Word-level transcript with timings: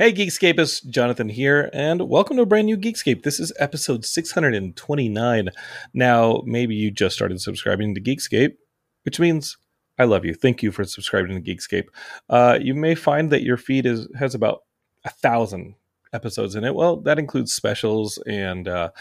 Hey, 0.00 0.14
Geekscapists, 0.14 0.88
Jonathan 0.88 1.28
here, 1.28 1.68
and 1.74 2.08
welcome 2.08 2.38
to 2.38 2.44
a 2.44 2.46
brand 2.46 2.64
new 2.64 2.78
Geekscape. 2.78 3.22
This 3.22 3.38
is 3.38 3.52
episode 3.58 4.06
629. 4.06 5.50
Now, 5.92 6.42
maybe 6.46 6.74
you 6.74 6.90
just 6.90 7.14
started 7.14 7.38
subscribing 7.42 7.94
to 7.94 8.00
Geekscape, 8.00 8.54
which 9.02 9.20
means 9.20 9.58
I 9.98 10.04
love 10.04 10.24
you. 10.24 10.32
Thank 10.32 10.62
you 10.62 10.72
for 10.72 10.84
subscribing 10.84 11.34
to 11.34 11.54
Geekscape. 11.54 11.88
Uh, 12.30 12.58
you 12.58 12.74
may 12.74 12.94
find 12.94 13.30
that 13.30 13.42
your 13.42 13.58
feed 13.58 13.84
is 13.84 14.08
has 14.18 14.34
about 14.34 14.62
a 15.04 15.10
thousand 15.10 15.74
episodes 16.14 16.54
in 16.54 16.64
it. 16.64 16.74
Well, 16.74 16.96
that 17.02 17.18
includes 17.18 17.52
specials 17.52 18.16
and 18.26 18.68
uh, 18.68 18.92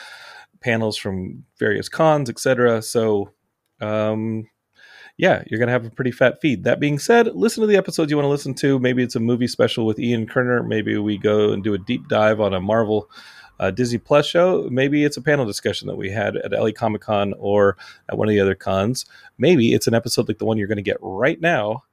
panels 0.59 0.97
from 0.97 1.45
various 1.57 1.87
cons, 1.87 2.29
etc. 2.29 2.81
So, 2.81 3.31
um, 3.79 4.49
yeah, 5.19 5.43
you're 5.47 5.59
going 5.59 5.67
to 5.67 5.73
have 5.73 5.85
a 5.85 5.89
pretty 5.89 6.11
fat 6.11 6.39
feed. 6.39 6.63
That 6.63 6.79
being 6.79 6.97
said, 6.97 7.35
listen 7.35 7.59
to 7.59 7.67
the 7.67 7.75
episodes 7.75 8.09
you 8.09 8.15
want 8.15 8.23
to 8.23 8.29
listen 8.29 8.53
to. 8.55 8.79
Maybe 8.79 9.03
it's 9.03 9.17
a 9.17 9.19
movie 9.19 9.47
special 9.47 9.85
with 9.85 9.99
Ian 9.99 10.25
Kerner. 10.25 10.63
Maybe 10.63 10.97
we 10.97 11.17
go 11.17 11.51
and 11.51 11.61
do 11.61 11.73
a 11.73 11.77
deep 11.77 12.07
dive 12.07 12.39
on 12.39 12.53
a 12.53 12.61
Marvel 12.61 13.09
uh, 13.59 13.69
Disney 13.69 13.97
Plus 13.97 14.25
show. 14.25 14.69
Maybe 14.71 15.03
it's 15.03 15.17
a 15.17 15.21
panel 15.21 15.45
discussion 15.45 15.89
that 15.89 15.97
we 15.97 16.09
had 16.09 16.37
at 16.37 16.53
LA 16.53 16.71
Comic 16.71 17.01
Con 17.01 17.33
or 17.37 17.75
at 18.07 18.17
one 18.17 18.29
of 18.29 18.31
the 18.31 18.39
other 18.39 18.55
cons. 18.55 19.05
Maybe 19.37 19.73
it's 19.73 19.87
an 19.87 19.93
episode 19.93 20.29
like 20.29 20.37
the 20.37 20.45
one 20.45 20.57
you're 20.57 20.67
going 20.67 20.77
to 20.77 20.81
get 20.81 20.97
right 21.01 21.41
now 21.41 21.83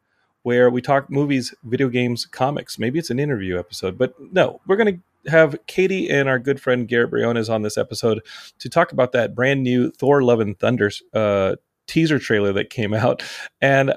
where 0.45 0.71
we 0.71 0.81
talk 0.81 1.11
movies, 1.11 1.53
video 1.65 1.89
games, 1.89 2.27
comics. 2.27 2.79
Maybe 2.79 3.01
it's 3.01 3.11
an 3.11 3.19
interview 3.19 3.59
episode. 3.59 3.99
But 3.99 4.15
no, 4.33 4.61
we're 4.69 4.77
going 4.77 5.03
to 5.25 5.31
have 5.33 5.59
Katie 5.67 6.09
and 6.09 6.29
our 6.29 6.39
good 6.39 6.61
friend 6.61 6.87
Garrett 6.87 7.11
Briones 7.11 7.49
on 7.49 7.63
this 7.63 7.77
episode 7.77 8.23
to 8.61 8.69
talk 8.69 8.93
about 8.93 9.11
that 9.11 9.35
brand 9.35 9.65
new 9.65 9.91
Thor 9.91 10.23
Love 10.23 10.39
and 10.39 10.57
Thunder 10.57 10.93
uh, 11.13 11.57
teaser 11.87 12.19
trailer 12.19 12.53
that 12.53 12.71
came 12.71 12.95
out, 12.95 13.23
and 13.61 13.95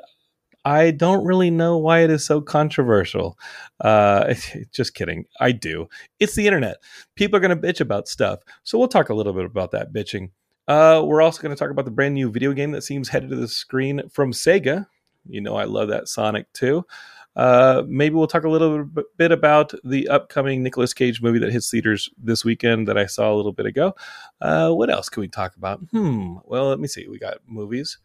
I 0.66 0.92
don't 0.92 1.26
really 1.26 1.50
know 1.50 1.78
why 1.78 2.00
it 2.04 2.10
is 2.10 2.26
so 2.26 2.42
controversial. 2.42 3.38
Uh, 3.80 4.34
just 4.72 4.94
kidding. 4.94 5.26
I 5.40 5.52
do. 5.52 5.88
It's 6.20 6.36
the 6.36 6.48
internet. 6.48 6.78
People 7.16 7.38
are 7.38 7.40
going 7.40 7.60
to 7.60 7.68
bitch 7.68 7.82
about 7.82 8.08
stuff. 8.08 8.40
So 8.64 8.78
we'll 8.78 8.88
talk 8.88 9.10
a 9.10 9.14
little 9.14 9.34
bit 9.34 9.46
about 9.46 9.72
that 9.72 9.94
bitching. 9.94 10.32
Uh, 10.68 11.02
we're 11.04 11.22
also 11.22 11.42
going 11.42 11.56
to 11.56 11.60
talk 11.60 11.72
about 11.72 11.86
the 11.86 11.92
brand 11.92 12.14
new 12.14 12.30
video 12.30 12.54
game 12.54 12.72
that 12.72 12.84
seems 12.84 13.10
headed 13.10 13.30
to 13.32 13.36
the 13.36 13.48
screen 13.48 14.08
from 14.10 14.32
Sega. 14.32 14.86
You 15.28 15.42
know, 15.42 15.56
I 15.56 15.64
love 15.64 15.88
that 15.90 16.08
Sonic 16.08 16.52
too. 16.54 16.86
Uh, 17.36 17.84
maybe 17.88 18.16
we'll 18.16 18.28
talk 18.28 18.44
a 18.44 18.50
little 18.50 18.86
bit 19.18 19.32
about 19.32 19.74
the 19.84 20.08
upcoming 20.10 20.64
Nicolas 20.64 20.94
Cage 20.94 21.22
movie 21.22 21.40
that 21.40 21.52
hits 21.52 21.70
theaters 21.70 22.10
this 22.18 22.44
weekend 22.44 22.88
that 22.88 22.98
I 22.98 23.06
saw 23.06 23.34
a 23.34 23.36
little 23.36 23.54
bit 23.54 23.66
ago. 23.66 23.94
Uh, 24.42 24.72
what 24.72 24.90
else 24.90 25.10
can 25.10 25.22
we 25.22 25.28
talk 25.28 25.56
about? 25.56 25.80
Hmm. 25.92 26.36
Well, 26.46 26.68
let 26.68 26.80
me 26.80 26.88
see. 26.88 27.08
We 27.08 27.20
got 27.20 27.38
movies, 27.48 27.98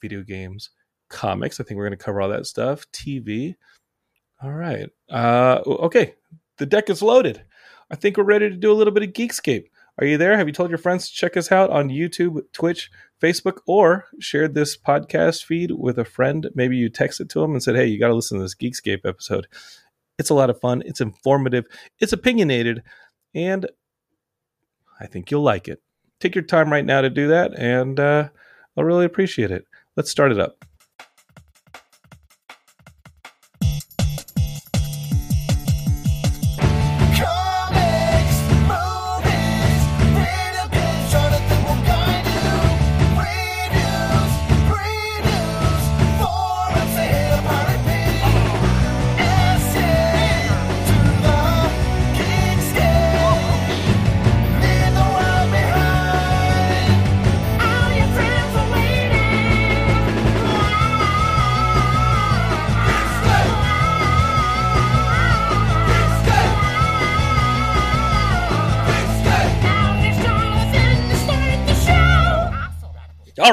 video 0.00 0.22
games, 0.22 0.70
comics. 1.08 1.60
I 1.60 1.64
think 1.64 1.78
we're 1.78 1.86
going 1.86 1.98
to 1.98 2.04
cover 2.04 2.20
all 2.20 2.30
that 2.30 2.46
stuff. 2.46 2.90
TV. 2.92 3.54
All 4.42 4.52
right. 4.52 4.88
Uh, 5.10 5.60
okay. 5.66 6.14
The 6.56 6.66
deck 6.66 6.90
is 6.90 7.02
loaded. 7.02 7.44
I 7.90 7.96
think 7.96 8.16
we're 8.16 8.24
ready 8.24 8.48
to 8.48 8.56
do 8.56 8.72
a 8.72 8.74
little 8.74 8.92
bit 8.92 9.02
of 9.02 9.12
Geekscape. 9.12 9.66
Are 9.98 10.06
you 10.06 10.16
there? 10.16 10.36
Have 10.36 10.46
you 10.46 10.52
told 10.52 10.70
your 10.70 10.78
friends 10.78 11.08
to 11.08 11.14
check 11.14 11.36
us 11.36 11.52
out 11.52 11.70
on 11.70 11.90
YouTube, 11.90 12.40
Twitch, 12.52 12.90
Facebook, 13.20 13.58
or 13.66 14.06
shared 14.18 14.54
this 14.54 14.76
podcast 14.76 15.44
feed 15.44 15.72
with 15.72 15.98
a 15.98 16.04
friend? 16.04 16.48
Maybe 16.54 16.76
you 16.76 16.90
texted 16.90 17.28
to 17.30 17.40
them 17.40 17.52
and 17.52 17.62
said, 17.62 17.76
hey, 17.76 17.86
you 17.86 17.98
got 17.98 18.08
to 18.08 18.14
listen 18.14 18.38
to 18.38 18.42
this 18.44 18.54
Geekscape 18.54 19.04
episode. 19.04 19.46
It's 20.18 20.30
a 20.30 20.34
lot 20.34 20.50
of 20.50 20.60
fun. 20.60 20.82
It's 20.86 21.00
informative. 21.00 21.64
It's 21.98 22.12
opinionated. 22.12 22.82
And 23.34 23.68
I 25.00 25.06
think 25.06 25.30
you'll 25.30 25.42
like 25.42 25.68
it. 25.68 25.82
Take 26.18 26.34
your 26.34 26.44
time 26.44 26.70
right 26.70 26.84
now 26.84 27.00
to 27.00 27.10
do 27.10 27.28
that. 27.28 27.58
And 27.58 27.98
uh, 27.98 28.28
I'll 28.76 28.84
really 28.84 29.06
appreciate 29.06 29.50
it. 29.50 29.66
Let's 29.96 30.10
start 30.10 30.32
it 30.32 30.40
up. 30.40 30.64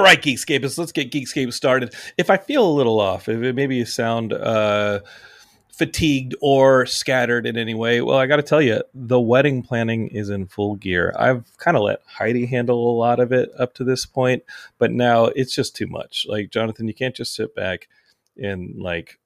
Right, 0.08 0.22
Geekscapists, 0.22 0.78
let's 0.78 0.92
get 0.92 1.12
Geekscape 1.12 1.54
started. 1.54 1.94
If 2.18 2.30
I 2.30 2.38
feel 2.38 2.66
a 2.66 2.72
little 2.72 3.00
off, 3.00 3.28
if 3.28 3.42
it 3.42 3.56
maybe 3.56 3.84
sound 3.86 4.34
uh, 4.34 5.02
fatigued 5.70 6.36
or 6.42 6.86
scattered 6.86 7.46
in 7.46 7.58
any 7.58 7.74
way, 7.74 8.02
well, 8.02 8.18
I 8.18 8.26
got 8.26 8.38
to 8.38 8.44
tell 8.44 8.62
you, 8.62 8.82
the 8.94 9.20
wedding 9.20 9.62
planning 9.64 10.08
is 10.08 10.30
in 10.30 10.48
full 10.48 10.76
gear. 10.76 11.14
I've 11.18 11.46
kind 11.58 11.76
of 11.76 11.84
let 11.84 12.00
Heidi 12.06 12.46
handle 12.46 12.90
a 12.90 12.98
lot 12.98 13.20
of 13.20 13.32
it 13.32 13.50
up 13.60 13.74
to 13.76 13.84
this 13.84 14.06
point, 14.06 14.44
but 14.78 14.92
now 14.92 15.26
it's 15.26 15.54
just 15.54 15.76
too 15.76 15.88
much. 15.88 16.26
Like 16.28 16.52
Jonathan, 16.52 16.88
you 16.88 16.94
can't 16.94 17.16
just 17.16 17.36
sit 17.36 17.54
back 17.54 17.88
and 18.38 18.82
like 18.82 19.20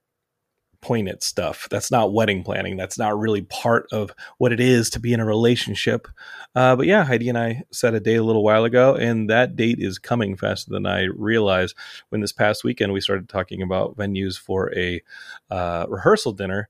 point 0.82 1.08
at 1.08 1.24
stuff. 1.24 1.68
That's 1.70 1.92
not 1.92 2.14
wedding 2.14 2.44
planning. 2.44 2.76
That's 2.76 2.98
not 2.98 3.18
really 3.18 3.44
part 3.44 3.88
of 3.92 4.12
what 4.40 4.52
it 4.52 4.60
is 4.60 4.90
to 4.92 5.00
be 5.00 5.14
in 5.14 5.20
a 5.20 5.26
relationship. 5.26 6.08
Uh, 6.56 6.76
but 6.76 6.88
yeah, 6.88 7.04
Heidi 7.04 7.30
and 7.30 7.38
I 7.38 7.64
set 7.72 7.94
a 7.94 8.00
date 8.00 8.16
a 8.16 8.24
little 8.24 8.44
while 8.44 8.66
ago, 8.66 8.96
and 8.96 9.30
that 9.30 9.56
date 9.56 9.80
is 9.80 10.00
coming 10.00 10.36
faster 10.36 10.72
than 10.72 10.86
I 10.86 11.04
realized. 11.16 11.76
When 12.10 12.22
this 12.22 12.32
past 12.34 12.64
weekend 12.64 12.94
we 12.94 13.02
started 13.02 13.30
talking 13.30 13.62
about 13.62 13.96
venues 13.96 14.38
for 14.38 14.76
a 14.76 15.02
uh, 15.50 15.86
rehearsal 15.88 16.34
dinner, 16.34 16.68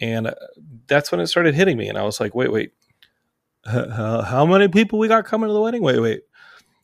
and 0.00 0.34
that's 0.86 1.10
when 1.10 1.20
it 1.20 1.26
started 1.26 1.54
hitting 1.54 1.76
me, 1.76 1.88
and 1.88 1.98
I 1.98 2.04
was 2.04 2.20
like, 2.20 2.34
wait, 2.34 2.52
wait. 2.52 2.72
How 3.66 4.46
many 4.46 4.68
people 4.68 4.98
we 4.98 5.08
got 5.08 5.24
coming 5.26 5.48
to 5.48 5.52
the 5.52 5.60
wedding? 5.60 5.82
Wait, 5.82 6.00
wait. 6.00 6.22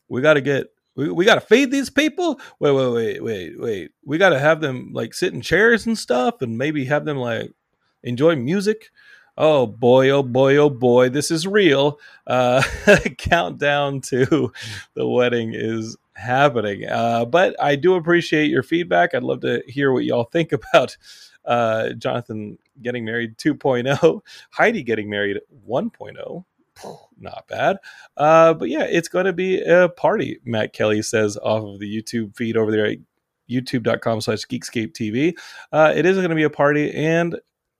We 0.07 0.21
got 0.21 0.33
to 0.33 0.41
get 0.41 0.67
we, 0.95 1.11
we 1.11 1.25
got 1.25 1.35
to 1.35 1.41
feed 1.41 1.71
these 1.71 1.89
people. 1.89 2.39
Wait, 2.59 2.71
wait, 2.71 2.91
wait, 2.91 3.23
wait, 3.23 3.59
wait. 3.59 3.91
We 4.03 4.17
got 4.17 4.29
to 4.29 4.39
have 4.39 4.61
them 4.61 4.91
like 4.93 5.13
sit 5.13 5.33
in 5.33 5.41
chairs 5.41 5.85
and 5.85 5.97
stuff, 5.97 6.41
and 6.41 6.57
maybe 6.57 6.85
have 6.85 7.05
them 7.05 7.17
like 7.17 7.51
enjoy 8.03 8.35
music. 8.35 8.91
Oh 9.37 9.67
boy, 9.67 10.09
oh 10.11 10.23
boy, 10.23 10.55
oh 10.55 10.69
boy, 10.69 11.09
this 11.09 11.29
is 11.29 11.45
real. 11.45 11.99
Uh, 12.25 12.63
countdown 13.17 13.99
to 14.01 14.51
the 14.93 15.07
wedding 15.07 15.53
is 15.53 15.97
happening. 16.13 16.85
Uh, 16.87 17.25
but 17.25 17.61
I 17.61 17.75
do 17.75 17.95
appreciate 17.95 18.49
your 18.49 18.63
feedback. 18.63 19.13
I'd 19.13 19.23
love 19.23 19.41
to 19.41 19.61
hear 19.67 19.91
what 19.91 20.05
y'all 20.05 20.23
think 20.23 20.53
about 20.53 20.95
uh, 21.43 21.89
Jonathan 21.91 22.57
getting 22.81 23.05
married 23.05 23.37
2.0, 23.37 24.21
Heidi 24.51 24.83
getting 24.83 25.09
married 25.09 25.39
1.0 25.67 26.45
not 27.19 27.47
bad. 27.47 27.77
Uh, 28.17 28.53
but 28.53 28.69
yeah, 28.69 28.83
it's 28.83 29.07
going 29.07 29.25
to 29.25 29.33
be 29.33 29.61
a 29.61 29.89
party, 29.89 30.39
Matt 30.45 30.73
Kelly 30.73 31.01
says 31.01 31.37
off 31.37 31.63
of 31.63 31.79
the 31.79 32.01
YouTube 32.01 32.35
feed 32.35 32.57
over 32.57 32.71
there 32.71 32.85
at 32.85 32.97
youtube.com 33.49 34.21
slash 34.21 34.45
geekscape 34.45 34.93
TV. 34.93 35.37
Uh, 35.71 35.93
it 35.95 36.05
is 36.05 36.17
going 36.17 36.29
to 36.29 36.35
be 36.35 36.43
a 36.43 36.49
party, 36.49 36.91
and 36.93 37.39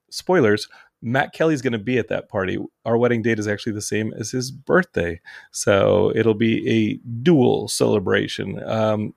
spoilers, 0.09 0.67
Matt 1.01 1.33
Kelly's 1.33 1.61
going 1.61 1.73
to 1.73 1.79
be 1.79 1.97
at 1.97 2.07
that 2.07 2.29
party. 2.29 2.57
Our 2.85 2.97
wedding 2.97 3.21
date 3.21 3.39
is 3.39 3.47
actually 3.47 3.73
the 3.73 3.81
same 3.81 4.13
as 4.17 4.31
his 4.31 4.49
birthday. 4.49 5.21
So 5.51 6.11
it'll 6.15 6.33
be 6.33 6.67
a 6.67 6.95
dual 7.21 7.67
celebration. 7.67 8.61
Um, 8.63 9.13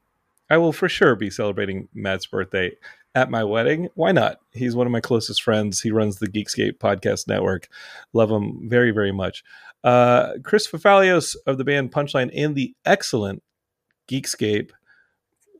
I 0.50 0.56
will 0.58 0.72
for 0.72 0.88
sure 0.88 1.14
be 1.14 1.30
celebrating 1.30 1.88
Matt's 1.94 2.26
birthday 2.26 2.72
at 3.14 3.30
my 3.30 3.44
wedding. 3.44 3.88
Why 3.94 4.12
not? 4.12 4.38
He's 4.52 4.76
one 4.76 4.86
of 4.86 4.92
my 4.92 5.00
closest 5.00 5.42
friends. 5.42 5.80
He 5.80 5.90
runs 5.90 6.18
the 6.18 6.28
Geekscape 6.28 6.78
podcast 6.78 7.26
network. 7.26 7.68
Love 8.12 8.30
him 8.30 8.68
very, 8.68 8.90
very 8.90 9.12
much. 9.12 9.42
Uh, 9.84 10.34
Chris 10.42 10.66
Fafalios 10.66 11.36
of 11.46 11.58
the 11.58 11.64
band 11.64 11.92
Punchline 11.92 12.30
and 12.34 12.54
the 12.54 12.74
excellent 12.84 13.42
Geekscape 14.08 14.70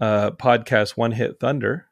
uh, 0.00 0.30
podcast 0.32 0.96
One 0.96 1.12
Hit 1.12 1.38
Thunder 1.40 1.86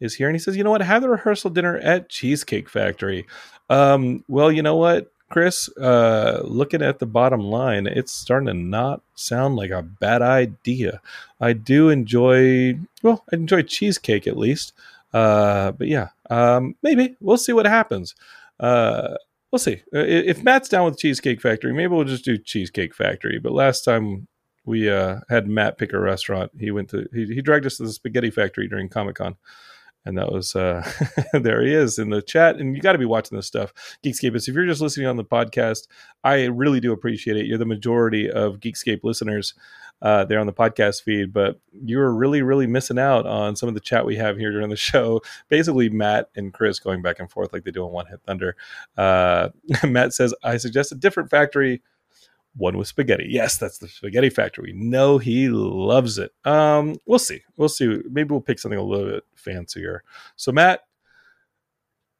is 0.00 0.14
here, 0.14 0.28
and 0.28 0.34
he 0.34 0.38
says, 0.38 0.56
"You 0.56 0.64
know 0.64 0.70
what? 0.70 0.82
Have 0.82 1.02
the 1.02 1.08
rehearsal 1.08 1.50
dinner 1.50 1.78
at 1.78 2.08
Cheesecake 2.08 2.68
Factory." 2.68 3.26
Um, 3.68 4.24
well, 4.28 4.52
you 4.52 4.62
know 4.62 4.76
what, 4.76 5.12
Chris? 5.30 5.68
Uh, 5.76 6.42
looking 6.44 6.82
at 6.82 6.98
the 6.98 7.06
bottom 7.06 7.40
line, 7.40 7.86
it's 7.86 8.12
starting 8.12 8.46
to 8.46 8.54
not 8.54 9.02
sound 9.14 9.56
like 9.56 9.70
a 9.70 9.82
bad 9.82 10.22
idea. 10.22 11.00
I 11.40 11.52
do 11.52 11.88
enjoy, 11.88 12.78
well, 13.02 13.24
I 13.32 13.36
enjoy 13.36 13.62
cheesecake 13.62 14.26
at 14.26 14.36
least. 14.36 14.72
Uh, 15.12 15.72
but 15.72 15.88
yeah, 15.88 16.08
um, 16.30 16.74
maybe 16.82 17.16
we'll 17.20 17.38
see 17.38 17.52
what 17.52 17.66
happens. 17.66 18.14
Uh, 18.60 19.14
we'll 19.52 19.58
see. 19.58 19.82
If 19.92 20.42
Matt's 20.42 20.68
down 20.68 20.84
with 20.84 20.98
Cheesecake 20.98 21.40
Factory, 21.40 21.72
maybe 21.72 21.88
we'll 21.88 22.04
just 22.04 22.24
do 22.24 22.38
Cheesecake 22.38 22.94
Factory. 22.94 23.38
But 23.38 23.52
last 23.52 23.82
time 23.82 24.28
we 24.64 24.90
uh, 24.90 25.20
had 25.28 25.48
Matt 25.48 25.78
pick 25.78 25.92
a 25.92 26.00
restaurant, 26.00 26.52
he 26.58 26.70
went 26.70 26.90
to 26.90 27.08
he, 27.12 27.26
he 27.26 27.42
dragged 27.42 27.66
us 27.66 27.76
to 27.78 27.84
the 27.84 27.92
Spaghetti 27.92 28.30
Factory 28.30 28.68
during 28.68 28.88
Comic 28.88 29.16
Con 29.16 29.36
and 30.06 30.16
that 30.16 30.32
was 30.32 30.56
uh 30.56 30.88
there 31.32 31.62
he 31.62 31.74
is 31.74 31.98
in 31.98 32.08
the 32.10 32.22
chat 32.22 32.56
and 32.56 32.74
you 32.74 32.80
got 32.80 32.92
to 32.92 32.98
be 32.98 33.04
watching 33.04 33.36
this 33.36 33.46
stuff 33.46 33.72
geekscapists 34.04 34.48
if 34.48 34.54
you're 34.54 34.66
just 34.66 34.80
listening 34.80 35.06
on 35.06 35.16
the 35.16 35.24
podcast 35.24 35.88
i 36.24 36.44
really 36.44 36.80
do 36.80 36.92
appreciate 36.92 37.36
it 37.36 37.44
you're 37.44 37.58
the 37.58 37.66
majority 37.66 38.30
of 38.30 38.60
geekscape 38.60 39.00
listeners 39.02 39.52
uh 40.02 40.24
there 40.24 40.40
on 40.40 40.46
the 40.46 40.52
podcast 40.52 41.02
feed 41.02 41.32
but 41.32 41.60
you're 41.72 42.12
really 42.12 42.42
really 42.42 42.66
missing 42.66 42.98
out 42.98 43.26
on 43.26 43.56
some 43.56 43.68
of 43.68 43.74
the 43.74 43.80
chat 43.80 44.04
we 44.04 44.16
have 44.16 44.36
here 44.36 44.50
during 44.50 44.68
the 44.68 44.76
show 44.90 45.20
basically 45.48 45.88
matt 45.88 46.28
and 46.36 46.52
chris 46.52 46.78
going 46.78 47.02
back 47.02 47.18
and 47.18 47.30
forth 47.30 47.52
like 47.52 47.64
they 47.64 47.70
do 47.70 47.84
on 47.84 47.92
one 47.92 48.06
hit 48.06 48.20
thunder 48.26 48.56
uh 48.96 49.48
matt 49.84 50.12
says 50.12 50.34
i 50.42 50.56
suggest 50.56 50.92
a 50.92 50.96
different 50.96 51.30
factory 51.30 51.82
one 52.56 52.78
with 52.78 52.88
spaghetti. 52.88 53.26
Yes, 53.28 53.58
that's 53.58 53.78
the 53.78 53.88
spaghetti 53.88 54.30
factory. 54.30 54.72
We 54.72 54.78
know 54.78 55.18
he 55.18 55.48
loves 55.48 56.18
it. 56.18 56.32
Um, 56.44 56.96
we'll 57.06 57.18
see. 57.18 57.42
We'll 57.56 57.68
see. 57.68 58.00
Maybe 58.10 58.30
we'll 58.30 58.40
pick 58.40 58.58
something 58.58 58.78
a 58.78 58.82
little 58.82 59.10
bit 59.10 59.24
fancier. 59.34 60.02
So, 60.36 60.52
Matt, 60.52 60.80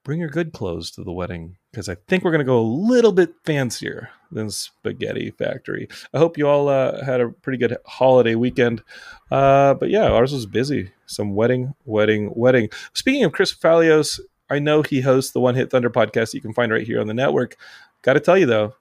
bring 0.04 0.20
your 0.20 0.28
good 0.28 0.52
clothes 0.52 0.90
to 0.92 1.04
the 1.04 1.12
wedding 1.12 1.56
because 1.76 1.90
I 1.90 1.96
think 2.08 2.24
we're 2.24 2.30
going 2.30 2.38
to 2.38 2.44
go 2.46 2.58
a 2.58 2.72
little 2.88 3.12
bit 3.12 3.34
fancier 3.44 4.08
than 4.32 4.48
Spaghetti 4.48 5.30
Factory. 5.30 5.88
I 6.14 6.16
hope 6.16 6.38
you 6.38 6.48
all 6.48 6.70
uh, 6.70 7.04
had 7.04 7.20
a 7.20 7.28
pretty 7.28 7.58
good 7.58 7.76
holiday 7.84 8.34
weekend. 8.34 8.82
Uh, 9.30 9.74
but 9.74 9.90
yeah, 9.90 10.06
ours 10.06 10.32
was 10.32 10.46
busy. 10.46 10.92
Some 11.04 11.34
wedding, 11.34 11.74
wedding, 11.84 12.32
wedding. 12.34 12.70
Speaking 12.94 13.24
of 13.24 13.32
Chris 13.32 13.52
Fafalios, 13.54 14.18
I 14.48 14.58
know 14.58 14.80
he 14.80 15.02
hosts 15.02 15.32
the 15.32 15.40
One 15.40 15.54
Hit 15.54 15.70
Thunder 15.70 15.90
podcast 15.90 16.32
you 16.32 16.40
can 16.40 16.54
find 16.54 16.72
right 16.72 16.86
here 16.86 16.98
on 16.98 17.08
the 17.08 17.14
network. 17.14 17.56
Got 18.00 18.14
to 18.14 18.20
tell 18.20 18.38
you 18.38 18.46
though, 18.46 18.72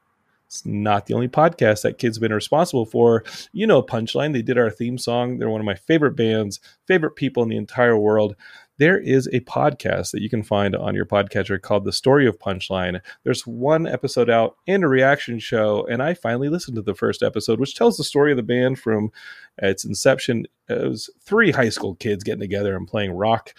it's 0.47 0.65
not 0.65 1.07
the 1.07 1.15
only 1.15 1.27
podcast 1.27 1.81
that 1.81 1.97
Kid's 1.97 2.17
been 2.17 2.33
responsible 2.33 2.85
for. 2.85 3.25
You 3.51 3.67
know, 3.67 3.83
Punchline, 3.83 4.31
they 4.31 4.41
did 4.41 4.57
our 4.57 4.69
theme 4.69 4.97
song. 4.97 5.37
They're 5.37 5.49
one 5.49 5.59
of 5.59 5.65
my 5.65 5.75
favorite 5.75 6.15
bands, 6.15 6.61
favorite 6.87 7.17
people 7.17 7.43
in 7.43 7.49
the 7.49 7.57
entire 7.57 7.97
world. 7.97 8.37
There 8.77 8.99
is 8.99 9.27
a 9.27 9.39
podcast 9.41 10.11
that 10.11 10.21
you 10.21 10.29
can 10.29 10.43
find 10.43 10.75
on 10.75 10.95
your 10.95 11.05
podcatcher 11.05 11.61
called 11.61 11.85
The 11.85 11.93
Story 11.93 12.27
of 12.27 12.39
Punchline. 12.39 12.99
There's 13.23 13.47
one 13.47 13.87
episode 13.87 14.29
out 14.29 14.57
and 14.67 14.83
a 14.83 14.87
reaction 14.89 15.39
show, 15.39 15.85
and 15.89 16.03
I 16.03 16.13
finally 16.13 16.49
listened 16.49 16.75
to 16.75 16.81
the 16.81 16.93
first 16.93 17.23
episode, 17.23 17.59
which 17.59 17.75
tells 17.75 17.95
the 17.95 18.03
story 18.03 18.31
of 18.31 18.37
the 18.37 18.43
band 18.43 18.77
from 18.77 19.11
its 19.59 19.85
inception. 19.85 20.45
It 20.67 20.89
was 20.89 21.09
three 21.21 21.51
high 21.51 21.69
school 21.69 21.95
kids 21.95 22.25
getting 22.25 22.41
together 22.41 22.75
and 22.75 22.85
playing 22.85 23.13
rock 23.13 23.53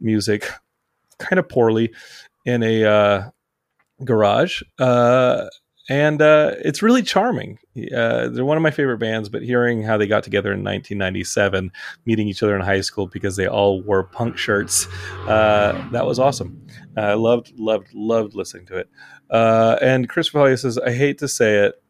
music, 0.00 0.48
kind 1.18 1.40
of 1.40 1.48
poorly, 1.48 1.92
in 2.46 2.62
a 2.62 2.84
uh, 2.84 3.30
garage. 4.04 4.62
Uh, 4.78 5.46
and 5.90 6.22
uh, 6.22 6.52
it's 6.64 6.82
really 6.82 7.02
charming. 7.02 7.58
Uh, 7.76 8.28
they're 8.28 8.44
one 8.44 8.56
of 8.56 8.62
my 8.62 8.70
favorite 8.70 8.98
bands, 8.98 9.28
but 9.28 9.42
hearing 9.42 9.82
how 9.82 9.98
they 9.98 10.06
got 10.06 10.22
together 10.22 10.50
in 10.50 10.60
1997, 10.60 11.72
meeting 12.06 12.28
each 12.28 12.44
other 12.44 12.54
in 12.54 12.62
high 12.62 12.80
school 12.80 13.08
because 13.08 13.34
they 13.34 13.48
all 13.48 13.82
wore 13.82 14.04
punk 14.04 14.38
shirts, 14.38 14.86
uh, 15.26 15.72
that 15.90 16.06
was 16.06 16.20
awesome. 16.20 16.64
I 16.96 17.14
loved, 17.14 17.52
loved, 17.58 17.88
loved 17.92 18.36
listening 18.36 18.66
to 18.66 18.76
it. 18.76 18.88
Uh, 19.30 19.78
and 19.82 20.08
Chris 20.08 20.30
Valia 20.30 20.56
says, 20.56 20.78
"I 20.78 20.92
hate 20.92 21.18
to 21.18 21.28
say 21.28 21.56
it, 21.66 21.82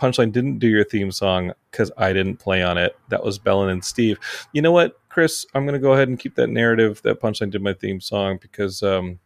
Punchline 0.00 0.32
didn't 0.32 0.58
do 0.58 0.66
your 0.66 0.84
theme 0.84 1.12
song 1.12 1.52
because 1.70 1.92
I 1.96 2.12
didn't 2.12 2.38
play 2.38 2.60
on 2.60 2.76
it. 2.76 2.96
That 3.10 3.22
was 3.22 3.38
Bellin 3.38 3.70
and 3.70 3.84
Steve. 3.84 4.18
You 4.52 4.62
know 4.62 4.72
what, 4.72 4.98
Chris? 5.10 5.46
I'm 5.54 5.64
going 5.64 5.74
to 5.74 5.78
go 5.78 5.92
ahead 5.92 6.08
and 6.08 6.18
keep 6.18 6.34
that 6.34 6.50
narrative 6.50 7.02
that 7.02 7.20
Punchline 7.20 7.52
did 7.52 7.62
my 7.62 7.72
theme 7.72 8.00
song 8.00 8.40
because." 8.42 8.82
Um, 8.82 9.20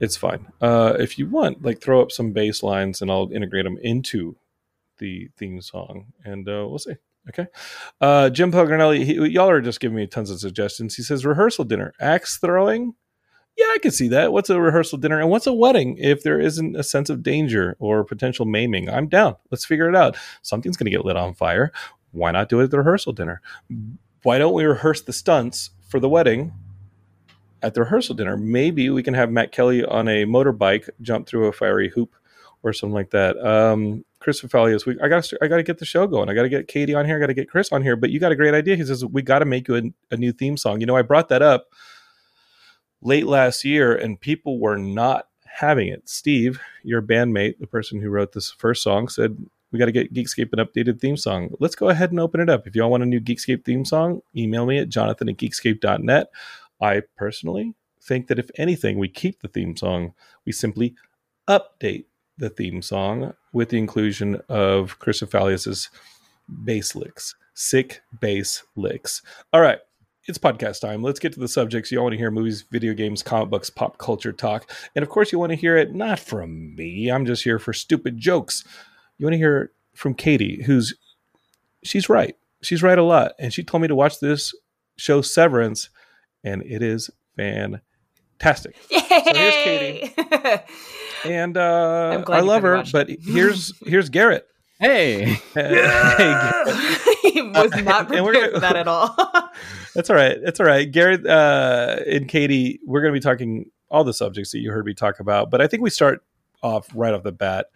it's 0.00 0.16
fine. 0.16 0.46
Uh, 0.60 0.94
if 0.98 1.18
you 1.18 1.28
want, 1.28 1.62
like 1.62 1.80
throw 1.80 2.00
up 2.00 2.12
some 2.12 2.32
bass 2.32 2.62
lines 2.62 3.02
and 3.02 3.10
I'll 3.10 3.30
integrate 3.32 3.64
them 3.64 3.78
into 3.82 4.36
the 4.98 5.28
theme 5.36 5.60
song, 5.60 6.12
and 6.24 6.48
uh, 6.48 6.66
we'll 6.68 6.78
see. 6.78 6.96
Okay. 7.28 7.46
Uh, 8.00 8.30
Jim 8.30 8.50
Pelgrinelli, 8.50 9.04
he, 9.04 9.14
y'all 9.28 9.50
are 9.50 9.60
just 9.60 9.80
giving 9.80 9.96
me 9.96 10.06
tons 10.06 10.30
of 10.30 10.40
suggestions. 10.40 10.94
He 10.94 11.02
says 11.02 11.26
rehearsal 11.26 11.64
dinner, 11.64 11.92
axe 12.00 12.38
throwing. 12.38 12.94
Yeah, 13.56 13.66
I 13.66 13.78
can 13.82 13.90
see 13.90 14.08
that. 14.08 14.32
What's 14.32 14.50
a 14.50 14.60
rehearsal 14.60 14.98
dinner 14.98 15.20
and 15.20 15.28
what's 15.28 15.46
a 15.46 15.52
wedding 15.52 15.96
if 15.98 16.22
there 16.22 16.38
isn't 16.38 16.76
a 16.76 16.84
sense 16.84 17.10
of 17.10 17.24
danger 17.24 17.76
or 17.80 18.04
potential 18.04 18.46
maiming? 18.46 18.88
I'm 18.88 19.08
down. 19.08 19.34
Let's 19.50 19.64
figure 19.64 19.88
it 19.88 19.96
out. 19.96 20.16
Something's 20.42 20.76
going 20.76 20.86
to 20.86 20.96
get 20.96 21.04
lit 21.04 21.16
on 21.16 21.34
fire. 21.34 21.72
Why 22.12 22.30
not 22.30 22.48
do 22.48 22.60
it 22.60 22.64
at 22.64 22.70
the 22.70 22.78
rehearsal 22.78 23.12
dinner? 23.12 23.42
Why 24.22 24.38
don't 24.38 24.54
we 24.54 24.64
rehearse 24.64 25.02
the 25.02 25.12
stunts 25.12 25.70
for 25.88 25.98
the 25.98 26.08
wedding 26.08 26.52
at 27.62 27.74
the 27.74 27.80
rehearsal 27.80 28.14
dinner. 28.14 28.36
Maybe 28.36 28.90
we 28.90 29.02
can 29.02 29.14
have 29.14 29.30
Matt 29.30 29.52
Kelly 29.52 29.84
on 29.84 30.08
a 30.08 30.24
motorbike 30.24 30.88
jump 31.00 31.26
through 31.26 31.46
a 31.46 31.52
fiery 31.52 31.90
hoop 31.90 32.14
or 32.62 32.72
something 32.72 32.94
like 32.94 33.10
that. 33.10 33.36
Um, 33.44 34.04
Chris 34.20 34.40
Fafalios, 34.40 34.84
we 34.84 34.98
I 35.00 35.08
got 35.08 35.30
I 35.40 35.48
got 35.48 35.58
to 35.58 35.62
get 35.62 35.78
the 35.78 35.84
show 35.84 36.06
going. 36.06 36.28
I 36.28 36.34
got 36.34 36.42
to 36.42 36.48
get 36.48 36.68
Katie 36.68 36.94
on 36.94 37.04
here. 37.04 37.16
I 37.16 37.20
got 37.20 37.26
to 37.26 37.34
get 37.34 37.48
Chris 37.48 37.72
on 37.72 37.82
here. 37.82 37.96
But 37.96 38.10
you 38.10 38.18
got 38.20 38.32
a 38.32 38.36
great 38.36 38.54
idea. 38.54 38.76
He 38.76 38.84
says 38.84 39.04
we 39.04 39.22
got 39.22 39.40
to 39.40 39.44
make 39.44 39.68
you 39.68 39.76
a, 39.76 40.14
a 40.14 40.16
new 40.16 40.32
theme 40.32 40.56
song. 40.56 40.80
You 40.80 40.86
know, 40.86 40.96
I 40.96 41.02
brought 41.02 41.28
that 41.28 41.42
up 41.42 41.68
late 43.00 43.26
last 43.26 43.64
year, 43.64 43.94
and 43.94 44.20
people 44.20 44.58
were 44.58 44.76
not 44.76 45.28
having 45.44 45.88
it. 45.88 46.08
Steve, 46.08 46.60
your 46.82 47.02
bandmate, 47.02 47.58
the 47.58 47.66
person 47.66 48.00
who 48.00 48.10
wrote 48.10 48.32
this 48.32 48.50
first 48.50 48.82
song, 48.82 49.08
said 49.08 49.36
we 49.70 49.78
got 49.78 49.86
to 49.86 49.92
get 49.92 50.14
Geekscape 50.14 50.52
an 50.52 50.64
updated 50.64 51.00
theme 51.00 51.16
song. 51.16 51.54
Let's 51.60 51.74
go 51.74 51.90
ahead 51.90 52.10
and 52.10 52.20
open 52.20 52.40
it 52.40 52.48
up. 52.48 52.66
If 52.66 52.74
y'all 52.74 52.90
want 52.90 53.02
a 53.02 53.06
new 53.06 53.20
Geekscape 53.20 53.64
theme 53.64 53.84
song, 53.84 54.22
email 54.36 54.66
me 54.66 54.78
at 54.78 54.88
jonathan 54.88 55.28
at 55.28 55.36
geekscape.net. 55.36 56.28
I 56.80 57.02
personally 57.16 57.74
think 58.02 58.28
that 58.28 58.38
if 58.38 58.50
anything, 58.56 58.98
we 58.98 59.08
keep 59.08 59.40
the 59.40 59.48
theme 59.48 59.76
song. 59.76 60.14
We 60.44 60.52
simply 60.52 60.94
update 61.48 62.04
the 62.38 62.50
theme 62.50 62.82
song 62.82 63.34
with 63.52 63.70
the 63.70 63.78
inclusion 63.78 64.40
of 64.48 64.98
Chris 64.98 65.20
Fafalios's 65.20 65.90
bass 66.64 66.94
licks, 66.94 67.34
sick 67.54 68.00
bass 68.20 68.62
licks. 68.76 69.22
All 69.52 69.60
right. 69.60 69.78
It's 70.26 70.38
podcast 70.38 70.82
time. 70.82 71.02
Let's 71.02 71.18
get 71.18 71.32
to 71.32 71.40
the 71.40 71.48
subjects. 71.48 71.90
You 71.90 71.98
all 71.98 72.04
want 72.04 72.12
to 72.12 72.18
hear 72.18 72.30
movies, 72.30 72.62
video 72.70 72.92
games, 72.92 73.22
comic 73.22 73.48
books, 73.48 73.70
pop 73.70 73.96
culture 73.96 74.30
talk. 74.30 74.70
And 74.94 75.02
of 75.02 75.08
course, 75.08 75.32
you 75.32 75.38
want 75.38 75.50
to 75.50 75.56
hear 75.56 75.78
it 75.78 75.94
not 75.94 76.18
from 76.18 76.74
me. 76.74 77.10
I'm 77.10 77.24
just 77.24 77.44
here 77.44 77.58
for 77.58 77.72
stupid 77.72 78.18
jokes. 78.18 78.62
You 79.16 79.24
want 79.24 79.32
to 79.32 79.38
hear 79.38 79.72
from 79.94 80.12
Katie, 80.12 80.62
who's 80.64 80.94
she's 81.82 82.10
right. 82.10 82.36
She's 82.60 82.82
right 82.82 82.98
a 82.98 83.02
lot. 83.02 83.32
And 83.38 83.54
she 83.54 83.64
told 83.64 83.80
me 83.80 83.88
to 83.88 83.94
watch 83.94 84.20
this 84.20 84.54
show 84.96 85.22
Severance 85.22 85.88
and 86.44 86.62
it 86.62 86.82
is 86.82 87.10
fantastic. 87.36 88.76
Yay! 88.90 88.98
So 89.08 89.34
here's 89.34 89.54
Katie, 89.54 90.14
and 91.24 91.56
uh, 91.56 92.22
I 92.28 92.40
love 92.40 92.62
her, 92.62 92.84
but 92.92 93.08
here's 93.20 93.72
here's 93.84 94.10
Garrett. 94.10 94.46
Hey, 94.78 95.36
yeah! 95.56 96.64
hey 96.64 97.30
he 97.32 97.42
was 97.42 97.70
not 97.82 98.06
prepared 98.06 98.34
gonna, 98.34 98.50
for 98.52 98.60
that 98.60 98.76
at 98.76 98.86
all. 98.86 99.14
that's 99.94 100.08
all 100.08 100.16
right. 100.16 100.38
That's 100.42 100.60
all 100.60 100.66
right. 100.66 100.90
Garrett 100.90 101.26
uh, 101.26 101.96
and 102.06 102.28
Katie, 102.28 102.78
we're 102.86 103.00
going 103.00 103.12
to 103.12 103.16
be 103.16 103.22
talking 103.22 103.70
all 103.90 104.04
the 104.04 104.12
subjects 104.12 104.52
that 104.52 104.60
you 104.60 104.70
heard 104.70 104.86
me 104.86 104.94
talk 104.94 105.18
about, 105.18 105.50
but 105.50 105.60
I 105.60 105.66
think 105.66 105.82
we 105.82 105.90
start 105.90 106.22
off 106.62 106.88
right 106.94 107.14
off 107.14 107.22
the 107.22 107.32
bat 107.32 107.66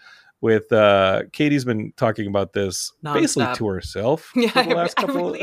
with 0.42 0.70
uh 0.72 1.22
Katie's 1.32 1.64
been 1.64 1.94
talking 1.96 2.26
about 2.26 2.52
this 2.52 2.92
Non-stop. 3.02 3.22
basically 3.22 3.54
to 3.54 3.68
herself 3.68 4.30
yeah, 4.36 4.50
for 4.50 4.62
the 4.64 4.74
last 4.74 4.96
couple 4.96 5.32
really 5.32 5.40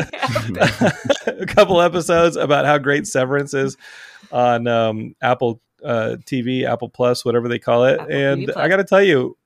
a 1.25 1.45
couple 1.47 1.81
episodes 1.81 2.35
about 2.35 2.65
how 2.65 2.77
great 2.77 3.07
Severance 3.07 3.55
is 3.55 3.77
on 4.31 4.67
um, 4.67 5.15
Apple 5.21 5.61
uh, 5.83 6.17
TV, 6.25 6.65
Apple 6.65 6.89
Plus, 6.89 7.23
whatever 7.23 7.47
they 7.47 7.59
call 7.59 7.85
it. 7.85 7.99
Apple 7.99 8.13
and 8.13 8.51
I 8.55 8.67
got 8.67 8.77
to 8.77 8.83
tell 8.83 9.01
you, 9.01 9.37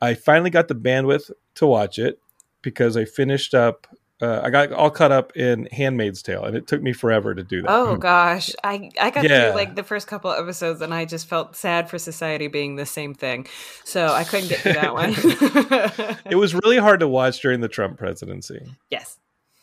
I 0.00 0.14
finally 0.14 0.50
got 0.50 0.68
the 0.68 0.74
bandwidth 0.74 1.30
to 1.56 1.66
watch 1.66 1.98
it 1.98 2.18
because 2.62 2.96
I 2.96 3.04
finished 3.04 3.54
up 3.54 3.86
uh, 4.22 4.40
I 4.44 4.50
got 4.50 4.72
all 4.72 4.90
caught 4.90 5.10
up 5.12 5.36
in 5.36 5.66
Handmaid's 5.72 6.22
Tale, 6.22 6.44
and 6.44 6.56
it 6.56 6.66
took 6.68 6.80
me 6.80 6.92
forever 6.92 7.34
to 7.34 7.42
do 7.42 7.60
that. 7.62 7.70
Oh 7.70 7.96
gosh, 7.96 8.50
I 8.62 8.90
I 9.00 9.10
got 9.10 9.24
Yeah. 9.28 9.46
through 9.50 9.56
like 9.56 9.74
the 9.74 9.82
first 9.82 10.06
couple 10.06 10.30
of 10.30 10.38
episodes, 10.42 10.80
and 10.80 10.94
I 10.94 11.04
just 11.04 11.26
felt 11.28 11.56
sad 11.56 11.90
for 11.90 11.98
society 11.98 12.46
being 12.46 12.76
the 12.76 12.86
same 12.86 13.14
thing, 13.14 13.46
so 13.84 14.06
I 14.06 14.24
couldn't 14.24 14.48
get 14.48 14.60
through 14.60 14.74
that 14.74 14.94
one. 14.94 15.14
It 16.30 16.36
was 16.36 16.54
really 16.54 16.78
hard 16.78 17.00
to 17.00 17.08
watch 17.08 17.40
during 17.40 17.60
the 17.60 17.68
Trump 17.68 17.98
presidency 17.98 18.64
yes, 18.90 19.18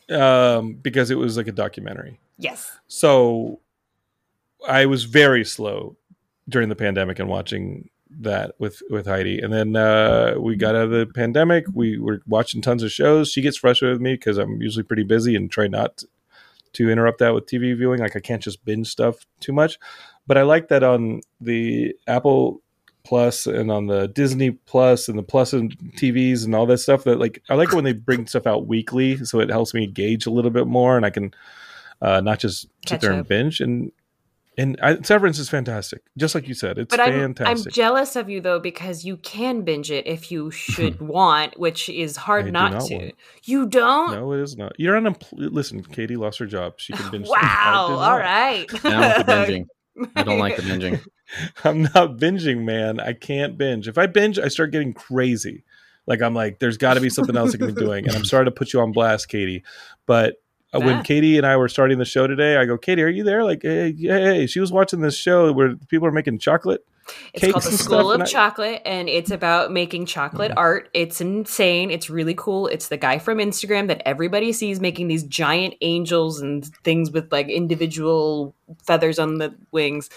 um, 0.09 0.73
because 0.73 1.09
it 1.09 1.15
was 1.15 1.37
like 1.37 1.47
a 1.47 1.51
documentary. 1.53 2.19
yes. 2.37 2.71
So 2.87 3.59
I 4.67 4.85
was 4.87 5.05
very 5.05 5.45
slow 5.45 5.95
during 6.49 6.67
the 6.69 6.75
pandemic 6.75 7.19
and 7.19 7.29
watching 7.29 7.89
that 8.09 8.55
with 8.59 8.81
with 8.89 9.05
Heidi. 9.05 9.39
And 9.39 9.53
then 9.53 9.75
uh, 9.75 10.35
we 10.37 10.55
got 10.55 10.75
out 10.75 10.85
of 10.85 10.91
the 10.91 11.05
pandemic. 11.05 11.65
We 11.73 11.97
were 11.97 12.21
watching 12.27 12.61
tons 12.61 12.83
of 12.83 12.91
shows. 12.91 13.31
She 13.31 13.41
gets 13.41 13.57
frustrated 13.57 13.95
with 13.95 14.01
me 14.01 14.13
because 14.13 14.37
I'm 14.37 14.61
usually 14.61 14.83
pretty 14.83 15.03
busy 15.03 15.35
and 15.35 15.51
try 15.51 15.67
not 15.67 16.03
to 16.73 16.89
interrupt 16.89 17.19
that 17.19 17.33
with 17.33 17.45
TV 17.45 17.75
viewing. 17.75 17.99
Like 17.99 18.15
I 18.15 18.19
can't 18.19 18.41
just 18.41 18.63
binge 18.65 18.87
stuff 18.87 19.25
too 19.39 19.53
much. 19.53 19.79
But 20.27 20.37
I 20.37 20.43
like 20.43 20.67
that 20.69 20.83
on 20.83 21.21
the 21.41 21.95
Apple 22.07 22.61
Plus 23.03 23.47
and 23.47 23.71
on 23.71 23.87
the 23.87 24.07
Disney 24.07 24.51
Plus 24.51 25.07
and 25.07 25.17
the 25.17 25.23
Plus 25.23 25.53
and 25.53 25.75
TVs 25.95 26.45
and 26.45 26.53
all 26.53 26.65
that 26.67 26.77
stuff. 26.79 27.03
That 27.05 27.19
like 27.19 27.41
I 27.49 27.55
like 27.55 27.71
when 27.71 27.83
they 27.83 27.93
bring 27.93 28.27
stuff 28.27 28.45
out 28.45 28.67
weekly, 28.67 29.23
so 29.25 29.39
it 29.39 29.49
helps 29.49 29.73
me 29.73 29.87
gauge 29.87 30.25
a 30.25 30.31
little 30.31 30.51
bit 30.51 30.67
more, 30.67 30.95
and 30.95 31.05
I 31.05 31.09
can 31.09 31.33
uh, 32.01 32.21
not 32.21 32.39
just 32.39 32.61
sit 32.61 32.71
Catch 32.85 33.01
there 33.01 33.11
and 33.13 33.27
binge. 33.27 33.61
And 33.61 33.91
and 34.59 34.77
I, 34.83 35.01
Severance 35.01 35.39
is 35.39 35.49
fantastic, 35.49 36.01
just 36.17 36.35
like 36.35 36.47
you 36.47 36.53
said. 36.53 36.77
It's 36.77 36.89
But 36.95 36.99
I'm 36.99 37.33
I'm 37.39 37.63
jealous 37.71 38.17
of 38.17 38.29
you 38.29 38.41
though 38.41 38.59
because 38.59 39.05
you 39.05 39.15
can 39.17 39.61
binge 39.61 39.89
it 39.89 40.05
if 40.05 40.31
you 40.31 40.51
should 40.51 40.99
want, 40.99 41.57
which 41.57 41.87
is 41.87 42.17
hard 42.17 42.47
I 42.47 42.49
not, 42.49 42.71
not 42.73 42.81
to. 42.87 42.95
want. 42.97 43.15
You 43.43 43.67
don't. 43.67 44.11
no, 44.11 44.33
it 44.33 44.41
is 44.41 44.57
not. 44.57 44.73
You're 44.77 44.97
on. 44.97 45.05
unemployed. 45.05 45.53
Listen, 45.53 45.81
Katie 45.81 46.17
lost 46.17 46.39
her 46.39 46.45
job. 46.45 46.73
She 46.77 46.91
can 46.91 47.09
binge. 47.09 47.27
Wow. 47.29 47.37
I 47.37 47.87
did 47.87 47.93
All 47.93 47.97
not. 47.97 48.19
right. 48.19 48.67
Down 48.83 49.17
with 49.17 49.25
the 49.25 49.31
binging. 49.33 49.65
I 50.15 50.23
don't 50.23 50.39
like 50.39 50.57
the 50.57 50.61
binging. 50.63 51.01
I'm 51.63 51.83
not 51.83 52.17
binging, 52.17 52.63
man. 52.63 52.99
I 52.99 53.13
can't 53.13 53.57
binge. 53.57 53.87
If 53.87 53.97
I 53.97 54.07
binge, 54.07 54.39
I 54.39 54.49
start 54.49 54.71
getting 54.71 54.93
crazy. 54.93 55.63
Like 56.05 56.21
I'm 56.21 56.33
like, 56.33 56.59
there's 56.59 56.77
got 56.77 56.95
to 56.95 57.01
be 57.01 57.09
something 57.09 57.37
else 57.37 57.53
I 57.53 57.59
can 57.59 57.67
be 57.67 57.81
doing. 57.81 58.07
And 58.07 58.15
I'm 58.15 58.25
sorry 58.25 58.45
to 58.45 58.51
put 58.51 58.73
you 58.73 58.81
on 58.81 58.91
blast, 58.91 59.29
Katie, 59.29 59.63
but 60.05 60.35
uh, 60.73 60.79
when 60.79 60.95
Ah. 60.95 61.01
Katie 61.03 61.37
and 61.37 61.45
I 61.45 61.57
were 61.57 61.67
starting 61.69 61.97
the 61.97 62.05
show 62.05 62.27
today, 62.27 62.57
I 62.57 62.65
go, 62.65 62.77
Katie, 62.77 63.01
are 63.03 63.07
you 63.07 63.23
there? 63.23 63.43
Like, 63.43 63.61
hey, 63.63 63.93
hey, 63.97 64.47
she 64.47 64.59
was 64.59 64.71
watching 64.71 65.01
this 65.01 65.15
show 65.15 65.51
where 65.51 65.75
people 65.87 66.07
are 66.07 66.11
making 66.11 66.39
chocolate. 66.39 66.85
It's 67.33 67.41
cakes 67.43 67.53
called 67.53 67.63
the 67.63 67.71
School 67.77 68.11
of 68.11 68.21
I- 68.21 68.25
Chocolate, 68.25 68.83
and 68.85 69.09
it's 69.09 69.31
about 69.31 69.71
making 69.71 70.05
chocolate 70.05 70.51
art. 70.55 70.89
It's 70.93 71.19
insane. 71.19 71.89
It's 71.89 72.07
really 72.07 72.35
cool. 72.35 72.67
It's 72.67 72.89
the 72.89 72.97
guy 72.97 73.17
from 73.17 73.39
Instagram 73.39 73.87
that 73.87 74.03
everybody 74.05 74.53
sees 74.53 74.79
making 74.79 75.07
these 75.07 75.23
giant 75.23 75.73
angels 75.81 76.39
and 76.39 76.63
things 76.83 77.09
with 77.09 77.31
like 77.31 77.47
individual 77.49 78.53
feathers 78.85 79.17
on 79.17 79.39
the 79.39 79.55
wings. 79.71 80.11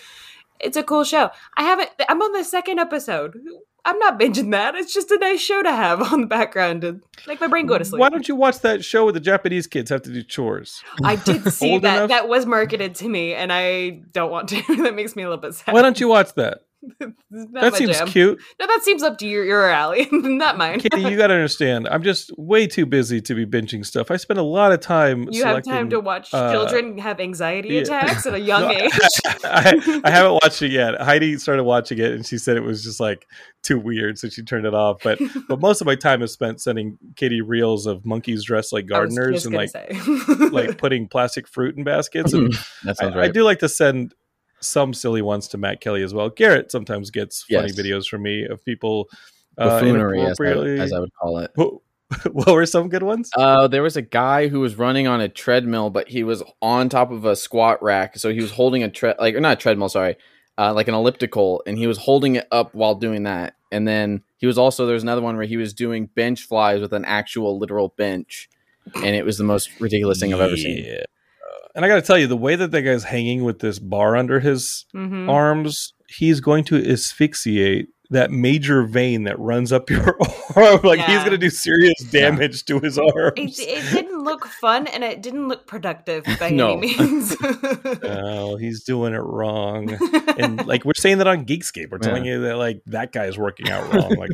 It's 0.61 0.77
a 0.77 0.83
cool 0.83 1.05
show. 1.05 1.31
I 1.57 1.63
haven't. 1.63 1.89
I'm 2.11 2.21
on 2.21 2.33
the 2.33 2.45
second 2.45 2.79
episode. 2.79 3.41
I'm 3.85 3.99
not 3.99 4.19
binging 4.19 4.53
that. 4.53 4.75
It's 4.75 4.95
just 4.95 5.11
a 5.11 5.19
nice 5.19 5.41
show 5.41 5.63
to 5.63 5.73
have 5.73 6.01
on 6.13 6.21
the 6.21 6.27
background 6.27 6.83
to 6.83 7.01
make 7.27 7.41
my 7.41 7.49
brain 7.49 7.67
go 7.67 7.79
to 7.79 7.85
sleep. 7.85 8.01
Why 8.01 8.09
don't 8.09 8.29
you 8.29 8.37
watch 8.37 8.61
that 8.61 8.85
show 8.85 9.05
where 9.05 9.13
the 9.13 9.21
Japanese 9.21 9.67
kids 9.67 9.91
have 9.91 10.03
to 10.03 10.13
do 10.13 10.23
chores? 10.23 10.83
I 11.03 11.17
did 11.17 11.45
see 11.53 11.79
that. 11.79 11.97
enough? 11.97 12.09
That 12.09 12.29
was 12.29 12.47
marketed 12.47 12.95
to 12.97 13.09
me, 13.09 13.35
and 13.35 13.53
I 13.53 14.03
don't 14.13 14.31
want 14.31 14.49
to. 14.51 14.63
that 14.83 14.95
makes 14.95 15.17
me 15.17 15.23
a 15.23 15.29
little 15.29 15.41
bit 15.41 15.55
sad. 15.55 15.75
Why 15.75 15.83
don't 15.83 15.99
you 15.99 16.09
watch 16.09 16.35
that? 16.35 16.63
It's 17.35 17.51
not 17.51 17.63
that 17.63 17.75
seems 17.77 17.97
jam. 17.97 18.09
cute. 18.09 18.43
No, 18.61 18.67
that 18.67 18.81
seems 18.83 19.03
up 19.03 19.17
to 19.19 19.27
your, 19.27 19.45
your 19.45 19.71
alley, 19.71 20.07
not 20.13 20.59
mine. 20.59 20.81
Katie, 20.81 21.01
you 21.01 21.17
got 21.17 21.29
to 21.29 21.35
understand. 21.35 21.89
I'm 21.89 22.03
just 22.03 22.31
way 22.37 22.67
too 22.67 22.85
busy 22.85 23.23
to 23.23 23.35
be 23.35 23.47
binging 23.47 23.87
stuff. 23.87 24.11
I 24.11 24.17
spend 24.17 24.39
a 24.39 24.43
lot 24.43 24.73
of 24.73 24.81
time. 24.81 25.29
You 25.31 25.45
have 25.45 25.63
time 25.63 25.89
to 25.91 26.01
watch 26.01 26.33
uh, 26.35 26.53
children 26.53 26.99
have 26.99 27.21
anxiety 27.21 27.71
yeah. 27.71 27.81
attacks 27.81 28.27
at 28.27 28.35
a 28.35 28.41
young 28.41 28.63
No, 28.69 28.71
age. 28.71 28.93
I, 29.45 30.01
I 30.05 30.11
haven't 30.11 30.35
watched 30.35 30.61
it 30.61 30.73
yet. 30.73 31.01
Heidi 31.01 31.39
started 31.39 31.65
watching 31.65 31.99
it, 31.99 32.13
and 32.13 32.27
she 32.27 32.37
said 32.37 32.57
it 32.57 32.63
was 32.63 32.85
just 32.85 33.01
like 33.01 33.27
too 33.63 33.79
weird, 33.79 34.19
so 34.19 34.29
she 34.29 34.43
turned 34.43 34.67
it 34.67 34.75
off. 34.75 34.99
But 35.03 35.19
but 35.49 35.61
most 35.61 35.81
of 35.81 35.87
my 35.87 35.95
time 35.95 36.23
is 36.23 36.33
spent 36.33 36.61
sending 36.61 36.99
Katie 37.17 37.41
reels 37.41 37.87
of 37.87 38.05
monkeys 38.05 38.45
dressed 38.45 38.73
like 38.73 38.87
gardeners 38.87 39.47
and 39.47 39.55
like 39.55 39.71
like 40.53 40.77
putting 40.79 41.09
plastic 41.09 41.49
fruit 41.49 41.77
in 41.77 41.85
baskets. 41.85 42.33
And 42.35 42.53
That 42.85 42.91
I, 42.91 42.93
sounds 42.93 43.15
I 43.15 43.19
right. 43.19 43.33
do 43.33 43.43
like 43.43 43.61
to 43.61 43.69
send 43.69 44.15
some 44.63 44.95
silly 44.95 45.23
ones 45.23 45.49
to 45.49 45.59
Matt 45.59 45.81
Kelly 45.81 46.03
as 46.03 46.15
well. 46.15 46.31
Garrett 46.31 46.71
sometimes 46.71 47.11
gets 47.11 47.43
funny 47.45 47.69
Yes. 47.69 47.79
videos 47.79 48.07
from 48.09 48.23
me 48.23 48.45
of 48.45 48.65
people 48.65 49.09
uh, 49.59 49.81
Buffoonery, 49.81 50.23
as 50.23 50.39
I, 50.41 50.83
as 50.83 50.93
I 50.93 51.01
would 51.01 51.15
call 51.15 51.39
it. 51.39 51.51
what, 51.55 51.75
what 52.33 52.49
were 52.49 52.67
some 52.67 52.89
good 52.89 53.03
ones? 53.03 53.31
Uh, 53.37 53.69
there 53.69 53.83
was 53.83 53.97
a 53.97 54.03
guy 54.03 54.49
who 54.49 54.61
was 54.61 54.77
running 54.77 55.07
on 55.07 55.21
a 55.21 55.29
treadmill, 55.29 55.91
but 55.91 56.09
he 56.09 56.25
was 56.25 56.43
on 56.61 56.89
top 56.89 57.11
of 57.11 57.25
a 57.25 57.37
squat 57.37 57.83
rack. 57.83 58.17
So 58.19 58.33
he 58.33 58.41
was 58.41 58.51
holding 58.53 58.83
a 58.83 58.89
tre- 58.91 59.15
like 59.19 59.35
or 59.35 59.41
not 59.41 59.55
a 59.59 59.61
treadmill, 59.61 59.89
sorry, 59.89 60.17
uh, 60.59 60.73
like 60.75 60.89
an 60.89 60.95
elliptical, 60.95 61.63
and 61.67 61.77
he 61.79 61.87
was 61.87 61.99
holding 61.99 62.37
it 62.37 62.47
up 62.53 62.75
while 62.75 62.95
doing 62.95 63.25
that. 63.25 63.55
And 63.71 63.89
then 63.89 64.23
he 64.37 64.47
was 64.47 64.59
also 64.59 64.87
there's 64.87 65.03
another 65.03 65.23
one 65.23 65.37
where 65.37 65.47
he 65.47 65.57
was 65.57 65.73
doing 65.73 66.07
bench 66.07 66.43
flies 66.43 66.81
with 66.81 66.93
an 66.93 67.05
actual 67.07 67.59
literal 67.59 67.89
bench, 67.97 68.49
and 68.95 69.17
it 69.17 69.25
was 69.25 69.39
the 69.39 69.45
most 69.45 69.71
ridiculous 69.81 70.21
thing 70.21 70.35
I've 70.35 70.41
ever 70.41 70.57
seen. 70.57 70.85
Yeah. 70.85 71.05
And 71.75 71.85
I 71.85 71.89
got 71.89 71.95
to 71.97 72.03
tell 72.03 72.19
you, 72.19 72.27
the 72.27 72.37
way 72.37 72.55
that 72.57 72.71
that 72.71 72.83
guy's 72.83 73.05
hanging 73.05 73.45
with 73.45 73.61
this 73.61 73.79
bar 73.79 74.17
under 74.17 74.41
his 74.41 74.85
Mhm. 74.95 75.29
arms, 75.29 75.95
he's 76.09 76.41
going 76.41 76.65
to 76.65 76.77
asphyxiate 76.91 77.89
that 78.13 78.31
major 78.31 78.85
vein 78.85 79.25
that 79.25 79.39
runs 79.39 79.73
up 79.73 79.91
your 79.91 80.17
arm. 80.57 80.81
like 80.85 81.01
he's 81.01 81.19
going 81.19 81.31
to 81.31 81.39
do 81.39 81.51
serious 81.51 81.99
damage 82.11 82.65
to 82.67 82.79
his 82.81 82.99
arms. 82.99 83.59
It, 83.59 83.69
it 83.69 83.91
didn't 83.93 84.23
look 84.23 84.47
fun 84.47 84.87
and 84.87 85.03
it 85.03 85.23
didn't 85.23 85.49
look 85.49 85.67
productive 85.67 86.25
by 86.39 86.51
No. 86.51 86.79
any 86.79 86.97
means. 86.99 87.37
Oh, 88.03 88.57
he's 88.57 88.85
doing 88.85 89.15
it 89.15 89.19
wrong. 89.19 89.97
And 90.39 90.65
like 90.67 90.85
we're 90.85 90.93
saying 90.95 91.19
that 91.19 91.27
on 91.27 91.45
Geekscape, 91.47 91.91
we're 91.91 91.99
telling 91.99 92.25
you 92.25 92.43
that 92.43 92.57
like 92.57 92.83
that 92.87 93.13
guy 93.13 93.25
is 93.27 93.37
working 93.39 93.71
out 93.71 93.93
wrong. 93.93 94.15
Like 94.15 94.31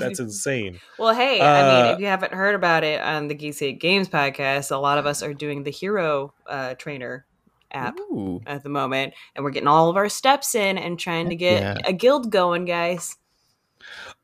that's 0.00 0.20
insane. 0.20 0.78
well, 0.98 1.14
hey, 1.14 1.40
I 1.40 1.62
mean, 1.62 1.86
Uh, 1.90 1.92
if 1.94 2.00
you 2.00 2.06
haven't 2.06 2.32
heard 2.32 2.54
about 2.54 2.84
it 2.84 3.00
on 3.00 3.28
the 3.28 3.34
Geekscape 3.34 3.80
Games 3.80 4.08
podcast, 4.08 4.70
a 4.70 4.76
lot 4.78 4.98
of 4.98 5.06
us 5.06 5.22
are 5.22 5.34
doing 5.34 5.62
the 5.64 5.70
Hero 5.70 6.32
uh, 6.46 6.74
Trainer 6.74 7.24
app 7.72 7.98
Ooh. 8.00 8.40
at 8.46 8.62
the 8.62 8.68
moment, 8.68 9.14
and 9.34 9.44
we're 9.44 9.50
getting 9.50 9.68
all 9.68 9.88
of 9.88 9.96
our 9.96 10.08
steps 10.08 10.54
in 10.54 10.78
and 10.78 10.98
trying 10.98 11.28
to 11.30 11.36
get 11.36 11.62
Yeah. 11.62 11.76
a 11.86 11.92
guild 11.92 12.30
going, 12.30 12.64
guys. 12.64 13.16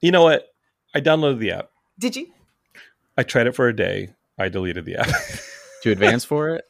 You 0.01 0.11
know 0.11 0.23
what? 0.23 0.49
I 0.95 1.01
downloaded 1.01 1.39
the 1.39 1.53
app. 1.53 1.71
Did 1.99 2.17
you? 2.17 2.29
I 3.17 3.23
tried 3.23 3.47
it 3.47 3.55
for 3.55 3.69
a 3.69 3.77
day. 3.77 4.11
I 4.39 4.49
deleted 4.49 4.85
the 4.85 4.97
app. 4.97 5.09
To 5.83 5.91
advance 5.91 6.25
for 6.25 6.51
it? 6.57 6.65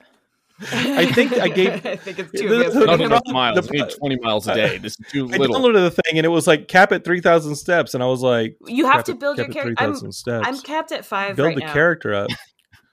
I 0.73 1.07
think 1.13 1.33
I 1.35 1.49
gave- 1.49 1.85
I 1.87 1.97
think 1.97 2.19
it's 2.19 2.31
too 2.33 2.49
the- 2.49 2.55
advanced. 2.67 2.79
the 2.79 2.87
Not 2.87 2.97
pro- 2.97 3.07
enough 3.07 3.23
miles. 3.27 3.67
the 3.67 3.69
We 3.73 3.81
need 3.81 3.91
20 3.99 4.17
miles 4.23 4.47
a 4.49 4.55
day. 4.55 4.79
This 4.79 4.93
is 4.99 5.07
too 5.11 5.25
I 5.33 5.37
little. 5.37 5.57
downloaded 5.57 5.75
the 5.83 5.91
thing 5.91 6.19
and 6.19 6.25
it 6.25 6.29
was 6.31 6.47
like 6.47 6.69
cap 6.69 6.93
at 6.93 7.05
3,000 7.05 7.55
steps. 7.57 7.95
And 7.95 8.03
I 8.03 8.07
was 8.07 8.23
like, 8.23 8.57
You 8.67 8.87
have 8.87 9.05
to 9.05 9.15
build 9.15 9.39
your 9.39 9.47
cap 9.49 9.57
at 9.57 9.63
character. 9.63 9.85
I'm, 9.85 9.91
3,000 9.91 10.13
steps. 10.13 10.47
I'm 10.49 10.59
capped 10.61 10.93
at 10.93 11.05
five 11.05 11.37
Build 11.37 11.47
right 11.49 11.55
the 11.57 11.63
now. 11.65 11.73
character 11.73 12.15
up. 12.15 12.31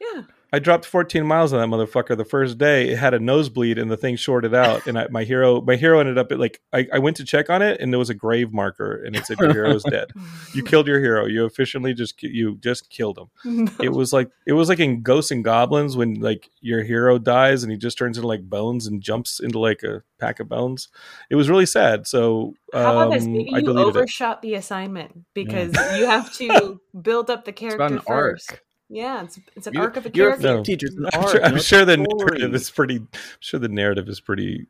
Yeah. 0.01 0.21
I 0.51 0.59
dropped 0.59 0.85
14 0.85 1.25
miles 1.25 1.53
on 1.53 1.59
that 1.59 1.75
motherfucker 1.75 2.17
the 2.17 2.25
first 2.25 2.57
day. 2.57 2.89
It 2.89 2.97
had 2.97 3.13
a 3.13 3.19
nosebleed 3.19 3.77
and 3.77 3.91
the 3.91 3.97
thing 3.97 4.15
shorted 4.15 4.55
out. 4.55 4.87
And 4.87 4.97
I, 4.97 5.07
my 5.09 5.23
hero, 5.23 5.61
my 5.61 5.75
hero 5.75 5.99
ended 5.99 6.17
up 6.17 6.31
at 6.31 6.39
like 6.39 6.59
I, 6.73 6.87
I 6.91 6.99
went 6.99 7.17
to 7.17 7.23
check 7.25 7.49
on 7.49 7.61
it 7.61 7.79
and 7.79 7.93
there 7.93 7.99
was 7.99 8.09
a 8.09 8.15
grave 8.15 8.51
marker 8.51 9.03
and 9.03 9.15
it 9.15 9.25
said 9.25 9.39
your 9.39 9.53
hero 9.53 9.69
is 9.75 9.83
dead. 9.83 10.09
You 10.53 10.63
killed 10.63 10.87
your 10.87 10.99
hero. 10.99 11.27
You 11.27 11.45
efficiently 11.45 11.93
just 11.93 12.21
you 12.23 12.55
just 12.57 12.89
killed 12.89 13.19
him. 13.19 13.69
It 13.79 13.89
was 13.93 14.11
like 14.11 14.29
it 14.45 14.53
was 14.53 14.69
like 14.69 14.79
in 14.79 15.01
Ghosts 15.03 15.31
and 15.31 15.43
Goblins 15.43 15.95
when 15.95 16.15
like 16.15 16.49
your 16.61 16.83
hero 16.83 17.17
dies 17.19 17.63
and 17.63 17.71
he 17.71 17.77
just 17.77 17.97
turns 17.97 18.17
into 18.17 18.27
like 18.27 18.41
bones 18.49 18.87
and 18.87 19.01
jumps 19.01 19.39
into 19.39 19.59
like 19.59 19.83
a 19.83 20.03
pack 20.19 20.39
of 20.39 20.49
bones. 20.49 20.89
It 21.29 21.35
was 21.35 21.49
really 21.49 21.65
sad. 21.65 22.07
So 22.07 22.55
um, 22.73 22.83
How 22.83 22.91
about 22.99 23.13
this? 23.13 23.25
Maybe 23.25 23.53
I 23.53 23.59
you 23.59 23.65
deleted 23.65 23.95
it. 23.95 23.99
overshot 23.99 24.41
the 24.41 24.55
assignment 24.55 25.25
because 25.33 25.73
you 25.97 26.05
have 26.07 26.33
to 26.33 26.81
build 27.01 27.29
up 27.29 27.45
the 27.45 27.53
character 27.53 27.99
first. 28.01 28.51
arc. 28.51 28.63
Yeah, 28.89 29.23
it's 29.23 29.39
it's 29.55 29.67
an 29.67 29.73
You- 29.75 29.81
arc 29.81 29.97
of 29.97 30.05
a 30.07 30.11
you're 30.13 30.29
a 30.29 30.37
character. 30.37 30.57
No. 30.57 30.63
teacher. 30.63 30.87
An 30.97 31.05
I'm 31.13 31.19
art, 31.21 31.31
sure, 31.31 31.43
I'm 31.45 31.59
sure 31.59 31.85
the 31.85 31.93
story. 31.93 32.07
narrative 32.17 32.55
is 32.55 32.69
pretty. 32.71 32.95
I'm 32.97 33.07
sure 33.39 33.59
the 33.59 33.67
narrative 33.69 34.09
is 34.09 34.19
pretty, 34.19 34.65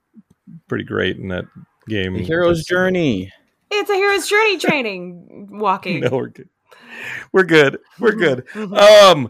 pretty 0.68 0.84
great 0.84 1.18
in 1.18 1.30
that 1.30 1.46
game. 1.88 2.14
The 2.16 2.24
hero's 2.24 2.66
journey. 2.66 3.32
It's 3.72 3.90
a 3.90 3.94
hero's 3.96 4.28
journey 4.28 4.58
training 4.60 5.48
walking. 5.52 6.02
No, 6.02 6.10
we're 6.12 6.28
good. 6.28 6.50
We're 7.32 7.44
good. 7.44 7.80
We're 8.00 8.12
good. 8.12 8.46
Mhm. 8.54 8.78
Um, 8.78 9.30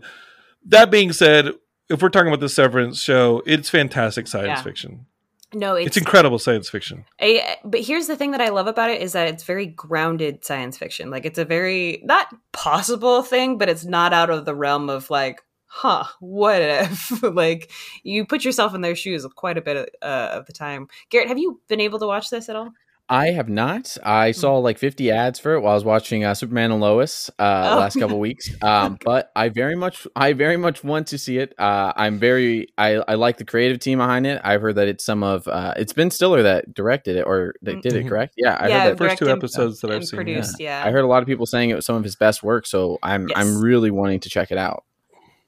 that 0.66 0.90
being 0.90 1.12
said, 1.12 1.54
if 1.90 2.02
we're 2.02 2.10
talking 2.10 2.30
about 2.30 2.40
the 2.40 2.50
Severance 2.50 3.00
show, 3.02 3.44
it's 3.46 3.70
fantastic 3.70 4.28
science 4.28 4.48
Yeah. 4.48 4.62
fiction. 4.64 5.06
No, 5.54 5.76
It's, 5.76 5.88
it's, 5.88 5.98
incredible 5.98 6.38
science 6.38 6.70
fiction. 6.70 7.06
a, 7.22 7.58
but 7.64 7.82
here's 7.82 8.08
the 8.08 8.16
thing 8.16 8.32
that 8.32 8.42
I 8.42 8.50
love 8.50 8.68
about 8.68 8.92
it 8.92 9.02
is 9.02 9.14
that 9.14 9.28
it's 9.28 9.44
very 9.44 9.66
grounded 9.66 10.46
science 10.46 10.78
fiction. 10.78 11.10
Like 11.10 11.26
it's 11.26 11.40
a 11.40 11.46
very 11.46 12.02
not 12.04 12.28
possible 12.52 13.24
thing, 13.24 13.58
but 13.58 13.68
it's 13.68 13.84
not 13.84 14.14
out 14.14 14.30
of 14.30 14.46
the 14.46 14.54
realm 14.54 14.90
of 14.90 15.10
like, 15.10 15.42
huh, 15.66 16.04
what 16.20 16.62
if? 16.62 17.24
like 17.36 17.72
you 18.04 18.26
put 18.26 18.46
yourself 18.46 18.76
in 18.76 18.82
their 18.82 18.96
shoes 18.96 19.26
quite 19.36 19.58
a 19.58 19.62
bit 19.62 19.78
of, 19.78 19.88
uh, 20.02 20.30
of 20.34 20.46
the 20.46 20.54
time. 20.54 20.88
Garrett, 21.10 21.30
have 21.30 21.40
you 21.40 21.60
been 21.68 21.82
able 21.82 22.00
to 22.00 22.08
watch 22.08 22.30
this 22.30 22.48
at 22.48 22.56
all? 22.56 22.72
I 23.12 23.30
have 23.32 23.50
not. 23.50 23.98
I 24.04 24.32
saw 24.34 24.58
like 24.60 24.78
50 24.78 25.10
ads 25.10 25.40
for 25.40 25.56
it 25.56 25.62
while 25.62 25.72
I 25.72 25.74
was 25.74 25.84
watching 25.84 26.24
uh, 26.24 26.36
Superman 26.36 26.72
and 26.72 26.80
Lois 26.80 27.30
uh, 27.40 27.70
Oh. 27.74 27.80
last 27.80 27.98
couple 28.00 28.20
weeks. 28.30 28.50
Um, 28.62 29.00
but 29.04 29.32
I 29.36 29.50
very 29.50 29.76
much, 29.76 30.06
I 30.16 30.34
very 30.34 30.58
much 30.58 30.84
want 30.84 31.08
to 31.08 31.18
see 31.18 31.40
it. 31.40 31.54
Uh, 31.58 31.92
I'm 31.96 32.20
very, 32.20 32.68
I, 32.78 32.98
I 33.08 33.16
like 33.16 33.38
the 33.38 33.46
creative 33.46 33.80
team 33.80 33.98
behind 33.98 34.28
it. 34.28 34.40
I've 34.44 34.62
heard 34.62 34.76
that 34.76 34.88
it's 34.88 35.04
some 35.04 35.24
of, 35.24 35.48
uh, 35.48 35.74
it's 35.76 35.92
Ben 35.92 36.12
Stiller 36.12 36.44
that 36.44 36.72
directed 36.74 37.16
it 37.16 37.24
or 37.26 37.56
that 37.64 37.82
did 37.82 37.94
it, 37.96 38.06
Mhm. 38.06 38.10
correct? 38.10 38.36
Yeah, 38.38 38.56
I 38.60 38.68
yeah, 38.68 38.84
heard 38.84 38.92
that. 38.92 38.98
First 39.00 39.18
two 39.18 39.26
directed 39.26 39.44
episodes 39.44 39.82
that 39.82 39.90
I've 39.92 40.06
seen, 40.06 40.18
produced. 40.18 40.60
Yeah, 40.60 40.84
I 40.86 40.92
heard 40.92 41.04
a 41.04 41.08
lot 41.08 41.24
of 41.24 41.28
people 41.28 41.48
saying 41.48 41.72
it 41.72 41.76
was 41.76 41.88
some 41.88 41.96
of 41.96 42.04
his 42.04 42.16
best 42.16 42.44
work, 42.44 42.68
so 42.68 43.00
I'm, 43.02 43.28
Yes. 43.28 43.38
I'm 43.38 43.60
really 43.60 43.90
wanting 43.90 44.20
to 44.20 44.30
check 44.30 44.52
it 44.52 44.58
out. 44.60 44.84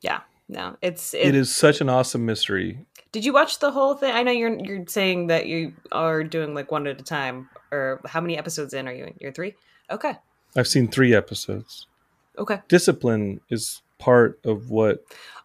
yeah. 0.01 0.21
No, 0.49 0.75
it's 0.81 1.13
it 1.13 1.33
is 1.33 1.55
such 1.55 1.79
an 1.79 1.87
awesome 1.87 2.25
mystery. 2.25 2.79
Did 3.13 3.23
you 3.23 3.31
watch 3.31 3.59
the 3.59 3.71
whole 3.71 3.93
thing? 3.95 4.11
I 4.13 4.21
know 4.21 4.33
you're 4.33 4.59
you're 4.59 4.85
saying 4.85 5.27
that 5.27 5.45
you 5.45 5.71
are 5.93 6.25
doing 6.25 6.53
like 6.53 6.73
one 6.73 6.87
at 6.87 6.99
a 6.99 7.03
time, 7.05 7.47
or 7.71 8.01
how 8.05 8.21
many 8.21 8.37
episodes 8.37 8.73
in 8.73 8.87
are 8.87 8.93
you 8.93 9.05
in? 9.05 9.13
You're 9.19 9.31
three. 9.31 9.55
Okay. 9.89 10.13
I've 10.55 10.67
seen 10.67 10.87
three 10.87 11.13
episodes. 11.13 11.87
Okay. 12.37 12.59
Discipline 12.67 13.41
is 13.49 13.81
part 13.99 14.39
of 14.43 14.69
what. 14.69 15.03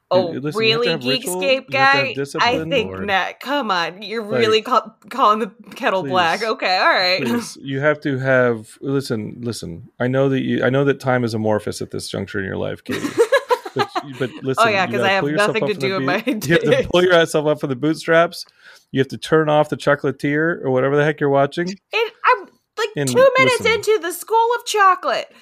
Oh, 0.09 0.27
listen, 0.29 0.61
really, 0.61 0.87
Geekscape 0.87 1.69
guy? 1.69 2.15
I 2.41 2.63
think 2.69 2.93
or- 2.93 3.05
not. 3.05 3.41
Come 3.41 3.73
on, 3.73 4.03
you're 4.03 4.23
Like- 4.23 4.39
really 4.39 4.63
call, 4.63 4.97
calling 5.11 5.41
the 5.41 5.53
kettle 5.75 6.03
Please. 6.03 6.11
black. 6.11 6.43
Okay, 6.45 6.77
all 6.79 6.87
right. 6.87 7.21
Please, 7.25 7.57
you 7.61 7.81
have 7.81 8.01
to 8.03 8.17
have. 8.19 8.79
Listen, 8.81 9.39
listen. 9.41 9.89
I 9.99 10.07
know 10.07 10.29
that 10.29 10.43
you. 10.43 10.63
I 10.65 10.71
know 10.71 10.85
that 10.85 11.01
time 11.01 11.25
is 11.25 11.35
amorphous 11.35 11.83
at 11.83 11.91
this 11.91 12.09
juncture 12.09 12.39
in 12.39 12.45
your 12.45 12.57
life, 12.57 12.85
Katie. 12.85 13.01
but, 13.77 13.89
but 14.19 14.31
oh, 14.35 14.41
listen. 14.43 14.65
Oh, 14.67 14.69
yeah, 14.69 14.87
because 14.87 15.03
I 15.03 15.11
have 15.11 15.25
nothing 15.25 15.67
to 15.69 15.75
do 15.75 15.97
in 15.97 16.05
my 16.05 16.21
boot- 16.21 16.47
You 16.49 16.55
have 16.55 16.83
to 16.83 16.89
pull 16.91 17.03
yourself 17.05 17.47
up 17.47 17.61
for 17.61 17.67
the 17.69 17.77
bootstraps. 17.77 18.45
You 18.91 19.01
have 19.01 19.09
to 19.09 19.19
turn 19.19 19.49
off 19.49 19.69
the 19.69 19.77
chocolatier 19.77 20.61
or 20.65 20.71
whatever 20.71 20.97
the 20.97 21.05
heck 21.05 21.21
you're 21.21 21.31
watching. 21.31 21.69
It, 21.93 22.13
I'm 22.25 22.47
like 22.79 22.89
And 22.97 23.09
two 23.09 23.31
minutes 23.39 23.61
listen. 23.61 23.73
into 23.73 23.99
the 24.03 24.13
School 24.13 24.49
of 24.59 24.65
Chocolate. 24.67 25.33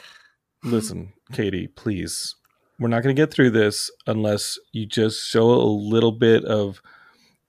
Listen, 0.63 1.13
Katie, 1.33 1.69
please. 1.69 2.35
We're 2.79 2.89
not 2.89 3.03
going 3.03 3.15
to 3.15 3.21
get 3.23 3.33
through 3.33 3.51
this 3.51 3.91
unless 4.07 4.59
you 4.73 4.85
just 4.87 5.29
show 5.29 5.49
a 5.49 5.63
little 5.63 6.11
bit 6.13 6.45
of, 6.45 6.81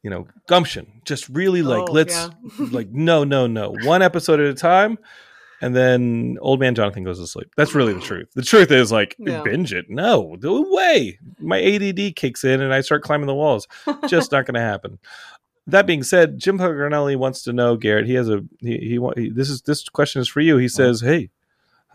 you 0.04 0.10
know, 0.12 0.28
gumption. 0.48 1.02
Just 1.06 1.28
really 1.30 1.62
like, 1.64 1.90
Oh, 1.90 1.92
let's, 1.92 2.14
yeah. 2.14 2.30
like, 2.72 2.90
no, 2.92 3.24
no, 3.24 3.48
no. 3.48 3.74
One 3.84 4.02
episode 4.04 4.40
at 4.40 4.46
a 4.48 4.54
time. 4.54 5.00
And 5.62 5.76
then 5.76 6.38
old 6.42 6.60
man 6.60 6.76
Jonathan 6.76 7.04
goes 7.04 7.20
to 7.20 7.28
sleep. 7.28 7.50
That's 7.56 7.74
really 7.74 7.94
the 7.94 8.02
truth. 8.02 8.28
The 8.36 8.42
truth 8.42 8.72
is 8.72 8.92
like 8.92 9.16
Yeah. 9.18 9.42
binge 9.42 9.74
it. 9.74 9.90
No, 9.90 10.36
no 10.42 10.66
way. 10.70 11.18
My 11.40 11.60
ADD 11.62 12.16
kicks 12.16 12.44
in 12.44 12.62
and 12.62 12.74
I 12.74 12.82
start 12.82 13.04
climbing 13.04 13.28
the 13.28 13.34
walls. 13.36 13.68
Just 14.08 14.32
not 14.32 14.46
going 14.46 14.56
to 14.56 14.60
happen. 14.62 15.00
That 15.68 15.88
being 15.88 16.04
said, 16.04 16.38
Jim 16.40 16.60
Paganelli 16.60 17.16
wants 17.16 17.42
to 17.44 17.54
know, 17.54 17.76
Garrett. 17.78 18.06
He 18.06 18.14
has 18.16 18.30
a 18.30 18.44
he, 18.60 18.78
he, 18.78 19.00
wa- 19.00 19.14
he 19.16 19.30
this 19.30 19.50
is 19.50 19.62
this 19.64 19.88
question 19.90 20.22
is 20.22 20.28
for 20.28 20.40
you. 20.42 20.58
He 20.58 20.68
says, 20.68 21.02
"Hey, 21.02 21.32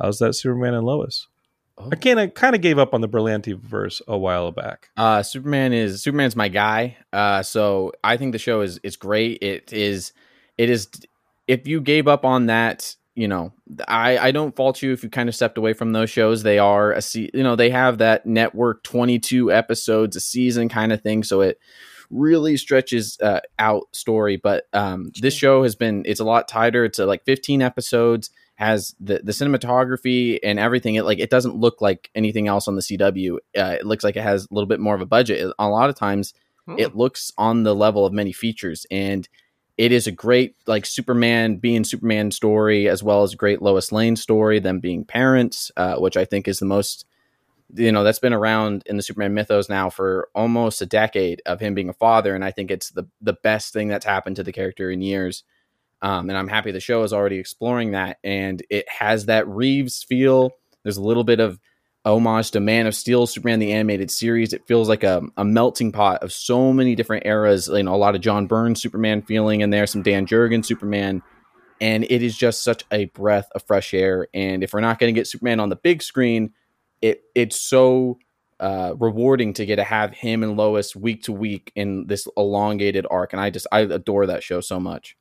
how's 0.00 0.18
that 0.18 0.34
Superman 0.34 0.74
and 0.74 0.84
Lois?" 0.84 1.28
Oh. 1.78 1.88
I 1.92 1.94
kind 1.94 2.18
of 2.18 2.34
kind 2.34 2.56
of 2.56 2.62
gave 2.62 2.80
up 2.80 2.94
on 2.94 3.00
the 3.00 3.08
Berlanti 3.08 3.56
verse 3.56 4.02
a 4.08 4.18
while 4.18 4.50
back. 4.50 4.90
Uh, 4.96 5.22
Superman 5.22 5.72
is 5.72 6.02
Superman's 6.02 6.34
my 6.34 6.48
guy. 6.48 6.96
Uh, 7.12 7.42
so 7.44 7.92
I 8.02 8.16
think 8.16 8.32
the 8.32 8.38
show 8.38 8.60
is 8.62 8.78
is 8.82 8.96
great. 8.96 9.38
It 9.40 9.72
is 9.72 10.12
it 10.58 10.68
is 10.68 10.88
if 11.46 11.68
you 11.68 11.80
gave 11.80 12.08
up 12.08 12.24
on 12.24 12.46
that, 12.46 12.96
you 13.20 13.28
know, 13.28 13.52
I 13.86 14.18
I 14.18 14.30
don't 14.30 14.56
fault 14.56 14.82
you 14.82 14.92
if 14.92 15.02
you 15.04 15.10
kind 15.10 15.28
of 15.28 15.34
stepped 15.34 15.58
away 15.58 15.72
from 15.74 15.92
those 15.92 16.10
shows. 16.10 16.42
They 16.42 16.58
are 16.58 16.92
a 16.92 17.02
se- 17.02 17.30
you 17.34 17.42
know 17.42 17.56
they 17.56 17.70
have 17.70 17.98
that 17.98 18.24
network 18.26 18.82
twenty 18.82 19.18
two 19.18 19.52
episodes 19.52 20.16
a 20.16 20.20
season 20.20 20.68
kind 20.68 20.92
of 20.92 21.02
thing. 21.02 21.22
So 21.24 21.40
it 21.42 21.58
really 22.10 22.56
stretches 22.56 23.18
uh, 23.20 23.40
out 23.58 23.84
story. 23.92 24.36
But 24.36 24.64
um, 24.72 25.12
this 25.20 25.34
show 25.34 25.62
has 25.62 25.74
been 25.74 26.02
it's 26.06 26.20
a 26.20 26.24
lot 26.24 26.48
tighter. 26.48 26.84
It's 26.84 26.98
uh, 26.98 27.06
like 27.06 27.24
fifteen 27.24 27.62
episodes. 27.62 28.30
Has 28.54 28.94
the 29.00 29.20
the 29.24 29.32
cinematography 29.32 30.38
and 30.42 30.58
everything. 30.58 30.94
It 30.96 31.04
like 31.04 31.18
it 31.18 31.30
doesn't 31.30 31.56
look 31.56 31.80
like 31.80 32.10
anything 32.14 32.46
else 32.48 32.68
on 32.68 32.74
the 32.76 32.82
CW. 32.82 33.34
Uh, 33.56 33.76
it 33.80 33.86
looks 33.86 34.04
like 34.04 34.16
it 34.16 34.22
has 34.22 34.44
a 34.44 34.54
little 34.54 34.68
bit 34.68 34.80
more 34.80 34.94
of 34.94 35.00
a 35.00 35.06
budget. 35.06 35.52
A 35.58 35.68
lot 35.68 35.88
of 35.90 35.96
times, 35.96 36.34
Hmm. 36.66 36.78
it 36.78 36.94
looks 36.94 37.32
on 37.38 37.62
the 37.62 37.74
level 37.74 38.04
of 38.04 38.12
many 38.12 38.32
features, 38.32 38.86
and 38.90 39.26
it 39.80 39.92
is 39.92 40.06
a 40.06 40.12
great 40.12 40.56
like 40.66 40.84
Superman 40.84 41.56
being 41.56 41.84
Superman 41.84 42.32
story 42.32 42.86
as 42.86 43.02
well 43.02 43.22
as 43.22 43.34
great 43.34 43.62
Lois 43.62 43.90
Lane 43.90 44.14
story. 44.14 44.58
Them 44.58 44.78
being 44.78 45.06
parents, 45.06 45.72
uh, 45.74 45.96
which 45.96 46.18
I 46.18 46.26
think 46.26 46.46
is 46.46 46.58
the 46.58 46.66
most 46.66 47.06
you 47.74 47.90
know 47.90 48.04
that's 48.04 48.18
been 48.18 48.34
around 48.34 48.82
in 48.84 48.98
the 48.98 49.02
Superman 49.02 49.32
mythos 49.32 49.70
now 49.70 49.88
for 49.88 50.28
almost 50.34 50.82
a 50.82 50.86
decade 50.86 51.40
of 51.46 51.60
him 51.60 51.72
being 51.72 51.88
a 51.88 51.94
father, 51.94 52.34
and 52.34 52.44
I 52.44 52.50
think 52.50 52.70
it's 52.70 52.90
the 52.90 53.08
the 53.22 53.32
best 53.42 53.72
thing 53.72 53.88
that's 53.88 54.04
happened 54.04 54.36
to 54.36 54.42
the 54.42 54.52
character 54.52 54.90
in 54.90 55.00
years. 55.00 55.44
Um, 56.02 56.28
and 56.28 56.36
I'm 56.36 56.48
happy 56.48 56.72
the 56.72 56.80
show 56.80 57.02
is 57.02 57.14
already 57.14 57.38
exploring 57.38 57.92
that, 57.92 58.18
and 58.22 58.62
it 58.68 58.86
has 58.86 59.26
that 59.26 59.48
Reeves 59.48 60.02
feel. 60.02 60.50
There's 60.82 60.98
a 60.98 61.02
little 61.02 61.24
bit 61.24 61.40
of 61.40 61.58
homage 62.04 62.50
to 62.52 62.60
Man 62.60 62.86
of 62.86 62.94
Steel, 62.94 63.26
Superman 63.26 63.58
the 63.58 63.72
animated 63.72 64.10
series. 64.10 64.52
It 64.52 64.66
feels 64.66 64.88
like 64.88 65.04
a, 65.04 65.22
a 65.36 65.44
melting 65.44 65.92
pot 65.92 66.22
of 66.22 66.32
so 66.32 66.72
many 66.72 66.94
different 66.94 67.26
eras. 67.26 67.68
You 67.68 67.82
know, 67.82 67.94
a 67.94 67.96
lot 67.96 68.14
of 68.14 68.20
John 68.20 68.46
Byrne's 68.46 68.80
Superman 68.80 69.22
feeling 69.22 69.60
in 69.60 69.70
there, 69.70 69.86
some 69.86 70.02
Dan 70.02 70.26
Jurgens 70.26 70.66
Superman, 70.66 71.22
and 71.80 72.04
it 72.04 72.22
is 72.22 72.36
just 72.36 72.62
such 72.62 72.84
a 72.90 73.06
breath 73.06 73.48
of 73.54 73.62
fresh 73.66 73.92
air. 73.92 74.28
And 74.32 74.62
if 74.64 74.72
we're 74.72 74.80
not 74.80 74.98
going 74.98 75.14
to 75.14 75.18
get 75.18 75.26
Superman 75.26 75.60
on 75.60 75.68
the 75.68 75.76
big 75.76 76.02
screen, 76.02 76.52
it 77.02 77.22
it's 77.34 77.60
so 77.60 78.18
uh, 78.60 78.94
rewarding 78.98 79.52
to 79.54 79.66
get 79.66 79.76
to 79.76 79.84
have 79.84 80.12
him 80.12 80.42
and 80.42 80.56
Lois 80.56 80.94
week 80.94 81.22
to 81.24 81.32
week 81.32 81.72
in 81.74 82.06
this 82.06 82.28
elongated 82.36 83.06
arc. 83.10 83.32
And 83.32 83.40
I 83.40 83.50
just 83.50 83.66
I 83.72 83.80
adore 83.80 84.26
that 84.26 84.42
show 84.42 84.60
so 84.60 84.80
much. 84.80 85.16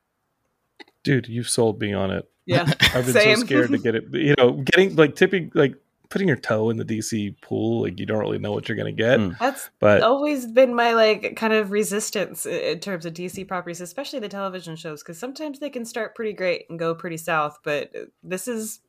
Dude, 1.04 1.28
you've 1.28 1.50
sold 1.50 1.80
me 1.80 1.94
on 1.94 2.12
it. 2.12 2.30
Yeah. 2.46 2.72
I've 2.82 3.06
been 3.06 3.14
Same. 3.14 3.38
so 3.38 3.46
scared 3.46 3.72
to 3.72 3.78
get 3.78 3.96
it. 3.96 4.06
You 4.12 4.36
know, 4.38 4.54
getting 4.54 4.96
like 4.96 5.16
tipping 5.16 5.52
like 5.54 5.76
putting 6.10 6.28
your 6.28 6.38
toe 6.38 6.70
in 6.70 6.78
the 6.78 6.86
DC 6.86 7.40
pool, 7.42 7.84
like 7.84 8.00
you 8.00 8.06
don't 8.06 8.20
really 8.20 8.40
know 8.40 8.52
what 8.52 8.68
you're 8.68 8.78
gonna 8.78 8.92
get. 8.92 9.20
Mm. 9.20 9.38
That's 9.40 9.70
But 9.80 10.02
always 10.02 10.46
been 10.48 10.76
my 10.76 10.94
like 10.94 11.36
kind 11.36 11.54
of 11.54 11.72
resistance 11.72 12.46
in 12.46 12.80
terms 12.80 13.06
of 13.06 13.14
DC 13.14 13.48
properties, 13.48 13.82
especially 13.82 14.20
the 14.20 14.30
television 14.30 14.76
shows, 14.76 15.02
because 15.04 15.18
sometimes 15.18 15.60
they 15.60 15.70
can 15.70 15.86
start 15.86 16.16
pretty 16.16 16.34
great 16.34 16.66
and 16.70 16.80
go 16.80 16.96
pretty 16.96 17.18
south. 17.18 17.60
But 17.64 17.92
this 18.24 18.48
is 18.48 18.80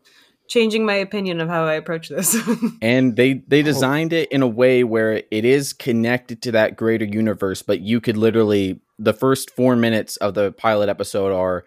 changing 0.48 0.84
my 0.84 0.94
opinion 0.94 1.40
of 1.40 1.48
how 1.48 1.64
I 1.64 1.74
approach 1.74 2.08
this. 2.08 2.36
and 2.82 3.16
they 3.16 3.34
they 3.46 3.62
designed 3.62 4.12
it 4.12 4.30
in 4.32 4.42
a 4.42 4.48
way 4.48 4.82
where 4.82 5.22
it 5.30 5.44
is 5.44 5.72
connected 5.72 6.42
to 6.42 6.52
that 6.52 6.76
greater 6.76 7.04
universe 7.04 7.62
but 7.62 7.80
you 7.80 8.00
could 8.00 8.16
literally 8.16 8.80
the 8.98 9.14
first 9.14 9.50
four 9.50 9.76
minutes 9.76 10.16
of 10.16 10.34
the 10.34 10.52
pilot 10.52 10.88
episode 10.88 11.32
are 11.32 11.64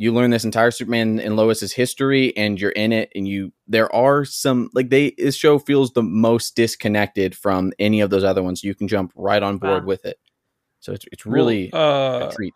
you 0.00 0.12
learn 0.12 0.30
this 0.30 0.44
entire 0.44 0.70
superman 0.70 1.18
and 1.18 1.34
lois's 1.36 1.72
history 1.72 2.34
and 2.36 2.60
you're 2.60 2.70
in 2.70 2.92
it 2.92 3.10
and 3.16 3.26
you 3.26 3.52
there 3.66 3.92
are 3.94 4.24
some 4.24 4.70
like 4.72 4.90
they 4.90 5.10
this 5.18 5.34
show 5.34 5.58
feels 5.58 5.92
the 5.92 6.02
most 6.02 6.54
disconnected 6.54 7.34
from 7.34 7.72
any 7.80 8.00
of 8.00 8.08
those 8.10 8.22
other 8.24 8.42
ones 8.42 8.62
you 8.62 8.74
can 8.74 8.86
jump 8.86 9.12
right 9.16 9.42
on 9.42 9.58
board 9.58 9.82
Wow. 9.82 9.88
with 9.88 10.04
it 10.04 10.18
so 10.80 10.92
it's, 10.92 11.04
it's 11.10 11.26
really 11.26 11.70
well, 11.72 12.22
uh, 12.22 12.28
a 12.28 12.32
treat 12.32 12.54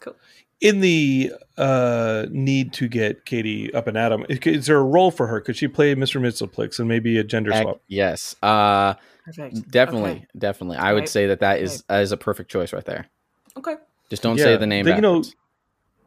Cool. 0.00 0.16
in 0.60 0.80
the 0.80 1.32
uh, 1.56 2.26
need 2.30 2.72
to 2.74 2.88
get 2.88 3.24
Katie 3.24 3.72
up 3.72 3.86
and 3.86 3.96
at 3.96 4.10
'em, 4.12 4.26
is, 4.28 4.38
is 4.40 4.66
there 4.66 4.78
a 4.78 4.82
role 4.84 5.10
for 5.10 5.26
her? 5.28 5.40
Could 5.40 5.56
she 5.56 5.68
play 5.68 5.94
Mr. 5.94 6.20
Mxyzptlk 6.20 6.78
and 6.78 6.88
maybe 6.88 7.16
a 7.18 7.24
gender 7.24 7.52
Heck, 7.52 7.62
swap? 7.64 7.80
yes 7.88 8.34
uh 8.42 8.94
Perfect. 9.24 9.70
definitely 9.70 10.10
Okay. 10.10 10.26
definitely 10.38 10.76
i 10.78 10.92
would 10.92 11.00
Right. 11.02 11.08
say 11.08 11.26
that 11.28 11.40
that 11.40 11.60
is 11.60 11.82
that 11.88 12.02
is 12.02 12.10
a 12.12 12.16
perfect 12.16 12.50
choice 12.50 12.72
right 12.72 12.84
there 12.84 13.06
Okay. 13.56 13.74
just 14.10 14.22
don't 14.22 14.36
Yeah, 14.36 14.44
say 14.44 14.56
the 14.56 14.66
name 14.66 14.84
they- 14.84 14.94
you 14.96 15.00
know, 15.00 15.20
backwards. 15.20 15.36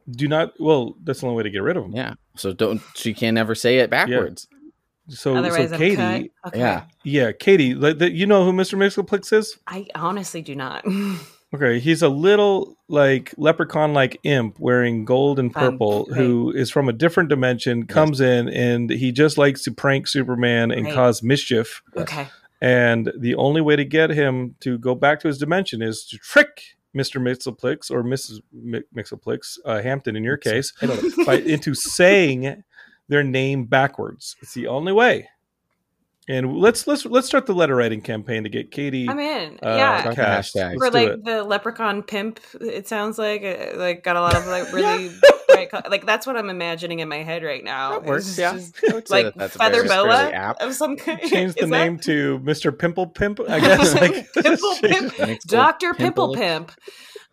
Do 0.09 0.27
not. 0.27 0.53
Well, 0.59 0.95
that's 1.03 1.21
the 1.21 1.27
only 1.27 1.37
way 1.37 1.43
to 1.43 1.49
get 1.49 1.61
rid 1.63 1.77
of 1.77 1.83
them. 1.83 1.93
Yeah. 1.95 2.13
So 2.35 2.53
don't 2.53 2.81
she 2.95 3.13
can't 3.13 3.37
ever 3.37 3.55
say 3.55 3.79
it 3.79 3.89
backwards. 3.89 4.47
So, 5.09 5.35
Otherwise, 5.35 5.69
so 5.69 5.75
I'm 5.75 5.79
Katie, 5.79 5.95
cut. 5.95 6.23
Okay. 6.49 6.59
Yeah. 6.59 6.83
yeah, 7.03 7.31
Katie, 7.31 7.73
like, 7.73 7.97
the, 7.97 8.11
you 8.11 8.27
know 8.27 8.45
who 8.45 8.53
Mr. 8.53 8.77
Mxyzptlk 8.77 9.33
is? 9.33 9.57
I 9.65 9.87
honestly 9.95 10.41
do 10.41 10.55
not. 10.55 10.85
Okay, 11.51 11.79
he's 11.79 12.03
a 12.03 12.09
little 12.09 12.77
like 12.89 13.33
leprechaun 13.35 13.91
like 13.91 14.19
imp 14.23 14.59
wearing 14.59 15.03
gold 15.03 15.39
and 15.39 15.51
Fun. 15.51 15.71
purple 15.71 16.05
Right. 16.07 16.15
who 16.19 16.51
is 16.51 16.69
from 16.69 16.87
a 16.87 16.93
different 16.93 17.27
dimension, 17.29 17.87
comes 17.87 18.21
in 18.21 18.47
and 18.49 18.91
he 18.91 19.11
just 19.11 19.35
likes 19.39 19.63
to 19.63 19.71
prank 19.71 20.05
Superman 20.07 20.69
and 20.69 20.85
Right. 20.85 20.93
cause 20.93 21.23
mischief. 21.23 21.81
okay. 21.97 22.27
And 22.61 23.11
the 23.17 23.33
only 23.33 23.61
way 23.61 23.75
to 23.75 23.83
get 23.83 24.11
him 24.11 24.57
to 24.59 24.77
go 24.77 24.93
back 24.93 25.21
to 25.21 25.27
his 25.27 25.39
dimension 25.39 25.81
is 25.81 26.05
to 26.11 26.19
trick 26.19 26.61
Mr. 26.95 27.21
Mxyzptlk 27.21 27.91
or 27.91 28.03
Mrs. 28.03 28.41
Mi- 28.51 28.81
Mxyzptlk, 28.95 29.59
uh, 29.65 29.81
Hampton 29.81 30.15
in 30.15 30.23
your 30.23 30.37
case, 30.37 30.73
by, 31.25 31.35
into 31.35 31.73
saying 31.73 32.63
their 33.07 33.23
name 33.23 33.65
backwards. 33.65 34.35
It's 34.41 34.53
the 34.53 34.67
only 34.67 34.93
way. 34.93 35.29
And 36.27 36.57
let's 36.57 36.85
let's 36.85 37.05
let's 37.07 37.25
start 37.25 37.47
the 37.47 37.55
letter 37.55 37.75
writing 37.75 38.01
campaign 38.01 38.43
to 38.43 38.49
get 38.49 38.69
Katie. 38.69 39.09
I'm 39.09 39.17
in. 39.17 39.57
uh, 39.63 39.75
yeah. 39.75 40.01
Start 40.01 40.15
the 40.15 40.21
cast. 40.21 40.55
hashtag. 40.55 40.77
For 40.77 40.91
like 40.91 41.09
it. 41.09 41.25
the 41.25 41.43
leprechaun 41.43 42.03
pimp, 42.03 42.39
it 42.61 42.87
sounds 42.87 43.17
like 43.17 43.43
uh, 43.43 43.77
like 43.77 44.03
got 44.03 44.15
a 44.15 44.21
lot 44.21 44.35
of 44.35 44.45
like 44.45 44.71
really 44.73 45.09
bright, 45.67 45.83
co- 45.83 45.89
like 45.89 46.05
that's 46.05 46.25
what 46.27 46.37
I'm 46.37 46.49
imagining 46.49 46.99
in 46.99 47.07
my 47.09 47.23
head 47.23 47.43
right 47.43 47.63
now. 47.63 47.91
That 47.99 48.03
works, 48.05 48.27
It's 48.29 48.37
yeah. 48.37 48.53
just 48.53 48.75
I 48.89 48.93
would 48.93 49.07
say 49.07 49.23
like 49.23 49.25
that 49.33 49.37
that's 49.37 49.57
feather 49.57 49.83
very- 49.83 50.03
boa 50.03 50.29
apt. 50.31 50.61
of 50.61 50.73
some 50.75 50.95
kind. 50.97 51.19
Change 51.21 51.53
the 51.55 51.63
Is 51.63 51.69
that- 51.69 51.77
name 51.85 51.97
to 51.99 52.39
Mr. 52.39 52.77
Pimple 52.77 53.07
Pimp, 53.07 53.39
I 53.47 53.59
guess. 53.61 53.93
Like, 53.95 54.31
Pimple 54.33 54.75
Pimp. 54.81 55.39
Doctor 55.47 55.93
Pimple 55.93 56.33
pimple- 56.33 56.35
Pimp. 56.35 56.71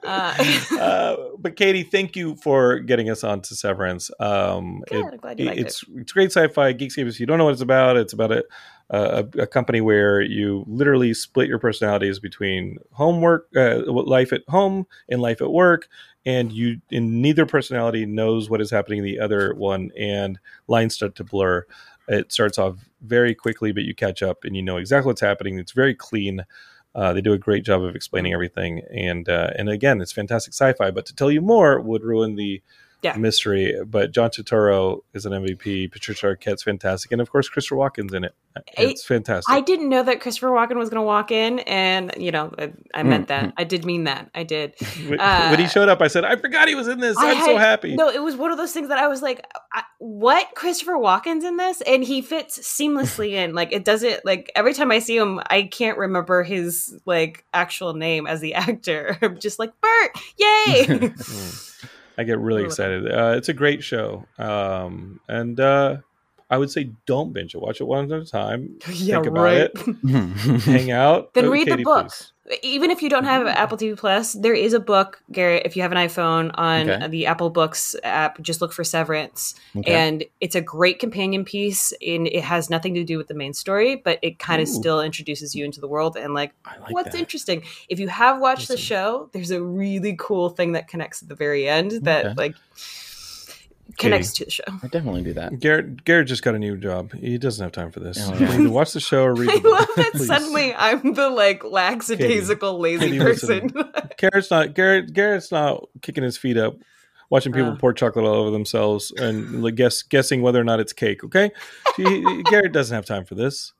Uh, 0.05 0.35
uh, 0.81 1.17
but 1.39 1.57
Katie, 1.57 1.83
thank 1.83 2.15
you 2.17 2.37
for 2.37 2.79
getting 2.81 3.09
us 3.11 3.25
on 3.25 3.41
to 3.41 3.55
Severance. 3.57 4.11
Um, 4.21 4.83
Good, 4.89 4.99
it- 5.01 5.05
I'm 5.13 5.17
glad 5.19 5.41
you 5.41 5.47
liked 5.47 5.59
it's 5.61 5.85
it's 5.97 6.13
great 6.13 6.31
sci-fi. 6.33 6.75
Geekscape. 6.75 7.09
If 7.09 7.19
you 7.19 7.27
don't 7.27 7.39
know 7.39 7.45
what 7.45 7.55
it's 7.55 7.63
about, 7.63 7.97
it's 7.97 8.13
about 8.13 8.31
a, 8.33 8.45
a 8.91 9.27
a 9.39 9.47
company 9.47 9.81
where 9.81 10.21
you 10.21 10.65
literally 10.69 11.15
split 11.15 11.49
your 11.49 11.59
personalities 11.59 12.19
between 12.19 12.79
homework, 12.93 13.49
uh, 13.57 13.83
life 13.87 14.33
at 14.33 14.43
home, 14.49 14.87
and 15.09 15.21
life 15.21 15.41
at 15.43 15.51
work, 15.53 15.89
and 16.25 16.53
you 16.53 16.81
in 16.91 17.21
neither 17.21 17.47
personality 17.47 18.07
knows 18.07 18.49
what 18.51 18.61
is 18.61 18.71
happening 18.71 18.99
in 18.99 19.05
the 19.05 19.19
other 19.21 19.55
one, 19.55 19.91
and 19.99 20.39
lines 20.69 20.95
start 20.95 21.15
to 21.17 21.25
blur. 21.25 21.67
It 22.09 22.33
starts 22.33 22.59
off 22.59 22.77
very 23.03 23.35
quickly, 23.35 23.73
but 23.73 23.83
you 23.85 23.95
catch 23.95 24.23
up 24.23 24.45
and 24.45 24.55
you 24.57 24.63
know 24.63 24.77
exactly 24.77 25.09
what's 25.09 25.21
happening. 25.21 25.59
It's 25.59 25.73
very 25.73 25.95
clean. 25.95 26.45
Uh, 26.95 27.13
they 27.13 27.21
do 27.21 27.33
a 27.33 27.39
great 27.39 27.65
job 27.65 27.83
of 27.83 27.95
explaining 27.95 28.33
everything, 28.33 28.83
and 28.91 29.29
uh, 29.29 29.51
and 29.59 29.69
again, 29.69 30.01
it's 30.01 30.13
fantastic 30.13 30.55
sci-fi. 30.55 30.91
But 30.91 31.07
to 31.07 31.15
tell 31.15 31.31
you 31.31 31.41
more 31.43 31.81
would 31.81 32.05
ruin 32.05 32.37
the 32.37 32.63
Yeah. 33.07 33.17
mystery. 33.17 33.75
But 33.87 34.13
John 34.13 34.31
Turturro 34.31 35.01
is 35.15 35.27
an 35.27 35.33
MVP. 35.33 35.91
Patricia 35.91 36.27
Arquette's 36.27 36.63
fantastic, 36.63 37.13
and 37.13 37.21
of 37.21 37.31
course, 37.31 37.49
Christopher 37.49 37.77
Walken's 37.77 38.13
in 38.13 38.25
it. 38.25 38.35
It's 38.79 39.05
fantastic. 39.05 39.53
I 39.53 39.61
didn't 39.61 39.89
know 39.89 40.03
that 40.03 40.21
Christopher 40.21 40.49
Walken 40.49 40.77
was 40.77 40.89
going 40.89 41.01
to 41.01 41.07
walk 41.07 41.31
in, 41.31 41.59
and 41.61 42.13
you 42.17 42.31
know, 42.31 42.53
I, 42.59 42.73
I 42.95 43.03
meant 43.03 43.29
that. 43.29 43.53
I 43.57 43.65
did 43.65 43.85
mean 43.85 44.05
that. 44.05 44.31
I 44.35 44.45
did. 44.45 44.75
when, 45.07 45.21
uh, 45.21 45.49
when 45.51 45.61
he 45.61 45.67
showed 45.67 45.89
up, 45.89 46.01
I 46.01 46.09
said, 46.09 46.25
"I 46.25 46.37
forgot 46.37 46.69
he 46.69 46.75
was 46.75 46.89
in 46.89 47.01
this. 47.01 47.17
I 47.17 47.33
I'm 47.33 47.45
so 47.45 47.57
happy." 47.57 47.95
No, 47.95 48.09
it 48.09 48.23
was 48.23 48.37
one 48.37 48.51
of 48.51 48.59
those 48.59 48.73
things 48.73 48.89
that 48.89 48.99
I 48.99 49.09
was 49.09 49.23
like, 49.23 49.47
I, 49.73 49.83
"What? 49.99 50.49
Christopher 50.55 50.93
Walken's 50.95 51.45
in 51.45 51.57
this?" 51.57 51.81
And 51.83 52.03
he 52.03 52.23
fits 52.23 52.59
seamlessly 52.59 53.33
in. 53.33 53.55
Like 53.55 53.73
it 53.73 53.85
doesn't. 53.85 54.25
Like 54.25 54.51
every 54.55 54.75
time 54.75 54.91
I 54.91 54.99
see 54.99 55.17
him, 55.17 55.41
I 55.49 55.65
can't 55.65 55.99
remember 55.99 56.43
his 56.43 56.99
like 57.05 57.45
actual 57.53 57.95
name 57.95 58.27
as 58.27 58.41
the 58.41 58.55
actor. 58.67 59.19
I'm 59.23 59.39
just 59.39 59.59
like 59.59 59.73
Burt, 59.81 60.11
yay! 60.39 61.13
I 62.19 62.25
get 62.25 62.39
really 62.39 62.63
Really? 62.63 62.67
excited. 62.67 63.11
Uh, 63.13 63.35
it's 63.37 63.49
a 63.49 63.53
great 63.53 63.83
show, 63.85 64.25
um, 64.39 65.21
and 65.29 65.59
uh, 65.61 65.99
I 66.49 66.59
would 66.59 66.71
say 66.71 66.91
don't 67.07 67.33
binge 67.33 67.55
it. 67.55 67.59
Watch 67.59 67.81
it 67.81 67.85
one 67.85 68.13
at 68.13 68.21
a 68.23 68.25
time. 68.25 68.79
yeah, 68.93 69.17
think 69.17 69.27
about 69.27 69.43
right. 69.43 69.71
it. 69.75 70.61
Hang 70.63 70.91
out. 70.93 71.35
Then 71.35 71.51
read 71.51 71.67
the 71.67 71.73
Katie, 71.73 71.85
book. 71.85 72.07
please. 72.09 72.33
Even 72.63 72.93
if 72.93 73.03
you 73.03 73.09
don't 73.11 73.25
have 73.25 73.45
Apple 73.49 73.77
TV 73.77 73.99
Plus, 73.99 74.35
there 74.35 74.55
is 74.55 74.73
a 74.73 74.79
book, 74.79 75.21
Garrett. 75.33 75.63
If 75.67 75.75
you 75.75 75.83
have 75.83 75.91
an 75.91 75.99
iPhone 75.99 76.53
on 76.55 76.89
Okay. 76.89 77.09
the 77.09 77.27
Apple 77.27 77.51
Books 77.51 77.97
app, 78.05 78.41
just 78.41 78.61
look 78.61 78.73
for 78.73 78.85
Severance. 78.85 79.57
Okay. 79.77 79.93
and 79.93 80.23
it's 80.41 80.55
a 80.55 80.61
great 80.61 81.01
companion 81.01 81.45
piece 81.45 81.93
and 82.07 82.29
it 82.29 82.45
has 82.45 82.71
nothing 82.71 82.95
to 82.95 83.03
do 83.03 83.19
with 83.19 83.27
the 83.27 83.35
main 83.35 83.53
story 83.53 83.97
but 83.97 84.21
it 84.23 84.39
kind 84.39 84.63
of 84.63 84.69
still 84.69 85.01
introduces 85.01 85.55
you 85.57 85.65
into 85.65 85.81
the 85.81 85.89
world 85.89 86.17
and 86.17 86.33
like, 86.35 86.53
like 86.65 86.91
what's 86.91 87.11
that. 87.13 87.19
interesting 87.19 87.63
if 87.89 87.99
you 87.99 88.07
have 88.09 88.41
watched 88.41 88.69
the 88.69 88.77
show 88.77 89.29
there's 89.33 89.51
a 89.51 89.61
really 89.63 90.15
cool 90.19 90.49
thing 90.49 90.73
that 90.73 90.87
connects 90.89 91.23
at 91.23 91.29
the 91.29 91.35
very 91.35 91.69
end 91.69 91.91
that 92.05 92.25
Okay. 92.27 92.35
like 92.37 92.55
connects 93.99 94.33
to 94.35 94.45
the 94.45 94.51
show 94.51 94.65
I 94.69 94.87
definitely 94.89 95.23
do 95.23 95.33
that. 95.35 95.59
Garrett 95.61 96.05
Garrett 96.05 96.29
just 96.29 96.43
got 96.43 96.55
a 96.55 96.59
new 96.59 96.77
job. 96.77 97.13
He 97.13 97.39
doesn't 97.39 97.63
have 97.63 97.73
time 97.73 97.91
for 97.91 98.01
this. 98.01 98.19
Oh, 98.21 98.35
You 98.35 98.47
yeah. 98.47 98.55
either 98.61 98.71
watch 98.71 98.93
the 98.93 99.01
show 99.01 99.23
or 99.25 99.35
read 99.35 99.51
i 99.53 99.59
book. 99.59 99.73
love 99.73 99.89
that 99.97 100.17
suddenly 100.19 100.75
i'm 100.75 101.15
the 101.15 101.29
like 101.31 101.65
lackadaisical 101.65 102.79
lazy 102.79 103.07
Katie, 103.11 103.19
person. 103.19 103.69
Garrett's 104.19 104.51
not 104.51 104.75
Garrett. 104.75 105.13
Garrett's 105.13 105.51
not 105.53 105.85
kicking 106.03 106.25
his 106.25 106.37
feet 106.39 106.57
up, 106.57 106.77
watching 107.31 107.53
people 107.53 107.73
Uh. 107.73 107.77
pour 107.77 107.93
chocolate 107.93 108.25
all 108.25 108.35
over 108.35 108.51
themselves 108.51 109.13
and 109.19 109.63
like, 109.63 109.75
guess 109.75 110.03
guessing 110.03 110.43
whether 110.43 110.61
or 110.61 110.65
not 110.65 110.81
it's 110.81 110.93
cake. 110.93 111.25
Okay, 111.25 111.51
He- 111.97 112.43
Garrett 112.45 112.73
doesn't 112.73 112.95
have 112.95 113.05
time 113.07 113.25
for 113.25 113.35
this. 113.35 113.73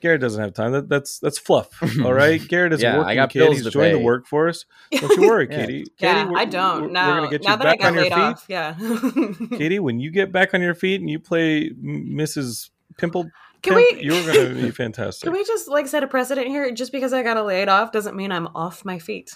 Garrett 0.00 0.20
doesn't 0.20 0.42
have 0.42 0.52
time. 0.52 0.72
That, 0.72 0.88
that's 0.88 1.18
that's 1.18 1.38
fluff. 1.38 1.68
All 2.04 2.12
right, 2.12 2.40
Garrett 2.48 2.72
is 2.74 2.80
a 2.80 2.82
Yeah, 2.84 2.94
I 2.96 2.98
working 2.98 3.16
got 3.16 3.30
kid. 3.30 3.38
bills 3.40 3.56
He's 3.56 3.64
to 3.64 3.70
joined 3.70 3.94
the 3.94 3.98
workforce. 3.98 4.66
Don't 4.92 5.20
you 5.20 5.26
worry, 5.28 5.48
Yeah. 5.50 5.56
Katie. 5.56 5.84
yeah 5.98 6.14
Katie, 6.14 6.28
we're- 6.30 6.40
i 6.40 6.44
don't 6.44 6.82
we're, 6.82 6.88
now 6.90 7.08
We're 7.08 7.16
gonna 7.16 7.30
get 7.30 7.42
you 7.42 7.48
now 7.48 7.56
that 7.56 7.64
back 7.64 7.74
i 7.80 7.82
got 7.82 7.88
on 7.88 7.94
your 7.94 8.04
feet. 8.04 8.12
off 8.12 8.44
yeah 8.48 9.56
Katie, 9.58 9.78
when 9.78 9.98
you 9.98 10.10
get 10.10 10.30
back 10.32 10.52
on 10.54 10.60
your 10.60 10.74
feet 10.74 11.00
and 11.00 11.08
you 11.08 11.18
play 11.18 11.70
Mrs. 11.70 12.70
Pimple, 12.98 13.30
Can 13.62 13.74
we- 13.74 13.98
you're 14.02 14.22
going 14.32 14.54
to 14.56 14.62
be 14.62 14.70
fantastic. 14.70 15.24
Can 15.24 15.32
we 15.32 15.44
just 15.44 15.66
like 15.68 15.86
set 15.88 16.02
a 16.04 16.06
precedent 16.06 16.46
here? 16.48 16.70
Just 16.72 16.92
because 16.92 17.12
I 17.12 17.22
got 17.22 17.42
laid 17.44 17.68
off 17.68 17.90
doesn't 17.90 18.14
mean 18.16 18.32
I'm 18.32 18.48
off 18.54 18.84
my 18.84 18.98
feet. 18.98 19.32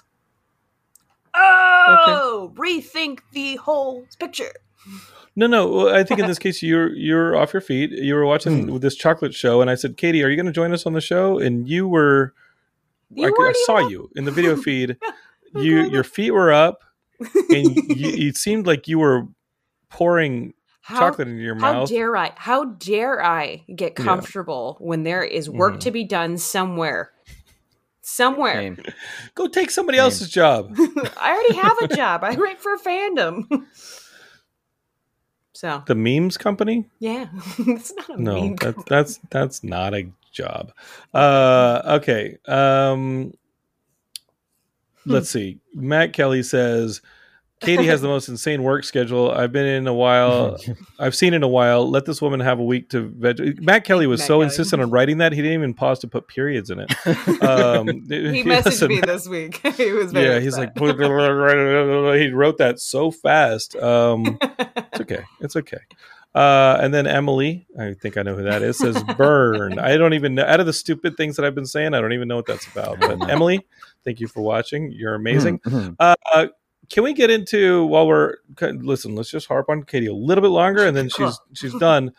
Oh, 1.35 2.53
rethink 2.57 3.21
the 3.33 3.57
whole 3.57 4.05
picture. 4.19 4.53
No, 5.37 5.47
no. 5.47 5.69
well, 5.69 5.95
I 5.95 6.03
think 6.05 6.21
in 6.21 6.27
this 6.27 6.39
case, 6.39 6.63
you're 6.63 6.93
you're 6.95 7.37
off 7.37 7.53
your 7.55 7.61
feet. 7.61 7.91
You 7.93 8.15
were 8.15 8.27
watching 8.27 8.69
Hmm. 8.69 8.77
this 8.79 8.95
chocolate 8.97 9.33
show, 9.35 9.61
and 9.61 9.71
I 9.71 9.75
said, 9.77 9.97
"Katie, 9.97 10.23
are 10.25 10.29
you 10.29 10.37
going 10.37 10.47
to 10.47 10.53
join 10.53 10.73
us 10.73 10.87
on 10.87 10.93
the 10.93 11.01
show?" 11.01 11.39
And 11.39 11.69
you 11.69 11.87
were, 11.89 12.35
You 13.15 13.27
I, 13.27 13.49
I 13.49 13.53
saw 13.67 13.79
even- 13.79 13.91
you 13.91 14.11
in 14.17 14.25
the 14.25 14.33
video 14.33 14.57
feed. 14.63 14.97
Yeah, 15.55 15.63
you 15.63 15.91
your 15.91 16.05
feet 16.05 16.33
were 16.33 16.53
up, 16.53 16.83
and 17.21 17.37
you, 17.77 18.29
it 18.29 18.37
seemed 18.37 18.67
like 18.67 18.87
you 18.89 18.99
were 18.99 19.29
pouring 19.89 20.53
How, 20.83 20.99
chocolate 20.99 21.29
into 21.29 21.43
your 21.43 21.55
how 21.55 21.61
mouth. 21.61 21.91
How 21.91 21.95
dare 21.97 22.17
I? 22.17 22.33
How 22.37 22.65
dare 22.65 23.25
I 23.25 23.63
get 23.75 23.95
Yeah. 23.99 24.05
comfortable 24.05 24.77
when 24.81 25.05
there 25.05 25.23
is 25.23 25.49
work 25.49 25.75
Mhm. 25.75 25.81
to 25.81 25.91
be 25.93 26.05
done 26.05 26.39
somewhere? 26.39 27.13
Somewhere. 28.03 28.55
Same. 28.55 28.79
Go 29.35 29.47
take 29.47 29.71
somebody 29.71 29.99
Same. 29.99 30.05
else's 30.05 30.29
job. 30.31 30.75
I 31.21 31.33
already 31.33 31.55
have 31.55 31.79
a 31.83 31.97
job. 31.97 32.25
I 32.25 32.35
write 32.35 32.61
for 32.61 32.77
fandom. 32.79 33.45
So 35.61 35.83
The 35.87 35.95
memes 35.95 36.39
company? 36.39 36.89
yeah, 37.01 37.29
it's 37.59 37.93
not 37.95 38.09
a 38.09 38.17
No, 38.21 38.35
mean 38.41 38.57
that's 38.57 38.85
that's 38.85 39.21
that's 39.31 39.63
not 39.63 39.93
a 39.95 40.11
job. 40.33 40.73
Uh, 41.13 41.83
okay. 42.01 42.39
Um, 42.47 43.35
let's 45.05 45.29
see. 45.29 45.59
Matt 45.75 46.15
Kelly 46.15 46.43
says 46.43 47.03
Katie 47.61 47.87
has 47.87 48.01
the 48.01 48.09
most 48.09 48.29
insane 48.29 48.63
work 48.63 48.85
schedule 48.85 49.31
I've 49.31 49.53
been 49.53 49.67
in 49.67 49.87
a 49.87 49.93
while. 49.95 50.57
I've 50.99 51.15
seen 51.15 51.35
in 51.35 51.43
a 51.43 51.49
while. 51.49 51.89
Let 51.89 52.07
this 52.07 52.21
woman 52.23 52.41
have 52.41 52.59
a 52.59 52.65
week 52.65 52.89
to 52.91 53.09
veg. 53.17 53.63
Matt 53.63 53.85
Kelly 53.85 54.07
was 54.07 54.21
Matt 54.21 54.27
so 54.27 54.35
Kelly. 54.37 54.45
insistent 54.45 54.83
on 54.83 54.91
writing 54.91 55.19
that 55.19 55.33
he 55.33 55.43
didn't 55.43 55.59
even 55.59 55.75
pause 55.75 55.99
to 56.01 56.09
put 56.09 56.27
periods 56.29 56.71
in 56.71 56.79
it. 56.81 56.91
Um, 57.43 57.87
he 57.87 57.93
messaged 58.45 58.65
listen, 58.65 58.89
me 58.89 59.01
this 59.01 59.29
week. 59.29 59.61
he 59.77 59.93
was 59.93 60.13
very 60.13 60.27
Yeah, 60.35 60.41
he's 60.41 60.57
like 60.59 60.71
upset. 60.77 62.21
he 62.21 62.31
wrote 62.31 62.59
that 62.59 62.81
so 62.81 63.11
fast. 63.11 63.77
Um, 63.77 64.39
it's 64.41 65.01
okay. 65.01 65.23
It's 65.41 65.57
okay. 65.57 65.79
Uh, 66.35 66.79
and 66.81 66.95
then 66.95 67.07
Emily, 67.07 67.67
I 67.79 67.95
think 67.95 68.17
I 68.17 68.23
know 68.23 68.37
who 68.37 68.45
that 68.45 68.63
is, 68.63 68.79
says 68.79 69.03
burn. 69.17 69.79
I 69.79 69.97
don't 69.97 70.15
even 70.15 70.35
know. 70.37 70.45
Out 70.45 70.61
of 70.61 70.67
the 70.67 70.73
stupid 70.73 71.17
things 71.17 71.37
that 71.37 71.45
I've 71.45 71.55
been 71.57 71.67
saying, 71.67 71.93
I 71.95 72.01
don't 72.01 72.13
even 72.13 72.29
know 72.29 72.37
what 72.37 72.47
that's 72.47 72.67
about. 72.69 73.01
But 73.01 73.29
Emily, 73.29 73.67
thank 74.05 74.21
you 74.21 74.29
for 74.29 74.41
watching. 74.41 74.93
You're 74.93 75.15
amazing. 75.15 75.59
Mhm. 75.61 75.97
Uh, 75.99 76.47
can 76.91 77.05
we 77.05 77.13
get 77.13 77.31
into 77.31 77.85
while 77.87 78.07
we're 78.07 78.37
listen? 78.61 79.15
Let's 79.15 79.31
just 79.31 79.47
harp 79.47 79.69
on 79.69 79.85
Katie 79.85 80.07
a 80.07 80.15
little 80.15 80.43
bit 80.43 80.49
longer, 80.49 80.87
and 80.87 80.97
then 80.97 81.09
she's 81.09 81.39
she's 81.55 81.75
done. 81.75 82.13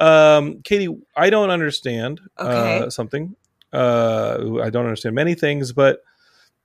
Um, 0.00 0.62
Katie, 0.62 0.94
I 1.16 1.30
don't 1.30 1.50
understand 1.50 2.20
uh, 2.36 2.90
something. 2.90 3.34
Uh, 3.72 4.60
I 4.62 4.70
don't 4.70 4.84
understand 4.84 5.14
many 5.14 5.34
things, 5.34 5.72
but 5.72 6.00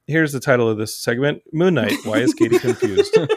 here's 0.06 0.32
the 0.32 0.39
title 0.39 0.69
of 0.69 0.78
this 0.78 0.95
segment: 0.95 1.41
Moon 1.52 1.73
Knight. 1.73 1.97
Why 2.04 2.19
is 2.19 2.34
Katie 2.34 2.60
confused? 2.60 3.17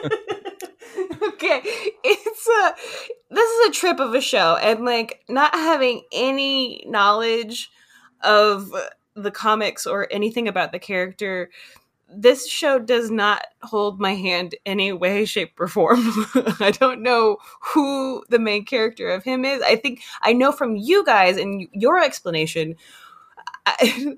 okay 1.23 1.61
it's 2.03 2.47
a 2.47 3.33
this 3.33 3.49
is 3.49 3.69
a 3.69 3.71
trip 3.71 3.99
of 3.99 4.13
a 4.13 4.21
show 4.21 4.55
and 4.55 4.85
like 4.85 5.21
not 5.27 5.53
having 5.53 6.03
any 6.11 6.83
knowledge 6.87 7.69
of 8.21 8.71
the 9.15 9.31
comics 9.31 9.85
or 9.85 10.07
anything 10.11 10.47
about 10.47 10.71
the 10.71 10.79
character 10.79 11.49
this 12.09 12.47
show 12.47 12.79
does 12.79 13.11
not 13.11 13.45
hold 13.63 13.99
my 13.99 14.15
hand 14.15 14.55
any 14.65 14.93
way 14.93 15.25
shape 15.25 15.59
or 15.59 15.67
form. 15.67 15.99
I 16.59 16.71
don't 16.71 17.01
know 17.01 17.37
who 17.61 18.23
the 18.29 18.39
main 18.39 18.65
character 18.65 19.09
of 19.09 19.23
him 19.23 19.45
is. 19.45 19.61
I 19.61 19.75
think 19.75 20.01
i 20.21 20.33
know 20.33 20.51
from 20.51 20.75
you 20.75 21.03
guys 21.05 21.37
and 21.37 21.67
your 21.73 21.99
explanation 22.01 22.75
I, 23.65 23.75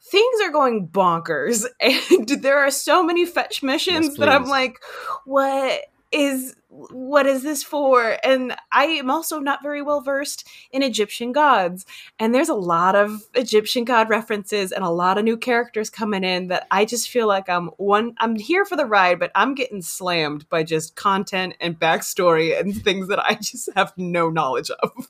things 0.00 0.40
are 0.42 0.50
going 0.50 0.88
bonkers. 0.88 1.64
And 1.80 2.28
there 2.42 2.58
are 2.58 2.70
so 2.70 3.02
many 3.02 3.24
fetch 3.26 3.62
missions 3.62 4.08
Yes, 4.08 4.16
that 4.18 4.28
i'm 4.28 4.46
like 4.46 4.78
what 5.24 5.82
is 6.10 6.54
what 6.68 7.26
is 7.26 7.42
this 7.42 7.62
for 7.62 8.16
and 8.24 8.54
i 8.72 8.84
am 8.84 9.10
also 9.10 9.38
not 9.38 9.62
very 9.62 9.82
well 9.82 10.00
versed 10.00 10.46
in 10.70 10.82
egyptian 10.82 11.32
gods 11.32 11.84
and 12.18 12.34
there's 12.34 12.48
a 12.48 12.54
lot 12.54 12.94
of 12.94 13.22
egyptian 13.34 13.84
god 13.84 14.08
references 14.08 14.72
and 14.72 14.84
a 14.84 14.90
lot 14.90 15.18
of 15.18 15.24
new 15.24 15.36
characters 15.36 15.90
coming 15.90 16.24
in 16.24 16.48
that 16.48 16.66
i 16.70 16.84
just 16.84 17.10
feel 17.10 17.26
like 17.26 17.48
i'm 17.48 17.68
one 17.76 18.14
i'm 18.18 18.36
here 18.36 18.64
for 18.64 18.76
the 18.76 18.86
ride 18.86 19.18
but 19.18 19.30
i'm 19.34 19.54
getting 19.54 19.82
slammed 19.82 20.48
by 20.48 20.62
just 20.62 20.96
content 20.96 21.54
and 21.60 21.78
backstory 21.78 22.58
and 22.58 22.82
things 22.82 23.08
that 23.08 23.18
i 23.18 23.34
just 23.34 23.68
have 23.76 23.92
no 23.96 24.30
knowledge 24.30 24.70
of 24.70 24.90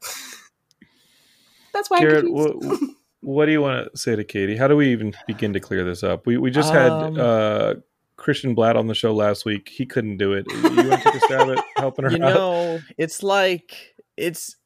that's 1.72 1.90
why 1.90 2.00
Garrett, 2.00 2.24
i'm 2.24 2.32
confused. 2.32 2.70
what, 2.70 2.90
what 3.20 3.46
do 3.46 3.52
you 3.52 3.60
want 3.60 3.92
to 3.92 3.98
say 3.98 4.14
to 4.14 4.24
Katie? 4.24 4.56
How 4.56 4.68
do 4.68 4.76
we 4.76 4.92
even 4.92 5.14
begin 5.26 5.52
to 5.52 5.60
clear 5.60 5.84
this 5.84 6.02
up? 6.04 6.24
We 6.24 6.38
we 6.38 6.50
just 6.50 6.72
had 6.72 6.90
Um, 6.90 7.16
uh, 7.18 7.74
Christian 8.18 8.54
Blatt 8.54 8.76
on 8.76 8.88
the 8.88 8.94
show 8.94 9.14
last 9.14 9.46
week. 9.46 9.70
He 9.70 9.86
couldn't 9.86 10.18
do 10.18 10.34
it. 10.34 10.44
You 10.52 10.62
want 10.62 10.76
to 10.76 10.96
take 10.98 11.14
a 11.14 11.20
stab 11.20 11.48
at 11.48 11.64
helping 11.78 12.04
her 12.04 12.10
you 12.10 12.22
out? 12.22 12.34
know, 12.34 12.80
it's 12.98 13.22
like 13.22 13.94
it's. 14.18 14.56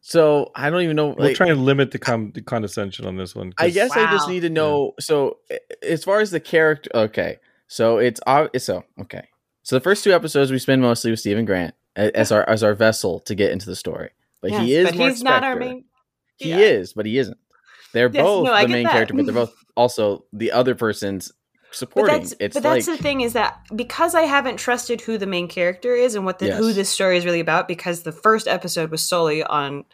So 0.00 0.50
I 0.54 0.70
don't 0.70 0.82
even 0.82 0.96
know. 0.96 1.08
We'll 1.08 1.28
like, 1.28 1.36
try 1.36 1.48
and 1.48 1.64
limit 1.64 1.90
the, 1.90 1.98
com- 1.98 2.32
the 2.32 2.40
condescension 2.40 3.04
on 3.04 3.16
this 3.16 3.34
one. 3.34 3.52
I 3.58 3.68
guess 3.68 3.90
I 3.90 4.10
just 4.10 4.28
need 4.28 4.40
to 4.40 4.48
know. 4.48 4.94
So, 4.98 5.38
as 5.82 6.04
far 6.04 6.20
as 6.20 6.30
the 6.30 6.40
character, 6.40 6.88
okay. 6.94 7.38
So 7.68 7.98
it's 7.98 8.20
so 8.58 8.84
okay. 9.02 9.28
So 9.62 9.76
the 9.76 9.80
first 9.80 10.02
two 10.02 10.12
episodes 10.12 10.50
we 10.50 10.58
spend 10.58 10.80
mostly 10.80 11.10
with 11.10 11.20
Stephen 11.20 11.44
Grant 11.44 11.74
as 11.94 12.32
our 12.32 12.48
as 12.48 12.62
our 12.62 12.74
vessel 12.74 13.20
to 13.20 13.34
get 13.34 13.52
into 13.52 13.66
the 13.66 13.76
story, 13.76 14.10
but 14.40 14.52
he 14.52 14.74
is 14.74 14.88
but 14.88 14.96
Mark 14.96 15.10
he's 15.10 15.22
not 15.22 15.44
our 15.44 15.56
main. 15.56 15.84
He 16.36 16.50
yeah. 16.50 16.58
is, 16.58 16.94
but 16.94 17.04
he 17.04 17.18
isn't. 17.18 17.36
They're 17.92 18.10
Yes, 18.10 18.22
both 18.22 18.46
no, 18.46 18.60
the 18.60 18.68
main 18.68 18.84
that. 18.84 18.92
character, 18.92 19.14
but 19.14 19.26
they're 19.26 19.34
both 19.34 19.54
also 19.76 20.24
the 20.32 20.52
other 20.52 20.74
person's 20.74 21.32
But 21.70 21.76
supporting. 21.76 22.18
that's 22.18 22.34
it's 22.40 22.54
but 22.54 22.64
like 22.64 22.84
that's 22.84 22.86
the 22.86 23.02
thing 23.02 23.20
is 23.20 23.34
that 23.34 23.60
because 23.74 24.14
I 24.16 24.22
haven't 24.22 24.56
trusted 24.56 25.00
who 25.00 25.18
the 25.18 25.26
main 25.26 25.46
character 25.46 25.94
is 25.94 26.16
and 26.16 26.24
what 26.24 26.40
the, 26.40 26.52
who 26.52 26.72
this 26.72 26.88
story 26.88 27.16
is 27.16 27.24
really 27.24 27.40
about, 27.40 27.68
because 27.68 28.02
the 28.02 28.12
first 28.12 28.48
episode 28.48 28.90
was 28.90 29.02
solely 29.02 29.44
on. 29.44 29.84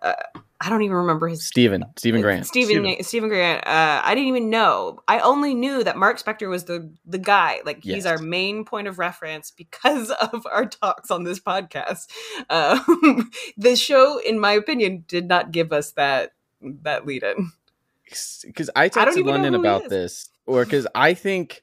Uh, 0.00 0.14
I 0.62 0.68
don't 0.68 0.82
even 0.82 0.96
remember 0.96 1.26
his 1.26 1.44
Stephen 1.44 1.84
Stephen 1.96 2.20
Grant. 2.20 2.46
Stephen 2.46 2.84
Steven. 2.84 3.02
Stephen 3.02 3.28
Grant. 3.28 3.66
Uh, 3.66 4.02
I 4.04 4.14
didn't 4.14 4.28
even 4.28 4.50
know. 4.50 5.00
I 5.08 5.18
only 5.20 5.54
knew 5.54 5.82
that 5.82 5.96
Mark 5.96 6.22
Spector 6.22 6.48
was 6.48 6.64
the 6.64 6.90
the 7.04 7.18
guy. 7.18 7.60
Like 7.64 7.82
he's 7.82 8.06
our 8.06 8.18
main 8.18 8.64
point 8.64 8.86
of 8.86 8.98
reference 8.98 9.50
because 9.50 10.10
of 10.32 10.46
our 10.46 10.66
talks 10.66 11.10
on 11.10 11.24
this 11.24 11.40
podcast. 11.40 12.08
Uh, 12.48 12.78
the 13.56 13.74
show, 13.74 14.18
in 14.18 14.38
my 14.38 14.52
opinion, 14.52 15.04
did 15.08 15.26
not 15.26 15.50
give 15.50 15.72
us 15.72 15.92
that 15.92 16.34
that 16.60 17.04
lead 17.04 17.24
in. 17.24 17.50
Because 18.10 18.70
I 18.76 18.88
texted 18.88 19.18
even 19.18 19.26
London 19.26 19.54
about 19.54 19.88
this, 19.88 20.28
or 20.46 20.64
because 20.64 20.86
I 20.94 21.14
think 21.14 21.62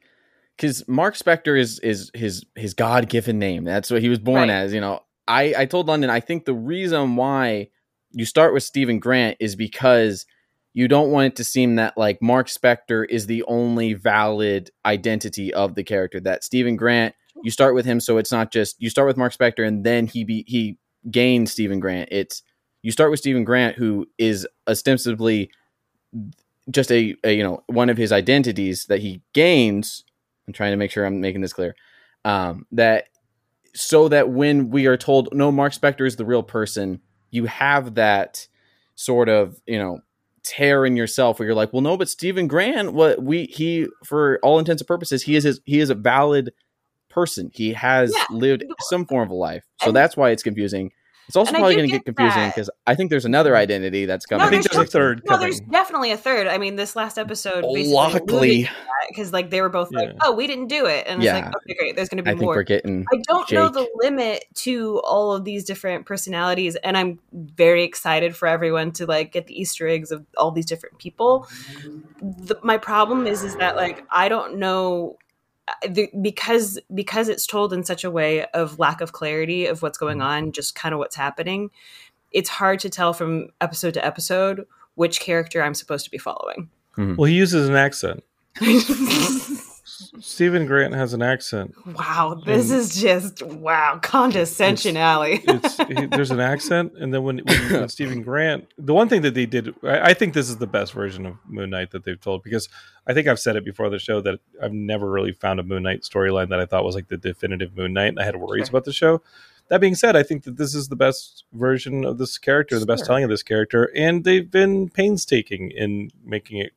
because 0.55 0.87
Mark 0.87 1.15
Spector 1.15 1.59
is 1.59 1.79
is 1.79 2.09
his 2.13 2.45
his 2.55 2.73
God 2.73 3.09
given 3.09 3.39
name. 3.39 3.63
That's 3.63 3.91
what 3.91 4.01
he 4.01 4.09
was 4.09 4.19
born 4.19 4.49
Right. 4.49 4.49
as. 4.49 4.73
You 4.73 4.81
know, 4.81 5.01
I 5.27 5.53
I 5.57 5.65
told 5.65 5.87
London 5.87 6.09
I 6.09 6.19
think 6.19 6.45
the 6.45 6.53
reason 6.53 7.15
why 7.15 7.69
you 8.11 8.25
start 8.25 8.53
with 8.53 8.63
Stephen 8.63 8.99
Grant 8.99 9.37
is 9.39 9.55
because 9.55 10.25
you 10.73 10.87
don't 10.87 11.11
want 11.11 11.27
it 11.27 11.35
to 11.37 11.43
seem 11.43 11.75
that 11.75 11.97
like 11.97 12.21
Mark 12.21 12.47
Spector 12.47 13.05
is 13.09 13.25
the 13.27 13.43
only 13.43 13.93
valid 13.93 14.71
identity 14.85 15.53
of 15.53 15.75
the 15.75 15.83
character. 15.83 16.19
That 16.19 16.43
Stephen 16.43 16.75
Grant, 16.75 17.15
you 17.43 17.51
start 17.51 17.75
with 17.75 17.85
him, 17.85 17.99
so 17.99 18.17
it's 18.17 18.31
not 18.31 18.51
just 18.51 18.75
you 18.79 18.89
start 18.89 19.07
with 19.07 19.17
Mark 19.17 19.33
Spector 19.33 19.67
and 19.67 19.83
then 19.83 20.07
he 20.07 20.23
be 20.23 20.43
he 20.47 20.77
gains 21.11 21.51
Stephen 21.51 21.79
Grant. 21.79 22.09
It's 22.11 22.43
you 22.83 22.91
start 22.91 23.11
with 23.11 23.19
Stephen 23.19 23.43
Grant, 23.43 23.75
who 23.75 24.07
is 24.17 24.47
ostensibly 24.67 25.49
just 26.69 26.91
a, 26.91 27.15
a 27.23 27.33
you 27.35 27.43
know 27.43 27.63
one 27.67 27.89
of 27.89 27.97
his 27.97 28.11
identities 28.11 28.85
that 28.85 28.99
he 28.99 29.21
gains. 29.33 30.03
I'm 30.47 30.53
trying 30.53 30.71
to 30.71 30.77
make 30.77 30.91
sure 30.91 31.05
I'm 31.05 31.19
making 31.21 31.41
this 31.41 31.53
clear. 31.53 31.75
Um, 32.25 32.65
that 32.71 33.05
so 33.75 34.07
that 34.09 34.29
when 34.29 34.69
we 34.69 34.85
are 34.87 34.97
told 34.97 35.29
no, 35.33 35.51
Mark 35.51 35.73
Spector 35.73 36.07
is 36.07 36.15
the 36.15 36.25
real 36.25 36.43
person, 36.43 37.01
you 37.31 37.45
have 37.45 37.95
that 37.95 38.47
sort 38.95 39.29
of 39.29 39.59
you 39.65 39.77
know 39.77 39.99
tear 40.43 40.85
in 40.85 40.95
yourself 40.95 41.39
where 41.39 41.45
you're 41.47 41.55
like, 41.55 41.73
well, 41.73 41.81
no, 41.81 41.97
but 41.97 42.07
Stephen 42.09 42.47
Grant, 42.47 42.93
what 42.93 43.21
we 43.21 43.45
he 43.45 43.87
for 44.05 44.39
all 44.43 44.59
intents 44.59 44.81
and 44.81 44.87
purposes, 44.87 45.23
he 45.23 45.35
is 45.35 45.43
his, 45.43 45.59
he 45.65 45.79
is 45.79 45.89
a 45.89 45.95
valid 45.95 46.53
person. 47.09 47.51
He 47.53 47.73
has 47.73 48.13
Yeah. 48.15 48.23
lived 48.31 48.63
some 48.81 49.05
form 49.05 49.23
of 49.23 49.31
a 49.31 49.35
life, 49.35 49.63
so 49.81 49.87
And- 49.87 49.95
that's 49.95 50.15
why 50.15 50.29
it's 50.31 50.43
confusing. 50.43 50.91
It's 51.27 51.35
also 51.35 51.49
And 51.49 51.57
probably 51.57 51.75
going 51.75 51.87
to 51.87 51.91
get 51.91 52.05
get 52.05 52.15
confusing 52.15 52.49
because 52.49 52.69
I 52.85 52.95
think 52.95 53.09
there's 53.09 53.25
another 53.25 53.51
mm. 53.51 53.57
identity 53.57 54.05
that's 54.05 54.29
No, 54.31 54.37
coming. 54.37 54.47
I 54.47 54.49
think 54.49 54.63
there's 54.63 54.77
there's 54.77 54.89
a 54.89 54.91
third 54.91 55.21
No, 55.25 55.37
there's 55.37 55.59
definitely 55.59 56.11
a 56.11 56.17
third. 56.17 56.47
I 56.47 56.57
mean, 56.57 56.77
this 56.77 56.95
last 56.95 57.17
episode 57.17 57.63
basically 57.63 57.93
Luckily, 57.93 58.69
because 59.09 59.33
like 59.33 59.49
they 59.49 59.61
were 59.61 59.69
both 59.69 59.91
like, 59.91 60.11
"Oh, 60.21 60.33
we 60.33 60.47
didn't 60.47 60.67
do 60.67 60.85
it," 60.85 61.05
and 61.05 61.21
Yeah. 61.21 61.35
it's 61.37 61.45
like, 61.45 61.55
"Okay, 61.55 61.73
great. 61.77 61.95
There's 61.97 62.07
going 62.07 62.17
to 62.17 62.23
be 62.23 62.29
I 62.29 62.33
think 62.33 62.43
more." 62.43 62.55
we're 62.55 62.63
getting. 62.63 63.05
I 63.11 63.17
don't 63.27 63.51
know 63.51 63.67
the 63.67 63.87
limit 63.95 64.45
to 64.55 64.99
all 64.99 65.33
of 65.33 65.43
these 65.43 65.65
different 65.65 66.05
personalities, 66.05 66.77
and 66.77 66.97
I'm 66.97 67.19
very 67.33 67.83
excited 67.83 68.35
for 68.35 68.47
everyone 68.47 68.91
to 68.93 69.05
like 69.05 69.33
get 69.33 69.47
the 69.47 69.59
Easter 69.59 69.87
eggs 69.87 70.11
of 70.11 70.25
all 70.37 70.51
these 70.51 70.65
different 70.65 70.97
people. 70.97 71.47
The, 72.21 72.57
my 72.63 72.77
problem 72.77 73.27
is, 73.27 73.43
is 73.43 73.55
that 73.57 73.75
like 73.75 74.05
I 74.11 74.29
don't 74.29 74.59
know 74.59 75.17
Uh, 75.67 75.87
the, 75.89 76.09
because 76.21 76.79
because 76.93 77.29
it's 77.29 77.45
told 77.45 77.73
in 77.73 77.83
such 77.83 78.03
a 78.03 78.11
way 78.11 78.45
of 78.47 78.79
lack 78.79 79.01
of 79.01 79.11
clarity 79.11 79.65
of 79.65 79.81
what's 79.81 79.97
going 79.97 80.19
mm-hmm. 80.19 80.45
on, 80.45 80.51
just 80.51 80.75
kind 80.75 80.93
of 80.93 80.99
what's 80.99 81.15
happening. 81.15 81.69
It's 82.31 82.49
hard 82.49 82.79
to 82.81 82.89
tell 82.89 83.13
from 83.13 83.49
episode 83.61 83.93
to 83.95 84.05
episode 84.05 84.65
which 84.95 85.19
character 85.19 85.61
I'm 85.61 85.73
supposed 85.73 86.05
to 86.05 86.11
be 86.11 86.17
following. 86.17 86.69
Mm-hmm. 86.97 87.15
Well, 87.15 87.25
he 87.25 87.35
uses 87.35 87.69
an 87.69 87.75
accent. 87.75 88.23
Stephen 90.19 90.65
Grant 90.65 90.93
has 90.93 91.13
an 91.13 91.21
accent. 91.21 91.73
wow, 91.97 92.41
this 92.45 92.69
And- 92.71 92.79
is 92.79 93.01
just 93.01 93.41
wow 93.43 93.99
condescension, 94.01 94.97
alley. 94.97 95.41
It's 95.47 95.77
he, 95.77 96.05
there's 96.05 96.31
an 96.31 96.39
accent, 96.39 96.93
and 96.99 97.13
then 97.13 97.23
when, 97.23 97.39
when, 97.39 97.71
when 97.73 97.89
Stephen 97.97 98.21
Grant, 98.21 98.67
the 98.77 98.93
one 98.93 99.09
thing 99.09 99.21
that 99.23 99.33
they 99.33 99.45
did, 99.45 99.73
I, 99.83 100.09
I 100.09 100.13
think 100.13 100.33
this 100.33 100.49
is 100.49 100.57
the 100.57 100.67
best 100.67 100.93
version 100.93 101.25
of 101.25 101.35
Moon 101.47 101.69
Knight 101.69 101.91
that 101.91 102.03
they've 102.03 102.19
told 102.19 102.43
because 102.43 102.69
I 103.07 103.13
think 103.13 103.27
I've 103.27 103.39
said 103.39 103.55
it 103.55 103.65
before 103.65 103.89
the 103.89 103.99
show 103.99 104.21
that 104.21 104.39
I've 104.61 104.73
never 104.73 105.09
really 105.09 105.31
found 105.31 105.59
a 105.59 105.63
Moon 105.63 105.83
Knight 105.83 106.01
storyline 106.01 106.49
that 106.49 106.59
I 106.59 106.65
thought 106.65 106.83
was 106.83 106.95
like 106.95 107.07
the 107.07 107.17
definitive 107.17 107.75
Moon 107.75 107.93
Knight, 107.93 108.09
and 108.09 108.19
I 108.19 108.25
had 108.25 108.35
worries 108.35 108.67
Sure. 108.67 108.71
about 108.73 108.85
the 108.85 108.93
show. 108.93 109.21
That 109.69 109.81
being 109.81 109.95
said, 109.95 110.15
I 110.15 110.23
think 110.23 110.43
that 110.43 110.55
this 110.55 110.73
is 110.73 110.87
the 110.87 110.95
best 110.95 111.43
version 111.51 112.05
of 112.05 112.17
this 112.19 112.37
character, 112.37 112.79
the 112.79 112.85
best 112.85 113.05
telling 113.05 113.25
of 113.25 113.29
this 113.29 113.43
character, 113.43 113.91
and 113.95 114.23
they've 114.23 114.49
been 114.49 114.89
painstaking 114.89 115.71
in 115.71 116.09
making 116.23 116.59
it 116.59 116.71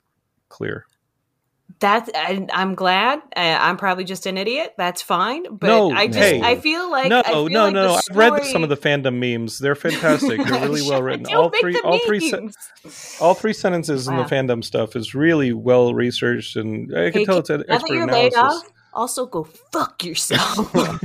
clear. 0.49 0.87
That's 1.79 2.11
I, 2.15 2.47
I'm 2.53 2.75
glad. 2.75 3.21
I, 3.37 3.55
I'm 3.57 3.77
probably 3.77 4.05
just 4.05 4.27
an 4.27 4.37
idiot. 4.37 4.75
That's 4.77 5.03
fine. 5.03 5.45
But 5.51 5.69
No, 5.69 5.91
I 5.93 6.07
just 6.07 6.19
hey. 6.19 6.43
I 6.43 6.57
feel 6.57 6.91
like 6.91 7.09
no, 7.09 7.23
feel 7.23 7.49
no, 7.49 7.65
like 7.65 7.75
no. 7.75 7.95
I've 7.95 8.17
read 8.17 8.45
some 8.47 8.63
of 8.63 8.69
the 8.69 8.77
fandom 8.77 9.19
memes. 9.19 9.59
They're 9.59 9.75
fantastic. 9.75 10.39
They're 10.45 10.61
really 10.61 10.83
well 10.83 11.03
written. 11.03 11.27
All 11.33 11.51
three, 11.51 11.79
all 11.81 11.99
three, 12.01 12.21
se- 12.31 12.51
all 13.21 13.35
three 13.35 13.53
sentences 13.53 14.09
in 14.09 14.17
the 14.17 14.25
fandom 14.25 14.65
stuff 14.65 14.97
is 14.97 15.15
really 15.15 15.53
well 15.53 15.95
researched, 15.95 16.57
and 16.57 16.91
I 16.97 17.11
can 17.11 17.21
Hey, 17.21 17.25
tell 17.27 17.39
it's 17.39 17.51
an 17.51 17.65
expert 17.69 18.03
analysis. 18.03 18.65
Laid 18.93 18.99
off, 18.99 19.01
also 19.01 19.27
go 19.27 19.45
fuck 19.45 20.05
yourself. 20.05 20.75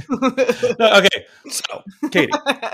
No, 0.80 0.94
okay, 0.98 1.26
so 1.50 1.84
Katie, 2.12 2.32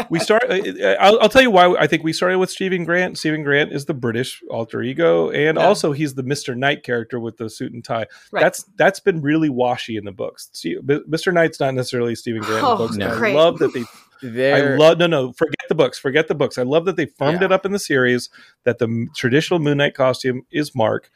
we 0.09 0.19
start. 0.19 0.43
uh, 0.49 0.53
uh, 0.55 0.95
I'll, 0.99 1.19
I'll 1.21 1.29
tell 1.29 1.41
you 1.41 1.51
why 1.51 1.73
I 1.75 1.87
think 1.87 2.03
we 2.03 2.13
started 2.13 2.37
with 2.39 2.49
Stephen 2.49 2.83
Grant. 2.83 3.17
Stephen 3.17 3.43
Grant 3.43 3.71
is 3.71 3.85
the 3.85 3.93
British 3.93 4.41
alter 4.49 4.81
ego, 4.81 5.29
and 5.29 5.57
Yeah. 5.57 5.65
also 5.65 5.91
he's 5.91 6.15
the 6.15 6.23
Mister 6.23 6.55
Knight 6.55 6.83
character 6.83 7.19
with 7.19 7.37
the 7.37 7.49
suit 7.49 7.73
and 7.73 7.83
tie. 7.83 8.07
Right. 8.31 8.41
That's 8.41 8.63
that's 8.75 8.99
been 8.99 9.21
really 9.21 9.49
washy 9.49 9.97
in 9.97 10.05
the 10.05 10.11
books. 10.11 10.49
See, 10.53 10.77
Mister 11.07 11.31
Knight's 11.31 11.59
not 11.59 11.73
necessarily 11.73 12.15
Stephen 12.15 12.41
Grant 12.41 12.59
in 12.59 12.65
Oh, 12.65 12.71
the 12.71 12.83
books. 12.85 12.95
and 12.95 13.03
I 13.03 13.33
love 13.33 13.59
that 13.59 13.73
they 13.73 13.83
There, 14.21 14.73
I 14.75 14.77
love 14.77 14.97
no 14.97 15.07
no 15.07 15.33
forget 15.33 15.55
the 15.69 15.75
books 15.75 15.97
forget 15.99 16.27
the 16.27 16.35
books. 16.35 16.57
I 16.57 16.63
love 16.63 16.85
that 16.85 16.95
they 16.95 17.05
firmed 17.07 17.41
Yeah. 17.41 17.45
it 17.45 17.51
up 17.51 17.65
in 17.65 17.71
the 17.71 17.79
series 17.79 18.29
that 18.63 18.77
the 18.79 19.07
traditional 19.15 19.59
Moon 19.59 19.77
Knight 19.77 19.95
costume 19.95 20.45
is 20.51 20.75
Mark, 20.75 21.09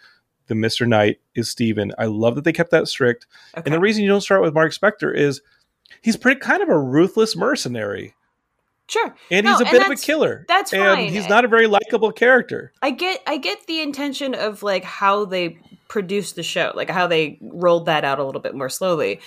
the 0.48 0.56
Mister 0.56 0.86
Knight 0.86 1.20
is 1.36 1.50
Steven. 1.50 1.94
I 1.98 2.06
love 2.06 2.36
that 2.36 2.44
they 2.44 2.54
kept 2.54 2.72
that 2.72 2.88
strict. 2.88 3.28
Okay. 3.58 3.64
And 3.66 3.74
the 3.74 3.80
reason 3.80 4.04
you 4.04 4.10
don't 4.10 4.22
start 4.22 4.42
with 4.42 4.54
Mark 4.54 4.74
Spector 4.74 5.16
is 5.16 5.42
he's 6.02 6.18
pretty 6.18 6.40
kind 6.40 6.62
of 6.62 6.70
a 6.70 6.78
ruthless 6.80 7.36
mercenary, 7.36 8.14
sure, 8.88 9.16
and 9.32 9.46
No, 9.46 9.52
he's 9.52 9.62
a 9.62 9.66
and 9.66 9.72
bit 9.72 9.86
of 9.86 9.92
a 9.92 9.96
killer. 9.96 10.46
that's 10.48 10.74
and 10.74 10.82
fine. 10.84 11.10
he's 11.10 11.28
not 11.28 11.46
a 11.46 11.48
very 11.48 11.68
likable 11.68 12.12
character. 12.12 12.72
I 12.82 12.92
get 12.92 13.22
I 13.26 13.38
get 13.38 13.66
the 13.68 13.82
intention 13.82 14.36
of 14.36 14.64
like 14.64 14.84
how 14.84 15.26
they 15.26 15.58
produced 15.88 16.36
the 16.36 16.44
show, 16.44 16.72
like 16.76 16.90
how 16.90 17.08
they 17.08 17.38
rolled 17.42 17.86
that 17.86 18.04
out 18.04 18.20
a 18.20 18.24
little 18.24 18.42
bit 18.42 18.56
more 18.56 18.70
slowly. 18.70 19.20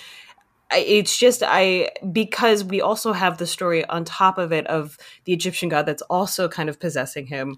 It's 0.71 1.17
just 1.17 1.41
I 1.43 1.89
because 2.11 2.63
we 2.63 2.79
also 2.79 3.11
have 3.11 3.39
the 3.39 3.47
story 3.47 3.83
on 3.85 4.05
top 4.05 4.37
of 4.37 4.51
it 4.51 4.67
of 4.67 4.97
the 5.25 5.33
Egyptian 5.33 5.67
god 5.67 5.85
that's 5.87 6.03
also 6.03 6.47
kind 6.47 6.69
of 6.69 6.79
possessing 6.79 7.25
him. 7.25 7.57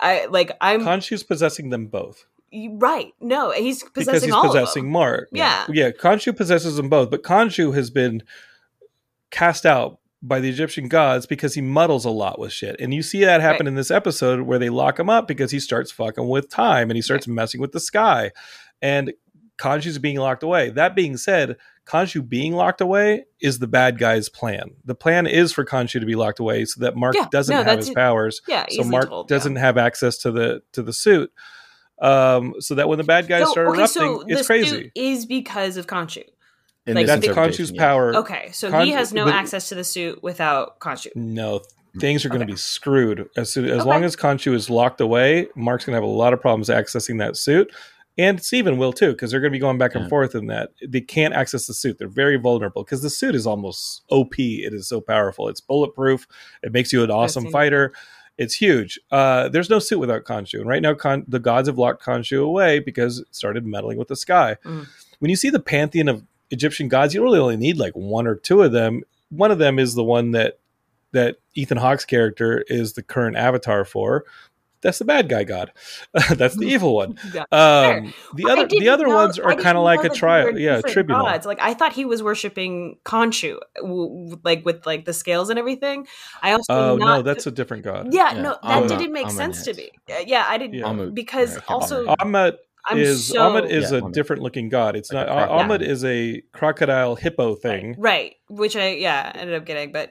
I 0.00 0.26
like 0.26 0.50
I'm 0.60 0.82
Khonshu's 0.82 1.22
possessing 1.22 1.70
them 1.70 1.86
both 1.86 2.26
right. 2.72 3.12
No, 3.20 3.50
he's 3.50 3.82
because 3.82 4.06
possessing 4.06 4.28
he's 4.28 4.34
all 4.34 4.46
possessing 4.46 4.80
of 4.82 4.84
them. 4.86 4.92
Mark. 4.92 5.28
Yeah. 5.32 5.66
yeah. 5.70 5.90
Khonshu 5.90 6.36
possesses 6.36 6.76
them 6.76 6.88
both, 6.88 7.10
but 7.10 7.22
Khonshu 7.22 7.74
has 7.74 7.90
been 7.90 8.22
cast 9.30 9.64
out 9.66 9.98
by 10.22 10.38
the 10.38 10.48
Egyptian 10.48 10.88
gods 10.88 11.26
because 11.26 11.54
he 11.54 11.60
muddles 11.60 12.04
a 12.04 12.10
lot 12.10 12.38
with 12.38 12.52
shit. 12.52 12.76
And 12.78 12.94
you 12.94 13.02
see 13.02 13.24
that 13.24 13.40
happen 13.40 13.66
Right. 13.66 13.68
in 13.68 13.74
this 13.74 13.90
episode 13.90 14.42
where 14.42 14.58
they 14.58 14.68
lock 14.70 14.98
him 15.00 15.10
up 15.10 15.26
because 15.26 15.50
he 15.50 15.58
starts 15.58 15.90
fucking 15.90 16.28
with 16.28 16.48
time 16.48 16.90
and 16.90 16.96
he 16.96 17.02
starts 17.02 17.26
messing 17.26 17.60
with 17.60 17.72
the 17.72 17.80
sky. 17.80 18.30
And 18.80 19.12
Khonshu's 19.58 19.98
being 19.98 20.18
locked 20.18 20.42
away. 20.42 20.70
That 20.70 20.94
being 20.94 21.16
said, 21.16 21.56
Khonshu 21.86 22.28
being 22.28 22.52
locked 22.52 22.80
away 22.80 23.24
is 23.40 23.58
the 23.58 23.66
bad 23.66 23.98
guy's 23.98 24.28
plan. 24.28 24.76
The 24.84 24.94
plan 24.94 25.26
is 25.26 25.52
for 25.52 25.64
Khonshu 25.64 25.98
to 25.98 26.06
be 26.06 26.14
locked 26.14 26.38
away 26.38 26.64
so 26.66 26.80
that 26.82 26.94
Mark 26.96 27.14
Yeah, 27.16 27.26
doesn't 27.32 27.54
no, 27.56 27.64
have 27.64 27.78
his 27.78 27.90
powers. 27.90 28.42
Yeah, 28.46 28.66
So 28.70 28.84
Mark 28.84 29.08
told, 29.08 29.28
doesn't 29.28 29.56
have 29.56 29.76
access 29.76 30.18
to 30.18 30.30
the 30.30 30.62
to 30.72 30.82
the 30.82 30.92
suit. 30.92 31.32
Um, 32.00 32.54
so 32.58 32.74
that 32.74 32.88
when 32.88 32.98
the 32.98 33.04
bad 33.04 33.28
guys 33.28 33.44
So, 33.44 33.52
start 33.52 33.68
okay, 33.68 33.78
erupting, 33.78 34.02
so 34.02 34.20
it's 34.26 34.40
the 34.40 34.46
crazy. 34.46 34.68
suit 34.68 34.92
is 34.96 35.26
because 35.26 35.76
of 35.76 35.86
Khonshu. 35.86 36.24
in 36.84 36.94
like, 36.96 37.06
this 37.06 37.14
That's 37.14 37.26
interpretation, 37.28 37.64
Khonshu's 37.66 37.72
yeah. 37.72 37.80
power. 37.80 38.16
Okay, 38.16 38.50
so 38.52 38.70
Khonshu- 38.70 38.84
he 38.86 38.90
has 38.90 39.12
no 39.12 39.26
but- 39.26 39.34
access 39.34 39.68
to 39.68 39.76
the 39.76 39.84
suit 39.84 40.20
without 40.22 40.80
Khonshu. 40.80 41.14
No, 41.14 41.60
things 42.00 42.24
are 42.24 42.28
going 42.28 42.40
to 42.40 42.44
Okay. 42.46 42.54
be 42.54 42.58
screwed 42.58 43.28
as 43.36 43.52
soon, 43.52 43.66
as 43.66 43.80
Okay. 43.82 43.88
long 43.88 44.02
as 44.02 44.16
Khonshu 44.16 44.52
is 44.52 44.68
locked 44.68 45.00
away. 45.00 45.46
Mark's 45.54 45.84
going 45.84 45.92
to 45.92 45.96
have 45.96 46.02
a 46.02 46.06
lot 46.12 46.32
of 46.32 46.40
problems 46.40 46.68
accessing 46.68 47.18
that 47.20 47.36
suit, 47.36 47.70
and 48.18 48.42
Steven 48.42 48.78
will 48.78 48.92
too 48.92 49.12
because 49.12 49.30
they're 49.30 49.38
going 49.40 49.52
to 49.52 49.56
be 49.56 49.60
going 49.60 49.78
back 49.78 49.94
and 49.94 50.04
Yeah. 50.04 50.08
forth 50.08 50.34
in 50.34 50.46
that. 50.48 50.70
They 50.84 51.00
can't 51.02 51.34
access 51.34 51.66
the 51.68 51.74
suit; 51.74 51.98
they're 51.98 52.08
very 52.08 52.36
vulnerable 52.36 52.82
because 52.82 53.02
the 53.02 53.10
suit 53.10 53.36
is 53.36 53.46
almost 53.46 54.02
OP. 54.10 54.64
It 54.64 54.74
is 54.74 54.88
so 54.88 55.00
powerful. 55.00 55.48
It's 55.48 55.60
bulletproof. 55.60 56.26
It 56.64 56.72
makes 56.72 56.92
you 56.92 57.04
an 57.04 57.12
awesome 57.12 57.48
fighter. 57.52 57.84
it. 57.84 57.92
It's 58.38 58.54
huge. 58.54 58.98
Uh, 59.10 59.48
there's 59.48 59.70
no 59.70 59.78
suit 59.78 59.98
without 59.98 60.24
Khonshu, 60.24 60.60
and 60.60 60.68
right 60.68 60.82
now 60.82 60.94
Khon- 60.94 61.24
the 61.28 61.38
gods 61.38 61.68
have 61.68 61.78
locked 61.78 62.02
Khonshu 62.04 62.42
away 62.42 62.78
because 62.78 63.20
it 63.20 63.34
started 63.34 63.66
meddling 63.66 63.98
with 63.98 64.08
the 64.08 64.16
sky. 64.16 64.56
Mm. 64.64 64.86
when 65.18 65.30
you 65.30 65.36
see 65.36 65.50
the 65.50 65.60
pantheon 65.60 66.08
of 66.08 66.24
Egyptian 66.50 66.88
gods, 66.88 67.14
you 67.14 67.22
really 67.22 67.38
only 67.38 67.56
need 67.56 67.76
like 67.78 67.94
one 67.94 68.26
or 68.26 68.34
two 68.34 68.62
of 68.62 68.72
them. 68.72 69.02
One 69.30 69.50
of 69.50 69.58
them 69.58 69.78
is 69.78 69.94
the 69.94 70.04
one 70.04 70.32
that 70.32 70.58
that 71.12 71.36
Ethan 71.54 71.76
Hawke's 71.78 72.04
character 72.04 72.64
is 72.68 72.94
the 72.94 73.02
current 73.02 73.36
avatar 73.36 73.84
for. 73.84 74.24
That's 74.82 74.98
the 74.98 75.04
bad 75.04 75.28
guy 75.28 75.44
god. 75.44 75.72
That's 76.30 76.56
the 76.56 76.66
evil 76.66 76.94
one. 76.94 77.16
Yeah, 77.34 77.44
Um, 77.52 78.12
the 78.34 78.50
other 78.50 78.66
the 78.66 78.88
other 78.88 79.06
know- 79.06 79.14
ones 79.14 79.38
are 79.38 79.54
kind 79.54 79.78
of 79.78 79.84
like 79.84 80.04
a 80.04 80.08
trial, 80.10 80.58
yeah, 80.58 80.76
different 80.76 80.92
tribunal. 80.94 81.24
gods. 81.26 81.46
Like 81.46 81.60
I 81.60 81.72
thought 81.74 81.92
he 81.92 82.04
was 82.04 82.22
worshiping 82.22 82.98
Khonshu, 83.04 83.58
w- 83.76 84.08
w- 84.08 84.40
like 84.44 84.64
with 84.64 84.84
like 84.84 85.04
the 85.04 85.12
scales 85.12 85.50
and 85.50 85.58
everything. 85.58 86.06
I 86.42 86.52
also 86.52 86.64
Oh 86.72 86.96
not, 86.96 87.16
no, 87.16 87.22
that's 87.22 87.46
a 87.46 87.50
different 87.50 87.84
god. 87.84 88.12
yeah, 88.12 88.34
Yeah, 88.34 88.42
no, 88.42 88.50
that 88.62 88.76
Amun- 88.78 88.88
didn't 88.88 89.12
make 89.12 89.26
Amun 89.26 89.36
sense 89.36 89.64
to 89.64 89.74
me. 89.74 89.90
Uh, 90.10 90.24
Yeah, 90.26 90.44
I 90.48 90.58
didn't 90.58 90.74
Yeah. 90.74 91.08
Because 91.14 91.58
I 91.58 91.62
also 91.68 92.00
remember. 92.00 92.24
Ammit 92.24 92.56
I'm 92.88 92.98
is 92.98 93.28
so 93.28 93.36
Ammit 93.38 93.70
is 93.70 93.92
Yeah, 93.92 93.98
a 93.98 94.00
Ammit. 94.02 94.12
different 94.12 94.42
looking 94.42 94.68
god. 94.68 94.96
It's 94.96 95.12
Like 95.12 95.28
not 95.28 95.38
a 95.44 95.46
crocodile. 95.46 95.78
Ammit 95.78 95.82
is 95.82 96.04
a 96.04 96.42
crocodile 96.52 97.14
hippo 97.14 97.54
thing, 97.54 97.94
right, 97.98 98.34
which 98.48 98.74
I 98.74 98.94
yeah 98.94 99.30
ended 99.36 99.54
up 99.54 99.64
getting, 99.64 99.92
but 99.92 100.10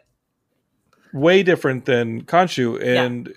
way 1.14 1.44
different 1.44 1.84
than 1.86 2.24
Khonshu. 2.24 2.80
Yeah. 2.80 3.32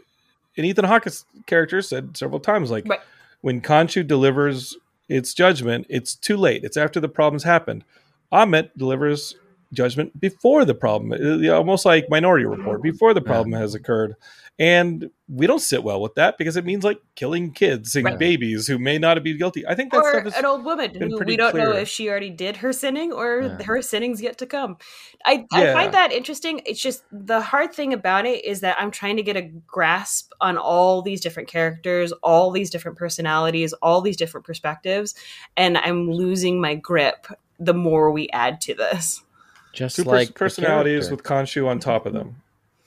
And 0.56 0.64
and 0.64 0.70
Ethan 0.70 0.84
Hawke's 0.84 1.24
character 1.46 1.82
said 1.82 2.16
several 2.16 2.40
times, 2.40 2.70
like 2.70 2.86
Right. 2.88 3.00
when 3.40 3.60
Khonshu 3.60 4.06
delivers 4.06 4.76
its 5.08 5.34
judgment, 5.34 5.86
it's 5.88 6.14
too 6.14 6.36
late. 6.36 6.64
It's 6.64 6.76
after 6.76 7.00
the 7.00 7.08
problems 7.08 7.42
happened. 7.42 7.84
Ammit 8.32 8.70
delivers 8.76 9.36
judgment 9.72 10.18
before 10.20 10.64
the 10.64 10.74
problem, 10.74 11.12
uh, 11.12 11.48
almost 11.50 11.84
like 11.84 12.08
Minority 12.08 12.44
Report, 12.44 12.82
before 12.82 13.12
the 13.12 13.20
problem 13.20 13.52
has 13.52 13.74
occurred. 13.74 14.14
And 14.56 15.10
we 15.26 15.48
don't 15.48 15.60
sit 15.60 15.82
well 15.82 16.00
with 16.00 16.14
that 16.14 16.38
because 16.38 16.56
it 16.56 16.64
means 16.64 16.84
like 16.84 17.00
killing 17.16 17.50
kids 17.50 17.96
and 17.96 18.04
Right. 18.04 18.18
babies 18.18 18.68
who 18.68 18.78
may 18.78 18.98
not 18.98 19.20
be 19.24 19.36
guilty. 19.36 19.66
I 19.66 19.74
think 19.74 19.90
that 19.90 19.98
or 20.02 20.10
stuff 20.10 20.26
is 20.26 20.36
an 20.36 20.44
old 20.44 20.64
woman 20.64 20.94
who 20.94 21.18
we 21.24 21.36
don't 21.36 21.56
know 21.56 21.72
if 21.72 21.88
she 21.88 22.08
already 22.08 22.30
did 22.30 22.58
her 22.58 22.72
sinning 22.72 23.12
or 23.12 23.56
Yeah. 23.58 23.64
her 23.66 23.82
sinning's 23.82 24.22
yet 24.22 24.38
to 24.38 24.46
come. 24.46 24.76
I, 25.24 25.44
I 25.52 25.72
find 25.72 25.92
that 25.92 26.12
interesting. 26.12 26.60
It's 26.66 26.80
just 26.80 27.02
the 27.10 27.40
hard 27.40 27.72
thing 27.72 27.92
about 27.92 28.26
it 28.26 28.44
is 28.44 28.60
that 28.60 28.76
I'm 28.78 28.92
trying 28.92 29.16
to 29.16 29.24
get 29.24 29.36
a 29.36 29.42
grasp 29.42 30.32
on 30.40 30.56
all 30.56 31.02
these 31.02 31.20
different 31.20 31.48
characters, 31.48 32.12
all 32.22 32.52
these 32.52 32.70
different 32.70 32.96
personalities, 32.96 33.72
all 33.72 34.02
these 34.02 34.16
different 34.16 34.46
perspectives, 34.46 35.16
and 35.56 35.76
I'm 35.78 36.12
losing 36.12 36.60
my 36.60 36.76
grip 36.76 37.26
the 37.58 37.74
more 37.74 38.12
we 38.12 38.28
add 38.28 38.60
to 38.62 38.74
this. 38.74 39.24
Just 39.72 39.96
two 39.96 40.04
like 40.04 40.34
personalities 40.36 41.10
with 41.10 41.24
Khonshu 41.24 41.66
on 41.66 41.80
top 41.80 42.06
of 42.06 42.12
them. 42.12 42.36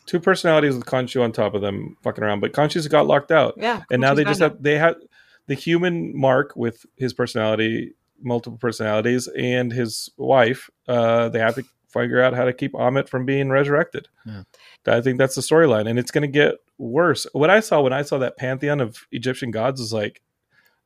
Two 0.08 0.20
personalities 0.20 0.74
with 0.74 0.86
Khonshu 0.86 1.22
on 1.22 1.32
top 1.32 1.54
of 1.54 1.62
them, 1.62 1.96
fucking 2.02 2.24
around. 2.24 2.40
But 2.40 2.54
Khonshu's 2.54 2.88
got 2.88 3.06
locked 3.06 3.32
out, 3.32 3.54
Yeah, 3.58 3.84
and 3.92 4.02
now 4.02 4.14
they 4.14 4.24
just 4.24 4.40
have 4.40 4.62
they 4.62 4.78
have 4.78 4.96
the 5.48 5.54
human 5.54 6.18
Mark 6.18 6.56
with 6.56 6.86
his 6.96 7.14
personality, 7.14 7.94
multiple 8.22 8.58
personalities, 8.58 9.28
and 9.28 9.72
his 9.72 10.10
wife. 10.18 10.70
Uh, 10.88 11.30
they 11.30 11.40
have 11.40 11.56
to 11.56 11.64
figure 11.90 12.22
out 12.22 12.34
how 12.34 12.46
to 12.46 12.54
keep 12.54 12.74
Ammit 12.74 13.10
from 13.10 13.26
being 13.26 13.50
resurrected. 13.50 14.08
Yeah. 14.26 14.44
I 14.86 15.02
think 15.02 15.18
that's 15.18 15.36
the 15.36 15.42
storyline, 15.42 15.90
and 15.90 16.00
it's 16.00 16.12
going 16.12 16.22
to 16.22 16.28
get 16.28 16.56
worse. 16.78 17.28
What 17.34 17.50
I 17.50 17.60
saw 17.60 17.82
when 17.82 17.94
I 17.94 18.02
saw 18.02 18.18
that 18.20 18.38
pantheon 18.38 18.80
of 18.80 18.98
Egyptian 19.12 19.52
gods 19.52 19.82
is 19.82 19.92
like, 19.92 20.22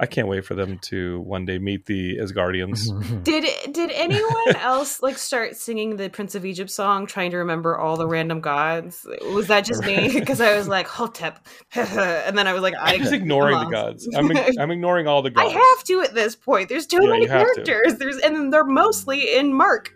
I 0.02 0.08
can't 0.08 0.28
wait 0.28 0.44
for 0.44 0.56
them 0.56 0.80
to 0.80 1.20
one 1.22 1.46
day 1.46 1.60
meet 1.60 1.86
the 1.86 2.18
Asgardians. 2.18 3.24
Did 3.24 3.46
did 3.72 3.92
anyone 3.92 4.56
else 4.56 5.04
like 5.04 5.16
start 5.16 5.56
singing 5.56 5.96
the 5.98 6.10
Prince 6.10 6.34
of 6.34 6.44
Egypt 6.44 6.72
song, 6.72 7.06
trying 7.06 7.30
to 7.32 7.38
remember 7.38 7.78
all 7.78 7.98
the 7.98 8.08
random 8.08 8.42
gods? 8.42 9.06
Was 9.32 9.46
that 9.48 9.64
just 9.64 9.86
me? 9.86 10.12
Because 10.20 10.42
I 10.42 10.58
was 10.58 10.68
like 10.68 10.88
Hotep, 10.88 11.48
and 11.76 12.36
then 12.36 12.48
I 12.48 12.54
was 12.54 12.64
like, 12.64 12.74
I 12.82 12.94
I'm 12.96 13.00
just 13.00 13.14
ignoring 13.14 13.60
the 13.60 13.66
gods. 13.66 14.10
I'm 14.16 14.32
I'm 14.60 14.72
ignoring 14.72 15.06
all 15.08 15.22
the 15.22 15.30
gods. 15.30 15.54
I 15.54 15.58
have 15.58 15.84
to 15.86 16.02
at 16.02 16.16
this 16.16 16.36
point. 16.36 16.68
There's 16.70 16.88
too 16.88 16.98
Yeah, 17.04 17.10
many 17.10 17.26
you 17.26 17.30
have 17.30 17.46
to. 17.54 17.64
characters. 17.64 18.00
There's 18.00 18.18
and 18.18 18.52
they're 18.52 18.66
mostly 18.66 19.36
in 19.38 19.54
Mark. 19.54 19.94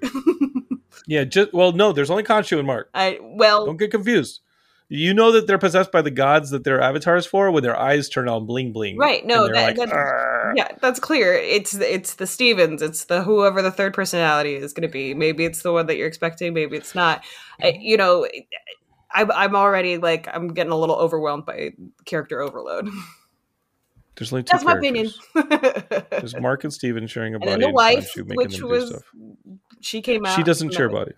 Yeah, 1.08 1.24
just 1.24 1.54
well, 1.54 1.72
no, 1.72 1.92
there's 1.92 2.10
only 2.10 2.24
Khonshu 2.24 2.58
and 2.58 2.68
Mark. 2.68 2.90
I 2.94 3.20
well, 3.22 3.66
Don't 3.66 3.78
get 3.78 3.92
confused. 3.92 4.42
You 4.88 5.14
know 5.16 5.32
that 5.32 5.48
they're 5.48 5.58
possessed 5.58 5.92
by 5.92 6.04
the 6.04 6.12
gods 6.12 6.52
that 6.52 6.64
they're 6.64 6.82
avatars 6.82 7.26
for 7.26 7.50
when 7.50 7.64
their 7.64 7.78
eyes 7.78 8.08
turn 8.08 8.30
on 8.30 8.46
bling 8.46 8.72
bling. 8.72 8.98
Right, 8.98 9.26
no, 9.26 9.48
that- 9.48 9.78
like, 9.78 9.90
that- 9.90 10.54
yeah, 10.56 10.70
that's 10.80 11.00
clear. 11.00 11.34
It's 11.34 11.74
it's 11.74 12.16
the 12.16 12.28
Stevens. 12.28 12.82
It's 12.82 13.06
the 13.06 13.24
whoever 13.24 13.62
the 13.62 13.72
third 13.72 13.94
personality 13.94 14.56
is 14.56 14.74
going 14.74 14.88
to 14.88 14.92
be. 14.92 15.14
Maybe 15.14 15.46
it's 15.46 15.64
the 15.64 15.74
one 15.74 15.88
that 15.88 15.98
you're 15.98 16.08
expecting. 16.08 16.54
Maybe 16.54 16.78
it's 16.78 16.94
not. 16.94 17.24
I, 17.62 17.72
mm-hmm. 17.72 17.82
you 17.82 17.98
know, 17.98 18.28
I'm 19.12 19.32
I'm 19.32 19.56
already 19.56 19.98
like 19.98 20.28
I'm 20.32 20.54
getting 20.54 20.72
a 20.72 20.78
little 20.78 20.98
overwhelmed 20.98 21.46
by 21.46 21.72
character 22.06 22.42
overload. 22.42 22.90
There's 24.16 24.32
only 24.32 24.44
two 24.44 24.52
That's 24.54 24.64
my 24.64 24.74
opinion. 24.74 25.12
characters. 25.34 26.04
There's 26.10 26.36
Mark 26.40 26.64
and 26.64 26.74
Steven 26.74 27.08
sharing 27.08 27.34
a 27.34 27.38
and 27.38 27.42
body 27.42 27.52
then 27.52 27.60
the 27.60 27.66
and 27.68 27.76
wife, 27.76 28.14
which 28.16 28.62
was 28.62 28.90
stuff. 28.90 29.04
she 29.82 30.02
came 30.02 30.26
out. 30.26 30.36
She 30.36 30.44
doesn't 30.44 30.74
share 30.74 30.88
I'm 30.90 30.96
a 30.96 30.98
like, 31.00 31.06
body. 31.08 31.16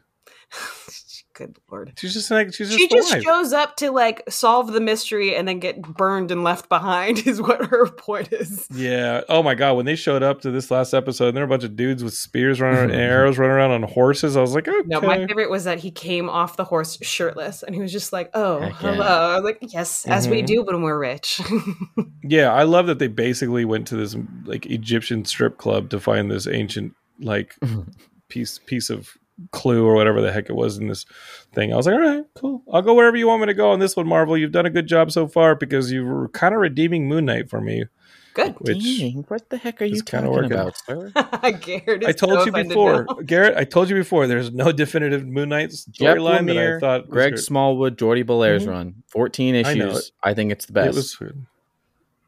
Good 1.37 1.59
lord. 1.71 1.93
She's 1.97 2.13
just 2.15 2.31
like 2.31 2.51
she's 2.53 2.69
just 2.69 2.79
She 2.79 2.87
the 2.87 2.95
just 2.95 3.13
wife. 3.13 3.21
shows 3.23 3.53
up 3.53 3.75
to 3.77 3.91
like 3.91 4.23
solve 4.27 4.73
the 4.73 4.81
mystery 4.81 5.35
and 5.35 5.47
then 5.47 5.59
get 5.59 5.79
burned 5.83 6.31
and 6.31 6.43
left 6.43 6.67
behind 6.67 7.19
is 7.27 7.39
what 7.39 7.63
her 7.67 7.87
point 7.91 8.33
is. 8.33 8.67
Yeah. 8.73 9.21
Oh 9.29 9.43
my 9.43 9.53
god, 9.53 9.73
when 9.77 9.85
they 9.85 9.95
showed 9.95 10.23
up 10.23 10.41
to 10.41 10.49
this 10.51 10.71
last 10.71 10.95
episode, 10.95 11.27
and 11.27 11.37
there 11.37 11.43
were 11.43 11.45
a 11.45 11.49
bunch 11.49 11.63
of 11.63 11.75
dudes 11.75 12.03
with 12.03 12.15
spears 12.15 12.59
running 12.59 12.79
around, 12.79 12.91
and 12.91 12.99
arrows 12.99 13.37
running 13.37 13.55
around 13.55 13.69
on 13.71 13.83
horses. 13.83 14.35
I 14.35 14.41
was 14.41 14.55
like, 14.55 14.67
okay. 14.67 14.81
No, 14.87 14.99
my 14.99 15.27
favorite 15.27 15.51
was 15.51 15.65
that 15.65 15.77
he 15.77 15.91
came 15.91 16.27
off 16.27 16.57
the 16.57 16.63
horse 16.63 16.97
shirtless 17.03 17.61
and 17.61 17.75
he 17.75 17.81
was 17.81 17.91
just 17.91 18.11
like, 18.11 18.31
"Oh, 18.33 18.59
Heck 18.61 18.73
hello." 18.77 18.95
yeah. 18.97 19.03
I 19.03 19.35
was 19.35 19.43
like, 19.43 19.59
"Yes, 19.61 20.07
as 20.07 20.27
we 20.27 20.41
Mhm. 20.41 20.45
do 20.47 20.63
when 20.63 20.81
we're 20.81 20.97
rich." 20.99 21.39
Yeah, 22.23 22.51
I 22.51 22.63
love 22.63 22.87
that 22.87 22.99
they 22.99 23.07
basically 23.07 23.63
went 23.63 23.87
to 23.87 23.95
this 23.95 24.15
like 24.45 24.65
Egyptian 24.65 25.23
strip 25.23 25.57
club 25.57 25.89
to 25.91 25.99
find 25.99 26.29
this 26.29 26.45
ancient 26.47 26.93
like 27.21 27.55
piece 28.27 28.59
piece 28.65 28.89
of 28.89 29.11
clue 29.51 29.85
or 29.85 29.93
whatever 29.95 30.21
the 30.21 30.31
heck 30.31 30.49
it 30.49 30.55
was 30.55 30.77
in 30.77 30.87
this 30.87 31.05
thing. 31.53 31.71
I 31.73 31.75
was 31.75 31.85
like, 31.85 31.95
all 31.95 32.01
right, 32.01 32.23
cool. 32.35 32.63
I'll 32.71 32.81
go 32.81 32.93
wherever 32.93 33.17
you 33.17 33.27
want 33.27 33.41
me 33.41 33.47
to 33.47 33.53
go 33.53 33.71
on 33.71 33.79
this 33.79 33.95
one, 33.95 34.07
Marvel. 34.07 34.37
You've 34.37 34.51
done 34.51 34.65
a 34.65 34.69
good 34.71 34.87
job 34.87 35.11
so 35.11 35.27
far 35.27 35.55
because 35.55 35.91
you 35.91 36.05
were 36.05 36.29
kind 36.29 36.53
of 36.55 36.61
redeeming 36.61 37.07
Moon 37.07 37.25
Knight 37.25 37.49
for 37.49 37.61
me. 37.61 37.85
Good. 38.33 38.53
Which 38.59 38.83
Dang, 38.99 39.25
what 39.29 39.49
the 39.49 39.57
heck 39.57 39.81
are 39.81 39.85
you 39.85 40.03
kinda 40.03 40.27
talking 40.27 40.31
working. 40.31 40.51
about, 40.51 40.77
sir? 40.77 41.11
Garrett 41.61 42.03
is 42.03 42.07
I 42.09 42.11
told 42.11 42.33
so 42.33 42.45
you 42.45 42.51
before. 42.51 43.05
Garrett. 43.25 43.57
I 43.57 43.63
told 43.63 43.89
you 43.89 43.95
before. 43.95 44.27
There's 44.27 44.51
no 44.51 44.71
definitive 44.71 45.25
Moon 45.25 45.49
Knight 45.49 45.71
Jeff 45.91 46.17
storyline 46.17 46.45
that 46.45 46.57
I 46.57 46.79
thought 46.79 47.01
was 47.07 47.09
Greg 47.09 47.33
good. 47.33 47.41
Smallwood, 47.43 47.97
Jordie 47.97 48.23
Bellaire's 48.23 48.65
Mhm. 48.67 48.69
run, 48.69 48.95
14 49.07 49.55
issues. 49.55 50.11
I, 50.23 50.35
think 50.35 50.51
it's 50.51 50.67
the 50.67 50.73
best. 50.73 50.89
It 50.89 50.95
was 50.95 51.15
good. 51.15 51.45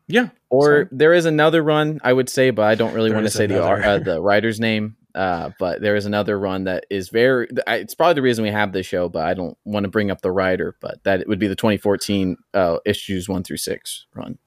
Yeah, 0.07 0.29
or 0.49 0.85
so- 0.85 0.89
there 0.91 1.13
is 1.13 1.25
another 1.25 1.61
run 1.61 1.99
I 2.03 2.11
would 2.13 2.29
say, 2.29 2.49
but 2.49 2.63
I 2.63 2.73
don't 2.73 2.93
really 2.95 3.09
There 3.09 3.17
want 3.17 3.27
to 3.27 3.31
say 3.31 3.45
the 3.45 3.57
another. 3.63 3.83
ar- 3.83 3.83
uh, 3.83 3.99
the 3.99 4.19
writer's 4.21 4.59
name. 4.59 4.95
Uh, 5.19 5.49
but 5.59 5.81
there 5.81 5.97
is 5.97 6.05
another 6.05 6.39
run 6.39 6.63
that 6.63 6.85
is 6.89 7.09
very. 7.09 7.47
It's 7.67 7.93
probably 7.93 8.13
the 8.13 8.21
reason 8.21 8.43
we 8.43 8.51
have 8.51 8.71
this 8.71 8.85
show, 8.85 9.09
but 9.09 9.27
I 9.27 9.33
don't 9.33 9.57
want 9.65 9.83
to 9.83 9.89
bring 9.89 10.09
up 10.11 10.21
the 10.21 10.31
writer. 10.31 10.77
But 10.79 11.03
that 11.03 11.27
would 11.27 11.39
be 11.39 11.47
the 11.47 11.57
2014 11.57 12.37
uh, 12.53 12.77
issues 12.85 13.27
one 13.27 13.43
through 13.43 13.57
six 13.57 14.05
run. 14.15 14.37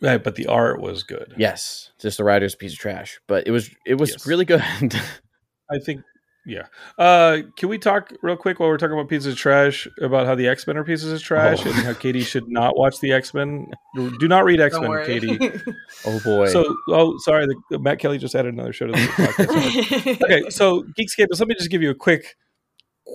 right, 0.00 0.22
but 0.24 0.34
the 0.34 0.48
art 0.48 0.80
was 0.80 1.04
good. 1.04 1.34
Yes, 1.38 1.92
just 2.00 2.18
the 2.18 2.24
writer's 2.24 2.54
a 2.54 2.56
piece 2.56 2.72
of 2.72 2.80
trash, 2.80 3.20
but 3.28 3.46
it 3.46 3.52
was 3.52 3.70
it 3.86 3.94
was 3.94 4.10
Yes. 4.10 4.26
really 4.26 4.44
good. 4.44 4.60
I 5.70 5.78
think, 5.78 6.02
yeah. 6.46 6.66
Uh, 6.98 7.38
can 7.56 7.68
we 7.68 7.78
talk 7.78 8.12
real 8.22 8.36
quick 8.36 8.58
while 8.60 8.68
we're 8.68 8.76
talking 8.76 8.94
about 8.94 9.08
pieces 9.08 9.32
of 9.32 9.38
trash 9.38 9.86
about 10.00 10.26
how 10.26 10.34
the 10.34 10.48
X 10.48 10.66
Men 10.66 10.76
are 10.76 10.84
pieces 10.84 11.12
of 11.12 11.22
trash 11.22 11.64
Oh. 11.64 11.70
and 11.70 11.78
how 11.78 11.92
Katie 11.94 12.22
should 12.22 12.48
not 12.48 12.76
watch 12.76 13.00
the 13.00 13.12
X 13.12 13.32
Men? 13.32 13.66
Do 13.94 14.28
not 14.28 14.44
read 14.44 14.60
X 14.60 14.78
Men. 14.78 15.04
Katie. 15.04 15.38
oh 16.06 16.20
boy! 16.24 16.48
So, 16.48 16.76
oh, 16.88 17.16
sorry, 17.18 17.46
the, 17.70 17.78
Matt 17.78 17.98
Kelly 17.98 18.18
just 18.18 18.34
added 18.34 18.54
another 18.54 18.72
show 18.72 18.86
to 18.86 18.92
the 18.92 18.98
podcast. 18.98 20.22
okay, 20.22 20.50
so 20.50 20.82
Geekscape. 20.98 21.26
Let 21.38 21.48
me 21.48 21.54
just 21.54 21.70
give 21.70 21.82
you 21.82 21.90
a 21.90 21.94
quick, 21.94 22.36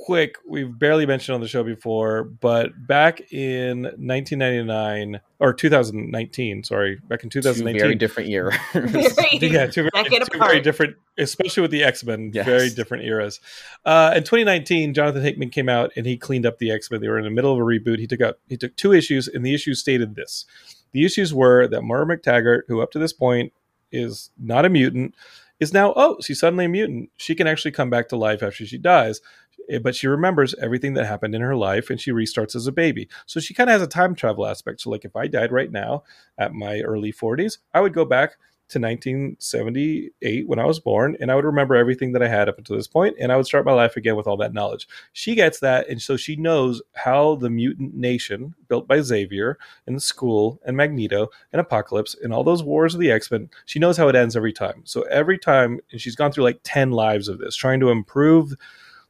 quick. 0.06 0.36
We've 0.48 0.78
barely 0.78 1.06
mentioned 1.06 1.36
on 1.36 1.42
the 1.42 1.48
show 1.48 1.64
before, 1.64 2.24
but 2.24 2.72
back 2.88 3.32
in 3.32 3.84
1999 3.84 5.20
or 5.40 5.54
2019, 5.54 6.64
sorry, 6.64 7.00
back 7.08 7.24
in 7.24 7.30
two 7.30 7.42
2019, 7.42 7.80
very 7.80 7.96
different 7.96 8.30
year. 8.30 8.52
Very- 8.74 9.04
yeah, 9.42 9.68
two, 9.68 9.90
very, 9.94 10.04
Decade 10.04 10.24
two 10.32 10.40
very 10.40 10.62
different, 10.62 10.96
especially 11.18 11.62
with 11.62 11.72
the 11.72 11.84
X 11.84 12.04
Men, 12.04 12.32
Yes. 12.34 12.46
very 12.46 12.70
different 12.70 13.04
eras. 13.06 13.40
Uh, 13.86 14.14
in 14.16 14.24
2019, 14.24 14.94
Jonathan 14.94 15.22
Hickman 15.22 15.50
came 15.50 15.70
out 15.70 15.92
and 15.96 16.06
he 16.06 16.18
cleaned 16.18 16.46
up 16.46 16.60
the 16.60 16.72
X 16.72 16.90
Men. 16.92 17.02
They 17.02 17.10
were 17.10 17.18
in 17.18 17.26
the 17.26 17.32
middle 17.32 17.52
of 17.54 17.60
a 17.60 17.64
reboot. 17.64 18.00
He 18.00 18.08
took 18.08 18.22
out 18.22 18.40
he 18.48 18.58
took 18.58 18.76
two 18.76 18.94
issues, 18.94 19.28
and 19.28 19.46
the 19.46 19.54
issues 19.54 19.80
stated 19.80 20.16
this: 20.16 20.46
the 20.92 21.06
issues 21.06 21.34
were 21.34 21.68
that 21.68 21.82
Moira 21.82 22.06
MacTaggert, 22.06 22.62
who 22.68 22.82
up 22.82 22.92
to 22.92 23.00
this 23.00 23.14
point 23.14 23.54
is 23.92 24.32
not 24.38 24.66
a 24.66 24.70
mutant, 24.70 25.16
is 25.60 25.74
now 25.74 25.94
oh 25.96 26.18
she's 26.22 26.40
suddenly 26.40 26.66
a 26.66 26.70
mutant. 26.70 27.10
She 27.18 27.36
can 27.36 27.48
actually 27.48 27.72
come 27.72 27.90
back 27.90 28.10
to 28.10 28.16
life 28.18 28.44
after 28.44 28.66
she 28.66 28.78
dies. 28.78 29.22
Eh, 29.70 29.80
But 29.80 29.96
she 29.96 30.08
remembers 30.08 30.56
everything 30.62 30.94
that 30.96 31.06
happened 31.06 31.36
in 31.36 31.42
her 31.42 31.56
life 31.56 31.90
and 31.90 32.00
she 32.00 32.12
restarts 32.12 32.56
as 32.56 32.68
a 32.68 32.72
baby. 32.72 33.08
So 33.26 33.40
she 33.40 33.54
kind 33.54 33.70
of 33.70 33.74
has 33.74 33.82
a 33.82 33.88
time 33.88 34.16
travel 34.16 34.46
aspect. 34.46 34.82
So, 34.82 34.90
like, 34.90 35.06
if 35.06 35.16
I 35.16 35.28
died 35.28 35.52
right 35.52 35.72
now 35.72 36.04
at 36.38 36.54
my 36.54 36.82
early 36.82 37.12
40s, 37.12 37.60
I 37.74 37.82
would 37.82 37.94
go 37.94 38.06
back 38.06 38.38
to 38.70 38.80
1978 38.80 40.48
when 40.48 40.60
I 40.60 40.66
was 40.66 40.80
born, 40.80 41.16
and 41.22 41.32
I 41.32 41.36
would 41.36 41.46
remember 41.46 41.76
everything 41.76 42.12
that 42.12 42.22
I 42.22 42.28
had 42.28 42.50
up 42.50 42.58
until 42.58 42.76
this 42.76 42.88
point, 42.88 43.16
and 43.18 43.32
I 43.32 43.38
would 43.38 43.46
start 43.46 43.66
my 43.66 43.72
life 43.72 43.96
again 43.96 44.18
with 44.18 44.28
all 44.28 44.36
that 44.38 44.54
knowledge. 44.54 44.88
She 45.14 45.36
gets 45.36 45.60
that, 45.62 45.88
and 45.88 46.02
so 46.02 46.18
she 46.18 46.36
knows 46.36 46.82
how 46.94 47.36
the 47.36 47.50
mutant 47.50 47.96
nation 47.96 48.56
built 48.68 48.86
by 48.86 49.00
Xavier 49.02 49.58
and 49.86 49.96
the 49.96 50.02
school 50.02 50.60
and 50.66 50.76
Magneto 50.76 51.30
and 51.54 51.62
Apocalypse 51.62 52.16
and 52.22 52.34
all 52.34 52.44
those 52.44 52.62
wars 52.62 52.94
of 52.94 53.00
the 53.00 53.12
X 53.12 53.32
Men. 53.32 53.50
She 53.66 53.80
knows 53.80 53.96
how 53.96 54.10
it 54.10 54.16
ends 54.16 54.36
every 54.36 54.52
time. 54.54 54.82
So 54.84 55.04
every 55.04 55.38
time, 55.38 55.80
and 55.92 56.02
she's 56.02 56.16
gone 56.18 56.34
through 56.34 56.44
like 56.44 56.60
10 56.64 56.92
lives 56.92 57.30
of 57.30 57.40
this, 57.40 57.56
trying 57.56 57.80
to 57.80 57.90
improve 57.90 58.54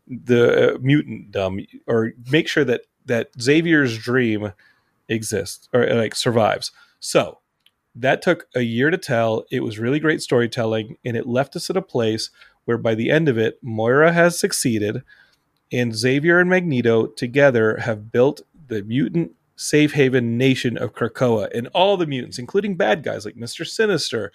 the 0.08 0.76
uh, 0.76 0.78
mutant 0.80 1.32
dumb 1.32 1.60
or 1.86 2.14
make 2.32 2.48
sure 2.48 2.64
that 2.64 2.82
that 3.06 3.30
Xavier's 3.42 3.98
dream 3.98 4.54
exists 5.10 5.70
or 5.74 5.86
like 5.86 6.16
survives. 6.16 6.72
So 7.00 7.40
that 7.96 8.22
took 8.22 8.48
a 8.56 8.62
year 8.62 8.90
to 8.90 8.98
tell. 8.98 9.46
It 9.52 9.62
was 9.62 9.80
really 9.80 10.00
great 10.00 10.22
storytelling, 10.22 10.98
and 11.04 11.18
it 11.18 11.26
left 11.26 11.56
us 11.56 11.70
at 11.70 11.78
a 11.78 11.82
place 11.82 12.30
where 12.66 12.78
by 12.78 12.96
the 12.96 13.10
end 13.10 13.30
of 13.30 13.38
it, 13.38 13.60
Moira 13.64 14.12
has 14.12 14.38
succeeded, 14.38 15.04
and 15.72 15.96
Xavier 15.96 16.40
and 16.40 16.50
Magneto 16.50 17.08
together 17.08 17.78
have 17.78 18.12
built 18.12 18.42
the 18.68 18.84
mutant 18.84 19.32
safe 19.56 19.94
haven 19.94 20.38
nation 20.38 20.78
of 20.78 20.94
Krakoa, 20.94 21.50
and 21.56 21.68
all 21.74 21.98
the 21.98 22.06
mutants, 22.06 22.38
including 22.38 22.76
bad 22.76 23.04
guys 23.04 23.26
like 23.26 23.36
Mister 23.36 23.66
Sinister 23.66 24.32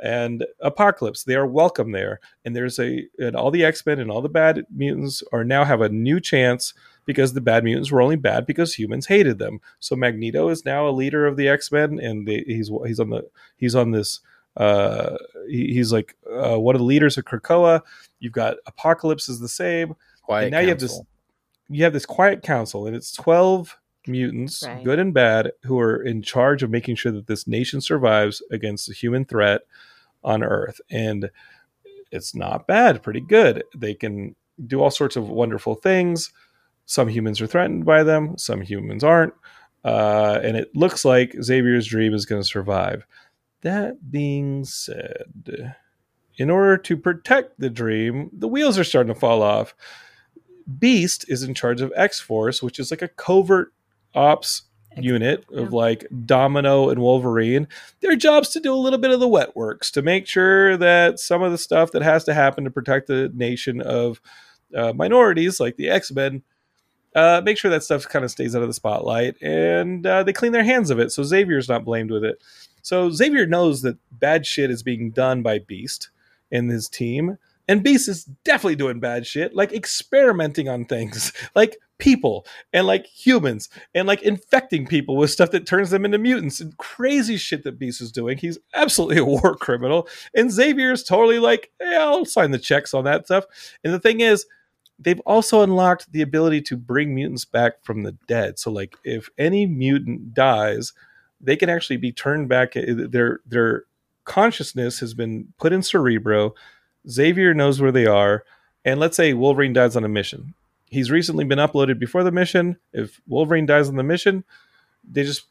and 0.00 0.46
Apocalypse, 0.60 1.24
they 1.24 1.34
are 1.34 1.46
welcome 1.46 1.92
there. 1.92 2.20
And 2.44 2.54
there's 2.54 2.78
a 2.78 3.06
and 3.18 3.36
all 3.36 3.50
the 3.50 3.64
X 3.64 3.84
Men 3.86 3.98
and 3.98 4.10
all 4.10 4.22
the 4.22 4.28
bad 4.28 4.64
mutants 4.70 5.22
are 5.32 5.44
now 5.44 5.64
have 5.64 5.80
a 5.80 5.88
new 5.88 6.20
chance 6.20 6.74
because 7.04 7.32
the 7.32 7.40
bad 7.40 7.64
mutants 7.64 7.90
were 7.90 8.02
only 8.02 8.16
bad 8.16 8.46
because 8.46 8.74
humans 8.74 9.06
hated 9.06 9.38
them. 9.38 9.60
So 9.80 9.96
Magneto 9.96 10.48
is 10.48 10.64
now 10.64 10.88
a 10.88 10.90
leader 10.90 11.26
of 11.26 11.36
the 11.36 11.48
X 11.48 11.72
Men, 11.72 11.98
and 11.98 12.26
they, 12.26 12.44
he's 12.46 12.70
he's 12.86 13.00
on 13.00 13.10
the 13.10 13.28
he's 13.56 13.74
on 13.74 13.90
this. 13.90 14.20
Uh, 14.56 15.16
he, 15.48 15.72
he's 15.72 15.92
like 15.92 16.14
uh, 16.30 16.58
one 16.58 16.74
of 16.74 16.80
the 16.80 16.84
leaders 16.84 17.16
of 17.16 17.24
Krakoa. 17.24 17.80
You've 18.20 18.34
got 18.34 18.58
Apocalypse 18.66 19.28
is 19.28 19.40
the 19.40 19.48
same. 19.48 19.96
Quiet 20.22 20.44
and 20.44 20.52
now 20.52 20.60
you 20.60 20.68
have 20.68 20.78
this 20.78 21.00
you 21.68 21.84
have 21.84 21.92
this 21.92 22.06
quiet 22.06 22.42
council, 22.42 22.86
and 22.86 22.94
it's 22.94 23.12
twelve 23.12 23.78
mutants, 24.06 24.64
Right. 24.66 24.84
good 24.84 24.98
and 24.98 25.12
bad, 25.14 25.52
who 25.64 25.78
are 25.78 26.02
in 26.02 26.22
charge 26.22 26.62
of 26.62 26.70
making 26.70 26.96
sure 26.96 27.12
that 27.12 27.26
this 27.26 27.46
nation 27.46 27.80
survives 27.80 28.42
against 28.50 28.86
the 28.86 28.94
human 28.94 29.24
threat 29.24 29.62
on 30.24 30.42
Earth. 30.42 30.80
And 30.90 31.30
it's 32.10 32.34
not 32.34 32.66
bad, 32.66 33.02
pretty 33.02 33.20
good. 33.20 33.64
They 33.76 33.94
can 33.94 34.34
do 34.66 34.80
all 34.82 34.90
sorts 34.90 35.16
of 35.16 35.28
wonderful 35.28 35.74
things. 35.74 36.32
Some 36.86 37.08
humans 37.08 37.40
are 37.40 37.46
threatened 37.46 37.84
by 37.84 38.02
them, 38.02 38.36
some 38.38 38.60
humans 38.60 39.02
aren't. 39.04 39.34
Uh, 39.84 40.38
and 40.42 40.56
it 40.56 40.74
looks 40.76 41.04
like 41.04 41.34
Xavier's 41.42 41.86
dream 41.86 42.14
is 42.14 42.26
going 42.26 42.40
to 42.42 42.46
survive. 42.46 43.04
That 43.62 44.10
being 44.10 44.64
said, 44.64 45.72
in 46.36 46.50
order 46.50 46.76
to 46.78 46.96
protect 46.96 47.58
the 47.58 47.70
dream, 47.70 48.30
the 48.32 48.48
wheels 48.48 48.78
are 48.78 48.84
starting 48.84 49.12
to 49.12 49.18
fall 49.18 49.42
off. 49.42 49.74
Beast 50.78 51.24
is 51.28 51.42
in 51.42 51.54
charge 51.54 51.80
of 51.80 51.92
X 51.96 52.20
Force, 52.20 52.62
which 52.62 52.78
is 52.78 52.90
like 52.90 53.02
a 53.02 53.08
covert 53.08 53.72
ops 54.14 54.62
unit 54.96 55.44
of 55.52 55.72
like 55.72 56.06
Domino 56.26 56.90
and 56.90 57.00
Wolverine. 57.00 57.68
Their 58.00 58.16
job's 58.16 58.50
to 58.50 58.60
do 58.60 58.74
a 58.74 58.76
little 58.76 58.98
bit 58.98 59.10
of 59.10 59.20
the 59.20 59.28
wet 59.28 59.56
works 59.56 59.90
to 59.92 60.02
make 60.02 60.26
sure 60.26 60.76
that 60.76 61.18
some 61.18 61.42
of 61.42 61.52
the 61.52 61.58
stuff 61.58 61.92
that 61.92 62.02
has 62.02 62.24
to 62.24 62.34
happen 62.34 62.64
to 62.64 62.70
protect 62.70 63.06
the 63.06 63.30
nation 63.34 63.80
of 63.80 64.20
uh, 64.76 64.92
minorities, 64.92 65.60
like 65.60 65.76
the 65.76 65.88
X 65.88 66.12
Men, 66.12 66.42
uh, 67.14 67.42
make 67.44 67.58
sure 67.58 67.70
that 67.70 67.82
stuff 67.82 68.08
kind 68.08 68.24
of 68.24 68.30
stays 68.30 68.56
out 68.56 68.62
of 68.62 68.68
the 68.68 68.74
spotlight 68.74 69.40
and 69.42 70.06
uh, 70.06 70.22
they 70.22 70.32
clean 70.32 70.52
their 70.52 70.64
hands 70.64 70.90
of 70.90 70.98
it. 70.98 71.10
So 71.12 71.22
Xavier's 71.22 71.68
not 71.68 71.84
blamed 71.84 72.10
with 72.10 72.24
it. 72.24 72.42
So 72.82 73.10
Xavier 73.10 73.46
knows 73.46 73.82
that 73.82 73.98
bad 74.10 74.46
shit 74.46 74.70
is 74.70 74.82
being 74.82 75.10
done 75.10 75.42
by 75.42 75.58
Beast 75.60 76.10
and 76.50 76.70
his 76.70 76.88
team. 76.88 77.38
And 77.68 77.82
Beast 77.82 78.08
is 78.08 78.24
definitely 78.44 78.76
doing 78.76 79.00
bad 79.00 79.26
shit, 79.26 79.54
like 79.54 79.72
experimenting 79.72 80.68
on 80.68 80.84
things, 80.84 81.32
like 81.54 81.78
people 81.98 82.44
and 82.72 82.86
like 82.86 83.06
humans, 83.06 83.68
and 83.94 84.08
like 84.08 84.22
infecting 84.22 84.86
people 84.86 85.16
with 85.16 85.30
stuff 85.30 85.52
that 85.52 85.66
turns 85.66 85.90
them 85.90 86.04
into 86.04 86.18
mutants 86.18 86.60
and 86.60 86.76
crazy 86.76 87.36
shit 87.36 87.62
that 87.64 87.78
Beast 87.78 88.00
is 88.00 88.12
doing. 88.12 88.36
He's 88.38 88.58
absolutely 88.74 89.18
a 89.18 89.24
war 89.24 89.54
criminal. 89.56 90.08
And 90.34 90.50
Xavier 90.50 90.92
is 90.92 91.04
totally 91.04 91.38
like, 91.38 91.70
I'll 91.80 92.24
sign 92.24 92.50
the 92.50 92.58
checks 92.58 92.94
on 92.94 93.04
that 93.04 93.26
stuff. 93.26 93.44
And 93.84 93.92
the 93.92 94.00
thing 94.00 94.20
is, 94.20 94.46
they've 94.98 95.20
also 95.20 95.62
unlocked 95.62 96.12
the 96.12 96.22
ability 96.22 96.62
to 96.62 96.76
bring 96.76 97.14
mutants 97.14 97.44
back 97.44 97.82
from 97.82 98.02
the 98.02 98.12
dead. 98.26 98.58
So, 98.58 98.70
like, 98.70 98.96
if 99.04 99.28
any 99.38 99.66
mutant 99.66 100.34
dies, 100.34 100.92
they 101.40 101.56
can 101.56 101.68
actually 101.68 101.96
be 101.96 102.12
turned 102.12 102.48
back. 102.48 102.76
Eh, 102.76 102.84
their 102.86 103.40
their 103.46 103.84
consciousness 104.24 105.00
has 105.00 105.14
been 105.14 105.52
put 105.58 105.72
in 105.72 105.82
Cerebro. 105.82 106.54
Xavier 107.08 107.54
knows 107.54 107.80
where 107.80 107.92
they 107.92 108.06
are, 108.06 108.44
and 108.84 109.00
let's 109.00 109.16
say 109.16 109.32
Wolverine 109.32 109.72
dies 109.72 109.96
on 109.96 110.04
a 110.04 110.08
mission. 110.08 110.54
He's 110.88 111.10
recently 111.10 111.44
been 111.44 111.58
uploaded 111.58 111.98
before 111.98 112.22
the 112.24 112.32
mission. 112.32 112.76
If 112.92 113.20
Wolverine 113.26 113.66
dies 113.66 113.88
on 113.88 113.96
the 113.96 114.02
mission, 114.02 114.44
they 115.10 115.24
just 115.24 115.44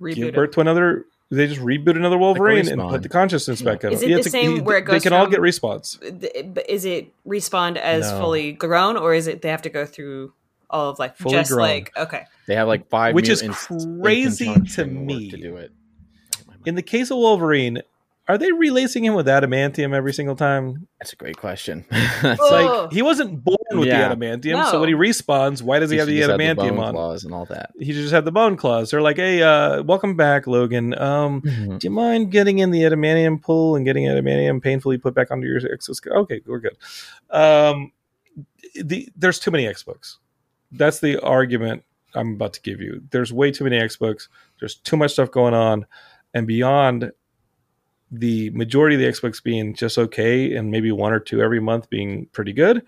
Reboot 0.00 0.14
give 0.14 0.28
it. 0.28 0.34
birth 0.34 0.50
to 0.52 0.60
another. 0.60 1.04
They 1.30 1.46
just 1.46 1.60
reboot 1.60 1.96
another 1.96 2.18
Wolverine 2.18 2.68
and 2.68 2.80
put 2.90 3.02
the 3.02 3.08
consciousness 3.08 3.62
back 3.62 3.82
in. 3.84 3.92
Is 3.92 4.02
it 4.02 4.08
Yeah, 4.10 4.14
the 4.16 4.18
it's 4.20 4.26
a- 4.28 4.30
same 4.30 4.54
he- 4.56 4.60
where 4.60 4.76
it 4.78 4.82
goes? 4.82 4.92
They 4.92 4.96
goes 4.96 5.02
can 5.04 5.12
all 5.14 5.26
get 5.26 5.40
respawns. 5.40 5.98
Is 6.68 6.84
it 6.84 7.10
respawned 7.26 7.76
as 7.78 8.10
No. 8.10 8.18
fully 8.20 8.52
grown, 8.52 8.96
or 8.98 9.14
is 9.14 9.26
it 9.26 9.40
they 9.42 9.48
have 9.48 9.62
to 9.62 9.70
go 9.70 9.86
through 9.86 10.32
all 10.68 10.90
of 10.90 10.98
like 10.98 11.16
Fully 11.16 11.34
just 11.36 11.50
grown. 11.50 11.66
like 11.68 11.92
okay? 11.96 12.24
They 12.46 12.54
have 12.54 12.68
like 12.68 12.88
five, 12.88 13.14
Which 13.14 13.28
is 13.30 13.42
crazy 14.02 14.54
to 14.74 14.84
me. 14.84 15.30
to 15.30 15.36
do 15.38 15.56
it. 15.56 15.72
In 16.66 16.74
the 16.76 16.82
case 16.82 17.10
of 17.10 17.16
Wolverine, 17.18 17.82
are 18.28 18.38
they 18.38 18.52
relacing 18.52 19.04
him 19.04 19.14
with 19.14 19.26
adamantium 19.26 19.92
every 19.94 20.12
single 20.12 20.36
time? 20.36 20.86
That's 21.00 21.12
a 21.12 21.16
great 21.16 21.36
question. 21.36 21.84
It's 21.90 22.40
Oh. 22.40 22.84
like 22.84 22.92
he 22.92 23.02
wasn't 23.02 23.42
born 23.42 23.56
with 23.72 23.88
Yeah. 23.88 24.08
the 24.08 24.16
adamantium, 24.16 24.70
so 24.70 24.78
when 24.80 24.88
he 24.88 24.94
respawns, 24.94 25.60
why 25.60 25.80
does 25.80 25.90
he, 25.90 25.96
have 25.98 26.06
the 26.06 26.20
should 26.20 26.28
just 26.28 26.38
adamantium 26.40 26.76
bone 26.76 26.78
on? 26.84 26.92
claws 26.94 27.24
and 27.24 27.34
all 27.34 27.46
that. 27.46 27.70
He 27.78 27.92
just 27.92 28.12
had 28.12 28.24
the 28.24 28.30
bone 28.32 28.56
claws. 28.56 28.90
They're 28.92 29.02
like, 29.02 29.16
"Hey, 29.16 29.42
uh, 29.42 29.82
welcome 29.82 30.16
back, 30.16 30.46
Logan. 30.46 30.96
Um, 30.96 31.40
do 31.40 31.78
you 31.82 31.90
mind 31.90 32.30
getting 32.30 32.60
in 32.60 32.70
the 32.70 32.82
adamantium 32.82 33.42
pool 33.42 33.74
and 33.76 33.84
getting 33.84 34.04
adamantium 34.04 34.62
painfully 34.62 34.98
put 34.98 35.14
back 35.14 35.30
onto 35.32 35.46
your 35.46 35.58
exoskeleton? 35.58 36.22
Okay, 36.22 36.40
we're 36.46 36.60
good. 36.60 36.76
Um, 37.30 37.90
the 38.80 39.08
there's 39.16 39.38
too 39.40 39.50
many 39.50 39.66
X 39.66 39.82
books. 39.82 40.18
That's 40.70 41.00
the 41.00 41.18
argument 41.20 41.82
I'm 42.14 42.34
about 42.34 42.52
to 42.54 42.60
give 42.62 42.80
you. 42.80 43.02
There's 43.10 43.32
way 43.32 43.50
too 43.50 43.64
many 43.64 43.78
X 43.78 43.96
books. 43.96 44.28
There's 44.60 44.76
too 44.76 44.96
much 44.96 45.12
stuff 45.12 45.30
going 45.30 45.54
on, 45.54 45.86
and 46.34 46.46
beyond 46.46 47.10
the 48.14 48.50
majority 48.50 48.94
of 48.96 49.00
the 49.00 49.08
X 49.08 49.20
books 49.20 49.40
being 49.40 49.74
just 49.74 49.96
okay, 49.98 50.54
and 50.54 50.70
maybe 50.70 50.92
one 50.92 51.12
or 51.12 51.20
two 51.20 51.40
every 51.42 51.60
month 51.60 51.88
being 51.90 52.26
pretty 52.32 52.52
good. 52.52 52.82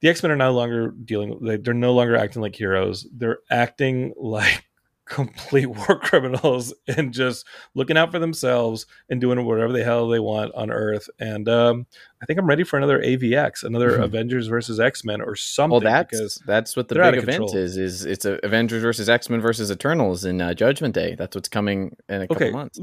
The 0.00 0.08
X 0.10 0.22
Men 0.22 0.30
are 0.32 0.36
no 0.36 0.52
longer 0.52 0.90
dealing. 0.90 1.38
they- 1.42 1.56
They're 1.56 1.74
no 1.74 1.92
longer 1.94 2.14
acting 2.14 2.42
like 2.42 2.54
heroes. 2.54 3.06
They're 3.12 3.38
acting 3.50 4.12
like 4.20 4.64
complete 5.06 5.64
war 5.64 5.98
criminals 5.98 6.74
and 6.86 7.14
just 7.14 7.46
looking 7.74 7.96
out 7.96 8.12
for 8.12 8.18
themselves 8.18 8.84
and 9.08 9.22
doing 9.22 9.42
whatever 9.46 9.72
the 9.72 9.82
hell 9.82 10.06
they 10.06 10.18
want 10.20 10.54
on 10.54 10.70
Earth. 10.70 11.08
And 11.18 11.48
um, 11.48 11.86
I 12.22 12.26
think 12.26 12.38
I'm 12.38 12.46
ready 12.46 12.62
for 12.62 12.76
another 12.76 13.00
AVX, 13.00 13.64
another 13.64 13.92
Mhm. 13.98 14.04
Avengers 14.04 14.48
versus 14.48 14.78
X 14.78 15.04
Men 15.06 15.22
or 15.22 15.34
something. 15.34 15.70
Well, 15.72 15.80
that's 15.80 16.10
because 16.10 16.42
that's 16.46 16.76
what 16.76 16.88
the 16.88 16.94
big 16.96 17.14
event 17.14 17.38
control. 17.38 17.56
is. 17.56 17.78
Is 17.78 18.04
it's 18.04 18.26
a 18.26 18.38
Avengers 18.44 18.82
versus 18.82 19.08
X 19.08 19.30
Men 19.30 19.40
versus 19.40 19.70
Eternals 19.70 20.26
in 20.26 20.42
uh, 20.42 20.52
Judgment 20.52 20.94
Day. 20.94 21.14
That's 21.14 21.34
what's 21.34 21.48
coming 21.48 21.96
in 22.10 22.20
a 22.22 22.28
couple 22.28 22.44
okay, 22.46 22.52
months. 22.52 22.78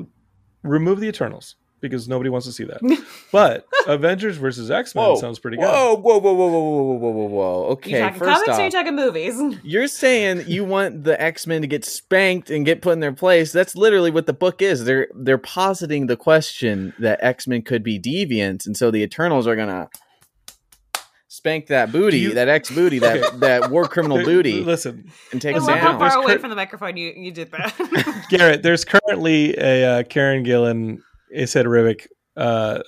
Remove 0.66 1.00
the 1.00 1.08
Eternals 1.08 1.56
because 1.82 2.08
nobody 2.08 2.30
wants 2.30 2.48
to 2.48 2.54
see 2.54 2.64
that. 2.64 2.80
but 3.32 3.68
Avengers 3.88 4.38
versus 4.38 4.72
X 4.72 4.96
Men 4.96 5.18
sounds 5.18 5.40
pretty 5.40 5.58
good. 5.58 5.66
Whoa, 5.66 5.96
whoa, 5.96 6.18
whoa, 6.18 6.34
whoa, 6.34 6.48
whoa, 6.48 6.60
whoa, 6.60 6.94
whoa, 6.98 7.10
whoa, 7.10 7.28
whoa! 7.28 7.66
Okay, 7.66 7.90
you 7.92 7.96
Okay, 7.98 8.04
talking 8.06 8.20
first 8.20 8.32
comics 8.32 8.50
off, 8.50 8.60
or 8.60 8.64
you 8.64 8.72
talking 8.72 8.96
movies? 8.96 9.60
You're 9.64 9.88
saying 9.88 10.46
you 10.48 10.64
want 10.64 11.04
the 11.04 11.22
X 11.22 11.48
Men 11.48 11.62
to 11.62 11.68
get 11.68 11.86
spanked 11.86 12.50
and 12.50 12.66
get 12.66 12.82
put 12.82 12.94
in 12.94 13.00
their 13.00 13.14
place. 13.14 13.52
That's 13.52 13.76
literally 13.76 14.12
what 14.12 14.26
the 14.26 14.34
book 14.34 14.62
is. 14.62 14.86
They're 14.86 15.08
they're 15.16 15.38
positing 15.38 16.08
the 16.08 16.18
question 16.18 16.94
that 17.00 17.20
X 17.22 17.48
Men 17.48 17.62
could 17.62 17.84
be 17.84 18.00
deviants, 18.00 18.66
and 18.66 18.76
so 18.76 18.92
the 18.92 19.02
Eternals 19.04 19.48
are 19.48 19.56
gonna 19.56 19.90
spank 21.46 21.68
that 21.68 21.92
booty, 21.92 22.20
you- 22.20 22.34
that 22.34 22.48
ex 22.48 22.72
booty, 22.72 23.00
that 23.00 23.40
that 23.40 23.70
war 23.70 23.86
criminal 23.88 24.24
booty, 24.24 24.62
Listen, 24.62 25.12
and 25.32 25.42
take 25.42 25.56
And 25.56 25.64
it 25.64 25.66
Listen, 25.68 25.78
how 25.78 25.92
down. 25.92 26.00
far 26.00 26.18
away 26.24 26.34
cur- 26.34 26.40
from 26.40 26.50
the 26.50 26.56
microphone 26.56 26.98
you 26.98 27.14
you 27.16 27.32
did 27.32 27.52
that. 27.52 28.26
Garrett, 28.30 28.64
there's 28.64 28.84
currently 28.86 29.56
a 29.58 30.00
uh, 30.00 30.04
Kieron 30.04 30.44
Gillen, 30.44 31.04
Esad 31.36 31.66
Ribic 31.66 32.08
uh, 32.36 32.82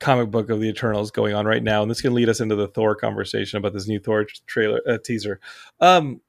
comic 0.00 0.30
book 0.30 0.50
of 0.50 0.60
the 0.60 0.68
Eternals 0.68 1.10
going 1.12 1.34
on 1.34 1.46
right 1.46 1.62
now, 1.62 1.82
and 1.82 1.90
this 1.90 2.00
can 2.00 2.12
lead 2.12 2.28
us 2.28 2.40
into 2.40 2.56
the 2.56 2.66
Thor 2.68 2.94
conversation 2.96 3.56
about 3.58 3.72
this 3.72 3.86
new 3.86 4.00
Thor 4.00 4.26
trailer 4.46 4.80
uh, 4.88 4.98
teaser. 5.04 5.38
Um, 5.80 6.20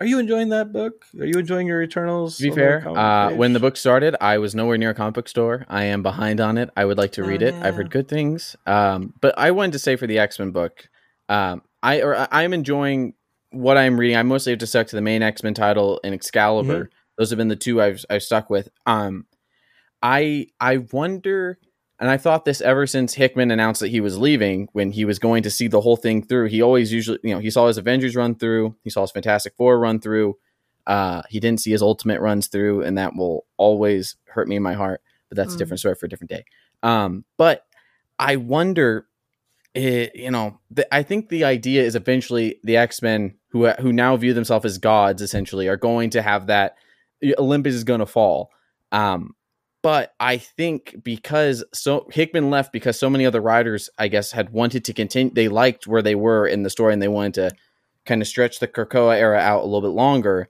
are 0.00 0.06
you 0.06 0.18
enjoying 0.18 0.50
that 0.50 0.72
book? 0.72 1.04
Are 1.18 1.24
you 1.24 1.38
enjoying 1.38 1.66
your 1.66 1.82
Eternals? 1.82 2.36
To 2.38 2.42
be 2.44 2.50
fair, 2.50 2.86
uh, 2.86 3.32
when 3.32 3.52
the 3.52 3.60
book 3.60 3.76
started, 3.76 4.14
I 4.20 4.38
was 4.38 4.54
nowhere 4.54 4.76
near 4.76 4.90
a 4.90 4.94
comic 4.94 5.14
book 5.14 5.28
store. 5.28 5.64
I 5.68 5.84
am 5.84 6.02
behind 6.02 6.40
on 6.40 6.58
it. 6.58 6.70
I 6.76 6.84
would 6.84 6.98
like 6.98 7.12
to 7.12 7.22
Oh, 7.22 7.26
read 7.26 7.42
it. 7.42 7.54
I've 7.54 7.74
heard 7.76 7.90
good 7.90 8.08
things. 8.08 8.56
Um, 8.66 9.14
but 9.20 9.34
I 9.38 9.50
wanted 9.52 9.72
to 9.72 9.78
say 9.78 9.96
for 9.96 10.06
the 10.06 10.18
X 10.18 10.38
Men 10.38 10.50
book, 10.50 10.88
um, 11.28 11.62
I 11.82 12.02
or 12.02 12.28
I'm 12.30 12.52
enjoying 12.52 13.14
what 13.50 13.78
I'm 13.78 13.98
reading. 13.98 14.16
I 14.16 14.22
mostly 14.22 14.52
have 14.52 14.58
to 14.60 14.66
stuck 14.66 14.86
to 14.88 14.96
the 14.96 15.02
main 15.02 15.22
X 15.22 15.42
Men 15.42 15.54
title 15.54 16.00
and 16.04 16.14
Excalibur. 16.14 16.84
Mm-hmm. 16.84 16.94
Those 17.16 17.30
have 17.30 17.38
been 17.38 17.48
the 17.48 17.56
two 17.56 17.80
I've 17.80 18.04
I've 18.10 18.22
stuck 18.22 18.50
with. 18.50 18.68
Um, 18.84 19.24
I 20.02 20.48
I 20.60 20.78
wonder 20.92 21.58
and 21.98 22.10
I 22.10 22.16
thought 22.18 22.44
this 22.44 22.60
ever 22.60 22.86
since 22.86 23.14
Hickman 23.14 23.50
announced 23.50 23.80
that 23.80 23.88
he 23.88 24.00
was 24.00 24.18
leaving 24.18 24.68
when 24.72 24.92
he 24.92 25.04
was 25.04 25.18
going 25.18 25.42
to 25.44 25.50
see 25.50 25.66
the 25.66 25.80
whole 25.80 25.96
thing 25.96 26.22
through. 26.22 26.48
He 26.48 26.60
always 26.60 26.92
usually, 26.92 27.18
you 27.22 27.34
know, 27.34 27.40
he 27.40 27.50
saw 27.50 27.66
his 27.66 27.78
Avengers 27.78 28.14
run 28.14 28.34
through, 28.34 28.76
he 28.84 28.90
saw 28.90 29.02
his 29.02 29.12
Fantastic 29.12 29.54
Four 29.56 29.78
run 29.78 30.00
through. 30.00 30.36
Uh, 30.86 31.22
he 31.28 31.40
didn't 31.40 31.60
see 31.60 31.72
his 31.72 31.82
Ultimate 31.82 32.20
runs 32.20 32.46
through, 32.46 32.82
and 32.82 32.96
that 32.98 33.16
will 33.16 33.46
always 33.56 34.16
hurt 34.26 34.46
me 34.46 34.56
in 34.56 34.62
my 34.62 34.74
heart. 34.74 35.00
But 35.28 35.36
that's 35.36 35.52
mm. 35.52 35.56
a 35.56 35.58
different 35.58 35.80
story 35.80 35.94
for 35.94 36.06
a 36.06 36.08
different 36.08 36.30
day. 36.30 36.44
Um, 36.82 37.24
but 37.36 37.66
I 38.18 38.36
wonder, 38.36 39.06
it, 39.74 40.14
you 40.14 40.30
know, 40.30 40.60
the, 40.70 40.92
I 40.94 41.02
think 41.02 41.28
the 41.28 41.44
idea 41.44 41.82
is 41.82 41.96
eventually 41.96 42.60
the 42.62 42.76
X 42.76 43.02
Men 43.02 43.34
who 43.48 43.68
who 43.68 43.92
now 43.92 44.16
view 44.16 44.34
themselves 44.34 44.66
as 44.66 44.78
gods 44.78 45.22
essentially 45.22 45.66
are 45.66 45.76
going 45.76 46.10
to 46.10 46.22
have 46.22 46.46
that 46.48 46.76
Olympus 47.38 47.74
is 47.74 47.84
going 47.84 48.00
to 48.00 48.06
fall. 48.06 48.50
Um, 48.92 49.34
but 49.86 50.16
I 50.18 50.38
think 50.38 50.96
because 51.04 51.62
so 51.72 52.08
Hickman 52.10 52.50
left 52.50 52.72
because 52.72 52.98
so 52.98 53.08
many 53.08 53.24
other 53.24 53.40
writers, 53.40 53.88
I 53.96 54.08
guess, 54.08 54.32
had 54.32 54.50
wanted 54.50 54.84
to 54.86 54.92
continue. 54.92 55.32
They 55.32 55.46
liked 55.46 55.86
where 55.86 56.02
they 56.02 56.16
were 56.16 56.44
in 56.44 56.64
the 56.64 56.70
story, 56.70 56.92
and 56.92 57.00
they 57.00 57.06
wanted 57.06 57.34
to 57.34 57.50
kind 58.04 58.20
of 58.20 58.26
stretch 58.26 58.58
the 58.58 58.66
Krakoa 58.66 59.16
era 59.16 59.38
out 59.38 59.62
a 59.62 59.64
little 59.64 59.82
bit 59.82 59.94
longer. 59.94 60.48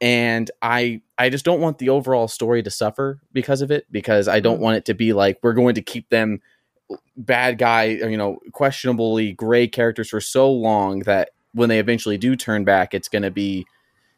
And 0.00 0.50
I, 0.62 1.02
I 1.18 1.28
just 1.28 1.44
don't 1.44 1.60
want 1.60 1.76
the 1.76 1.90
overall 1.90 2.26
story 2.26 2.62
to 2.62 2.70
suffer 2.70 3.20
because 3.34 3.60
of 3.60 3.70
it. 3.70 3.84
Because 3.92 4.28
I 4.28 4.40
don't 4.40 4.56
mm. 4.56 4.62
want 4.62 4.78
it 4.78 4.86
to 4.86 4.94
be 4.94 5.12
like 5.12 5.40
we're 5.42 5.52
going 5.52 5.74
to 5.74 5.82
keep 5.82 6.08
them 6.08 6.40
bad 7.18 7.58
guy, 7.58 7.84
you 7.84 8.16
know, 8.16 8.38
questionably 8.52 9.32
gray 9.32 9.68
characters 9.68 10.08
for 10.08 10.22
so 10.22 10.50
long 10.50 11.00
that 11.00 11.32
when 11.52 11.68
they 11.68 11.80
eventually 11.80 12.16
do 12.16 12.34
turn 12.34 12.64
back, 12.64 12.94
it's 12.94 13.10
going 13.10 13.24
to 13.24 13.30
be, 13.30 13.66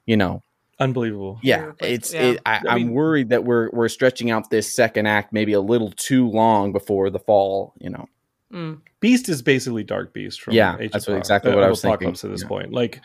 you 0.06 0.16
know, 0.16 0.40
unbelievable. 0.78 1.38
Yeah, 1.42 1.72
it's. 1.80 2.12
Yeah. 2.12 2.22
It, 2.22 2.40
I, 2.46 2.60
I 2.68 2.76
am 2.76 2.92
worried 2.92 3.30
that 3.30 3.44
we're 3.44 3.70
we're 3.70 3.88
stretching 3.88 4.30
out 4.30 4.50
this 4.50 4.74
second 4.74 5.06
act 5.06 5.32
maybe 5.32 5.52
a 5.52 5.60
little 5.60 5.90
too 5.92 6.28
long 6.28 6.72
before 6.72 7.10
the 7.10 7.18
fall. 7.18 7.74
You 7.78 7.90
know, 7.90 8.08
mm. 8.52 8.80
Beast 9.00 9.28
is 9.28 9.42
basically 9.42 9.84
Dark 9.84 10.12
Beast 10.12 10.40
from 10.40 10.54
yeah. 10.54 10.76
Age 10.78 10.92
that's 10.92 11.08
what, 11.08 11.18
exactly 11.18 11.52
uh, 11.52 11.54
what 11.54 11.64
I 11.64 11.68
was 11.68 11.82
thinking. 11.82 12.08
At 12.08 12.20
this 12.20 12.42
yeah. 12.42 12.48
point, 12.48 12.72
like 12.72 13.00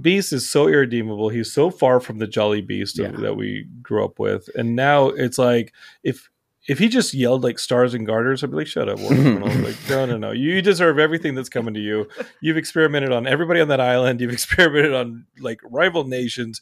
Beast 0.00 0.32
is 0.32 0.48
so 0.48 0.68
irredeemable. 0.68 1.28
He's 1.28 1.52
so 1.52 1.70
far 1.70 2.00
from 2.00 2.18
the 2.18 2.26
Jolly 2.26 2.60
Beast 2.60 2.98
yeah. 2.98 3.08
that 3.08 3.36
we 3.36 3.66
grew 3.82 4.04
up 4.04 4.18
with, 4.18 4.48
and 4.54 4.74
now 4.74 5.08
it's 5.08 5.38
like 5.38 5.72
if 6.02 6.30
if 6.68 6.78
he 6.78 6.88
just 6.88 7.12
yelled 7.12 7.42
like 7.42 7.58
stars 7.58 7.92
and 7.92 8.06
garters, 8.06 8.44
I'd 8.44 8.50
be 8.50 8.58
like, 8.58 8.66
"Shut 8.66 8.88
up, 8.88 8.98
war 9.00 9.10
like, 9.10 9.76
no, 9.88 10.06
no, 10.06 10.16
no. 10.16 10.30
You 10.30 10.62
deserve 10.62 10.98
everything 10.98 11.34
that's 11.34 11.48
coming 11.48 11.74
to 11.74 11.80
you. 11.80 12.08
You've 12.40 12.56
experimented 12.56 13.12
on 13.12 13.26
everybody 13.26 13.60
on 13.60 13.68
that 13.68 13.80
island. 13.80 14.20
You've 14.20 14.32
experimented 14.32 14.94
on 14.94 15.26
like 15.40 15.60
rival 15.64 16.04
nations 16.04 16.60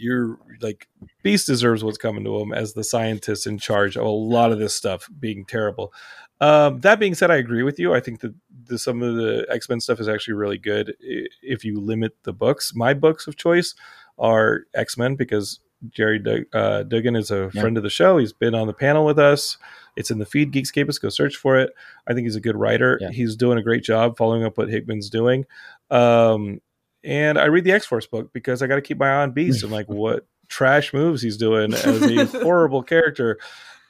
you're 0.00 0.38
like 0.60 0.88
Beast 1.22 1.46
deserves 1.46 1.84
what's 1.84 1.98
coming 1.98 2.24
to 2.24 2.40
him 2.40 2.52
as 2.52 2.72
the 2.72 2.84
scientist 2.84 3.46
in 3.46 3.58
charge 3.58 3.96
of 3.96 4.04
a 4.04 4.08
lot 4.08 4.52
of 4.52 4.58
this 4.58 4.74
stuff 4.74 5.08
being 5.18 5.44
terrible. 5.44 5.92
Um, 6.40 6.80
that 6.80 6.98
being 6.98 7.14
said, 7.14 7.30
I 7.30 7.36
agree 7.36 7.62
with 7.62 7.78
you. 7.78 7.92
I 7.92 8.00
think 8.00 8.20
that 8.20 8.34
the, 8.64 8.78
some 8.78 9.02
of 9.02 9.16
the 9.16 9.46
X 9.50 9.68
Men 9.68 9.80
stuff 9.80 10.00
is 10.00 10.08
actually 10.08 10.34
really 10.34 10.58
good 10.58 10.96
if 11.00 11.64
you 11.64 11.80
limit 11.80 12.16
the 12.22 12.32
books. 12.32 12.72
My 12.74 12.94
books 12.94 13.26
of 13.26 13.36
choice 13.36 13.74
are 14.18 14.62
X 14.74 14.96
Men 14.96 15.16
because 15.16 15.60
Gerry 15.90 16.18
Dug- 16.18 16.54
uh, 16.54 16.82
Duggan 16.84 17.16
is 17.16 17.30
a 17.30 17.50
yeah. 17.52 17.60
friend 17.60 17.76
of 17.76 17.82
the 17.82 17.90
show. 17.90 18.18
He's 18.18 18.32
been 18.32 18.54
on 18.54 18.66
the 18.66 18.74
panel 18.74 19.04
with 19.04 19.18
us. 19.18 19.58
It's 19.96 20.10
in 20.10 20.18
the 20.18 20.26
feed, 20.26 20.52
Geekscapists. 20.52 21.00
Go 21.00 21.08
search 21.08 21.36
for 21.36 21.58
it. 21.58 21.70
I 22.06 22.14
think 22.14 22.26
he's 22.26 22.36
a 22.36 22.40
good 22.40 22.56
writer. 22.56 22.98
Yeah. 23.00 23.10
He's 23.10 23.36
doing 23.36 23.58
a 23.58 23.62
great 23.62 23.82
job 23.82 24.16
following 24.16 24.44
up 24.44 24.56
what 24.56 24.68
Hickman's 24.68 25.10
doing. 25.10 25.46
Um, 25.90 26.60
and 27.04 27.38
I 27.38 27.46
read 27.46 27.64
the 27.64 27.72
X 27.72 27.86
Force 27.86 28.06
book 28.06 28.32
because 28.32 28.62
I 28.62 28.66
got 28.66 28.76
to 28.76 28.82
keep 28.82 28.98
my 28.98 29.08
eye 29.08 29.22
on 29.22 29.32
Beast 29.32 29.62
and 29.62 29.72
like 29.72 29.88
what 29.88 30.26
trash 30.48 30.92
moves 30.92 31.22
he's 31.22 31.36
doing 31.36 31.72
as 31.72 32.02
a 32.02 32.24
horrible 32.42 32.82
character. 32.82 33.38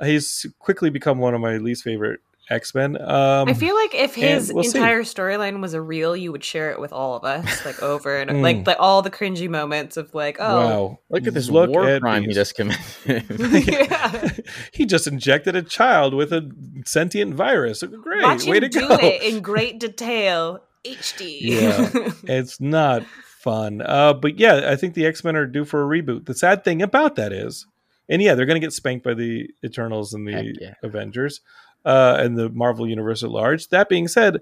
He's 0.03 0.47
quickly 0.59 0.91
become 0.91 1.19
one 1.19 1.35
of 1.35 1.41
my 1.41 1.59
least 1.59 1.85
favorite 1.85 2.21
X 2.51 2.75
Men. 2.75 3.01
Um, 3.01 3.49
I 3.49 3.55
feel 3.55 3.75
like 3.75 3.95
if 3.95 4.15
his 4.15 4.53
we'll 4.53 4.65
entire 4.65 5.03
storyline 5.03 5.61
was 5.61 5.73
a 5.73 5.81
reel, 5.81 6.17
you 6.17 6.33
would 6.33 6.43
share 6.43 6.71
it 6.73 6.81
with 6.81 6.93
all 6.93 7.17
of 7.17 7.25
us, 7.25 7.65
like 7.65 7.81
over 7.83 8.19
and 8.19 8.31
mm. 8.31 8.43
like 8.43 8.67
like 8.67 8.77
all 8.81 9.03
the 9.03 9.11
cringy 9.11 9.49
moments 9.49 9.97
of 9.97 10.13
like, 10.15 10.39
oh, 10.41 10.67
wow, 10.67 10.99
look 11.11 11.27
at 11.27 11.35
this 11.35 11.49
look 11.49 11.71
war 11.71 12.01
crime 12.01 12.25
he 12.25 12.33
just 12.33 12.57
committed. 12.57 14.45
he 14.73 14.85
just 14.85 15.07
injected 15.07 15.55
a 15.55 15.63
child 15.63 16.13
with 16.13 16.33
a 16.33 16.51
sentient 16.85 17.35
virus. 17.35 17.83
Great, 17.83 18.23
Watch 18.23 18.45
way 18.47 18.57
him 18.57 18.63
to 18.63 18.69
do 18.69 18.89
go! 18.89 18.97
it 18.97 19.23
in 19.23 19.41
great 19.41 19.79
detail 19.79 20.61
HD. 20.85 21.39
Yeah, 21.41 21.91
it's 22.25 22.61
not 22.61 23.05
fun. 23.41 23.83
Uh, 23.83 24.15
but 24.15 24.39
yeah, 24.39 24.71
I 24.71 24.77
think 24.77 24.95
the 24.95 25.07
X 25.07 25.25
Men 25.25 25.37
are 25.37 25.47
due 25.47 25.65
for 25.65 25.83
a 25.83 26.03
reboot. 26.03 26.27
The 26.27 26.35
sad 26.35 26.65
thing 26.65 26.83
about 26.83 27.17
that 27.17 27.33
is, 27.33 27.67
and 28.09 28.23
yeah, 28.23 28.35
they're 28.35 28.47
going 28.47 28.61
to 28.61 28.67
get 28.67 28.73
spanked 28.73 29.05
by 29.05 29.15
the 29.15 29.49
Eternals 29.65 30.15
and 30.15 30.27
the 30.27 30.57
yeah. 30.61 30.75
Avengers 30.83 31.41
uh, 31.85 32.17
and 32.19 32.37
the 32.37 32.49
Marvel 32.51 32.89
Universe 32.89 33.23
at 33.23 33.31
large. 33.31 33.69
That 33.69 33.89
being 33.89 34.09
said, 34.09 34.41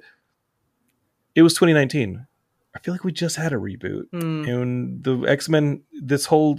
it 1.35 1.43
was 1.43 1.55
2019. 1.55 2.27
I 2.75 2.79
feel 2.81 2.95
like 2.95 3.05
we 3.05 3.13
just 3.13 3.37
had 3.37 3.53
a 3.53 3.57
reboot, 3.57 4.05
mm. 4.13 4.49
and 4.49 5.03
the 5.03 5.27
X 5.27 5.49
Men, 5.49 5.83
this 5.93 6.27
whole 6.27 6.59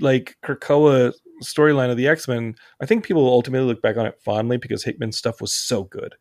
like 0.00 0.36
Krakoa 0.42 1.12
storyline 1.42 1.90
of 1.90 1.96
the 1.96 2.08
X 2.08 2.28
Men, 2.28 2.54
I 2.80 2.86
think 2.86 3.04
people 3.04 3.24
will 3.24 3.32
ultimately 3.32 3.66
look 3.66 3.82
back 3.82 3.96
on 3.96 4.06
it 4.06 4.18
fondly 4.20 4.56
because 4.56 4.84
Hickman's 4.84 5.18
stuff 5.18 5.40
was 5.40 5.52
so 5.52 5.84
good. 5.84 6.14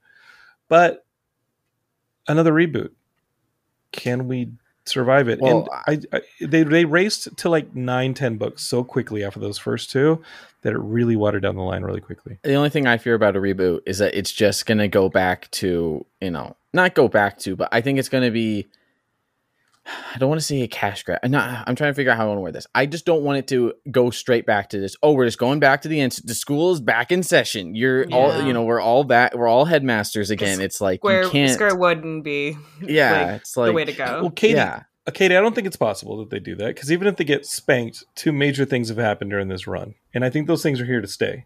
But 0.67 1.05
another 2.30 2.53
reboot. 2.53 2.91
Can 3.91 4.27
we 4.27 4.51
survive 4.86 5.27
it? 5.30 5.39
Well, 5.39 5.67
and 5.86 6.07
I, 6.13 6.17
I, 6.17 6.21
they 6.41 6.63
they 6.63 6.86
raced 6.86 7.36
to 7.38 7.49
like 7.49 7.75
nine, 7.75 8.13
ten 8.13 8.38
books 8.38 8.63
so 8.63 8.84
quickly 8.84 9.23
after 9.23 9.39
those 9.39 9.57
first 9.57 9.91
two 9.91 10.21
that 10.61 10.73
it 10.73 10.80
really 10.80 11.15
watered 11.15 11.43
down 11.43 11.55
the 11.55 11.61
line 11.63 11.84
really 11.84 12.01
quickly. 12.01 12.38
The 12.43 12.55
only 12.55 12.69
thing 12.69 12.88
I 12.88 12.97
fear 12.97 13.15
about 13.15 13.36
a 13.36 13.39
reboot 13.39 13.82
is 13.86 13.99
that 13.99 14.17
it's 14.17 14.32
just 14.32 14.65
going 14.65 14.80
to 14.80 14.88
go 14.88 15.09
back 15.09 15.49
to 15.51 16.05
you 16.21 16.32
know 16.32 16.55
not 16.73 16.95
go 16.95 17.07
back 17.07 17.38
to, 17.39 17.55
but 17.55 17.69
I 17.71 17.82
think 17.82 17.99
it's 17.99 18.09
going 18.09 18.23
to 18.23 18.32
be 18.32 18.67
I 20.13 20.17
don't 20.17 20.29
want 20.29 20.39
to 20.41 20.45
say 20.45 20.61
a 20.61 20.67
cash 20.67 21.03
grab. 21.03 21.19
I'm, 21.23 21.31
not, 21.31 21.63
I'm 21.67 21.75
trying 21.75 21.91
to 21.91 21.93
figure 21.93 22.11
out 22.11 22.17
how 22.17 22.25
I 22.25 22.27
want 22.27 22.37
to 22.37 22.41
word 22.41 22.53
this. 22.53 22.67
I 22.73 22.85
just 22.85 23.05
don't 23.05 23.23
want 23.23 23.39
it 23.39 23.47
to 23.49 23.73
go 23.91 24.09
straight 24.09 24.45
back 24.45 24.69
to 24.69 24.79
this. 24.79 24.95
Oh, 25.01 25.13
we're 25.13 25.25
just 25.25 25.37
going 25.37 25.59
back 25.59 25.81
to 25.83 25.87
the 25.87 25.99
end. 25.99 26.19
The 26.23 26.35
school 26.35 26.71
is 26.71 26.79
back 26.79 27.11
in 27.11 27.23
session. 27.23 27.75
You're 27.75 28.07
yeah. 28.07 28.15
all, 28.15 28.41
you 28.43 28.53
know, 28.53 28.63
we're 28.63 28.81
all 28.81 29.03
back. 29.03 29.35
We're 29.35 29.47
all 29.47 29.65
headmasters 29.65 30.29
again. 30.29 30.61
It's 30.61 30.81
like 30.81 31.03
where 31.03 31.23
you 31.23 31.29
can't. 31.29 31.51
Square 31.51 31.75
wouldn't 31.75 32.23
be. 32.23 32.57
Yeah, 32.81 33.11
like, 33.11 33.41
it's 33.41 33.57
like 33.57 33.67
the 33.67 33.73
way 33.73 33.85
to 33.85 33.93
go. 33.93 34.21
Well, 34.21 34.31
Katie, 34.31 34.55
yeah. 34.55 34.83
Uh, 35.07 35.11
Katie, 35.11 35.35
I 35.35 35.41
don't 35.41 35.55
think 35.55 35.67
it's 35.67 35.75
possible 35.75 36.17
that 36.17 36.29
they 36.29 36.39
do 36.39 36.55
that 36.55 36.67
because 36.67 36.91
even 36.91 37.07
if 37.07 37.17
they 37.17 37.23
get 37.23 37.45
spanked, 37.45 38.03
two 38.15 38.31
major 38.31 38.65
things 38.65 38.89
have 38.89 38.97
happened 38.97 39.31
during 39.31 39.47
this 39.47 39.67
run, 39.67 39.95
and 40.13 40.23
I 40.23 40.29
think 40.29 40.47
those 40.47 40.63
things 40.63 40.79
are 40.81 40.85
here 40.85 41.01
to 41.01 41.07
stay. 41.07 41.45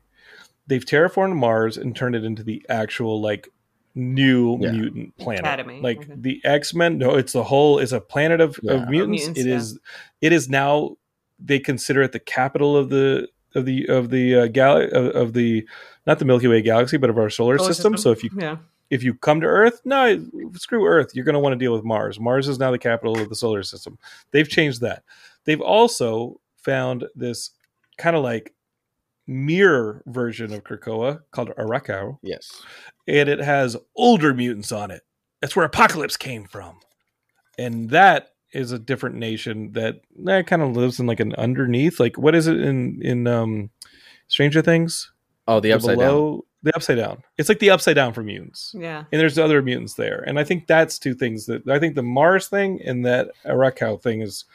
They've 0.68 0.86
terraformed 0.86 1.36
Mars 1.36 1.78
and 1.78 1.96
turned 1.96 2.16
it 2.16 2.24
into 2.24 2.44
the 2.44 2.66
actual 2.70 3.22
like 3.22 3.50
new 3.96 4.58
yeah. 4.60 4.72
mutant 4.72 5.18
planet. 5.18 5.42
Academy. 5.42 5.82
Like 5.82 6.02
okay. 6.02 6.14
the 6.16 6.42
X 6.44 6.74
Men. 6.74 6.98
No, 6.98 7.16
it's 7.16 7.34
the 7.34 7.44
whole. 7.44 7.80
It's 7.80 7.92
a 7.92 8.02
planet 8.02 8.42
of, 8.42 8.60
yeah. 8.62 8.74
of 8.74 8.90
mutants. 8.90 9.28
mutants. 9.28 9.40
It 9.40 9.48
yeah. 9.48 9.56
is. 9.56 9.80
It 10.22 10.34
is 10.34 10.50
now. 10.50 10.98
They 11.40 11.60
consider 11.60 12.04
it 12.04 12.12
the 12.12 12.20
capital 12.20 12.78
of 12.78 12.90
the 12.90 13.28
of 13.56 13.66
the 13.66 13.86
of 13.88 14.10
the 14.10 14.36
uh, 14.36 14.48
gal 14.48 14.78
of, 14.78 15.16
of, 15.16 15.34
the 15.34 15.68
not 16.08 16.20
the 16.20 16.26
Milky 16.26 16.48
Way 16.48 16.62
galaxy, 16.62 16.98
but 16.98 17.10
of 17.10 17.18
our 17.18 17.30
solar, 17.30 17.58
solar 17.58 17.74
system. 17.74 17.94
system. 17.94 17.98
So 17.98 18.12
if 18.12 18.24
you 18.24 18.30
yeah. 18.38 18.58
if 18.90 19.04
you 19.04 19.14
come 19.16 19.42
to 19.42 19.48
Earth, 19.48 19.82
no, 19.86 20.26
screw 20.54 20.86
Earth. 20.86 21.12
You're 21.14 21.26
going 21.26 21.34
to 21.34 21.40
want 21.40 21.54
to 21.54 21.60
deal 21.60 21.74
with 21.74 21.84
Mars. 21.84 22.20
Mars 22.20 22.48
is 22.48 22.60
now 22.60 22.72
the 22.72 22.80
capital 22.80 23.20
of 23.20 23.30
the 23.30 23.36
solar 23.36 23.64
system. 23.64 23.98
They've 24.32 24.48
changed 24.48 24.82
that. 24.82 25.04
They've 25.46 25.62
also 25.62 26.40
found 26.58 27.06
this 27.16 27.52
kind 27.98 28.16
of 28.16 28.24
like 28.24 28.54
mirror 29.28 30.04
version 30.08 30.54
of 30.54 30.64
Krakoa 30.64 31.22
called 31.32 31.50
Arakko. 31.58 32.18
Yes. 32.22 32.62
And 33.08 33.30
it 33.30 33.40
has 33.40 33.78
older 33.96 34.34
mutants 34.34 34.72
on 34.72 34.92
it. 34.92 35.02
That's 35.42 35.56
where 35.56 35.66
Apocalypse 35.66 36.18
came 36.18 36.46
from. 36.46 36.80
And 37.58 37.90
that 37.90 38.30
is 38.54 38.72
a 38.72 38.80
different 38.80 39.16
nation 39.16 39.72
that 39.74 40.02
that 40.24 40.48
kind 40.48 40.62
of 40.62 40.76
lives 40.76 41.00
in 41.00 41.08
like 41.08 41.20
an 41.20 41.34
underneath. 41.36 42.00
Like 42.00 42.18
what 42.18 42.36
is 42.36 42.48
it 42.48 42.60
in 42.60 43.00
in 43.02 43.28
um 43.28 43.70
Stranger 44.28 44.62
Things? 44.62 45.12
Oh, 45.48 45.60
the 45.60 45.74
upside 45.74 45.98
below, 45.98 46.32
down. 46.32 46.42
The 46.64 46.76
upside 46.76 46.98
down. 46.98 47.24
It's 47.38 47.50
like 47.50 47.60
the 47.60 47.72
upside 47.72 47.96
down 47.96 48.14
for 48.14 48.24
mutants. 48.24 48.74
Yeah. 48.78 49.04
And 49.12 49.20
there's 49.22 49.38
other 49.38 49.62
mutants 49.62 49.96
there. 49.96 50.24
And 50.26 50.40
I 50.40 50.44
think 50.44 50.68
that's 50.68 50.98
two 50.98 51.14
things 51.14 51.46
that 51.48 51.68
I 51.68 51.80
think 51.80 51.96
the 51.96 52.04
Mars 52.04 52.48
thing 52.48 52.82
and 52.84 53.06
that 53.06 53.32
Arakko 53.46 54.02
thing 54.02 54.22
is 54.22 54.46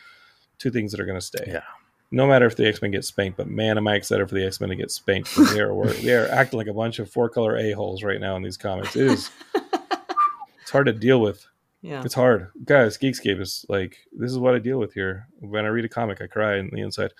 two 0.59 0.71
things 0.71 0.91
that 0.93 1.01
are 1.01 1.07
going 1.07 1.21
to 1.21 1.25
stay. 1.25 1.45
Yeah 1.47 1.62
no 2.11 2.27
matter 2.27 2.47
if 2.47 2.57
the 2.57 2.67
X 2.67 2.81
Men 2.81 2.91
get 2.91 3.05
spanked, 3.05 3.37
but 3.37 3.49
man, 3.49 3.77
am 3.77 3.87
I 3.87 3.95
excited 3.95 4.29
for 4.29 4.35
the 4.35 4.47
X 4.47 4.61
Men 4.61 4.71
to 4.71 4.77
get 4.77 4.91
spanked. 4.91 5.35
They 5.37 5.61
are 5.61 5.87
they 5.87 6.15
are 6.15 6.29
acting 6.29 6.59
like 6.59 6.67
a 6.67 6.73
bunch 6.73 6.99
of 6.99 7.11
four 7.11 7.29
color 7.29 7.57
a 7.57 7.73
holes 7.73 8.03
right 8.03 8.21
now 8.21 8.37
in 8.37 8.43
these 8.43 8.57
comics. 8.57 8.97
It 8.97 9.07
is 9.07 9.31
it's 10.61 10.71
hard 10.71 10.87
to 10.87 10.93
deal 10.93 11.21
with. 11.21 11.47
Yeah, 11.81 12.03
it's 12.05 12.15
hard, 12.15 12.51
guys. 12.65 12.99
Geekscape 12.99 13.41
is 13.41 13.65
like 13.69 13.99
this 14.13 14.33
is 14.33 14.39
what 14.39 14.55
I 14.55 14.59
deal 14.59 14.79
with 14.79 14.95
here. 14.95 15.29
When 15.39 15.65
I 15.65 15.69
read 15.69 15.85
a 15.85 15.89
comic, 15.89 16.21
I 16.21 16.27
cry 16.27 16.59
on 16.59 16.71
the 16.73 16.81
inside. 16.81 17.13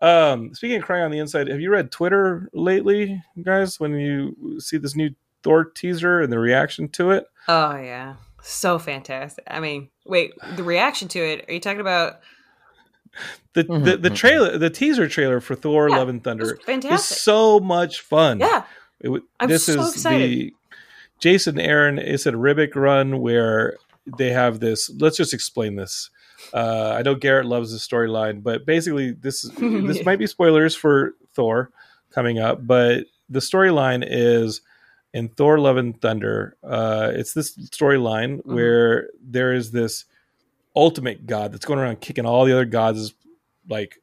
Um, 0.00 0.54
speaking 0.54 0.76
of 0.76 0.84
crying 0.84 1.02
on 1.02 1.10
the 1.10 1.18
inside, 1.18 1.48
have 1.48 1.60
you 1.60 1.70
read 1.70 1.90
Twitter 1.90 2.48
lately, 2.52 3.20
guys? 3.42 3.80
When 3.80 3.98
you 3.98 4.60
see 4.60 4.76
this 4.76 4.94
new 4.94 5.10
Thor 5.42 5.64
teaser 5.64 6.20
and 6.20 6.32
the 6.32 6.38
reaction 6.38 6.88
to 6.90 7.10
it? 7.10 7.26
Oh 7.48 7.76
yeah, 7.76 8.14
so 8.40 8.78
fantastic. 8.78 9.42
I 9.48 9.58
mean, 9.58 9.88
wait, 10.04 10.34
the 10.54 10.62
reaction 10.62 11.08
to 11.08 11.18
it? 11.18 11.46
Are 11.48 11.52
you 11.52 11.60
talking 11.60 11.80
about? 11.80 12.20
The, 13.54 13.64
Mhm, 13.64 13.84
the 13.84 13.96
the 13.96 14.10
mhm. 14.10 14.16
trailer, 14.16 14.58
the 14.58 14.70
teaser 14.70 15.08
trailer 15.08 15.40
for 15.40 15.54
Thor: 15.54 15.88
Yeah, 15.88 15.98
Love 15.98 16.08
and 16.08 16.22
Thunder 16.24 16.58
was 16.66 16.84
is 16.84 17.04
so 17.04 17.60
much 17.60 18.00
fun. 18.00 18.40
yeah. 18.40 18.64
It 19.00 19.22
I'm 19.40 19.48
this 19.48 19.66
so 19.66 19.80
is 19.80 19.94
excited. 19.94 20.30
the 20.30 20.54
Jason 21.20 21.60
Aaron 21.60 21.98
Esad 21.98 22.34
Ribic 22.34 22.74
run 22.74 23.20
where 23.20 23.76
they 24.18 24.30
have 24.30 24.60
this. 24.60 24.90
Let's 24.98 25.16
just 25.16 25.32
explain 25.34 25.76
this. 25.76 26.10
Uh, 26.52 26.94
I 26.98 27.02
know 27.02 27.14
Garrett 27.14 27.46
loves 27.46 27.70
the 27.72 27.78
storyline, 27.78 28.42
but 28.42 28.66
basically, 28.66 29.12
this 29.12 29.42
this 29.58 30.04
might 30.04 30.18
be 30.18 30.26
spoilers 30.26 30.74
for 30.74 31.14
Thor 31.34 31.70
coming 32.10 32.38
up. 32.38 32.66
But 32.66 33.06
the 33.30 33.40
storyline 33.40 34.04
is 34.06 34.60
in 35.12 35.28
Thor: 35.28 35.58
Love 35.58 35.76
and 35.76 36.00
Thunder. 36.00 36.56
Uh, 36.62 37.12
it's 37.14 37.32
this 37.34 37.56
storyline 37.56 38.42
Mhm. 38.42 38.46
where 38.54 39.08
there 39.22 39.52
is 39.54 39.70
this 39.70 40.04
ultimate 40.76 41.26
god 41.26 41.52
that's 41.52 41.64
going 41.64 41.78
around 41.78 42.00
kicking 42.00 42.26
all 42.26 42.44
the 42.44 42.52
other 42.52 42.64
gods. 42.64 42.98
Is 42.98 43.14
like, 43.68 43.96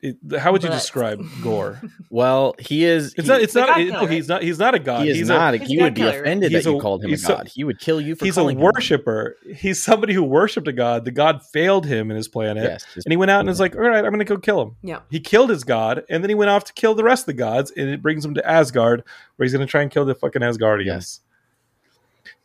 it, 0.00 0.16
how 0.38 0.52
would 0.52 0.62
you 0.62 0.68
But- 0.68 0.76
describe 0.76 1.20
Gore? 1.42 1.80
Well, 2.08 2.54
he 2.58 2.84
is. 2.84 3.14
It's 3.14 3.22
he- 3.22 3.28
not. 3.28 3.40
It's 3.42 3.54
not. 3.54 3.80
It- 3.80 3.88
no, 3.92 3.98
killer. 4.00 4.10
he's 4.12 4.28
not. 4.28 4.42
He's 4.42 4.58
not 4.58 4.74
a 4.74 4.78
god. 4.78 5.04
he 5.04 5.10
is 5.10 5.16
he's 5.18 5.28
not. 5.28 5.54
A, 5.54 5.60
A, 5.60 5.64
he 5.64 5.82
would 5.82 5.94
be 5.94 6.02
killer. 6.02 6.20
offended 6.20 6.52
He's 6.52 6.64
that 6.64 6.70
a- 6.70 6.72
you 6.74 6.80
called 6.80 7.02
him 7.02 7.08
a 7.08 7.10
he's 7.10 7.24
a- 7.24 7.28
god. 7.28 7.48
he 7.48 7.64
would 7.64 7.80
kill 7.80 8.00
you 8.00 8.14
for 8.14 8.24
he's 8.24 8.36
a 8.36 8.40
calling 8.40 8.58
him 8.58 8.62
worshiper. 8.64 9.36
He's 9.56 9.82
somebody 9.82 10.14
who 10.14 10.22
worshipped 10.22 10.68
a 10.68 10.72
god. 10.72 11.04
The 11.04 11.10
god 11.10 11.42
failed 11.44 11.84
him 11.84 12.10
in 12.12 12.16
his 12.16 12.28
planet, 12.28 12.62
Yes, 12.62 12.84
his- 12.94 13.04
and 13.04 13.12
he 13.12 13.16
went 13.16 13.30
out 13.32 13.40
and 13.40 13.48
was 13.48 13.58
like, 13.60 13.74
"All 13.74 13.82
right, 13.82 13.96
I'm 14.04 14.10
going 14.12 14.20
to 14.20 14.24
go 14.24 14.38
kill 14.38 14.62
him." 14.62 14.76
Yeah. 14.82 15.00
He 15.10 15.18
killed 15.18 15.50
his 15.50 15.64
god, 15.64 16.04
and 16.08 16.22
then 16.22 16.28
he 16.30 16.34
went 16.36 16.50
off 16.50 16.62
to 16.64 16.72
kill 16.74 16.94
the 16.94 17.02
rest 17.04 17.22
of 17.22 17.26
the 17.26 17.32
gods, 17.34 17.72
and 17.76 17.88
it 17.90 18.00
brings 18.00 18.24
him 18.24 18.34
to 18.34 18.48
Asgard, 18.48 19.02
where 19.36 19.44
he's 19.44 19.52
going 19.52 19.66
to 19.66 19.70
try 19.70 19.82
and 19.82 19.90
kill 19.90 20.04
the 20.04 20.14
fucking 20.14 20.42
Asgardians. 20.42 20.86
Yes. 20.86 21.20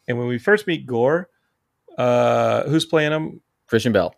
And 0.08 0.18
when 0.18 0.28
we 0.28 0.38
first 0.40 0.66
meet 0.68 0.86
Gore, 0.88 1.30
uh, 1.98 2.64
who's 2.64 2.86
playing 2.86 3.12
him? 3.12 3.42
Christian 3.68 3.92
Bell. 3.92 4.16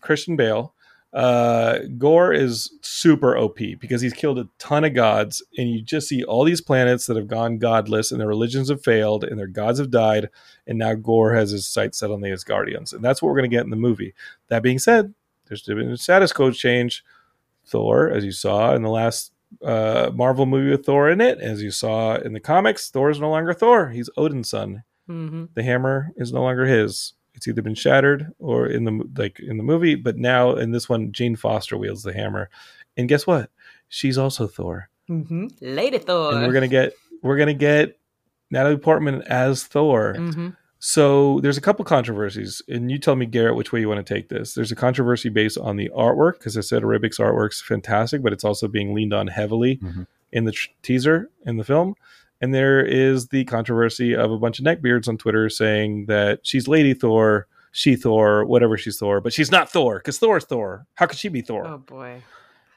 Christian 0.00 0.36
Bale. 0.36 0.74
Uh, 1.12 1.78
Gore 1.96 2.32
is 2.32 2.70
super 2.82 3.38
OP 3.38 3.56
because 3.80 4.02
he's 4.02 4.12
killed 4.12 4.38
a 4.38 4.48
ton 4.58 4.84
of 4.84 4.92
gods, 4.92 5.42
and 5.56 5.70
you 5.70 5.80
just 5.80 6.08
see 6.08 6.22
all 6.24 6.44
these 6.44 6.60
planets 6.60 7.06
that 7.06 7.16
have 7.16 7.26
gone 7.28 7.58
godless, 7.58 8.12
and 8.12 8.20
their 8.20 8.28
religions 8.28 8.68
have 8.68 8.82
failed, 8.82 9.24
and 9.24 9.38
their 9.38 9.46
gods 9.46 9.78
have 9.78 9.90
died, 9.90 10.28
and 10.66 10.78
now 10.78 10.94
Gore 10.94 11.34
has 11.34 11.52
his 11.52 11.66
sights 11.66 11.98
set 11.98 12.10
on 12.10 12.20
the 12.20 12.28
Asgardians, 12.28 12.92
and 12.92 13.02
that's 13.02 13.22
what 13.22 13.28
we're 13.28 13.38
going 13.38 13.50
to 13.50 13.56
get 13.56 13.64
in 13.64 13.70
the 13.70 13.76
movie. 13.76 14.12
That 14.48 14.62
being 14.62 14.78
said, 14.78 15.14
there's 15.46 15.62
been 15.62 15.90
a 15.90 15.96
status 15.96 16.32
code 16.34 16.54
change. 16.54 17.02
Thor, 17.64 18.10
as 18.10 18.24
you 18.24 18.30
saw 18.30 18.74
in 18.74 18.82
the 18.82 18.90
last 18.90 19.32
uh, 19.64 20.10
Marvel 20.14 20.46
movie 20.46 20.70
with 20.70 20.84
Thor 20.84 21.08
in 21.10 21.20
it, 21.20 21.40
as 21.40 21.62
you 21.62 21.70
saw 21.70 22.16
in 22.16 22.32
the 22.32 22.40
comics, 22.40 22.90
Thor 22.90 23.10
is 23.10 23.18
no 23.20 23.30
longer 23.30 23.54
Thor; 23.54 23.88
he's 23.88 24.10
Odin's 24.16 24.50
son 24.50 24.84
hmm 25.06 25.44
the 25.54 25.62
hammer 25.62 26.12
is 26.16 26.32
no 26.32 26.42
longer 26.42 26.64
his. 26.66 27.12
It's 27.34 27.46
either 27.46 27.60
been 27.62 27.74
shattered 27.74 28.32
or 28.38 28.66
in 28.66 28.84
the 28.84 29.04
like 29.16 29.40
in 29.40 29.56
the 29.58 29.62
movie, 29.62 29.94
but 29.94 30.16
now 30.16 30.56
in 30.56 30.70
this 30.72 30.88
one, 30.88 31.12
Jane 31.12 31.36
Foster 31.36 31.76
wields 31.76 32.02
the 32.02 32.12
hammer, 32.14 32.48
and 32.96 33.08
guess 33.08 33.26
what? 33.26 33.50
She's 33.88 34.16
also 34.18 34.46
Thor, 34.46 34.88
hmm 35.06 35.46
Lady 35.60 35.98
Thor. 35.98 36.32
and 36.32 36.46
we're 36.46 36.52
gonna 36.52 36.66
get 36.68 36.92
we're 37.22 37.36
gonna 37.36 37.54
get 37.54 37.98
Natalie 38.50 38.78
Portman 38.78 39.22
as 39.22 39.64
Thor. 39.64 40.14
hmm 40.16 40.48
So 40.78 41.40
there's 41.40 41.56
a 41.56 41.60
couple 41.60 41.84
controversies, 41.84 42.62
and 42.68 42.90
you 42.90 42.98
tell 42.98 43.16
me, 43.16 43.26
Garrett, 43.26 43.56
which 43.56 43.72
way 43.72 43.80
you 43.80 43.88
want 43.88 44.04
to 44.06 44.14
take 44.14 44.28
this. 44.28 44.54
There's 44.54 44.72
a 44.72 44.76
controversy 44.76 45.28
based 45.30 45.58
on 45.58 45.76
the 45.76 45.90
artwork 45.96 46.34
because 46.38 46.56
Esad 46.56 46.82
Ribic's 46.84 47.18
artwork's 47.18 47.60
fantastic, 47.62 48.22
but 48.22 48.32
it's 48.32 48.44
also 48.44 48.68
being 48.68 48.94
leaned 48.94 49.12
on 49.14 49.26
heavily 49.26 49.76
Mhm. 49.78 50.06
in 50.32 50.44
the 50.44 50.52
tr- 50.52 50.68
teaser 50.82 51.28
in 51.44 51.56
the 51.56 51.64
film. 51.64 51.94
And 52.40 52.52
there 52.54 52.84
is 52.84 53.28
the 53.28 53.44
controversy 53.44 54.14
of 54.14 54.30
a 54.30 54.38
bunch 54.38 54.58
of 54.58 54.64
neckbeards 54.64 55.08
on 55.08 55.16
Twitter 55.16 55.48
saying 55.48 56.06
that 56.06 56.40
she's 56.42 56.68
Lady 56.68 56.92
Thor, 56.92 57.46
she 57.72 57.96
Thor, 57.96 58.44
whatever 58.44 58.76
she's 58.76 58.98
Thor, 58.98 59.20
but 59.20 59.32
she's 59.32 59.50
not 59.50 59.70
Thor 59.70 59.98
because 59.98 60.18
Thor's 60.18 60.44
Thor. 60.44 60.86
How 60.94 61.06
could 61.06 61.18
she 61.18 61.28
be 61.28 61.40
Thor? 61.40 61.66
Oh 61.66 61.78
boy. 61.78 62.22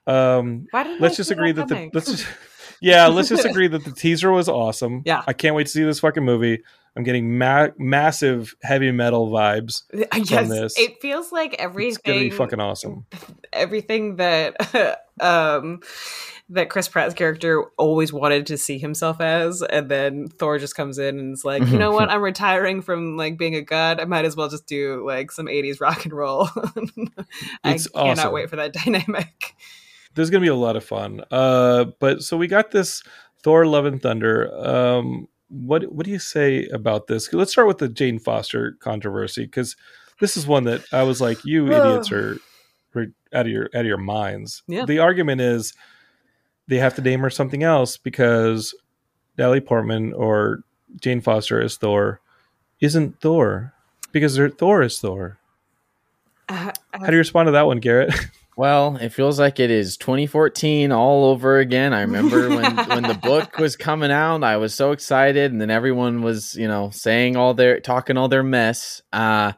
Um, 0.07 0.67
let's 0.73 1.15
I 1.15 1.17
just 1.17 1.31
agree 1.31 1.51
that 1.51 1.67
the 1.67 1.89
let's 1.93 2.09
just 2.09 2.27
yeah 2.81 3.07
let's 3.07 3.29
just 3.29 3.45
agree 3.45 3.67
that 3.67 3.83
the 3.83 3.91
teaser 3.91 4.31
was 4.31 4.49
awesome. 4.49 5.03
Yeah. 5.05 5.23
I 5.27 5.33
can't 5.33 5.55
wait 5.55 5.67
to 5.67 5.71
see 5.71 5.83
this 5.83 5.99
fucking 5.99 6.23
movie. 6.23 6.63
I'm 6.95 7.03
getting 7.03 7.37
ma- 7.37 7.69
massive 7.77 8.55
heavy 8.63 8.91
metal 8.91 9.29
vibes. 9.29 9.83
yes, 9.93 10.49
this. 10.49 10.77
it 10.77 10.99
feels 11.01 11.31
like 11.31 11.55
everything. 11.59 11.89
It's 11.89 11.97
gonna 11.99 12.19
be 12.19 12.29
fucking 12.29 12.59
awesome. 12.59 13.05
everything 13.53 14.17
that 14.17 14.99
um 15.21 15.81
that 16.51 16.69
Chris 16.69 16.87
Pratt's 16.87 17.13
character 17.13 17.65
always 17.77 18.11
wanted 18.11 18.47
to 18.47 18.57
see 18.57 18.79
himself 18.79 19.21
as, 19.21 19.61
and 19.61 19.87
then 19.89 20.27
Thor 20.29 20.57
just 20.57 20.75
comes 20.75 20.97
in 20.97 21.19
and 21.19 21.33
is 21.33 21.45
like, 21.45 21.63
you 21.67 21.77
know 21.77 21.91
what, 21.91 22.09
I'm 22.11 22.21
retiring 22.23 22.81
from 22.81 23.17
like 23.17 23.37
being 23.37 23.53
a 23.55 23.61
god. 23.61 23.99
I 23.99 24.05
might 24.05 24.25
as 24.25 24.35
well 24.35 24.49
just 24.49 24.65
do 24.65 25.05
like 25.05 25.31
some 25.31 25.45
80s 25.45 25.79
rock 25.79 26.05
and 26.05 26.13
roll. 26.13 26.49
I 27.63 27.73
It's 27.75 27.87
cannot 27.87 28.17
awesome. 28.17 28.33
wait 28.33 28.49
for 28.49 28.55
that 28.55 28.73
dynamic. 28.73 29.53
There's 30.15 30.31
gonna 30.31 30.41
be 30.41 30.47
a 30.47 30.55
lot 30.55 30.75
of 30.75 30.83
fun. 30.83 31.23
Uh, 31.29 31.85
but 31.99 32.23
so 32.23 32.35
we 32.35 32.47
got 32.47 32.71
this 32.71 33.03
Thor: 33.43 33.67
Love 33.67 33.85
and 33.85 34.01
Thunder. 34.01 34.51
Um, 34.53 35.27
what 35.49 35.91
what 35.91 36.05
do 36.05 36.11
you 36.11 36.19
say 36.19 36.67
about 36.67 37.07
this? 37.07 37.31
Let's 37.33 37.51
start 37.51 37.67
with 37.67 37.79
the 37.79 37.89
Jane 37.89 38.19
Foster 38.19 38.77
controversy 38.79 39.45
because 39.45 39.75
this 40.19 40.37
is 40.37 40.47
one 40.47 40.63
that 40.65 40.81
I 40.91 41.03
was 41.03 41.21
like, 41.21 41.43
you 41.45 41.67
idiots 41.67 42.11
are, 42.11 42.37
are 42.95 43.07
out 43.33 43.45
of 43.45 43.51
your 43.51 43.69
out 43.73 43.81
of 43.81 43.85
your 43.87 43.97
minds. 43.97 44.63
Yeah. 44.67 44.85
The 44.85 44.99
argument 44.99 45.41
is 45.41 45.73
they 46.67 46.77
have 46.77 46.95
to 46.95 47.01
name 47.01 47.21
her 47.21 47.29
something 47.29 47.63
else 47.63 47.97
because 47.97 48.75
Natalie 49.37 49.61
Portman 49.61 50.13
or 50.13 50.63
Jane 51.01 51.21
Foster 51.21 51.61
as 51.61 51.77
Thor 51.77 52.21
isn't 52.79 53.19
Thor 53.21 53.73
because 54.11 54.39
Thor 54.57 54.81
is 54.81 54.99
Thor. 54.99 55.39
Uh, 56.47 56.71
How 56.91 57.05
do 57.07 57.11
you 57.11 57.19
respond 57.19 57.47
to 57.47 57.51
that 57.51 57.67
one, 57.67 57.79
Garrett? 57.79 58.13
Well, 58.59 58.97
it 58.97 59.13
feels 59.13 59.39
like 59.39 59.57
it 59.57 59.71
is 59.71 59.95
2014 59.95 60.91
all 60.91 61.23
over 61.23 61.59
again. 61.59 61.93
I 61.93 62.01
remember 62.01 62.49
when 62.53 62.75
when 62.89 63.03
the 63.07 63.13
book 63.13 63.57
was 63.57 63.77
coming 63.77 64.11
out, 64.11 64.43
I 64.43 64.57
was 64.57 64.75
so 64.75 64.91
excited, 64.91 65.53
and 65.53 65.61
then 65.61 65.69
everyone 65.69 66.23
was, 66.23 66.55
you 66.55 66.67
know, 66.67 66.89
saying 66.89 67.37
all 67.37 67.53
their 67.53 67.79
talking 67.79 68.17
all 68.17 68.27
their 68.27 68.43
mess. 68.43 69.01
Uh, 69.13 69.53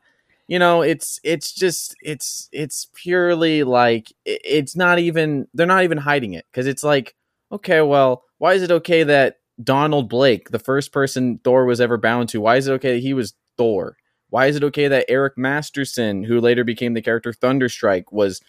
you 0.47 0.59
know, 0.59 0.83
it's 0.83 1.19
it's 1.23 1.51
just 1.51 1.95
it's 2.03 2.47
it's 2.51 2.89
purely 2.93 3.63
like 3.63 4.11
it- 4.23 4.41
it's 4.45 4.75
not 4.75 4.99
even 4.99 5.47
they're 5.55 5.65
not 5.65 5.83
even 5.83 5.97
hiding 5.97 6.33
it 6.33 6.45
because 6.51 6.67
it's 6.67 6.83
like, 6.83 7.15
okay, 7.51 7.81
well, 7.81 8.23
why 8.37 8.53
is 8.53 8.61
it 8.61 8.69
okay 8.69 9.01
that 9.01 9.37
Donald 9.63 10.09
Blake, 10.09 10.51
the 10.51 10.59
first 10.59 10.91
person 10.93 11.39
Thor 11.43 11.65
was 11.65 11.81
ever 11.81 11.97
bound 11.97 12.29
to, 12.29 12.41
why 12.41 12.57
is 12.57 12.67
it 12.67 12.73
okay 12.73 12.93
that 12.93 13.01
he 13.01 13.15
was 13.15 13.33
Thor? 13.57 13.97
Why 14.29 14.45
is 14.45 14.55
it 14.55 14.63
okay 14.65 14.87
that 14.89 15.05
Eric 15.09 15.39
Masterson, 15.39 16.23
who 16.23 16.39
later 16.39 16.63
became 16.63 16.93
the 16.93 17.01
character 17.01 17.33
Thunderstrike, 17.33 18.05
was 18.11 18.41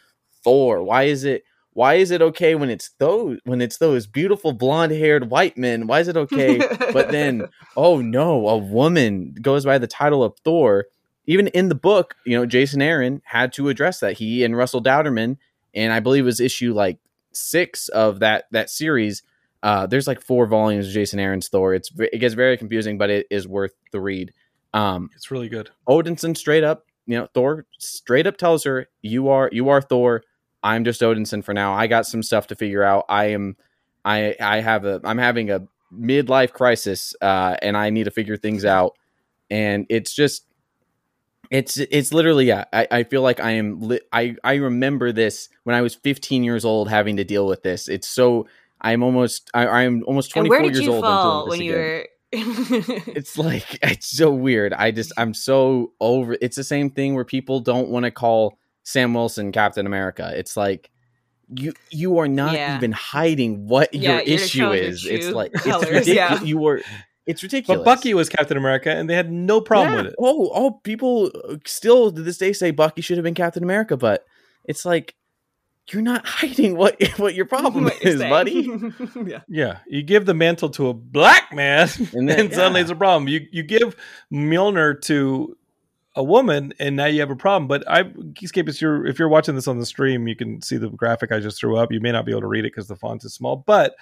Thor? 0.45 0.83
Why 0.83 1.05
is 1.05 1.25
it 1.25 1.45
why 1.75 1.95
is 1.95 2.11
it 2.11 2.21
okay 2.21 2.55
when 2.55 2.69
it's 2.69 2.91
those 2.99 3.39
when 3.45 3.63
it's 3.63 3.79
those 3.79 4.07
beautiful 4.07 4.53
blonde 4.53 4.93
haired 4.93 5.31
white 5.31 5.57
men? 5.57 5.87
Why 5.87 6.01
is 6.01 6.09
it 6.09 6.17
okay? 6.17 6.59
but 6.93 7.11
then, 7.11 7.49
oh 7.77 8.01
no, 8.01 8.49
a 8.49 8.57
woman 8.57 9.35
goes 9.41 9.65
by 9.65 9.79
the 9.79 9.87
title 9.87 10.23
of 10.23 10.37
Thor. 10.45 10.87
Even 11.27 11.47
in 11.49 11.69
the 11.69 11.75
book, 11.75 12.17
you 12.27 12.37
know, 12.37 12.45
Jason 12.45 12.83
Aaron 12.83 13.23
had 13.25 13.53
to 13.55 13.69
address 13.69 14.01
that. 14.01 14.19
He 14.19 14.45
and 14.45 14.57
Russell 14.57 14.83
Dauterman, 14.83 15.39
and 15.73 15.93
I 15.93 16.01
believe 16.01 16.25
it 16.25 16.27
was 16.27 16.41
issue 16.41 16.75
like 16.75 16.99
six 17.33 17.89
of 17.89 18.21
that 18.21 18.45
that 18.51 18.69
series. 18.69 19.23
Uh, 19.63 19.87
there's 19.87 20.09
like 20.09 20.21
four 20.21 20.47
volumes 20.47 20.89
of 20.89 20.93
Jason 20.93 21.21
Aaron's 21.21 21.49
Thor. 21.49 21.75
It's 21.75 21.91
it 21.99 22.19
gets 22.19 22.35
very 22.35 22.57
confusing, 22.57 22.99
but 22.99 23.09
it 23.09 23.27
is 23.31 23.49
worth 23.49 23.73
the 23.93 24.01
read. 24.01 24.35
Um, 24.75 25.11
it's 25.15 25.31
really 25.31 25.49
good. 25.49 25.71
Odinson 25.89 26.37
straight 26.37 26.65
up, 26.65 26.85
you 27.07 27.17
know, 27.17 27.29
Thor 27.33 27.67
straight 27.79 28.27
up 28.27 28.37
tells 28.37 28.65
her, 28.65 28.89
"You 29.01 29.29
are 29.29 29.49
you 29.53 29.69
are 29.71 29.81
Thor. 29.81 30.23
I'm 30.63 30.85
just 30.85 31.01
Odinson 31.01 31.45
for 31.45 31.55
now. 31.55 31.75
I 31.75 31.87
got 31.87 32.07
some 32.07 32.23
stuff 32.23 32.47
to 32.49 32.55
figure 32.55 32.83
out. 32.83 33.05
I 33.09 33.27
am, 33.27 33.57
I 34.05 34.37
I 34.41 34.61
have 34.61 34.85
a 34.85 35.01
I'm 35.05 35.19
having 35.19 35.51
a 35.51 35.67
midlife 35.93 36.53
crisis, 36.53 37.15
uh, 37.21 37.57
and 37.63 37.77
I 37.77 37.91
need 37.91 38.05
to 38.05 38.11
figure 38.11 38.37
things 38.37 38.65
out. 38.65 38.97
And 39.51 39.87
it's 39.91 40.15
just, 40.15 40.47
it's 41.51 41.77
it's 41.77 42.13
literally 42.13 42.47
yeah. 42.47 42.65
I, 42.73 42.89
I 42.91 43.03
feel 43.05 43.23
like 43.23 43.41
I 43.41 43.53
am 43.53 43.81
li- 43.81 44.01
I 44.13 44.37
I 44.43 44.55
remember 44.55 45.13
this 45.13 45.49
when 45.65 45.77
I 45.77 45.83
was 45.83 45.95
15 45.95 46.45
years 46.45 46.65
old 46.65 46.89
having 46.89 47.17
to 47.19 47.25
deal 47.25 47.47
with 47.47 47.63
this. 47.63 47.89
It's 47.89 48.09
so 48.09 48.47
I'm 48.81 49.03
almost 49.03 49.51
I, 49.53 49.67
I'm 49.67 50.03
almost 50.07 50.35
and 50.37 50.47
24 50.47 50.59
where 50.59 50.71
did 50.71 50.75
years 50.75 50.89
old. 50.89 51.03
fall 51.03 51.49
when 51.49 51.61
you 51.61 51.73
again 51.73 51.83
were? 51.83 52.09
it's 52.33 53.37
like 53.37 53.79
it's 53.83 54.09
so 54.09 54.31
weird. 54.31 54.73
I 54.73 54.91
just 54.91 55.13
I'm 55.19 55.35
so 55.35 55.93
over. 56.01 56.37
It's 56.41 56.57
the 56.57 56.65
same 56.65 56.91
thing 56.91 57.15
where 57.15 57.25
people 57.25 57.61
don't 57.61 57.89
want 57.89 58.05
to 58.05 58.11
call 58.11 58.59
Sam 58.85 59.15
Wilson 59.15 59.53
Captain 59.53 59.87
America. 59.87 60.33
It's 60.35 60.57
like 60.57 60.91
you 61.55 61.73
you 61.91 62.19
are 62.19 62.29
not 62.29 62.55
Yeah. 62.55 62.77
even 62.77 62.93
hiding 62.93 63.67
what 63.69 63.93
Yeah, 63.95 64.13
your 64.21 64.21
issue 64.23 64.59
showing 64.61 64.79
your 64.83 64.89
is. 64.91 65.07
It's 65.07 65.27
true 65.27 65.35
like 65.35 65.53
it's 65.55 65.65
colors, 65.65 65.85
ridiculous. 65.91 66.09
yeah. 66.41 66.43
You 66.43 66.59
were 66.59 66.81
it's 67.27 67.43
ridiculous. 67.43 67.79
But 67.79 67.85
Bucky 67.85 68.15
was 68.15 68.29
Captain 68.29 68.57
America, 68.57 68.91
and 68.91 69.09
they 69.09 69.15
had 69.15 69.31
no 69.31 69.61
problem 69.61 69.93
Yeah. 69.95 70.03
with 70.03 70.07
it. 70.13 70.17
Oh, 70.19 70.51
oh, 70.53 70.71
people 70.83 71.31
uh, 71.49 71.57
still 71.67 72.11
to 72.11 72.21
this 72.23 72.39
day 72.39 72.53
say 72.53 72.71
Bucky 72.73 73.01
should 73.01 73.17
have 73.17 73.23
been 73.25 73.35
Captain 73.35 73.63
America, 73.63 73.97
but 73.97 74.25
it's 74.65 74.85
like 74.85 75.15
you're 75.93 76.03
not 76.03 76.25
hiding 76.27 76.77
what 76.77 76.97
what 77.19 77.35
your 77.35 77.45
problem 77.47 77.85
What 77.85 78.03
you're 78.03 78.15
is, 78.15 78.21
buddy. 78.21 78.69
yeah. 79.27 79.41
Yeah, 79.49 79.79
you 79.87 80.03
give 80.03 80.27
the 80.27 80.35
mantle 80.35 80.71
to 80.71 80.89
a 80.89 80.95
black 80.95 81.53
man, 81.53 81.89
And 81.99 82.09
and, 82.15 82.29
then- 82.29 82.53
suddenly 82.53 82.81
yeah. 82.81 82.85
it's 82.85 82.91
a 82.91 82.97
problem. 82.97 83.29
You 83.29 83.47
you 83.53 83.63
give 83.63 83.95
Mjolnir 84.33 85.01
to 85.03 85.57
a 86.15 86.23
woman, 86.23 86.75
and 86.79 86.97
now 86.97 87.07
you 87.07 87.21
have 87.21 87.31
a 87.31 87.37
problem. 87.37 87.69
But 87.69 87.89
I, 87.91 88.05
Geekscape, 88.05 88.69
if 88.69 88.81
you're 88.81 89.07
if 89.07 89.19
you're 89.19 89.29
watching 89.29 89.55
this 89.55 89.69
on 89.69 89.79
the 89.79 89.87
stream, 89.87 90.29
you 90.29 90.37
can 90.37 90.61
see 90.61 90.77
the 90.77 90.91
graphic 90.91 91.33
I 91.33 91.41
just 91.41 91.59
threw 91.59 91.77
up. 91.77 91.93
You 91.93 92.01
may 92.01 92.13
not 92.13 92.27
be 92.27 92.33
able 92.33 92.43
to 92.43 92.47
read 92.47 92.65
it 92.65 92.73
because 92.73 92.89
the 92.89 92.97
font 92.97 93.25
is 93.25 93.35
small, 93.35 93.57
but 93.57 93.95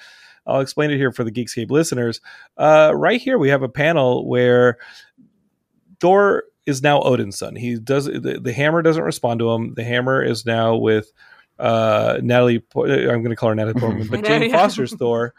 I'll 0.47 0.61
explain 0.61 0.91
it 0.91 0.97
here 0.97 1.13
for 1.13 1.25
the 1.25 1.31
Geekscape 1.31 1.71
listeners. 1.71 2.21
Uh, 2.57 2.93
right 2.95 3.21
here, 3.21 3.39
we 3.39 3.51
have 3.51 3.63
a 3.63 3.69
panel 3.69 4.27
where 4.29 4.79
Thor 6.01 6.45
is 6.67 6.83
now 6.83 7.01
Odin's 7.03 7.39
son. 7.39 7.55
He 7.57 7.77
does 7.79 8.07
the, 8.07 8.41
the 8.43 8.53
hammer 8.53 8.83
doesn't 8.83 9.03
respond 9.03 9.41
to 9.41 9.51
him. 9.51 9.75
The 9.75 9.85
hammer 9.85 10.23
is 10.23 10.45
now 10.45 10.77
with 10.77 11.13
uh, 11.59 12.19
Natalie. 12.23 12.65
I'm 12.75 13.23
going 13.23 13.31
to 13.31 13.37
call 13.37 13.51
her 13.51 13.55
Natalie 13.55 13.79
Portman, 13.79 14.09
but 14.09 14.25
Jane 14.25 14.51
Foster's 14.51 14.95
Thor 14.95 15.35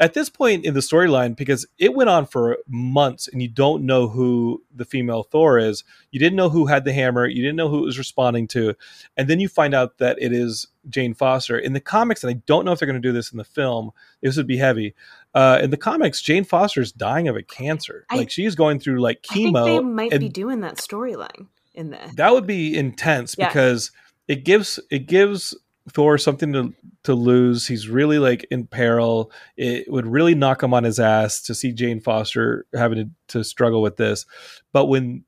at 0.00 0.14
this 0.14 0.30
point 0.30 0.64
in 0.64 0.72
the 0.72 0.80
storyline, 0.80 1.36
because 1.36 1.66
it 1.78 1.94
went 1.94 2.08
on 2.08 2.24
for 2.24 2.56
months 2.66 3.28
and 3.28 3.42
you 3.42 3.48
don't 3.48 3.84
know 3.84 4.08
who 4.08 4.62
the 4.74 4.86
female 4.86 5.22
Thor 5.22 5.58
is, 5.58 5.84
you 6.10 6.18
didn't 6.18 6.36
know 6.36 6.48
who 6.48 6.66
had 6.66 6.84
the 6.84 6.92
hammer, 6.94 7.26
you 7.26 7.42
didn't 7.42 7.56
know 7.56 7.68
who 7.68 7.82
it 7.82 7.86
was 7.86 7.98
responding 7.98 8.48
to, 8.48 8.74
and 9.18 9.28
then 9.28 9.40
you 9.40 9.48
find 9.48 9.74
out 9.74 9.98
that 9.98 10.16
it 10.18 10.32
is 10.32 10.66
Jane 10.88 11.12
Foster. 11.12 11.58
In 11.58 11.74
the 11.74 11.80
comics, 11.80 12.24
and 12.24 12.34
I 12.34 12.40
don't 12.46 12.64
know 12.64 12.72
if 12.72 12.78
they're 12.78 12.88
going 12.88 13.00
to 13.00 13.08
do 13.08 13.12
this 13.12 13.30
in 13.30 13.36
the 13.36 13.44
film, 13.44 13.90
this 14.22 14.38
would 14.38 14.46
be 14.46 14.56
heavy. 14.56 14.94
Uh, 15.34 15.60
in 15.62 15.70
the 15.70 15.76
comics, 15.76 16.22
Jane 16.22 16.44
Foster 16.44 16.80
is 16.80 16.92
dying 16.92 17.28
of 17.28 17.36
a 17.36 17.42
cancer. 17.42 18.06
I, 18.10 18.16
like 18.16 18.30
she's 18.30 18.54
going 18.54 18.80
through 18.80 19.00
like 19.00 19.22
chemo. 19.22 19.66
they 19.66 19.80
might 19.80 20.18
be 20.18 20.30
doing 20.30 20.60
that 20.60 20.76
storyline 20.76 21.48
in 21.74 21.90
there. 21.90 22.10
That 22.16 22.32
would 22.32 22.46
be 22.46 22.76
intense 22.76 23.36
yeah. 23.38 23.48
because 23.48 23.92
it 24.28 24.44
gives 24.44 24.80
it 24.90 25.06
gives 25.06 25.54
Thor 25.88 26.18
something 26.18 26.52
to 26.52 26.74
to 27.04 27.14
lose. 27.14 27.66
He's 27.66 27.88
really 27.88 28.18
like 28.18 28.46
in 28.50 28.66
peril. 28.66 29.32
It 29.56 29.90
would 29.90 30.06
really 30.06 30.34
knock 30.34 30.62
him 30.62 30.74
on 30.74 30.84
his 30.84 31.00
ass 31.00 31.40
to 31.42 31.54
see 31.54 31.72
Jane 31.72 32.00
Foster 32.00 32.66
having 32.74 32.98
to, 33.28 33.38
to 33.38 33.44
struggle 33.44 33.82
with 33.82 33.96
this. 33.96 34.26
But 34.72 34.86
when 34.86 35.24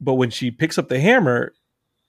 but 0.00 0.14
when 0.14 0.30
she 0.30 0.50
picks 0.50 0.78
up 0.78 0.88
the 0.88 1.00
hammer, 1.00 1.54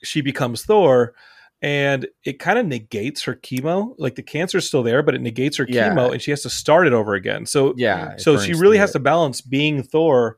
she 0.04 0.22
becomes 0.22 0.64
Thor 0.64 1.14
and 1.62 2.08
it 2.24 2.40
kind 2.40 2.58
of 2.58 2.66
negates 2.66 3.24
her 3.24 3.36
chemo. 3.36 3.94
Like 3.98 4.16
the 4.16 4.24
cancer's 4.24 4.68
still 4.68 4.84
there, 4.84 5.04
but 5.04 5.16
it 5.16 5.22
negates 5.22 5.58
her 5.58 5.66
yeah. 5.68 5.90
chemo 5.90 6.12
and 6.12 6.22
she 6.22 6.32
has 6.32 6.42
to 6.44 6.50
start 6.50 6.88
it 6.88 6.94
over 6.94 7.14
again. 7.14 7.46
So 7.46 7.74
yeah, 7.78 8.18
so 8.18 8.38
she 8.38 8.54
really 8.54 8.78
has 8.78 8.92
to 8.94 9.00
balance 9.00 9.42
being 9.42 9.84
Thor 9.84 10.38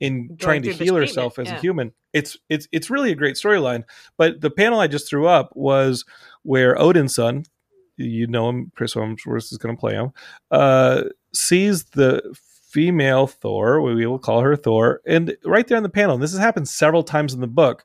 in 0.00 0.26
Going 0.26 0.38
trying 0.38 0.62
to 0.62 0.72
heal 0.72 0.96
herself 0.96 1.38
as 1.38 1.48
yeah. 1.48 1.56
a 1.56 1.60
human. 1.60 1.92
It's 2.14 2.38
it's 2.48 2.66
it's 2.72 2.88
really 2.88 3.12
a 3.12 3.16
great 3.16 3.36
storyline. 3.36 3.84
But 4.16 4.40
the 4.40 4.50
panel 4.50 4.80
I 4.80 4.86
just 4.86 5.10
threw 5.10 5.26
up 5.26 5.50
was 5.54 6.04
where 6.42 6.80
Odin's 6.80 7.14
son, 7.14 7.44
you 7.96 8.26
know 8.26 8.48
him, 8.48 8.72
Chris 8.74 8.94
Hemsworth 8.94 9.52
is 9.52 9.58
going 9.58 9.76
to 9.76 9.80
play 9.80 9.94
him, 9.94 10.12
uh, 10.50 11.02
sees 11.34 11.84
the 11.84 12.22
female 12.70 13.26
Thor, 13.26 13.80
we 13.80 14.06
will 14.06 14.18
call 14.18 14.40
her 14.40 14.56
Thor, 14.56 15.00
and 15.06 15.36
right 15.44 15.66
there 15.66 15.76
on 15.76 15.82
the 15.82 15.88
panel, 15.88 16.14
and 16.14 16.22
this 16.22 16.32
has 16.32 16.40
happened 16.40 16.68
several 16.68 17.04
times 17.04 17.34
in 17.34 17.40
the 17.40 17.46
book, 17.46 17.84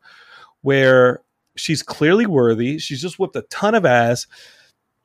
where 0.62 1.22
she's 1.56 1.84
clearly 1.84 2.26
worthy. 2.26 2.80
She's 2.80 3.02
just 3.02 3.20
whipped 3.20 3.36
a 3.36 3.44
ton 3.44 3.76
of 3.76 3.86
ass, 3.86 4.26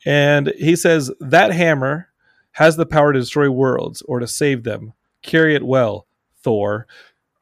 and 0.06 0.52
he 0.58 0.76
says 0.76 1.10
that 1.20 1.52
hammer 1.52 2.08
has 2.52 2.76
the 2.76 2.86
power 2.86 3.12
to 3.12 3.18
destroy 3.18 3.50
worlds 3.50 4.02
or 4.02 4.20
to 4.20 4.26
save 4.26 4.64
them. 4.64 4.92
Carry 5.22 5.54
it 5.54 5.62
well, 5.64 6.06
Thor. 6.42 6.86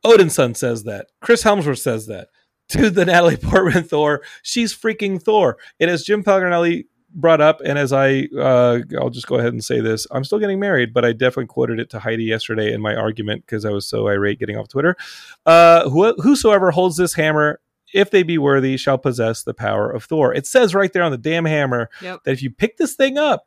Odin's 0.05 0.35
son 0.35 0.55
says 0.55 0.85
that. 0.85 1.09
Chris 1.21 1.43
Hemsworth 1.43 1.79
says 1.79 2.07
that 2.07 2.29
to 2.69 2.91
the 2.91 3.05
Natalie 3.05 3.37
Portman 3.37 3.85
Thor. 3.85 4.23
She's 4.43 4.75
freaking 4.75 5.23
Thor. 5.23 5.59
And 5.81 5.91
as 5.91 6.05
Jim 6.05 6.25
Pellegrinelli 6.25 6.85
brought 7.15 7.41
up, 7.41 7.61
and 7.65 7.79
as 7.79 7.93
I, 7.93 8.29
uh, 8.39 8.81
I'll 8.99 9.11
just 9.11 9.27
go 9.27 9.37
ahead 9.37 9.53
and 9.53 9.65
say 9.65 9.81
this: 9.81 10.07
I'm 10.11 10.25
still 10.25 10.39
getting 10.39 10.61
married, 10.61 10.95
but 10.95 11.05
I 11.05 11.13
definitely 11.13 11.47
quoted 11.47 11.79
it 11.79 11.91
to 11.91 11.99
Heidi 11.99 12.25
yesterday 12.25 12.73
in 12.73 12.81
my 12.81 12.95
argument 12.95 13.45
because 13.47 13.65
I 13.65 13.71
was 13.71 13.87
so 13.87 14.09
irate 14.09 14.39
getting 14.39 14.57
off 14.57 14.69
Twitter. 14.69 14.97
Uh, 15.45 15.89
wh- 15.91 16.21
whosoever 16.23 16.71
holds 16.71 16.97
this 16.97 17.15
hammer, 17.15 17.61
if 17.93 18.11
they 18.11 18.23
be 18.23 18.39
worthy, 18.39 18.77
shall 18.77 18.99
possess 18.99 19.43
the 19.43 19.55
power 19.55 19.91
of 19.91 20.05
Thor. 20.05 20.35
It 20.35 20.47
says 20.47 20.75
right 20.75 20.93
there 20.93 21.03
on 21.03 21.13
the 21.13 21.19
damn 21.19 21.45
hammer 21.45 21.91
yep. 22.01 22.25
that 22.25 22.33
if 22.33 22.43
you 22.43 22.51
pick 22.51 22.77
this 22.77 22.95
thing 22.95 23.19
up, 23.19 23.47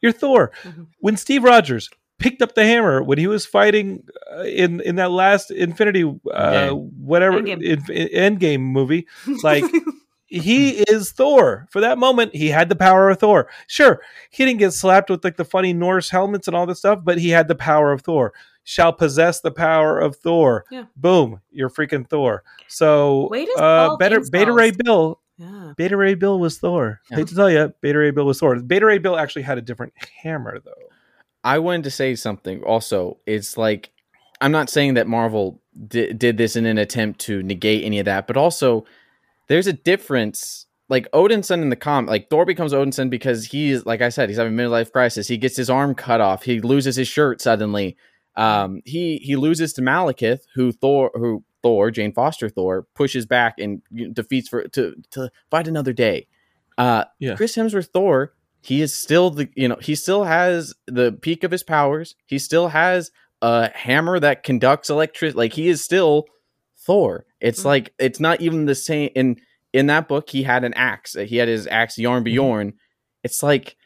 you're 0.00 0.12
Thor. 0.12 0.52
Mm-hmm. 0.62 0.84
When 0.98 1.16
Steve 1.16 1.44
Rogers 1.44 1.88
picked 2.18 2.42
up 2.42 2.54
the 2.54 2.64
hammer 2.64 3.02
when 3.02 3.18
he 3.18 3.26
was 3.26 3.46
fighting 3.46 4.02
uh, 4.32 4.42
in 4.42 4.80
in 4.80 4.96
that 4.96 5.10
last 5.10 5.50
Infinity 5.50 6.04
uh, 6.32 6.70
whatever 6.70 7.40
Endgame. 7.40 7.62
In, 7.90 8.36
Endgame 8.36 8.60
movie. 8.60 9.06
Like 9.42 9.64
he 10.26 10.70
is 10.70 11.12
Thor. 11.12 11.66
For 11.70 11.80
that 11.80 11.98
moment, 11.98 12.34
he 12.34 12.48
had 12.48 12.68
the 12.68 12.76
power 12.76 13.10
of 13.10 13.18
Thor. 13.18 13.48
Sure, 13.66 14.00
he 14.30 14.44
didn't 14.44 14.58
get 14.58 14.72
slapped 14.72 15.10
with 15.10 15.24
like 15.24 15.36
the 15.36 15.44
funny 15.44 15.72
Norse 15.72 16.10
helmets 16.10 16.48
and 16.48 16.56
all 16.56 16.66
this 16.66 16.78
stuff, 16.78 17.00
but 17.02 17.18
he 17.18 17.30
had 17.30 17.48
the 17.48 17.54
power 17.54 17.92
of 17.92 18.02
Thor. 18.02 18.32
Shall 18.64 18.92
possess 18.92 19.40
the 19.40 19.50
power 19.50 19.98
of 19.98 20.16
Thor. 20.16 20.64
Yeah. 20.70 20.84
Boom, 20.96 21.40
you're 21.50 21.68
freaking 21.68 22.08
Thor. 22.08 22.42
So 22.68 23.28
uh, 23.58 23.96
better 23.96 24.20
Beta 24.30 24.52
Ray 24.52 24.70
Bill. 24.70 25.20
Yeah. 25.36 25.72
Beta 25.76 25.96
Ray 25.96 26.14
Bill 26.14 26.38
was 26.38 26.58
Thor. 26.58 27.00
Yeah. 27.10 27.18
Hate 27.18 27.26
to 27.28 27.34
tell 27.34 27.50
you, 27.50 27.74
Beta 27.80 27.98
Ray 27.98 28.10
Bill 28.12 28.24
was 28.24 28.40
Thor. 28.40 28.56
Beta 28.60 28.86
Ray 28.86 28.98
Bill 28.98 29.16
actually 29.18 29.42
had 29.42 29.58
a 29.58 29.62
different 29.62 29.92
hammer 30.22 30.60
though. 30.60 30.72
I 31.44 31.58
wanted 31.58 31.84
to 31.84 31.90
say 31.90 32.14
something 32.14 32.62
also. 32.62 33.18
It's 33.26 33.56
like 33.56 33.90
I'm 34.40 34.50
not 34.50 34.70
saying 34.70 34.94
that 34.94 35.06
Marvel 35.06 35.60
di- 35.88 36.12
did 36.12 36.38
this 36.38 36.56
in 36.56 36.66
an 36.66 36.78
attempt 36.78 37.20
to 37.20 37.42
negate 37.42 37.84
any 37.84 37.98
of 37.98 38.06
that, 38.06 38.26
but 38.26 38.36
also 38.36 38.84
there's 39.48 39.66
a 39.66 39.72
difference. 39.72 40.66
Like 40.88 41.10
Odinson 41.12 41.62
in 41.62 41.70
the 41.70 41.76
com, 41.76 42.06
like 42.06 42.28
Thor 42.28 42.44
becomes 42.44 42.72
Odinson 42.72 43.08
because 43.08 43.46
he's 43.46 43.86
like 43.86 44.02
I 44.02 44.08
said, 44.08 44.28
he's 44.28 44.38
having 44.38 44.58
a 44.58 44.62
midlife 44.62 44.92
crisis. 44.92 45.28
He 45.28 45.38
gets 45.38 45.56
his 45.56 45.70
arm 45.70 45.94
cut 45.94 46.20
off. 46.20 46.42
He 46.42 46.60
loses 46.60 46.96
his 46.96 47.08
shirt 47.08 47.40
suddenly. 47.40 47.96
Um, 48.36 48.82
he 48.84 49.18
he 49.18 49.36
loses 49.36 49.72
to 49.74 49.82
Malekith, 49.82 50.40
who 50.54 50.72
Thor, 50.72 51.10
who 51.14 51.44
Thor, 51.62 51.90
Jane 51.90 52.12
Foster 52.12 52.48
Thor, 52.48 52.86
pushes 52.94 53.24
back 53.24 53.58
and 53.58 53.80
defeats 54.12 54.48
for 54.48 54.68
to 54.68 54.94
to 55.12 55.30
fight 55.50 55.68
another 55.68 55.92
day. 55.92 56.26
Uh, 56.76 57.04
yeah. 57.18 57.34
Chris 57.36 57.56
Hemsworth 57.56 57.88
Thor 57.92 58.34
he 58.64 58.80
is 58.80 58.96
still 58.96 59.30
the 59.30 59.48
you 59.54 59.68
know 59.68 59.76
he 59.80 59.94
still 59.94 60.24
has 60.24 60.74
the 60.86 61.12
peak 61.12 61.44
of 61.44 61.50
his 61.50 61.62
powers 61.62 62.14
he 62.26 62.38
still 62.38 62.68
has 62.68 63.10
a 63.42 63.70
hammer 63.74 64.18
that 64.18 64.42
conducts 64.42 64.88
electricity 64.88 65.36
like 65.36 65.52
he 65.52 65.68
is 65.68 65.84
still 65.84 66.24
thor 66.78 67.26
it's 67.40 67.60
mm-hmm. 67.60 67.68
like 67.68 67.94
it's 67.98 68.20
not 68.20 68.40
even 68.40 68.64
the 68.64 68.74
same 68.74 69.10
in 69.14 69.36
in 69.72 69.86
that 69.86 70.08
book 70.08 70.30
he 70.30 70.42
had 70.42 70.64
an 70.64 70.72
axe 70.74 71.14
he 71.14 71.36
had 71.36 71.48
his 71.48 71.66
axe 71.66 71.96
Jarnbjorn 71.96 72.68
mm-hmm. 72.68 72.76
it's 73.22 73.42
like 73.42 73.76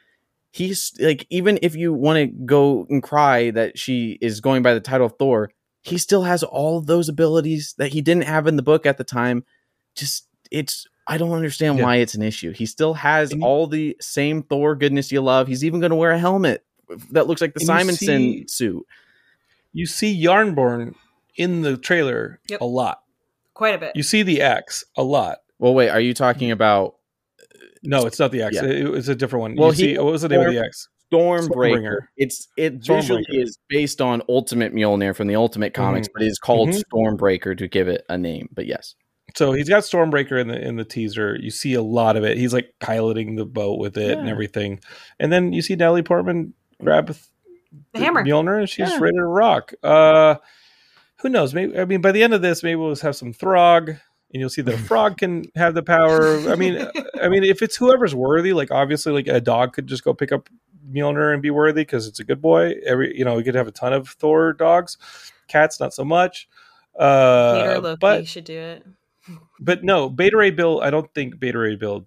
he's 0.53 0.93
like 1.01 1.27
even 1.29 1.59
if 1.61 1.75
you 1.75 1.93
want 1.93 2.17
to 2.17 2.27
go 2.27 2.87
and 2.89 3.03
cry 3.03 3.51
that 3.51 3.79
she 3.79 4.17
is 4.21 4.41
going 4.41 4.63
by 4.63 4.75
the 4.75 4.81
title 4.81 5.07
of 5.07 5.15
thor 5.19 5.51
he 5.83 5.99
still 5.99 6.23
has 6.23 6.43
all 6.43 6.81
those 6.81 7.09
abilities 7.09 7.75
that 7.79 7.93
he 7.93 8.01
didn't 8.01 8.25
have 8.25 8.47
in 8.47 8.57
the 8.57 8.63
book 8.63 8.87
at 8.87 8.97
the 8.97 9.05
time 9.05 9.45
just 9.97 10.29
it's 10.51 10.87
I 11.11 11.17
don't 11.17 11.33
understand 11.33 11.79
yeah. 11.79 11.85
why 11.85 11.97
it's 11.97 12.15
an 12.15 12.23
issue. 12.23 12.53
He 12.53 12.67
still 12.67 12.93
has 12.93 13.33
and 13.33 13.43
all 13.43 13.67
the 13.67 13.97
same 13.99 14.43
Thor 14.43 14.75
goodness 14.75 15.11
you 15.11 15.23
love. 15.23 15.49
He's 15.49 15.65
even 15.65 15.81
going 15.81 15.91
to 15.91 15.97
wear 15.97 16.11
a 16.11 16.19
helmet 16.19 16.65
that 17.13 17.27
looks 17.27 17.41
like 17.41 17.55
the 17.55 17.61
Simonson 17.61 17.97
see, 18.07 18.45
suit. 18.47 18.87
You 19.73 19.87
see 19.87 20.23
Jarnbjorn 20.23 20.95
in 21.37 21.63
the 21.63 21.79
trailer 21.79 22.41
yep. 22.49 22.61
a 22.61 22.65
lot. 22.67 23.03
Quite 23.55 23.75
a 23.75 23.79
bit. 23.79 23.93
You 23.97 24.03
see 24.03 24.23
the 24.23 24.43
X 24.43 24.85
a 24.97 25.03
lot. 25.03 25.39
Well, 25.59 25.75
wait, 25.75 25.89
are 25.89 26.01
you 26.01 26.13
talking 26.13 26.51
about 26.51 26.97
No, 27.83 28.07
it's 28.07 28.19
not 28.19 28.31
the 28.31 28.43
X. 28.43 28.57
Yeah. 28.57 28.65
It, 28.65 28.95
it's 28.95 29.09
a 29.09 29.15
different 29.15 29.41
one. 29.41 29.57
Well, 29.57 29.69
you 29.69 29.87
he, 29.87 29.95
see, 29.95 29.99
what 29.99 30.13
was 30.13 30.23
the 30.23 30.29
name 30.29 30.41
of 30.41 30.53
the 30.53 30.61
X? 30.61 30.89
Stormbreaker. 31.13 31.49
Stormbreaker. 31.49 31.99
It's 32.17 32.49
it 32.57 32.81
Stormbreaker. 32.81 32.87
visually 32.87 33.25
is 33.31 33.59
based 33.69 34.01
on 34.01 34.23
Ultimate 34.29 34.75
Mjolnir 34.75 35.17
from 35.17 35.27
the 35.27 35.37
Ultimate 35.37 35.73
Comics, 35.73 36.07
mm-hmm. 36.07 36.13
but 36.15 36.23
it 36.23 36.29
is 36.29 36.39
called 36.39 36.69
mm-hmm. 36.69 36.97
Stormbreaker 36.97 37.57
to 37.57 37.67
give 37.67 37.89
it 37.89 38.05
a 38.09 38.19
name. 38.19 38.49
But 38.53 38.67
yes. 38.67 38.95
So 39.37 39.53
he's 39.53 39.69
got 39.69 39.83
Stormbreaker 39.83 40.41
in 40.41 40.49
the 40.49 40.61
in 40.61 40.77
the 40.77 40.85
teaser. 40.85 41.37
You 41.37 41.51
see 41.51 41.75
a 41.75 41.83
lot 41.83 42.17
of 42.17 42.25
it. 42.25 42.39
He's 42.39 42.53
like 42.53 42.75
piloting 42.81 43.37
the 43.37 43.45
boat 43.45 43.79
with 43.79 43.97
it 43.97 44.11
yeah. 44.11 44.19
and 44.19 44.29
everything. 44.29 44.81
And 45.21 45.33
then 45.33 45.53
you 45.53 45.63
see 45.63 45.77
Natalie 45.77 46.03
Portman 46.03 46.55
grab 46.83 47.09
the, 47.09 47.19
the 47.93 48.01
hammer 48.01 48.25
Mjolnir 48.25 48.61
and 48.61 48.69
she's 48.69 48.91
yeah. 48.91 48.99
ready 48.99 49.17
to 49.17 49.25
rock. 49.25 49.73
Uh 49.83 50.37
who 51.21 51.29
knows? 51.29 51.53
Maybe 51.53 51.79
I 51.79 51.85
mean 51.85 52.01
by 52.01 52.13
the 52.13 52.23
end 52.23 52.35
of 52.35 52.43
this, 52.43 52.63
maybe 52.63 52.77
we'll 52.77 52.93
just 52.93 53.03
have 53.03 53.17
some 53.17 53.33
Throg, 53.33 53.89
and 53.89 53.99
you'll 54.33 54.51
see 54.51 54.63
that 54.63 54.75
a 54.75 54.79
frog 54.89 55.19
can 55.19 55.45
have 55.57 55.75
the 55.75 55.83
power. 55.83 56.39
I 56.49 56.55
mean, 56.55 56.87
I 57.21 57.29
mean, 57.29 57.45
if 57.45 57.61
it's 57.61 57.77
whoever's 57.77 58.15
worthy, 58.15 58.53
like 58.53 58.71
obviously, 58.71 59.13
like 59.13 59.27
a 59.27 59.41
dog 59.41 59.73
could 59.73 59.87
just 59.87 60.05
go 60.05 60.15
pick 60.15 60.33
up 60.33 60.49
Mjolnir 60.91 61.33
and 61.33 61.43
be 61.43 61.51
worthy 61.51 61.83
because 61.83 62.07
it's 62.07 62.21
a 62.21 62.25
good 62.25 62.41
boy. 62.41 62.75
Every 62.87 63.17
you 63.19 63.25
know, 63.25 63.35
we 63.35 63.43
could 63.43 63.57
have 63.57 63.69
a 63.69 63.73
ton 63.73 63.93
of 63.93 64.09
Thor 64.09 64.53
dogs. 64.53 64.97
Cats, 65.49 65.81
not 65.81 65.93
so 65.93 66.05
much. 66.05 66.49
Uh, 66.99 67.63
Peter 67.63 67.81
Loki 67.81 67.99
but, 68.01 68.27
should 68.27 68.45
do 68.45 68.59
it 68.59 68.85
but 69.61 69.85
no, 69.85 70.09
Beta 70.09 70.37
Ray 70.37 70.51
Bill. 70.51 70.81
I 70.81 70.91
don't 70.91 71.13
think 71.15 71.39
Beta 71.39 71.59
Ray 71.59 71.77
Bill. 71.77 72.07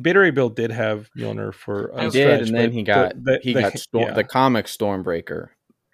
Beta 0.00 0.20
Ray 0.20 0.30
Bill 0.30 0.48
did 0.48 0.70
have 0.70 1.10
Mjolnir 1.16 1.52
for. 1.52 1.92
He 2.00 2.10
did, 2.10 2.42
and 2.42 2.56
then 2.56 2.72
he 2.72 2.82
got 2.82 3.14
the, 3.14 3.32
the, 3.32 3.40
he 3.42 3.52
the, 3.52 3.60
got 3.60 3.78
Storm, 3.78 4.08
yeah. 4.08 4.14
the 4.14 4.24
comic 4.24 4.66
Stormbreaker, 4.66 5.48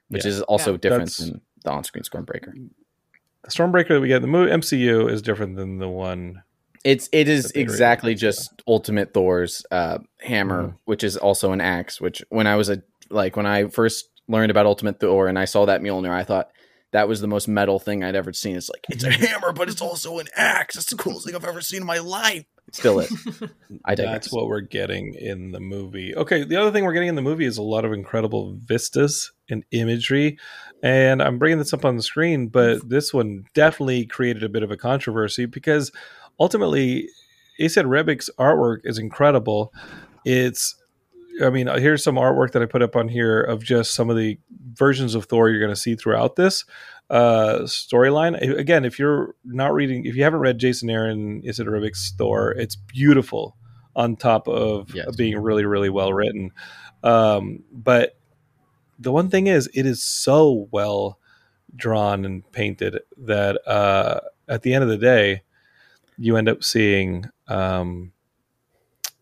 which 0.09 0.25
yeah. 0.25 0.31
is 0.31 0.43
also 0.43 0.73
yeah, 0.73 0.79
different 0.79 1.17
than 1.17 1.41
the 1.65 1.71
on-screen 1.71 2.05
Stormbreaker. 2.05 2.53
The 3.43 3.51
Stormbreaker 3.51 3.89
that 3.89 4.01
we 4.01 4.09
get 4.09 4.17
in 4.17 4.23
the 4.23 4.29
movie 4.29 4.51
MCU 4.51 5.11
is 5.11 5.23
different 5.23 5.57
than 5.57 5.79
the 5.79 5.89
one. 5.89 6.43
It's 6.85 7.09
it 7.13 7.29
is 7.29 7.51
exactly 7.53 8.15
just 8.15 8.63
Ultimate 8.67 9.15
Thor's 9.15 9.65
uh, 9.71 9.99
hammer, 10.21 10.63
mm-hmm. 10.65 10.77
which 10.85 11.03
is 11.03 11.17
also 11.17 11.53
an 11.53 11.61
axe. 11.61 12.01
Which 12.01 12.23
when 12.29 12.47
I 12.47 12.57
was 12.57 12.69
a 12.69 12.83
like 13.11 13.37
when 13.37 13.47
I 13.47 13.69
first 13.69 14.11
learned 14.29 14.51
about 14.51 14.67
Ultimate 14.67 15.01
Thor 15.01 15.29
and 15.29 15.39
I 15.39 15.47
saw 15.47 15.65
that 15.67 15.81
Mjolnir, 15.81 16.11
I 16.11 16.25
thought 16.25 16.51
that 16.95 17.09
was 17.09 17.21
the 17.21 17.27
most 17.27 17.49
metal 17.49 17.81
thing 17.81 18.05
I'd 18.05 18.15
ever 18.15 18.33
seen. 18.33 18.55
It's 18.55 18.71
like 18.71 18.87
it's 18.89 19.03
a 19.03 19.11
hammer, 19.27 19.53
but 19.53 19.69
it's 19.69 19.83
also 19.83 20.21
an 20.21 20.29
axe. 20.37 20.77
It's 20.77 20.87
the 20.87 20.97
coolest 20.97 21.27
thing 21.27 21.35
I've 21.35 21.45
ever 21.45 21.61
seen 21.61 21.81
in 21.81 21.87
my 21.87 21.99
life. 21.99 22.45
Still 22.71 23.01
is. 23.01 23.11
I 23.85 23.97
digress. 23.97 24.15
That's 24.15 24.33
what 24.33 24.47
we're 24.47 24.61
getting 24.61 25.13
in 25.15 25.51
the 25.51 25.59
movie. 25.59 26.15
Okay, 26.15 26.45
the 26.45 26.55
other 26.55 26.71
thing 26.71 26.85
we're 26.85 26.93
getting 26.93 27.09
in 27.09 27.17
the 27.17 27.21
movie 27.21 27.47
is 27.47 27.59
a 27.59 27.63
lot 27.63 27.85
of 27.85 27.93
incredible 27.93 28.57
vistas 28.65 29.33
and 29.51 29.65
imagery. 29.73 30.39
And 30.85 31.21
I'm 31.21 31.37
bringing 31.37 31.59
this 31.59 31.75
up 31.75 31.85
on 31.85 31.97
the 31.97 32.03
screen, 32.03 32.47
but 32.47 32.89
this 32.89 33.13
one 33.13 33.47
definitely 33.55 34.07
created 34.07 34.45
a 34.45 34.49
bit 34.49 34.63
of 34.63 34.71
a 34.71 34.77
controversy 34.77 35.47
because 35.47 35.91
ultimately, 36.39 37.09
Esad 37.59 37.87
Ribic's 37.87 38.31
artwork 38.39 38.83
is 38.85 38.99
incredible. 38.99 39.73
It's 40.25 40.77
I 41.43 41.51
mean, 41.51 41.67
here's 41.67 42.05
some 42.05 42.17
artwork 42.17 42.53
that 42.53 42.63
I 42.63 42.67
put 42.67 42.83
up 42.83 42.95
on 42.97 43.09
here 43.09 43.41
of 43.41 43.63
just 43.63 43.95
some 43.95 44.11
of 44.11 44.17
the 44.17 44.39
versions 44.73 45.15
of 45.15 45.25
Thor 45.25 45.49
you're 45.51 45.61
going 45.61 45.73
to 45.75 45.81
see 45.81 45.97
throughout 45.97 46.37
this 46.37 46.65
uh, 47.11 47.61
storyline. 47.63 48.41
Again, 48.59 48.85
if 48.85 48.99
you're 48.99 49.35
not 49.45 49.73
reading, 49.73 50.05
if 50.05 50.15
you 50.17 50.23
haven't 50.23 50.41
read 50.41 50.59
Jason 50.59 50.91
Aaron, 50.91 51.43
Esad 51.43 51.67
Ribic's 51.67 52.13
Thor, 52.17 52.53
it's 52.53 52.77
beautiful 52.77 53.57
on 53.97 54.17
top 54.17 54.49
of 54.49 54.95
Yes. 54.95 55.15
being 55.17 55.39
really, 55.39 55.65
really 55.65 55.91
well 55.91 56.13
written. 56.13 56.51
Um, 57.03 57.65
but 57.73 58.17
the 58.99 59.13
one 59.13 59.29
thing 59.29 59.47
is, 59.47 59.69
it 59.75 59.87
is 59.87 60.03
so 60.03 60.69
well 60.71 61.19
drawn 61.77 62.25
and 62.25 62.51
painted 62.53 63.01
that 63.19 63.61
uh, 63.69 64.21
at 64.49 64.63
the 64.63 64.73
end 64.73 64.85
of 64.85 64.91
the 64.91 64.99
day, 64.99 65.43
you 66.17 66.37
end 66.37 66.49
up 66.49 66.63
seeing. 66.65 67.27
Um, 67.49 68.13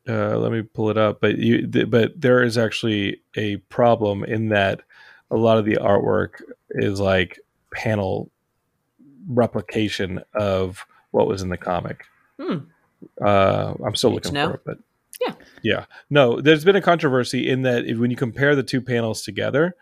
uh, 0.09 0.37
let 0.39 0.53
me 0.53 0.63
pull 0.63 0.91
it 0.91 0.99
up. 0.99 1.21
But 1.21 1.39
you, 1.39 1.67
th- 1.67 1.91
but 1.91 2.21
there 2.21 2.43
is 2.43 2.57
actually 2.59 3.21
a 3.37 3.57
problem 3.69 4.25
in 4.25 4.49
that 4.49 4.81
a 5.31 5.37
lot 5.37 5.59
of 5.59 5.65
the 5.65 5.77
artwork 5.77 6.43
is 6.71 7.01
like 7.01 7.39
panel 7.73 8.31
replication 9.29 10.21
of 10.35 10.85
what 11.11 11.27
was 11.27 11.43
in 11.43 11.49
the 11.49 11.57
comic. 11.57 12.05
Hmm. 12.41 12.59
Uh, 13.25 13.75
I'm 13.85 13.95
still 13.95 14.11
Good 14.11 14.27
looking 14.27 14.35
for 14.35 14.55
it, 14.55 14.61
but 14.65 14.79
Yeah. 15.21 15.35
yeah. 15.63 15.85
No, 16.11 16.41
there's 16.41 16.65
been 16.65 16.77
a 16.77 16.81
controversy 16.83 17.49
in 17.49 17.63
that 17.63 17.85
if, 17.87 17.99
when 17.99 18.11
you 18.11 18.17
compare 18.17 18.55
the 18.57 18.63
two 18.63 18.81
panels 18.81 19.23
together, 19.23 19.75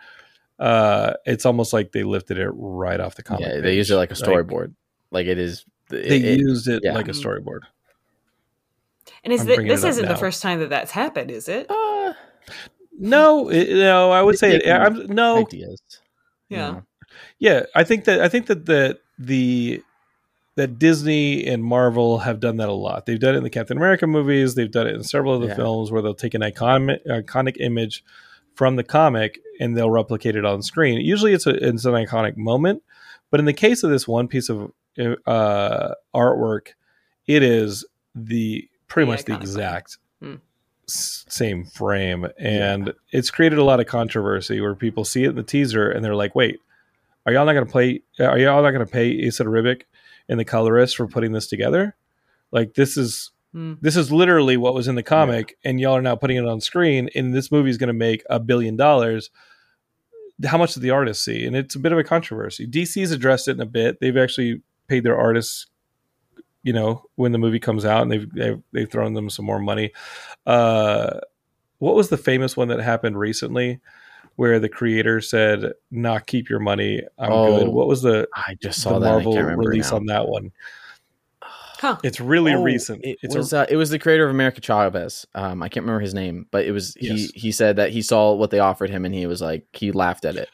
uh, 0.58 1.14
it's 1.24 1.46
almost 1.46 1.72
like 1.72 1.92
they 1.92 2.02
lifted 2.02 2.38
it 2.38 2.50
right 2.50 3.00
off 3.00 3.14
the 3.14 3.22
comic. 3.22 3.42
yeah, 3.46 3.54
they 3.56 3.62
page. 3.62 3.76
use 3.78 3.90
it 3.90 3.96
like 3.96 4.10
a 4.10 4.14
storyboard. 4.14 4.74
Like, 5.10 5.26
it 5.26 5.38
is. 5.38 5.64
they 5.88 5.98
it- 5.98 6.24
it- 6.24 6.40
used 6.40 6.68
it 6.68 6.82
yeah. 6.84 6.94
like 6.94 7.08
a 7.08 7.12
storyboard. 7.12 7.60
And 9.24 9.32
is 9.32 9.40
I'm 9.42 9.46
thi- 9.46 9.54
bringing 9.56 9.70
this 9.72 9.84
isn't 9.84 10.08
the 10.08 10.16
first 10.16 10.42
time 10.42 10.60
that 10.60 10.70
that's 10.70 10.90
happened, 10.92 11.30
is 11.30 11.48
it? 11.48 11.70
uh, 11.70 12.12
No, 12.98 13.48
it, 13.50 13.68
no, 13.70 14.10
I 14.10 14.22
would 14.22 14.38
say 14.38 14.56
it, 14.56 14.68
I'm, 14.70 15.06
no. 15.06 15.38
ideas. 15.38 15.80
you 16.48 16.56
Yeah. 16.56 16.80
Yeah, 17.38 17.62
I 17.74 17.84
think 17.84 18.04
that 18.04 18.20
I 18.20 18.28
think 18.28 18.46
that 18.46 18.66
the 18.66 18.98
the 19.18 19.82
that 20.56 20.78
Disney 20.78 21.46
and 21.46 21.62
Marvel 21.64 22.18
have 22.20 22.40
done 22.40 22.56
that 22.58 22.68
a 22.68 22.72
lot. 22.72 23.06
They've 23.06 23.18
done 23.20 23.34
it 23.34 23.38
in 23.38 23.44
the 23.44 23.50
Captain 23.50 23.76
America 23.76 24.06
movies. 24.06 24.54
They've 24.54 24.70
done 24.70 24.86
it 24.86 24.94
in 24.94 25.02
several 25.04 25.34
of 25.34 25.40
the 25.42 25.48
Yeah. 25.48 25.54
films 25.56 25.90
where 25.90 26.02
they'll 26.02 26.14
take 26.14 26.34
an 26.34 26.42
iconic 26.42 26.98
iconic 27.06 27.56
image 27.60 28.04
from 28.54 28.76
the 28.76 28.84
comic 28.84 29.40
and 29.60 29.76
they'll 29.76 29.90
replicate 29.90 30.36
it 30.36 30.44
on 30.44 30.62
screen. 30.62 31.00
Usually, 31.00 31.32
it's 31.32 31.46
a 31.46 31.50
it's 31.50 31.84
an 31.84 31.94
iconic 31.94 32.36
moment, 32.36 32.82
but 33.30 33.40
in 33.40 33.46
the 33.46 33.52
case 33.52 33.82
of 33.82 33.90
this 33.90 34.06
one 34.08 34.28
piece 34.28 34.48
of 34.48 34.70
uh, 35.26 35.94
artwork, 36.14 36.68
it 37.26 37.42
is 37.42 37.84
the 38.14 38.68
pretty 38.90 39.10
much 39.10 39.24
the 39.24 39.34
exact 39.34 39.96
Hmm. 40.20 40.34
same 40.86 41.64
frame, 41.64 42.26
and 42.38 42.92
it's 43.12 43.30
created 43.30 43.58
a 43.58 43.64
lot 43.64 43.80
of 43.80 43.86
controversy 43.86 44.60
where 44.60 44.74
people 44.74 45.04
see 45.04 45.24
it 45.24 45.30
in 45.30 45.36
the 45.36 45.42
teaser 45.42 45.90
and 45.90 46.04
they're 46.04 46.14
like, 46.16 46.34
"Wait, 46.34 46.58
are 47.24 47.32
y'all 47.32 47.46
not 47.46 47.52
going 47.54 47.64
to 47.66 47.70
play? 47.72 48.02
Are 48.18 48.38
y'all 48.38 48.62
not 48.62 48.72
going 48.72 48.84
to 48.84 48.92
pay 48.92 49.10
Esad 49.10 49.46
Ribic 49.46 49.82
and 50.28 50.38
the 50.38 50.44
colorist 50.44 50.96
for 50.96 51.06
putting 51.06 51.32
this 51.32 51.46
together? 51.46 51.94
Like 52.52 52.74
this 52.74 52.96
is 52.96 53.30
Hmm. 53.52 53.74
this 53.80 53.96
is 53.96 54.12
literally 54.12 54.56
what 54.56 54.74
was 54.74 54.86
in 54.88 54.94
the 54.94 55.02
comic, 55.02 55.56
and 55.64 55.80
y'all 55.80 55.96
are 55.96 56.02
now 56.02 56.14
putting 56.16 56.36
it 56.36 56.46
on 56.46 56.60
screen, 56.60 57.08
and 57.16 57.34
this 57.34 57.50
movie 57.50 57.70
is 57.70 57.78
going 57.78 57.88
to 57.88 57.92
make 57.92 58.22
a 58.28 58.38
billion 58.40 58.76
dollars." 58.76 59.30
How 60.44 60.56
much 60.56 60.72
did 60.74 60.80
the 60.82 60.90
artists 60.90 61.22
see? 61.24 61.44
And 61.44 61.54
it's 61.54 61.74
a 61.74 61.78
bit 61.78 61.92
of 61.92 61.98
a 61.98 62.04
controversy. 62.04 62.66
DC's 62.66 63.10
addressed 63.10 63.46
it 63.46 63.52
in 63.52 63.60
a 63.60 63.66
bit. 63.66 64.00
They've 64.00 64.16
actually 64.16 64.62
paid 64.88 65.04
their 65.04 65.18
artists, 65.18 65.66
you 66.62 66.72
know, 66.72 67.04
when 67.16 67.32
the 67.32 67.38
movie 67.38 67.60
comes 67.60 67.84
out, 67.84 68.02
and 68.02 68.10
they've 68.12 68.30
they've, 68.32 68.62
they've 68.72 68.90
thrown 68.90 69.14
them 69.14 69.30
some 69.30 69.44
more 69.44 69.58
money. 69.60 69.92
Uh, 70.46 71.20
what 71.78 71.94
was 71.94 72.08
the 72.10 72.16
famous 72.18 72.56
one 72.56 72.68
that 72.68 72.80
happened 72.80 73.18
recently, 73.18 73.80
where 74.36 74.58
the 74.60 74.68
creator 74.68 75.20
said, 75.20 75.72
"Nah, 75.90 76.18
keep 76.18 76.50
your 76.50 76.58
money. 76.60 77.02
I'm 77.18 77.32
Oh, 77.32 77.58
good." 77.60 77.68
What 77.68 77.86
was 77.88 78.02
the 78.02 78.28
I 78.34 78.56
just 78.62 78.80
saw 78.82 78.94
the 78.94 79.00
that. 79.00 79.10
Marvel 79.10 79.36
remember 79.36 79.68
release 79.68 79.90
now. 79.90 79.96
on 79.96 80.06
that 80.06 80.28
one? 80.28 80.52
Huh. 81.42 81.96
It's 82.04 82.20
really 82.20 82.52
Oh, 82.52 82.62
recent. 82.62 83.02
It 83.02 83.16
It's 83.22 83.34
was 83.34 83.54
a, 83.54 83.60
uh, 83.60 83.66
it 83.70 83.76
was 83.76 83.88
the 83.88 83.98
creator 83.98 84.24
of 84.24 84.30
America 84.30 84.60
Chavez. 84.60 85.26
Um, 85.34 85.62
I 85.62 85.70
can't 85.70 85.84
remember 85.84 86.00
his 86.02 86.12
name, 86.12 86.46
but 86.50 86.66
it 86.66 86.72
was 86.72 86.94
Yes. 87.00 87.30
he. 87.32 87.40
He 87.40 87.52
said 87.52 87.76
that 87.76 87.90
he 87.90 88.02
saw 88.02 88.34
what 88.34 88.50
they 88.50 88.58
offered 88.58 88.90
him, 88.90 89.06
and 89.06 89.14
he 89.14 89.26
was 89.26 89.40
like 89.40 89.64
he 89.72 89.90
laughed 89.90 90.26
at 90.26 90.36
it. 90.36 90.50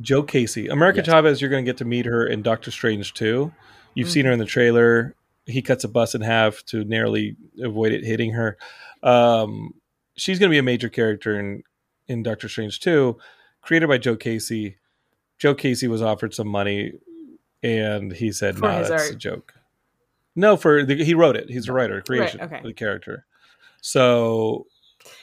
Joe 0.00 0.24
Casey. 0.24 0.66
America 0.66 0.98
Yes. 0.98 1.06
Chavez, 1.06 1.40
you're 1.40 1.50
going 1.50 1.64
to 1.64 1.68
get 1.68 1.76
to 1.76 1.84
meet 1.84 2.04
her 2.06 2.26
in 2.26 2.42
Doctor 2.42 2.72
Strange 2.72 3.14
2. 3.14 3.52
You've 3.94 4.10
seen 4.10 4.26
her 4.26 4.32
in 4.32 4.38
the 4.38 4.44
trailer. 4.44 5.14
He 5.46 5.62
cuts 5.62 5.84
a 5.84 5.88
bus 5.88 6.14
in 6.14 6.20
half 6.20 6.64
to 6.66 6.84
narrowly 6.84 7.36
avoid 7.62 7.92
it 7.92 8.04
hitting 8.04 8.32
her. 8.32 8.56
Um, 9.02 9.74
she's 10.16 10.38
going 10.38 10.48
to 10.50 10.54
be 10.54 10.58
a 10.58 10.62
major 10.62 10.88
character 10.88 11.38
in, 11.38 11.62
in 12.08 12.22
Doctor 12.22 12.48
Strange 12.48 12.80
2, 12.80 13.16
created 13.62 13.88
by 13.88 13.98
Joe 13.98 14.16
Casey. 14.16 14.76
Joe 15.38 15.54
Casey 15.54 15.88
was 15.88 16.00
offered 16.02 16.34
some 16.34 16.48
money 16.48 16.92
and 17.62 18.12
he 18.12 18.30
said, 18.32 18.60
no, 18.60 18.70
his 18.78 18.88
that's 18.88 19.10
a 19.10 19.16
joke. 19.16 19.54
No, 20.36 20.56
for 20.56 20.84
the, 20.84 21.02
he 21.04 21.14
wrote 21.14 21.36
it. 21.36 21.48
He's 21.48 21.68
a 21.68 21.72
writer, 21.72 22.00
creation 22.02 22.40
okay. 22.40 22.58
of 22.58 22.64
the 22.64 22.72
character. 22.72 23.24
So, 23.80 24.66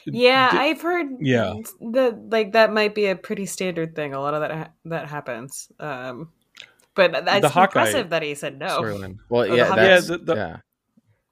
Yeah, 0.06 0.52
Di- 0.52 0.58
I've 0.70 0.82
heard. 0.82 1.08
Yeah. 1.20 1.56
that 1.92 2.30
like 2.30 2.54
that 2.54 2.72
might 2.72 2.96
be 2.96 3.08
a 3.08 3.16
pretty 3.16 3.46
standard 3.46 3.96
thing. 3.96 4.14
A 4.14 4.22
lot 4.22 4.34
of 4.34 4.42
that 4.42 4.52
ha- 4.52 4.72
that 4.86 5.08
happens. 5.10 5.72
Um, 5.80 6.30
but 6.96 7.26
that's 7.26 7.48
Hawkeye 7.48 7.82
impressive 7.82 8.10
that 8.10 8.24
he 8.24 8.36
said 8.36 8.60
no. 8.60 8.82
storyline. 8.82 9.18
Well, 9.30 9.48
the 9.48 9.56
yeah, 9.58 9.66
Hawkeye- 9.66 9.82
that's, 9.82 10.10
Yeah, 10.10 10.18
the- 10.18 10.24
the- 10.24 10.36
yeah. 10.36 10.58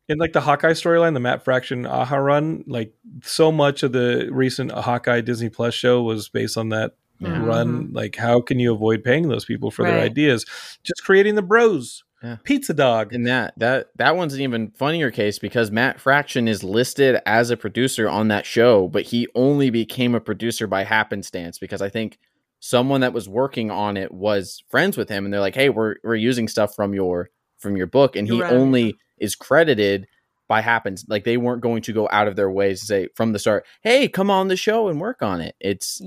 in 0.07 0.17
like 0.17 0.33
the 0.33 0.41
Hawkeye 0.41 0.71
storyline, 0.71 1.13
the 1.13 1.19
Matt 1.19 1.43
Fraction 1.43 1.85
Aha 1.85 2.15
run, 2.15 2.63
like 2.67 2.93
so 3.23 3.51
much 3.51 3.83
of 3.83 3.91
the 3.91 4.29
recent 4.31 4.71
Hawkeye 4.71 5.21
Disney 5.21 5.49
Plus 5.49 5.73
show 5.73 6.01
was 6.01 6.29
based 6.29 6.57
on 6.57 6.69
that 6.69 6.93
Yeah. 7.19 7.27
Mm-hmm. 7.29 7.43
run. 7.45 7.67
Mm-hmm. 7.83 7.95
Like, 7.95 8.15
how 8.15 8.41
can 8.41 8.59
you 8.59 8.73
avoid 8.73 9.03
paying 9.03 9.27
those 9.27 9.45
people 9.45 9.71
for 9.71 9.83
their 9.83 9.99
ideas? 9.99 10.45
Just 10.83 11.03
creating 11.03 11.35
the 11.35 11.41
bros, 11.41 12.03
Yeah. 12.23 12.37
pizza 12.45 12.73
dog. 12.73 13.13
And 13.13 13.27
that 13.27 13.53
that 13.57 13.87
that 13.97 14.15
one's 14.15 14.33
an 14.33 14.41
even 14.41 14.71
funnier 14.71 15.11
case 15.11 15.37
because 15.37 15.69
Matt 15.69 15.99
Fraction 15.99 16.47
is 16.47 16.63
listed 16.63 17.19
as 17.25 17.51
a 17.51 17.57
producer 17.57 18.07
on 18.09 18.29
that 18.29 18.45
show, 18.45 18.87
but 18.87 19.03
he 19.03 19.27
only 19.35 19.69
became 19.69 20.15
a 20.15 20.21
producer 20.21 20.65
by 20.65 20.85
happenstance 20.85 21.59
because 21.59 21.81
I 21.81 21.89
think 21.89 22.17
someone 22.59 23.01
that 23.01 23.13
was 23.13 23.29
working 23.29 23.71
on 23.71 23.97
it 23.97 24.11
was 24.11 24.63
friends 24.69 24.97
with 24.97 25.09
him 25.09 25.25
and 25.25 25.33
they're 25.33 25.41
like, 25.41 25.55
"Hey, 25.55 25.69
we're 25.69 25.95
we're 26.03 26.15
using 26.15 26.47
stuff 26.47 26.75
from 26.75 26.93
your 26.93 27.29
from 27.57 27.77
your 27.77 27.87
book." 27.87 28.15
And 28.15 28.27
he 28.27 28.41
Right. 28.41 28.51
only 28.51 28.97
is 29.17 29.35
credited 29.35 30.07
by 30.47 30.61
happens 30.61 31.05
like 31.07 31.23
they 31.23 31.37
weren't 31.37 31.61
going 31.61 31.81
to 31.83 31.93
go 31.93 32.09
out 32.11 32.27
of 32.27 32.35
their 32.35 32.49
ways 32.49 32.79
to 32.81 32.85
say 32.85 33.07
from 33.15 33.33
the 33.33 33.39
start, 33.39 33.65
"Hey, 33.81 34.07
come 34.07 34.29
on 34.31 34.47
the 34.47 34.57
show 34.57 34.87
and 34.89 34.99
work 34.99 35.21
on 35.21 35.41
it." 35.41 35.55
It's 35.59 35.99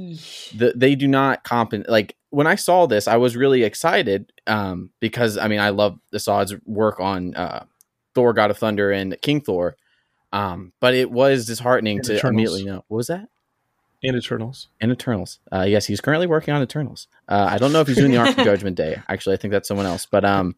the, 0.54 0.72
they 0.76 0.94
do 0.94 1.08
not 1.08 1.44
compensate. 1.44 1.88
Like 1.90 2.16
when 2.30 2.46
I 2.46 2.56
saw 2.56 2.86
this, 2.86 3.06
I 3.08 3.16
was 3.16 3.36
really 3.36 3.62
excited 3.62 4.32
um, 4.46 4.90
because 5.00 5.38
I 5.38 5.48
mean 5.48 5.60
I 5.60 5.70
love 5.70 5.98
Esad's 6.12 6.54
work 6.66 7.00
on 7.00 7.34
uh, 7.34 7.64
Thor: 8.14 8.32
God 8.32 8.50
of 8.50 8.58
Thunder 8.58 8.90
and 8.90 9.16
King 9.22 9.40
Thor, 9.40 9.76
um, 10.32 10.72
but 10.80 10.94
it 10.94 11.10
was 11.10 11.46
disheartening 11.46 11.98
And 11.98 12.04
to 12.06 12.16
Eternals. 12.16 12.34
immediately 12.34 12.64
know 12.64 12.84
what 12.88 12.96
was 12.98 13.06
that 13.06 13.28
in 14.02 14.16
Eternals. 14.16 14.68
in 14.80 14.90
Eternals. 14.90 15.38
Uh, 15.52 15.62
yes, 15.62 15.86
he's 15.86 16.00
currently 16.00 16.26
working 16.26 16.52
on 16.54 16.62
Eternals. 16.62 17.06
Uh, 17.28 17.46
I 17.50 17.58
don't 17.58 17.72
know 17.72 17.80
if 17.80 17.86
he's 17.86 17.96
doing 17.96 18.10
the 18.10 18.18
art 18.18 18.30
of 18.30 18.36
Judgment 18.44 18.76
Day. 18.76 19.00
Actually, 19.08 19.34
I 19.34 19.36
think 19.38 19.52
that's 19.52 19.68
someone 19.68 19.86
else. 19.86 20.06
But 20.06 20.24
um, 20.24 20.56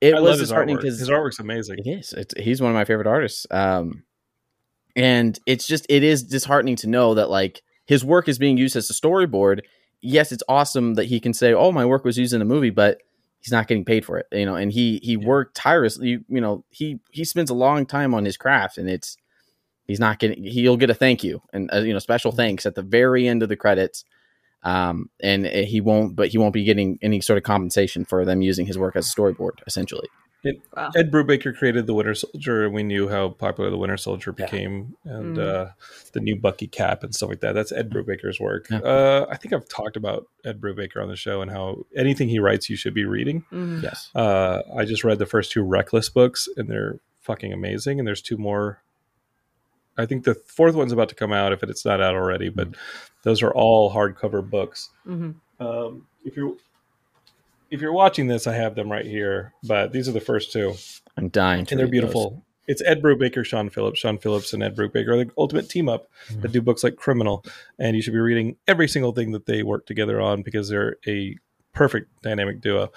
it 0.00 0.14
I 0.14 0.20
was 0.20 0.38
disheartening 0.40 0.76
artwork. 0.76 0.80
because 0.82 0.98
His 0.98 1.08
artwork's 1.08 1.38
amazing. 1.38 1.78
it 1.78 1.88
is. 1.88 2.12
It's, 2.12 2.34
he's 2.38 2.60
one 2.60 2.70
of 2.70 2.74
my 2.74 2.84
favorite 2.84 3.06
artists. 3.06 3.46
Um, 3.50 4.02
and 4.96 5.38
it's 5.46 5.66
just 5.66 5.86
it 5.88 6.02
is 6.02 6.22
disheartening 6.22 6.76
to 6.76 6.86
know 6.88 7.14
that 7.14 7.30
like 7.30 7.62
his 7.86 8.04
work 8.04 8.28
is 8.28 8.38
being 8.38 8.56
used 8.58 8.76
as 8.76 8.90
a 8.90 8.92
storyboard. 8.94 9.60
Yes, 10.00 10.32
it's 10.32 10.42
awesome 10.48 10.94
that 10.94 11.04
he 11.04 11.20
can 11.20 11.32
say, 11.32 11.54
"Oh, 11.54 11.72
my 11.72 11.84
work 11.86 12.04
was 12.04 12.18
used 12.18 12.34
in 12.34 12.42
a 12.42 12.44
movie," 12.44 12.70
but 12.70 12.98
he's 13.40 13.52
not 13.52 13.68
getting 13.68 13.84
paid 13.84 14.04
for 14.04 14.18
it. 14.18 14.26
You 14.32 14.44
know, 14.44 14.54
and 14.56 14.72
he 14.72 14.98
he 15.02 15.16
worked 15.16 15.56
tirelessly. 15.56 16.08
You, 16.08 16.24
you 16.28 16.40
know, 16.40 16.64
he 16.70 16.98
he 17.10 17.24
spends 17.24 17.48
a 17.50 17.54
long 17.54 17.86
time 17.86 18.12
on 18.12 18.24
his 18.24 18.36
craft, 18.36 18.76
and 18.78 18.90
it's 18.90 19.16
he's 19.92 20.00
not 20.00 20.18
getting. 20.18 20.42
He'll 20.42 20.78
get 20.78 20.88
a 20.88 20.94
thank 20.94 21.22
you 21.22 21.42
and 21.52 21.70
uh, 21.72 21.80
you 21.80 21.92
know 21.92 21.98
special 21.98 22.32
thanks 22.32 22.64
at 22.64 22.74
the 22.74 22.82
very 22.82 23.28
end 23.28 23.42
of 23.42 23.50
the 23.50 23.56
credits. 23.56 24.04
Um, 24.64 25.10
and 25.20 25.44
uh, 25.46 25.50
he 25.50 25.80
won't, 25.80 26.16
but 26.16 26.28
he 26.28 26.38
won't 26.38 26.54
be 26.54 26.64
getting 26.64 26.98
any 27.02 27.20
sort 27.20 27.36
of 27.36 27.42
compensation 27.42 28.04
for 28.04 28.24
them 28.24 28.40
using 28.42 28.64
his 28.64 28.78
work 28.78 28.94
as 28.96 29.06
a 29.06 29.10
storyboard, 29.20 29.58
essentially. 29.66 30.08
It, 30.44 30.60
Wow. 30.76 30.90
Ed 30.96 31.10
Brubaker 31.12 31.54
created 31.56 31.86
the 31.86 31.94
Winter 31.94 32.14
Soldier, 32.14 32.64
and 32.64 32.72
we 32.74 32.82
knew 32.84 33.08
how 33.08 33.28
popular 33.30 33.70
the 33.70 33.76
Winter 33.76 33.96
Soldier 33.96 34.32
Yeah. 34.38 34.44
became, 34.46 34.94
and 35.04 35.36
Mm. 35.36 35.40
uh, 35.68 35.70
the 36.12 36.20
new 36.20 36.36
Bucky 36.36 36.66
cap 36.68 37.02
and 37.04 37.12
stuff 37.14 37.28
like 37.30 37.40
that. 37.40 37.52
That's 37.54 37.72
Ed 37.72 37.90
Brubaker's 37.90 38.38
work. 38.40 38.66
Yeah. 38.70 38.78
Uh, 38.78 39.26
I 39.30 39.36
think 39.36 39.52
I've 39.52 39.68
talked 39.68 39.96
about 39.96 40.26
Ed 40.44 40.60
Brubaker 40.60 41.02
on 41.02 41.08
the 41.08 41.16
show 41.16 41.42
and 41.42 41.50
how 41.50 41.84
anything 41.96 42.28
he 42.28 42.38
writes, 42.38 42.70
you 42.70 42.76
should 42.76 42.94
be 42.94 43.04
reading. 43.04 43.44
Mhm. 43.52 43.82
Yes. 43.82 44.10
Uh, 44.14 44.62
I 44.76 44.84
just 44.84 45.02
read 45.04 45.18
the 45.18 45.26
first 45.26 45.50
two 45.52 45.62
Reckless 45.62 46.08
books, 46.08 46.48
and 46.56 46.68
they're 46.68 46.98
fucking 47.20 47.52
amazing. 47.52 47.98
And 48.00 48.06
there's 48.06 48.22
two 48.22 48.36
more. 48.38 48.80
I 49.98 50.06
think 50.06 50.24
the 50.24 50.34
fourth 50.34 50.74
one's 50.74 50.92
about 50.92 51.08
to 51.10 51.14
come 51.14 51.32
out 51.32 51.52
if 51.52 51.62
it's 51.62 51.84
not 51.84 52.00
out 52.00 52.14
already, 52.14 52.48
but 52.48 52.68
those 53.24 53.42
are 53.42 53.52
all 53.52 53.92
hardcover 53.92 54.48
books. 54.48 54.90
Mhm. 55.06 55.34
Um, 55.60 56.06
if 56.24 56.36
you're 56.36 56.54
if 57.70 57.80
you're 57.80 57.92
watching 57.92 58.26
this, 58.26 58.46
I 58.46 58.52
have 58.52 58.74
them 58.74 58.92
right 58.92 59.06
here, 59.06 59.54
but 59.64 59.92
these 59.92 60.06
are 60.06 60.12
the 60.12 60.20
first 60.20 60.52
two, 60.52 60.74
I'm 61.16 61.28
dying 61.28 61.64
to 61.66 61.72
and 61.72 61.78
they're 61.78 61.86
read 61.86 62.02
those. 62.02 62.10
beautiful. 62.12 62.44
It's 62.68 62.82
Ed 62.84 63.02
Brubaker, 63.02 63.44
Sean 63.44 63.70
Phillips, 63.70 63.98
Sean 63.98 64.18
Phillips, 64.18 64.52
and 64.52 64.62
Ed 64.62 64.76
Brubaker 64.76 65.08
are 65.08 65.24
the 65.24 65.30
ultimate 65.38 65.68
team 65.70 65.88
up 65.88 66.08
that 66.40 66.52
do 66.52 66.60
books 66.60 66.84
like 66.84 66.96
Criminal, 66.96 67.44
and 67.78 67.96
you 67.96 68.02
should 68.02 68.12
be 68.12 68.20
reading 68.20 68.56
every 68.68 68.86
single 68.88 69.12
thing 69.12 69.32
that 69.32 69.46
they 69.46 69.62
work 69.62 69.86
together 69.86 70.20
on 70.20 70.42
because 70.42 70.68
they're 70.68 70.96
a 71.08 71.36
perfect 71.72 72.08
dynamic 72.22 72.60
duo. 72.60 72.92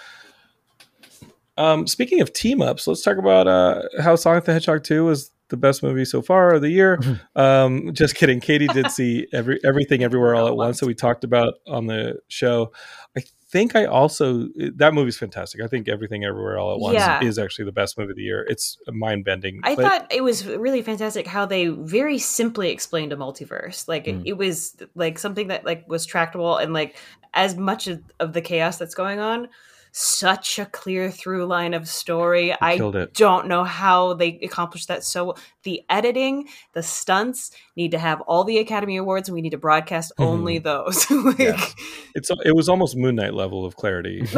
Um, 1.57 1.87
speaking 1.87 2.19
of 2.21 2.33
team 2.33 2.61
ups, 2.61 2.85
let's 2.85 3.01
talk 3.01 3.17
about 3.17 3.47
uh, 3.47 3.83
how 4.01 4.15
Sonic 4.17 4.43
the 4.43 4.51
Hedgehog 4.53 4.83
2 4.83 5.05
was 5.05 5.31
the 5.49 5.57
best 5.57 5.83
movie 5.83 6.05
so 6.05 6.21
far 6.21 6.53
of 6.55 6.61
the 6.61 6.69
year. 6.69 6.99
Um, 7.35 7.93
just 7.93 8.15
kidding. 8.15 8.39
Katie 8.39 8.67
did 8.67 8.89
see 8.99 9.27
every 9.33 9.59
everything 9.65 10.03
everywhere 10.03 10.35
all 10.35 10.47
at 10.47 10.55
once 10.55 10.79
that 10.79 10.85
we 10.87 10.93
talked 10.95 11.23
about 11.25 11.55
on 11.67 11.87
the 11.87 12.19
show. 12.29 12.71
I 13.17 13.23
think 13.49 13.75
I 13.75 13.85
also 13.85 14.47
that 14.75 14.93
movie's 14.93 15.17
fantastic. 15.17 15.61
I 15.61 15.67
think 15.67 15.87
everything 15.89 16.23
everywhere 16.23 16.57
all 16.57 16.73
at 16.73 16.79
once 16.79 16.95
Yeah. 16.95 17.21
is 17.21 17.37
actually 17.37 17.65
the 17.65 17.71
best 17.73 17.97
movie 17.97 18.11
of 18.11 18.15
the 18.15 18.23
year. 18.23 18.45
It's 18.49 18.77
mind 18.87 19.25
bending. 19.25 19.59
I 19.63 19.75
thought 19.75 20.07
it 20.11 20.23
was 20.23 20.45
really 20.47 20.81
fantastic 20.81 21.27
how 21.27 21.45
they 21.45 21.67
very 21.67 22.17
simply 22.17 22.69
explained 22.71 23.11
a 23.13 23.17
multiverse. 23.17 23.87
Like 23.87 24.07
it, 24.07 24.15
Mm. 24.15 24.23
it 24.25 24.33
was 24.37 24.75
like 24.95 25.19
something 25.19 25.49
that 25.49 25.65
like 25.65 25.87
was 25.89 26.05
tractable 26.05 26.55
and 26.57 26.71
like 26.73 26.95
as 27.33 27.57
much 27.57 27.87
of, 27.87 28.01
of 28.21 28.31
the 28.33 28.41
chaos 28.41 28.77
that's 28.77 28.95
going 28.95 29.19
on, 29.19 29.49
such 29.97 30.59
a 30.59 30.65
clear 30.65 31.09
through 31.09 31.45
line 31.45 31.73
of 31.73 31.87
story. 31.87 32.53
I 32.59 32.73
it. 32.73 33.13
don't 33.13 33.47
know 33.47 33.63
how 33.63 34.13
they 34.15 34.37
accomplished 34.43 34.89
that 34.89 35.05
so 35.05 35.35
the 35.63 35.83
editing, 35.89 36.49
the 36.73 36.83
stunts 36.83 37.51
need 37.77 37.91
to 37.91 37.97
have 37.97 38.19
all 38.21 38.43
the 38.43 38.57
Academy 38.57 38.97
Awards 38.97 39.29
and 39.29 39.33
we 39.33 39.41
need 39.41 39.51
to 39.51 39.57
broadcast 39.57 40.11
only 40.17 40.57
those. 40.57 41.09
like 41.11 41.39
Yeah. 41.39 41.65
it's 42.13 42.29
it 42.43 42.53
was 42.55 42.67
almost 42.67 42.97
Moon 42.97 43.15
Knight 43.15 43.33
level 43.33 43.63
of 43.65 43.77
clarity. 43.77 44.23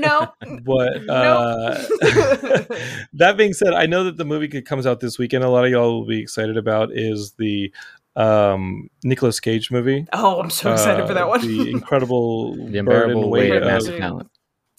No. 0.00 0.32
but 0.64 1.08
uh, 1.08 1.84
that 3.12 3.34
being 3.36 3.52
said, 3.52 3.74
I 3.74 3.86
know 3.86 4.04
that 4.04 4.16
the 4.16 4.24
movie 4.24 4.48
comes 4.62 4.86
out 4.86 4.98
this 5.00 5.18
weekend. 5.18 5.44
A 5.44 5.48
lot 5.50 5.64
of 5.64 5.70
y'all 5.70 6.00
will 6.00 6.06
be 6.06 6.20
excited 6.20 6.56
about 6.56 6.90
is 6.92 7.32
the 7.38 7.72
um 8.16 8.88
Nicolas 9.04 9.38
Cage 9.38 9.70
movie. 9.70 10.04
Oh, 10.12 10.40
I'm 10.40 10.50
so 10.50 10.72
excited 10.72 11.06
for 11.06 11.12
Uh, 11.12 11.14
that 11.14 11.28
one. 11.28 11.40
the 11.46 11.70
incredible, 11.70 12.54
The 12.56 12.60
burden 12.60 12.78
unbearable 12.80 13.30
weight 13.30 13.52
of 13.52 13.62
of- 13.62 13.68
massive 13.68 13.98
talent. 13.98 14.28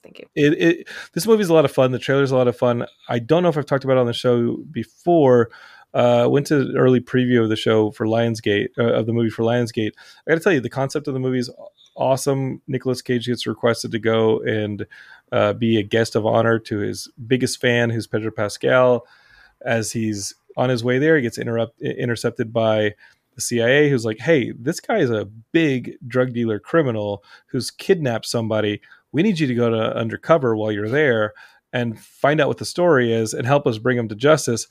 Thank 0.03 0.19
you. 0.19 0.25
it, 0.35 0.61
it 0.61 0.87
this 1.13 1.27
movie's 1.27 1.49
a 1.49 1.53
lot 1.53 1.65
of 1.65 1.71
fun. 1.71 1.91
The 1.91 1.99
trailer's 1.99 2.31
a 2.31 2.37
lot 2.37 2.47
of 2.47 2.57
fun. 2.57 2.85
I 3.07 3.19
don't 3.19 3.43
know 3.43 3.49
if 3.49 3.57
I've 3.57 3.65
talked 3.65 3.83
about 3.83 3.97
it 3.97 4.01
on 4.01 4.07
the 4.07 4.13
show 4.13 4.57
before. 4.71 5.49
Uh, 5.93 6.25
went 6.29 6.47
to 6.47 6.61
an 6.61 6.77
early 6.77 7.01
preview 7.01 7.43
of 7.43 7.49
the 7.49 7.55
show 7.57 7.91
for 7.91 8.05
Lionsgate 8.05 8.69
uh, 8.77 8.93
of 8.93 9.05
the 9.05 9.13
movie 9.13 9.29
for 9.29 9.43
Lionsgate. 9.43 9.91
I 10.25 10.31
got 10.31 10.35
to 10.35 10.39
tell 10.39 10.53
you, 10.53 10.61
the 10.61 10.69
concept 10.69 11.07
of 11.09 11.13
the 11.13 11.19
movie 11.19 11.39
is 11.39 11.49
awesome. 11.95 12.61
Nicolas 12.67 13.01
Cage 13.01 13.27
gets 13.27 13.45
requested 13.45 13.91
to 13.91 13.99
go 13.99 14.39
and 14.39 14.85
uh, 15.31 15.53
be 15.53 15.77
a 15.77 15.83
guest 15.83 16.15
of 16.15 16.25
honor 16.25 16.59
to 16.59 16.77
his 16.79 17.09
biggest 17.27 17.59
fan, 17.59 17.89
who's 17.89 18.07
Pedro 18.07 18.31
Pascal. 18.31 19.05
As 19.63 19.91
he's 19.91 20.33
on 20.57 20.69
his 20.69 20.83
way 20.83 20.97
there, 20.97 21.15
he 21.15 21.21
gets 21.21 21.37
interrupt 21.37 21.79
intercepted 21.81 22.51
by 22.51 22.95
the 23.35 23.41
CIA, 23.41 23.89
who's 23.89 24.05
like, 24.05 24.19
"Hey, 24.19 24.51
this 24.57 24.79
guy 24.79 24.99
is 24.99 25.11
a 25.11 25.25
big 25.51 25.97
drug 26.07 26.33
dealer 26.33 26.59
criminal 26.59 27.23
who's 27.47 27.69
kidnapped 27.69 28.25
somebody. 28.25 28.81
We 29.11 29.23
need 29.23 29.39
you 29.39 29.47
to 29.47 29.55
go 29.55 29.69
to 29.69 29.95
undercover 29.95 30.55
while 30.55 30.71
you're 30.71 30.89
there 30.89 31.33
and 31.73 31.99
find 31.99 32.41
out 32.41 32.47
what 32.47 32.57
the 32.57 32.65
story 32.65 33.13
is 33.13 33.33
and 33.33 33.45
help 33.45 33.65
us 33.67 33.77
bring 33.77 33.97
him 33.97 34.07
to 34.09 34.15
justice." 34.15 34.67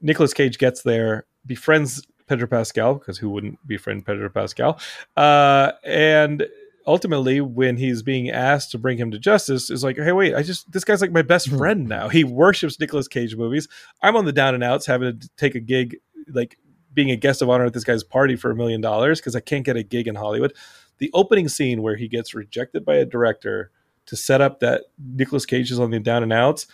Nicolas 0.00 0.34
Cage 0.34 0.58
gets 0.58 0.82
there, 0.82 1.26
befriends 1.46 2.06
Pedro 2.26 2.46
Pascal 2.46 2.94
because 2.94 3.18
who 3.18 3.30
wouldn't 3.30 3.58
befriend 3.66 4.04
Pedro 4.04 4.28
Pascal? 4.28 4.78
Uh, 5.16 5.72
and 5.84 6.46
ultimately, 6.86 7.40
when 7.40 7.76
he's 7.76 8.02
being 8.02 8.30
asked 8.30 8.70
to 8.72 8.78
bring 8.78 8.98
him 8.98 9.10
to 9.10 9.18
justice, 9.18 9.70
is 9.70 9.84
like, 9.84 9.96
hey, 9.96 10.12
wait, 10.12 10.34
I 10.34 10.42
just 10.42 10.70
this 10.72 10.84
guy's 10.84 11.00
like 11.00 11.12
my 11.12 11.22
best 11.22 11.48
friend 11.48 11.88
now. 11.88 12.08
He 12.08 12.24
worships 12.24 12.78
Nicolas 12.78 13.08
Cage 13.08 13.36
movies. 13.36 13.68
I'm 14.02 14.16
on 14.16 14.24
the 14.24 14.32
down 14.32 14.54
and 14.54 14.64
outs, 14.64 14.86
having 14.86 15.18
to 15.18 15.30
take 15.36 15.54
a 15.54 15.60
gig, 15.60 15.96
like 16.28 16.58
being 16.92 17.10
a 17.10 17.16
guest 17.16 17.42
of 17.42 17.50
honor 17.50 17.64
at 17.64 17.72
this 17.72 17.84
guy's 17.84 18.04
party 18.04 18.36
for 18.36 18.50
a 18.50 18.56
million 18.56 18.80
dollars 18.80 19.20
because 19.20 19.34
I 19.34 19.40
can't 19.40 19.64
get 19.64 19.76
a 19.76 19.82
gig 19.82 20.06
in 20.06 20.14
Hollywood. 20.14 20.54
The 20.98 21.10
opening 21.14 21.48
scene 21.48 21.82
where 21.82 21.96
he 21.96 22.08
gets 22.08 22.34
rejected 22.34 22.84
by 22.84 22.96
a 22.96 23.04
director 23.04 23.70
to 24.06 24.16
set 24.16 24.40
up 24.40 24.60
that 24.60 24.84
Nicolas 24.98 25.46
Cage 25.46 25.70
is 25.70 25.80
on 25.80 25.90
the 25.90 26.00
down 26.00 26.22
and 26.22 26.32
outs 26.32 26.66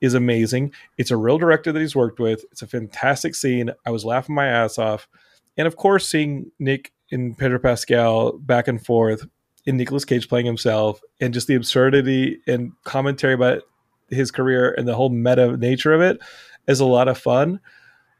is 0.00 0.14
amazing. 0.14 0.72
It's 0.98 1.10
a 1.10 1.16
real 1.16 1.38
director 1.38 1.72
that 1.72 1.80
he's 1.80 1.96
worked 1.96 2.20
with. 2.20 2.44
It's 2.52 2.62
a 2.62 2.66
fantastic 2.66 3.34
scene. 3.34 3.70
I 3.84 3.90
was 3.90 4.04
laughing 4.04 4.34
my 4.34 4.46
ass 4.46 4.78
off. 4.78 5.08
And 5.56 5.66
of 5.66 5.76
course, 5.76 6.06
seeing 6.06 6.50
Nick 6.58 6.92
and 7.10 7.36
Pedro 7.36 7.58
Pascal 7.58 8.32
back 8.38 8.68
and 8.68 8.84
forth 8.84 9.26
in 9.64 9.76
Nicolas 9.76 10.04
Cage 10.04 10.28
playing 10.28 10.46
himself 10.46 11.00
and 11.20 11.34
just 11.34 11.48
the 11.48 11.54
absurdity 11.54 12.40
and 12.46 12.72
commentary 12.84 13.34
about 13.34 13.62
his 14.08 14.30
career 14.30 14.72
and 14.76 14.86
the 14.86 14.94
whole 14.94 15.08
meta 15.08 15.56
nature 15.56 15.92
of 15.92 16.00
it 16.00 16.20
is 16.68 16.80
a 16.80 16.84
lot 16.84 17.08
of 17.08 17.18
fun. 17.18 17.60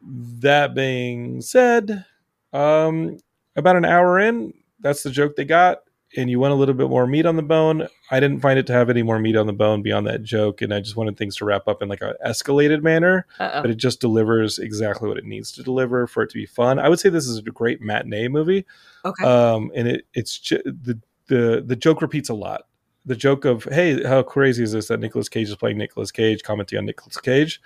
That 0.02 0.74
being 0.74 1.40
said, 1.40 2.04
um, 2.52 3.18
about 3.54 3.76
an 3.76 3.84
hour 3.84 4.18
in, 4.18 4.54
that's 4.80 5.02
the 5.02 5.10
joke 5.10 5.36
they 5.36 5.44
got. 5.44 5.78
And 6.16 6.30
you 6.30 6.38
want 6.38 6.52
a 6.52 6.54
little 6.54 6.74
bit 6.74 6.88
more 6.88 7.06
meat 7.06 7.26
on 7.26 7.34
the 7.36 7.42
bone. 7.42 7.88
I 8.12 8.20
didn't 8.20 8.40
find 8.40 8.58
it 8.60 8.66
to 8.68 8.72
have 8.72 8.88
any 8.88 9.02
more 9.02 9.18
meat 9.18 9.36
on 9.36 9.46
the 9.48 9.52
bone 9.52 9.82
beyond 9.82 10.06
that 10.06 10.22
joke, 10.22 10.62
and 10.62 10.72
I 10.72 10.78
just 10.80 10.96
wanted 10.96 11.16
things 11.18 11.34
to 11.36 11.44
wrap 11.44 11.66
up 11.66 11.82
in 11.82 11.88
like 11.88 12.00
a 12.00 12.14
escalated 12.24 12.80
manner 12.82 13.26
Uh-oh. 13.40 13.60
but 13.60 13.70
it 13.70 13.74
just 13.76 14.00
delivers 14.00 14.58
exactly 14.60 15.08
what 15.08 15.18
it 15.18 15.24
needs 15.24 15.50
to 15.52 15.62
deliver 15.64 16.06
for 16.06 16.22
it 16.22 16.30
to 16.30 16.34
be 16.38 16.46
fun. 16.46 16.78
I 16.78 16.88
would 16.88 17.00
say 17.00 17.08
this 17.08 17.26
is 17.26 17.38
a 17.38 17.42
great 17.42 17.82
matinee 17.82 18.28
movie, 18.28 18.64
Okay. 19.04 19.24
um, 19.24 19.72
and 19.74 19.88
it 19.88 20.06
it's 20.14 20.38
ju- 20.38 20.62
the 20.64 20.98
the 21.26 21.62
the 21.66 21.76
joke 21.76 22.00
repeats 22.00 22.28
a 22.28 22.34
lot. 22.34 22.62
The 23.04 23.16
joke 23.16 23.44
of 23.44 23.64
hey, 23.64 24.02
how 24.04 24.22
crazy 24.22 24.62
is 24.62 24.72
this 24.72 24.86
that 24.88 25.00
Nicolas 25.00 25.28
Cage 25.28 25.48
is 25.48 25.56
playing 25.56 25.76
Nicolas 25.76 26.12
Cage, 26.12 26.44
commenting 26.44 26.78
on 26.78 26.86
Nicolas 26.86 27.16
Cage. 27.18 27.60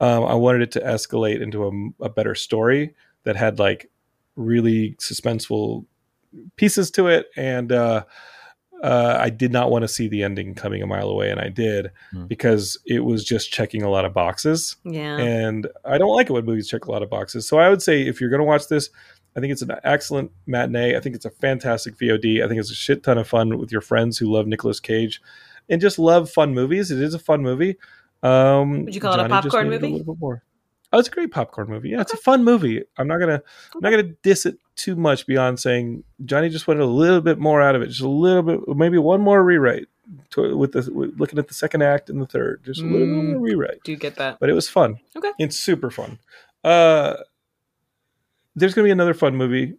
Um, 0.00 0.24
I 0.24 0.34
wanted 0.34 0.62
it 0.62 0.70
to 0.72 0.80
escalate 0.80 1.42
into 1.42 1.66
a, 2.00 2.04
a 2.04 2.08
better 2.08 2.36
story 2.36 2.94
that 3.24 3.34
had 3.36 3.58
like 3.58 3.90
really 4.36 4.94
suspenseful 5.00 5.86
pieces 6.56 6.90
to 6.92 7.08
it, 7.08 7.26
and 7.36 7.72
uh, 7.72 8.04
uh, 8.82 9.16
I 9.18 9.30
did 9.30 9.52
not 9.52 9.70
want 9.70 9.82
to 9.82 9.88
see 9.88 10.08
the 10.08 10.22
ending 10.22 10.54
coming 10.54 10.82
a 10.82 10.86
mile 10.86 11.08
away, 11.08 11.30
and 11.30 11.40
I 11.40 11.48
did 11.48 11.90
Hmm. 12.12 12.26
because 12.26 12.78
it 12.86 13.00
was 13.00 13.24
just 13.24 13.50
checking 13.52 13.82
a 13.82 13.88
lot 13.88 14.04
of 14.04 14.12
boxes 14.12 14.76
yeah. 14.84 15.16
and 15.16 15.66
I 15.84 15.96
don't 15.96 16.14
like 16.14 16.28
it 16.28 16.32
when 16.32 16.44
movies 16.44 16.68
check 16.68 16.84
a 16.84 16.90
lot 16.90 17.02
of 17.02 17.08
boxes. 17.08 17.48
So 17.48 17.58
I 17.58 17.68
would 17.70 17.80
say 17.82 18.02
if 18.02 18.20
you're 18.20 18.30
going 18.30 18.40
to 18.40 18.44
watch 18.44 18.68
this, 18.68 18.90
I 19.36 19.40
think 19.40 19.52
it's 19.52 19.62
an 19.62 19.72
excellent 19.84 20.30
matinee. 20.46 20.96
I 20.96 21.00
think 21.00 21.16
it's 21.16 21.24
a 21.24 21.30
fantastic 21.30 21.96
VOD. 21.96 22.44
I 22.44 22.48
think 22.48 22.60
it's 22.60 22.70
a 22.70 22.74
shit 22.74 23.02
ton 23.02 23.16
of 23.18 23.26
fun 23.26 23.58
with 23.58 23.72
your 23.72 23.80
friends 23.80 24.18
who 24.18 24.30
love 24.30 24.46
Nicolas 24.46 24.80
Cage 24.80 25.20
and 25.68 25.80
just 25.80 25.98
love 25.98 26.30
fun 26.30 26.54
movies. 26.54 26.90
It 26.90 27.00
is 27.00 27.14
a 27.14 27.18
fun 27.18 27.42
movie. 27.42 27.76
Um, 28.22 28.84
Would 28.84 28.94
you 28.94 29.00
call 29.00 29.14
it 29.18 29.24
a 29.24 29.28
popcorn 29.28 29.70
made 29.70 29.76
it 29.76 29.82
movie? 29.82 29.94
A 29.94 29.96
little 29.98 30.14
bit 30.14 30.20
more. 30.20 30.42
Oh, 30.92 30.98
it's 30.98 31.08
a 31.08 31.10
great 31.10 31.32
popcorn 31.32 31.68
movie. 31.68 31.90
Yeah, 31.90 32.00
it's 32.02 32.12
a 32.12 32.16
fun 32.18 32.44
movie. 32.44 32.82
I'm 32.96 33.08
not 33.08 33.18
gonna, 33.18 33.42
I'm 33.74 33.80
not 33.80 33.90
gonna 33.90 34.14
diss 34.22 34.46
it 34.46 34.58
too 34.76 34.96
much 34.96 35.26
beyond 35.26 35.60
saying 35.60 36.04
Johnny 36.24 36.48
just 36.48 36.66
wanted 36.66 36.82
a 36.82 36.86
little 36.86 37.20
bit 37.20 37.38
more 37.38 37.62
out 37.62 37.74
of 37.76 37.82
it, 37.82 37.86
just 37.88 38.00
a 38.00 38.08
little 38.08 38.42
bit, 38.42 38.60
maybe 38.76 38.98
one 38.98 39.20
more 39.20 39.42
rewrite 39.44 39.86
to, 40.30 40.56
with 40.56 40.72
the 40.72 40.90
with 40.92 41.18
looking 41.18 41.38
at 41.38 41.48
the 41.48 41.54
second 41.54 41.82
act 41.82 42.10
and 42.10 42.20
the 42.20 42.26
third, 42.26 42.62
just 42.64 42.80
a 42.80 42.84
little 42.84 43.06
Mm. 43.06 43.32
more 43.32 43.40
rewrite 43.40 43.82
Do 43.84 43.92
you 43.92 43.98
get 43.98 44.16
that? 44.16 44.38
but 44.40 44.50
it 44.50 44.52
was 44.54 44.68
fun. 44.68 44.98
Okay. 45.16 45.30
It's 45.38 45.56
super 45.56 45.90
fun. 45.90 46.18
Uh, 46.64 47.14
there's 48.56 48.74
going 48.74 48.84
to 48.84 48.88
be 48.88 48.92
another 48.92 49.14
fun 49.14 49.36
movie 49.36 49.74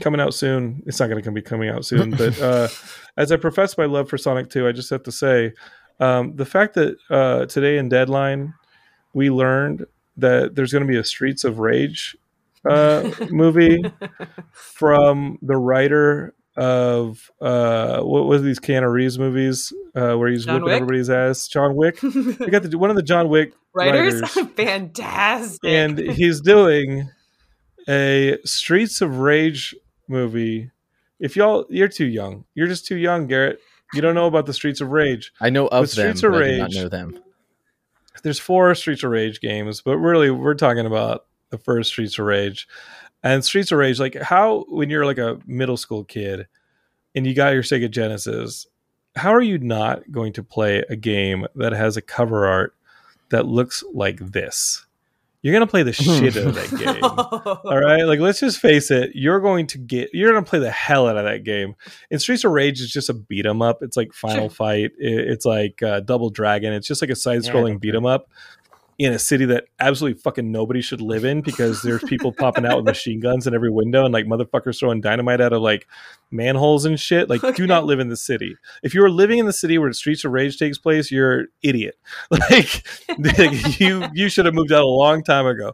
coming 0.00 0.20
out 0.20 0.34
soon. 0.34 0.82
It's 0.86 0.98
not 1.00 1.08
going 1.08 1.22
to 1.22 1.30
be 1.30 1.42
coming 1.42 1.68
out 1.68 1.84
soon, 1.84 2.10
but 2.16 2.40
uh, 2.40 2.68
as 3.16 3.30
I 3.32 3.36
profess 3.36 3.76
my 3.78 3.84
love 3.84 4.08
for 4.08 4.18
Sonic 4.18 4.50
2, 4.50 4.66
I 4.66 4.72
just 4.72 4.90
have 4.90 5.02
to 5.04 5.12
say 5.12 5.52
um, 6.00 6.34
the 6.36 6.46
fact 6.46 6.74
that 6.74 6.96
uh, 7.10 7.46
today 7.46 7.78
in 7.78 7.88
Deadline 7.88 8.54
we 9.12 9.30
learned 9.30 9.86
that 10.16 10.54
there's 10.56 10.72
going 10.72 10.84
to 10.84 10.90
be 10.92 10.98
a 10.98 11.04
Streets 11.04 11.44
of 11.44 11.60
Rage 11.60 12.16
uh, 12.68 13.10
movie 13.30 13.84
from 14.52 15.38
the 15.42 15.56
writer 15.56 16.34
of 16.56 17.30
uh, 17.40 18.00
what 18.00 18.26
was 18.26 18.42
these 18.42 18.60
Keanu 18.60 18.90
Reeves 18.92 19.18
movies 19.18 19.72
uh, 19.94 20.14
where 20.14 20.30
he's 20.30 20.44
John 20.44 20.54
whipping 20.62 20.66
Wick? 20.66 20.74
everybody's 20.82 21.10
ass? 21.10 21.48
John 21.48 21.74
Wick. 21.74 22.00
We 22.02 22.34
got 22.48 22.62
the, 22.62 22.78
one 22.78 22.90
of 22.90 22.96
the 22.96 23.02
John 23.02 23.28
Wick 23.28 23.54
Writers? 23.74 24.20
writers. 24.22 24.52
Fantastic. 24.56 25.60
and 25.64 25.98
he's 25.98 26.40
doing 26.40 27.10
a 27.88 28.38
Streets 28.44 29.00
of 29.00 29.18
Rage 29.18 29.74
movie. 30.08 30.70
If 31.18 31.36
y'all, 31.36 31.66
you're 31.70 31.88
too 31.88 32.06
young. 32.06 32.44
You're 32.54 32.68
just 32.68 32.86
too 32.86 32.96
young, 32.96 33.26
Garrett. 33.26 33.58
You 33.92 34.00
don't 34.00 34.14
know 34.14 34.26
about 34.26 34.46
the 34.46 34.52
Streets 34.52 34.80
of 34.80 34.90
Rage. 34.90 35.32
I 35.40 35.50
know 35.50 35.66
of 35.68 35.82
With 35.82 35.94
them, 35.94 36.16
Streets 36.16 36.22
of 36.24 36.32
but 36.32 36.42
I 36.42 36.48
do 36.50 36.58
not 36.58 36.72
know 36.72 36.88
them. 36.88 37.20
there's 38.22 38.38
four 38.38 38.74
Streets 38.74 39.02
of 39.04 39.10
Rage 39.10 39.40
games, 39.40 39.80
but 39.80 39.98
really 39.98 40.30
we're 40.30 40.54
talking 40.54 40.86
about 40.86 41.26
the 41.50 41.58
first 41.58 41.90
Streets 41.90 42.18
of 42.18 42.24
Rage. 42.26 42.66
And 43.22 43.44
Streets 43.44 43.72
of 43.72 43.78
Rage, 43.78 43.98
like 44.00 44.14
how 44.20 44.64
when 44.68 44.90
you're 44.90 45.06
like 45.06 45.18
a 45.18 45.38
middle 45.46 45.76
school 45.76 46.04
kid 46.04 46.46
and 47.14 47.26
you 47.26 47.34
got 47.34 47.54
your 47.54 47.62
Sega 47.62 47.90
Genesis, 47.90 48.66
how 49.16 49.32
are 49.32 49.40
you 49.42 49.58
not 49.58 50.10
going 50.12 50.32
to 50.34 50.42
play 50.42 50.84
a 50.90 50.96
game 50.96 51.46
that 51.54 51.72
has 51.72 51.96
a 51.96 52.02
cover 52.02 52.46
art 52.46 52.74
that 53.30 53.46
looks 53.46 53.82
like 53.94 54.18
this? 54.18 54.84
You're 55.40 55.52
gonna 55.52 55.66
play 55.66 55.82
the 55.82 55.92
shit 55.94 56.36
out 56.38 56.46
of 56.48 56.54
that 56.54 56.70
game. 56.78 57.02
All 57.70 57.78
right, 57.78 58.02
like 58.04 58.18
let's 58.18 58.40
just 58.40 58.58
face 58.60 58.90
it. 58.90 59.10
You're 59.14 59.40
going 59.40 59.66
to 59.68 59.78
get. 59.78 60.08
You're 60.14 60.32
gonna 60.32 60.44
play 60.44 60.58
the 60.58 60.70
hell 60.70 61.06
out 61.06 61.18
of 61.18 61.24
that 61.24 61.44
game. 61.44 61.76
And 62.10 62.20
Streets 62.20 62.44
of 62.44 62.52
Rage 62.52 62.80
is 62.80 62.90
just 62.90 63.10
a 63.10 63.14
beat 63.14 63.44
'em 63.44 63.60
up. 63.60 63.82
It's 63.82 63.94
like 63.96 64.14
Final 64.14 64.48
Sure. 64.48 64.54
Fight. 64.56 64.92
It- 64.98 65.28
It's 65.28 65.44
like 65.44 65.82
uh, 65.82 66.00
Double 66.00 66.30
Dragon. 66.30 66.72
It's 66.72 66.88
just 66.88 67.02
like 67.02 67.10
a 67.10 67.14
side 67.16 67.40
scrolling 67.40 67.72
Yeah, 67.72 67.78
beat 67.78 67.94
'em 67.94 68.06
up 68.06 68.30
in 68.98 69.12
a 69.12 69.18
city 69.18 69.44
that 69.46 69.64
absolutely 69.80 70.20
fucking 70.20 70.52
nobody 70.52 70.80
should 70.80 71.00
live 71.00 71.24
in 71.24 71.40
because 71.40 71.82
there's 71.82 72.02
people 72.04 72.32
popping 72.32 72.64
out 72.64 72.76
with 72.76 72.84
machine 72.86 73.18
guns 73.20 73.46
in 73.46 73.54
every 73.54 73.70
window 73.70 74.04
and 74.04 74.14
like 74.14 74.26
motherfuckers 74.26 74.78
throwing 74.78 75.00
dynamite 75.00 75.40
out 75.40 75.52
of 75.52 75.60
like 75.62 75.88
manholes 76.30 76.84
and 76.84 76.98
shit. 77.00 77.28
Like, 77.28 77.42
Okay. 77.42 77.56
do 77.56 77.66
not 77.66 77.86
live 77.86 77.98
in 77.98 78.08
the 78.08 78.16
city. 78.16 78.56
If 78.82 78.94
you 78.94 79.02
are 79.04 79.10
living 79.10 79.38
in 79.38 79.46
the 79.46 79.52
city 79.52 79.78
where 79.78 79.92
Streets 79.92 80.24
of 80.24 80.32
Rage 80.32 80.58
takes 80.58 80.78
place, 80.78 81.10
you're 81.10 81.40
an 81.40 81.48
idiot. 81.62 81.96
Like, 82.30 83.80
you 83.80 84.04
you 84.14 84.28
should 84.28 84.44
have 84.46 84.54
moved 84.54 84.72
out 84.72 84.82
a 84.84 84.86
long 84.86 85.22
time 85.22 85.46
ago. 85.46 85.72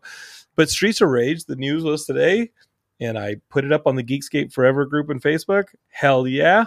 But 0.57 0.71
Streets 0.71 1.01
of 1.01 1.09
Rage, 1.09 1.45
the 1.45 1.57
news 1.57 1.85
was 1.85 2.05
today, 2.07 2.51
and 2.99 3.19
I 3.19 3.37
put 3.49 3.65
it 3.65 3.73
up 3.73 3.87
on 3.87 3.97
the 3.97 4.03
Geekscape 4.05 4.53
Forever 4.53 4.85
group 4.87 5.11
in 5.11 5.21
Facebook. 5.21 5.65
Hell 5.89 6.27
yeah. 6.27 6.67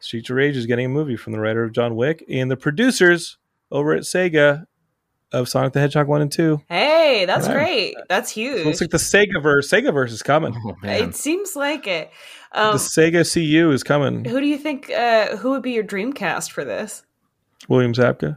Streets 0.00 0.28
of 0.30 0.36
Rage 0.36 0.56
is 0.56 0.66
getting 0.66 0.86
a 0.86 0.90
movie 0.90 1.16
from 1.16 1.32
the 1.32 1.38
writer 1.40 1.62
of 1.62 1.72
John 1.72 1.94
Wick 1.96 2.24
and 2.28 2.50
the 2.50 2.56
producers 2.56 3.38
over 3.70 3.94
at 3.94 4.02
Sega 4.02 4.66
of 5.32 5.48
Sonic 5.48 5.72
the 5.72 5.80
Hedgehog 5.80 6.06
1 6.08 6.22
and 6.22 6.32
2. 6.32 6.62
Hey, 6.68 7.24
that's 7.26 7.46
Yeah. 7.46 7.52
great. 7.54 7.94
That's 8.08 8.30
huge. 8.30 8.64
Looks 8.66 8.80
like 8.80 8.90
the 8.90 8.96
Sega 8.98 9.42
verse. 9.42 9.70
Sega 9.70 9.92
verse 9.92 10.12
is 10.12 10.22
coming. 10.22 10.54
Oh, 10.64 10.74
it 10.84 11.14
seems 11.14 11.56
like 11.56 11.86
it. 11.86 12.10
Um, 12.52 12.72
the 12.72 12.78
Sega 12.78 13.24
CU 13.32 13.70
is 13.70 13.82
coming. 13.82 14.24
who 14.24 14.40
do 14.40 14.46
you 14.46 14.58
think? 14.58 14.90
Uh, 14.90 15.36
who 15.36 15.50
would 15.50 15.62
be 15.62 15.72
your 15.72 15.82
dream 15.82 16.12
cast 16.12 16.52
for 16.52 16.64
this? 16.64 17.04
William 17.68 17.92
Zabka. 17.94 18.36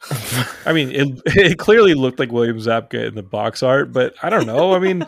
I 0.66 0.72
mean, 0.72 0.90
it, 0.92 1.22
it 1.26 1.58
clearly 1.58 1.94
looked 1.94 2.18
like 2.18 2.30
William 2.30 2.58
Zabka 2.58 3.08
in 3.08 3.14
the 3.14 3.22
box 3.22 3.62
art, 3.62 3.92
but 3.92 4.14
I 4.22 4.30
don't 4.30 4.46
know. 4.46 4.74
I 4.74 4.78
mean, 4.78 5.04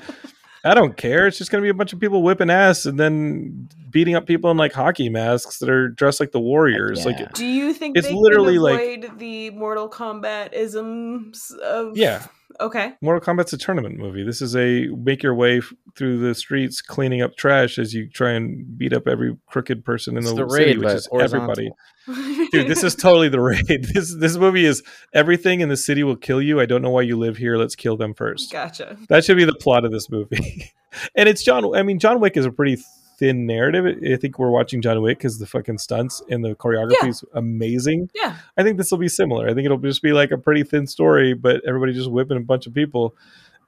I 0.64 0.74
don't 0.74 0.96
care. 0.96 1.26
It's 1.26 1.38
just 1.38 1.50
going 1.50 1.62
to 1.62 1.64
be 1.64 1.70
a 1.70 1.74
bunch 1.74 1.92
of 1.92 2.00
people 2.00 2.22
whipping 2.22 2.50
ass 2.50 2.84
and 2.86 3.00
then 3.00 3.68
beating 3.90 4.14
up 4.14 4.26
people 4.26 4.50
in 4.50 4.56
like 4.56 4.72
hockey 4.72 5.08
masks 5.08 5.58
that 5.58 5.70
are 5.70 5.88
dressed 5.88 6.20
like 6.20 6.32
the 6.32 6.40
Warriors. 6.40 7.00
Yeah. 7.00 7.12
Like, 7.12 7.32
Do 7.34 7.46
you 7.46 7.72
think 7.72 7.96
It's 7.96 8.10
literally 8.10 8.58
like- 8.58 9.18
the 9.18 9.50
Mortal 9.50 9.88
Kombat 9.88 10.52
isms 10.52 11.50
of? 11.62 11.96
yeah, 11.96 12.26
Okay. 12.60 12.92
Mortal 13.00 13.20
Kombat's 13.34 13.52
a 13.52 13.58
tournament 13.58 13.96
movie. 13.98 14.22
This 14.22 14.42
is 14.42 14.54
a 14.54 14.86
make 14.88 15.22
your 15.22 15.34
way 15.34 15.58
f- 15.58 15.72
through 15.96 16.18
the 16.18 16.34
streets 16.34 16.82
cleaning 16.82 17.22
up 17.22 17.36
trash 17.36 17.78
as 17.78 17.94
you 17.94 18.08
try 18.08 18.32
and 18.32 18.76
beat 18.78 18.92
up 18.92 19.08
every 19.08 19.36
crooked 19.46 19.84
person 19.84 20.16
in 20.16 20.22
It's 20.24 20.32
the, 20.34 20.44
the 20.44 20.50
city, 20.50 20.64
raid, 20.64 20.78
which 20.78 20.92
is 20.94 21.06
horizontal. 21.06 21.50
everybody. 21.50 22.48
Dude, 22.52 22.68
this 22.68 22.82
is 22.84 22.94
totally 22.94 23.28
the 23.28 23.40
raid. 23.40 23.66
This 23.94 24.14
this 24.14 24.36
movie 24.36 24.64
is 24.66 24.82
everything 25.12 25.60
in 25.60 25.68
the 25.68 25.76
city 25.76 26.02
will 26.02 26.16
kill 26.16 26.42
you. 26.42 26.60
I 26.60 26.66
don't 26.66 26.82
know 26.82 26.90
why 26.90 27.02
you 27.02 27.16
live 27.18 27.36
here. 27.36 27.56
Let's 27.56 27.74
kill 27.74 27.96
them 27.96 28.14
first. 28.14 28.52
gotcha. 28.52 28.96
That 29.08 29.24
should 29.24 29.36
be 29.36 29.44
the 29.44 29.54
plot 29.54 29.84
of 29.84 29.92
this 29.92 30.10
movie. 30.10 30.70
and 31.14 31.28
it's 31.28 31.42
John. 31.42 31.74
I 31.74 31.82
mean, 31.82 31.98
John 31.98 32.20
Wick 32.20 32.36
is 32.36 32.44
a 32.46 32.50
pretty 32.52 32.82
thin 33.20 33.46
narrative. 33.46 33.86
I 33.86 34.16
think 34.16 34.38
we're 34.40 34.50
watching 34.50 34.82
John 34.82 35.00
Wick 35.02 35.18
because 35.18 35.38
the 35.38 35.46
fucking 35.46 35.78
stunts 35.78 36.20
and 36.28 36.44
the 36.44 36.56
choreography 36.56 36.94
Yeah. 37.02 37.08
is 37.10 37.22
amazing. 37.34 38.10
Yeah. 38.14 38.34
I 38.56 38.64
think 38.64 38.78
this 38.78 38.90
will 38.90 38.98
be 38.98 39.08
similar. 39.08 39.48
I 39.48 39.54
think 39.54 39.66
it'll 39.66 39.78
just 39.78 40.02
be 40.02 40.12
like 40.12 40.32
a 40.32 40.38
pretty 40.38 40.64
thin 40.64 40.88
story, 40.88 41.34
but 41.34 41.60
everybody 41.64 41.92
just 41.92 42.10
whipping 42.10 42.36
a 42.38 42.40
bunch 42.40 42.66
of 42.66 42.74
people. 42.74 43.14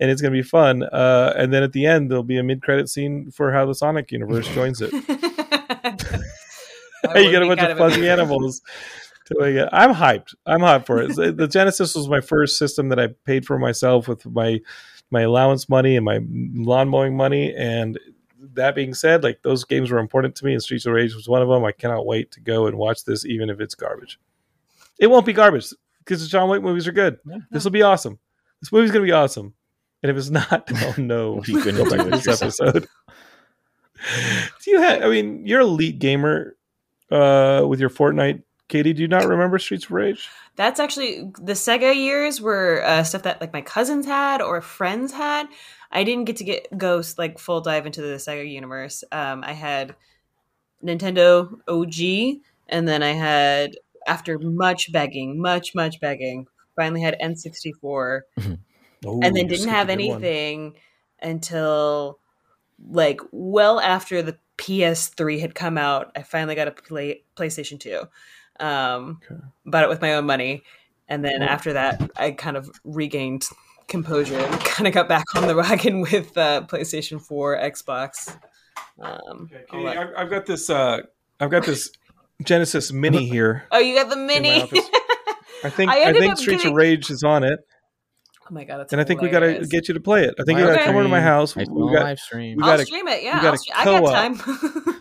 And 0.01 0.11
it's 0.11 0.21
going 0.21 0.33
to 0.33 0.37
be 0.39 0.43
fun. 0.43 0.83
Uh, 0.83 1.33
and 1.37 1.53
then 1.53 1.63
at 1.63 1.73
the 1.73 1.87
end, 1.87 2.11
there'll 2.11 2.25
be 2.25 2.39
a 2.39 2.43
mid-credit 2.43 2.89
scene 2.89 3.31
for 3.31 3.53
how 3.53 3.67
the 3.67 3.75
Sonic 3.75 4.11
universe 4.11 4.49
joins 4.55 4.81
it. 4.83 4.93
You 7.15 7.31
get 7.31 7.43
a 7.43 7.47
bunch 7.47 7.61
of 7.61 7.77
fuzzy 7.79 8.09
animals. 8.09 8.63
doing 9.27 9.57
it. 9.57 9.69
I'm 9.73 9.93
hyped. 9.93 10.35
I'm 10.47 10.61
hyped 10.61 10.87
for 10.87 11.03
it. 11.03 11.17
The 11.37 11.49
Genesis 11.49 11.95
was 11.95 12.09
my 12.09 12.21
first 12.21 12.59
system 12.59 12.89
that 12.91 13.01
I 13.01 13.09
paid 13.27 13.45
for 13.45 13.59
myself 13.59 14.07
with 14.09 14.25
my 14.27 14.61
my 15.11 15.23
allowance 15.23 15.69
money 15.69 15.97
and 15.97 16.05
my 16.05 16.21
lawn 16.55 16.89
mowing 16.89 17.17
money. 17.17 17.55
And 17.55 17.99
that 18.55 18.75
being 18.75 18.95
said, 18.95 19.23
like 19.23 19.43
those 19.43 19.65
games 19.65 19.91
were 19.91 19.99
important 19.99 20.35
to 20.37 20.45
me, 20.45 20.53
and 20.53 20.63
Streets 20.63 20.87
of 20.87 20.93
Rage 20.93 21.15
was 21.15 21.29
one 21.29 21.43
of 21.43 21.49
them. 21.49 21.65
I 21.65 21.73
cannot 21.73 22.07
wait 22.07 22.31
to 22.33 22.41
go 22.41 22.67
and 22.67 22.77
watch 22.77 23.05
this, 23.05 23.25
even 23.25 23.51
if 23.51 23.61
it's 23.61 23.75
garbage. 23.75 24.19
It 24.99 25.07
won't 25.09 25.27
be 25.27 25.33
garbage 25.33 25.73
because 25.99 26.23
the 26.23 26.29
John 26.29 26.49
Wick 26.49 26.63
movies 26.63 26.87
are 26.89 26.93
good. 26.93 27.19
This 27.51 27.65
will 27.65 27.71
be 27.71 27.83
awesome. 27.83 28.19
This 28.61 28.73
movie's 28.73 28.91
gonna 28.91 29.05
be 29.05 29.13
awesome. 29.13 29.55
And 30.03 30.11
if 30.11 30.17
it's 30.17 30.31
not, 30.31 30.69
oh 30.75 30.95
no, 30.99 31.33
What 31.35 31.49
are 31.49 31.53
you 31.53 31.65
gonna 31.65 31.79
Go 31.79 31.85
do 31.85 31.91
back 31.97 32.05
to 32.05 32.11
this 32.11 32.43
episode. 32.43 32.89
do 34.65 34.71
you 34.71 34.81
have? 34.81 35.03
I 35.03 35.09
mean, 35.09 35.47
you're 35.47 35.61
a 35.61 35.65
elite 35.65 35.99
gamer 35.99 36.57
uh, 37.11 37.65
with 37.67 37.81
your 37.81 37.91
Fortnite. 37.91 38.43
Katie, 38.69 38.93
do 38.95 39.03
you 39.03 39.09
not 39.09 39.27
remember 39.27 39.59
Streets 39.59 39.85
of 39.85 39.91
Rage? 39.93 40.29
That's 40.57 40.81
actually 40.81 41.31
the 41.41 41.53
Sega 41.53 41.95
years 41.95 42.41
were 42.41 42.83
uh, 42.85 43.03
stuff 43.05 43.23
that 43.23 43.41
like 43.41 43.53
my 43.53 43.61
cousins 43.61 44.07
had 44.07 44.41
or 44.41 44.61
friends 44.61 45.13
had. 45.13 45.47
I 45.93 46.05
didn't 46.05 46.25
get 46.25 46.37
to 46.37 46.45
get 46.45 46.67
Ghost 46.77 47.19
like 47.19 47.39
full 47.39 47.61
dive 47.61 47.87
into 47.87 48.01
the 48.03 48.17
Sega 48.17 48.49
universe. 48.51 49.05
Um, 49.13 49.45
I 49.45 49.53
had 49.53 49.95
Nintendo 50.85 51.53
OG, 51.69 52.41
and 52.69 52.89
then 52.89 53.03
I 53.03 53.13
had 53.13 53.77
after 54.07 54.39
much 54.39 54.91
begging, 54.93 55.41
much 55.41 55.75
much 55.75 56.01
begging, 56.01 56.47
finally 56.77 57.03
had 57.03 57.17
N64, 57.23 58.21
Oh, 59.05 59.21
and 59.23 59.35
then 59.37 59.49
didn't 59.49 59.69
have 59.69 59.89
a 59.89 59.97
good 59.97 60.09
one. 60.09 60.11
anything 60.23 60.77
until 61.21 62.19
like 62.91 63.21
well 63.33 63.81
after 63.81 64.23
the 64.23 64.39
PS3 64.59 65.41
had 65.41 65.55
come 65.55 65.77
out. 65.77 66.13
I 66.17 66.23
finally 66.23 66.55
got 66.55 66.69
a 66.69 66.73
play, 66.73 67.23
PlayStation 67.37 67.79
2. 67.81 68.03
Um, 68.65 69.21
Okay. 69.25 69.41
Bought 69.67 69.85
it 69.85 69.89
with 69.89 70.01
my 70.01 70.15
own 70.15 70.25
money, 70.27 70.63
and 71.09 71.25
then 71.25 71.43
Oh. 71.43 71.47
after 71.47 71.73
that, 71.75 72.11
I 72.17 72.31
kind 72.33 72.57
of 72.57 72.71
regained 72.85 73.45
composure 73.93 74.37
and 74.39 74.61
kind 74.65 74.89
of 74.89 74.93
got 74.95 75.09
back 75.09 75.25
on 75.37 75.47
the 75.47 75.55
wagon 75.55 76.01
with 76.01 76.37
uh, 76.37 76.63
PlayStation 76.67 77.21
4, 77.25 77.59
Xbox. 77.59 78.37
Um, 79.01 79.49
Okay, 79.53 79.65
Katie, 79.71 79.85
that- 79.85 79.97
I've, 79.99 80.09
I've 80.17 80.31
got 80.31 80.47
this. 80.47 80.69
Uh, 80.69 81.03
I've 81.39 81.51
got 81.51 81.65
this 81.65 81.91
Genesis 82.43 82.91
Mini 82.93 83.27
here. 83.35 83.65
oh, 83.71 83.79
you 83.79 83.95
got 83.95 84.11
the 84.11 84.17
mini. 84.17 84.63
I 85.65 85.71
think 85.71 85.91
I 85.93 86.09
I, 86.11 86.13
think 86.13 86.37
Streets 86.39 86.63
getting- 86.65 86.73
of 86.73 86.77
Rage 86.77 87.09
is 87.11 87.23
on 87.23 87.45
it, 87.45 87.61
oh 88.51 88.55
my 88.55 88.65
god, 88.65 88.79
that's 88.79 88.93
and 88.93 89.01
I 89.01 89.05
think 89.05 89.21
we 89.21 89.29
got 89.29 89.41
to 89.41 89.65
get 89.71 89.87
you 89.87 89.95
to 89.95 90.01
play 90.01 90.25
it. 90.25 90.35
I 90.41 90.43
think 90.43 90.59
you 90.59 90.65
got 90.67 90.77
to 90.77 90.85
come 90.85 90.95
over 90.97 91.05
to 91.05 91.09
my 91.09 91.21
house. 91.21 91.55
We 91.55 91.65
got. 91.67 91.77
live 92.03 92.19
stream. 92.19 92.57
we 92.57 92.63
I'll 92.65 92.71
gotta- 92.71 92.87
stream 92.87 93.07
it. 93.07 93.21
we 93.21 93.27
Yeah, 93.27 93.41
gotta 93.41 93.59
I'll 93.77 93.97
I 93.97 94.01
got 94.01 94.35
time. 94.37 94.92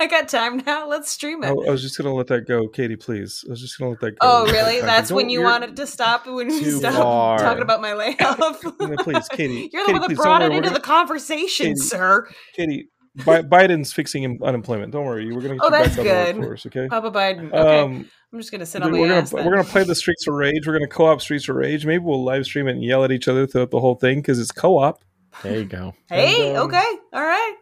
I 0.04 0.06
got 0.06 0.28
time 0.28 0.62
now. 0.66 0.88
Let's 0.88 1.10
stream 1.10 1.44
it. 1.44 1.48
I 1.48 1.70
was 1.70 1.82
just 1.82 1.96
gonna 1.98 2.14
let 2.14 2.26
that 2.28 2.46
go, 2.48 2.66
Katie. 2.68 2.96
Please, 2.96 3.44
I 3.46 3.50
was 3.50 3.60
just 3.60 3.78
gonna 3.78 3.90
let 3.90 4.00
that 4.00 4.12
go. 4.12 4.16
Oh, 4.22 4.44
really? 4.52 4.76
don't- 4.78 4.86
That's 4.86 5.12
when 5.12 5.28
you 5.30 5.42
wanted 5.42 5.76
to 5.76 5.86
stop 5.86 6.26
when 6.26 6.50
you 6.50 6.60
Too 6.60 6.78
stopped 6.78 6.96
far. 6.96 7.38
talking 7.38 7.62
about 7.62 7.80
my 7.82 7.92
layoff. 7.92 8.62
No, 8.80 8.96
please, 8.96 9.28
Katie. 9.28 9.68
You're 9.72 9.82
the 9.84 9.86
Katie, 9.86 9.92
one 9.92 10.00
that 10.00 10.06
please, 10.08 10.16
brought 10.18 10.42
it 10.42 10.52
into 10.52 10.70
We're 10.70 10.74
the 10.74 10.80
conversation, 10.80 11.66
Katie, 11.66 11.76
sir. 11.80 12.28
Katie, 12.54 12.88
Bi- 13.24 13.42
Biden's 13.42 13.92
fixing 13.92 14.38
unemployment. 14.42 14.92
Don't 14.92 15.04
worry, 15.04 15.26
we're 15.32 15.40
going 15.42 15.58
to 15.58 15.64
Oh, 15.64 15.68
get 15.70 15.78
you 15.80 15.84
that's 15.84 15.96
back 15.96 15.98
on 15.98 16.04
the 16.04 16.32
good. 16.32 16.36
workforce. 16.38 16.66
Okay. 16.66 16.88
Papa 16.88 17.10
Biden. 17.10 17.52
Okay, 17.52 17.80
Um, 17.80 18.08
I'm 18.32 18.38
just 18.38 18.52
gonna 18.52 18.64
sit 18.64 18.82
on 18.82 18.92
my 18.92 18.98
we're 19.00 19.08
gonna 19.08 19.20
ass. 19.20 19.32
we're 19.32 19.42
gonna 19.42 19.64
play 19.64 19.82
the 19.82 19.94
Streets 19.96 20.26
of 20.28 20.34
Rage. 20.34 20.64
We're 20.66 20.74
gonna 20.74 20.86
co-op 20.86 21.20
Streets 21.20 21.48
of 21.48 21.56
Rage. 21.56 21.84
Maybe 21.84 22.04
we'll 22.04 22.22
live 22.24 22.44
stream 22.44 22.68
it 22.68 22.72
and 22.72 22.84
yell 22.84 23.02
at 23.04 23.10
each 23.10 23.26
other 23.28 23.46
throughout 23.46 23.72
the 23.72 23.80
whole 23.80 23.96
thing 23.96 24.18
because 24.20 24.38
it's 24.38 24.52
co-op. 24.52 25.02
There 25.42 25.58
you 25.58 25.64
go. 25.64 25.94
Hey, 26.08 26.48
and, 26.50 26.58
um, 26.58 26.66
okay, 26.68 26.84
all 27.12 27.22
right, 27.22 27.54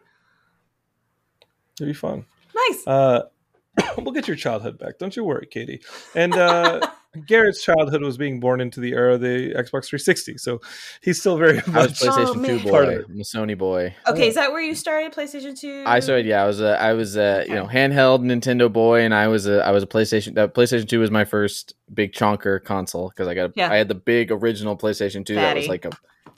It'll 1.81 1.91
be 1.91 1.95
fun. 1.95 2.25
nice. 2.55 2.87
Uh, 2.87 3.23
we'll 3.99 4.13
get 4.13 4.27
your 4.29 4.37
childhood 4.37 4.79
back. 4.79 4.99
Don't 4.99 5.15
you 5.17 5.25
worry, 5.25 5.47
Katie. 5.47 5.81
And 6.15 6.35
uh, 6.35 6.81
Garrett's 7.27 7.63
childhood 7.63 8.03
was 8.03 8.17
being 8.19 8.41
born 8.41 8.61
into 8.61 8.81
the 8.81 8.93
era 8.93 9.15
of 9.15 9.21
the 9.21 9.51
Xbox 9.55 9.87
360, 9.87 10.37
so 10.39 10.61
he's 11.01 11.21
still 11.21 11.37
very 11.37 11.59
I 11.61 11.63
was 11.63 11.73
much. 11.75 12.01
PlayStation 12.01 12.27
Oh, 12.27 12.35
man. 12.35 12.61
2 12.61 12.69
Part 12.71 12.89
of 12.89 13.07
boy. 13.07 13.13
I'm 13.13 13.21
a 13.21 13.23
Sony 13.23 13.57
boy. 13.59 13.95
okay, 14.09 14.29
is 14.29 14.35
that 14.35 14.51
where 14.53 14.61
you 14.61 14.75
started 14.75 15.13
PlayStation 15.13 15.59
Two? 15.59 15.85
I 15.87 16.01
started. 16.01 16.27
Yeah, 16.27 16.43
I 16.43 16.47
was 16.47 16.61
a. 16.61 16.81
I 16.81 16.93
was 16.95 17.17
a. 17.17 17.45
You 17.49 17.55
know, 17.55 17.67
handheld 17.67 18.21
Nintendo 18.25 18.73
boy, 18.73 19.03
and 19.03 19.15
I 19.15 19.29
was 19.29 19.47
a. 19.47 19.65
I 19.65 19.71
was 19.71 19.83
a 19.85 19.87
PlayStation. 19.87 20.35
That 20.35 20.55
PlayStation 20.55 20.89
Two 20.89 21.01
was 21.01 21.11
my 21.11 21.25
first 21.25 21.75
big 21.95 22.13
chonker 22.13 22.63
console 22.63 23.09
because 23.11 23.29
I 23.29 23.35
got. 23.35 23.51
A, 23.51 23.53
Yeah. 23.57 23.71
I 23.71 23.77
had 23.77 23.89
the 23.89 23.95
big 23.95 24.31
original 24.33 24.77
PlayStation 24.77 25.25
Two 25.25 25.37
that 25.37 25.57
was 25.57 25.69
like 25.69 25.85
a 25.85 25.91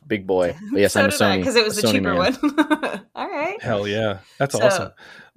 big 0.06 0.26
boy. 0.26 0.54
But 0.72 0.80
yes, 0.80 0.92
so 0.92 1.00
I'm 1.00 1.06
a 1.08 1.12
Sony 1.12 1.38
because 1.38 1.56
it 1.56 1.64
was 1.64 1.78
a 1.78 1.82
the 1.82 1.88
Sony 1.88 1.92
cheaper 1.92 2.14
man. 2.14 2.34
one. 2.96 3.06
all 3.14 3.28
right. 3.28 3.60
Hell 3.62 3.86
yeah, 3.88 4.18
that's 4.38 4.54
So, 4.56 4.64
awesome. 4.64 4.90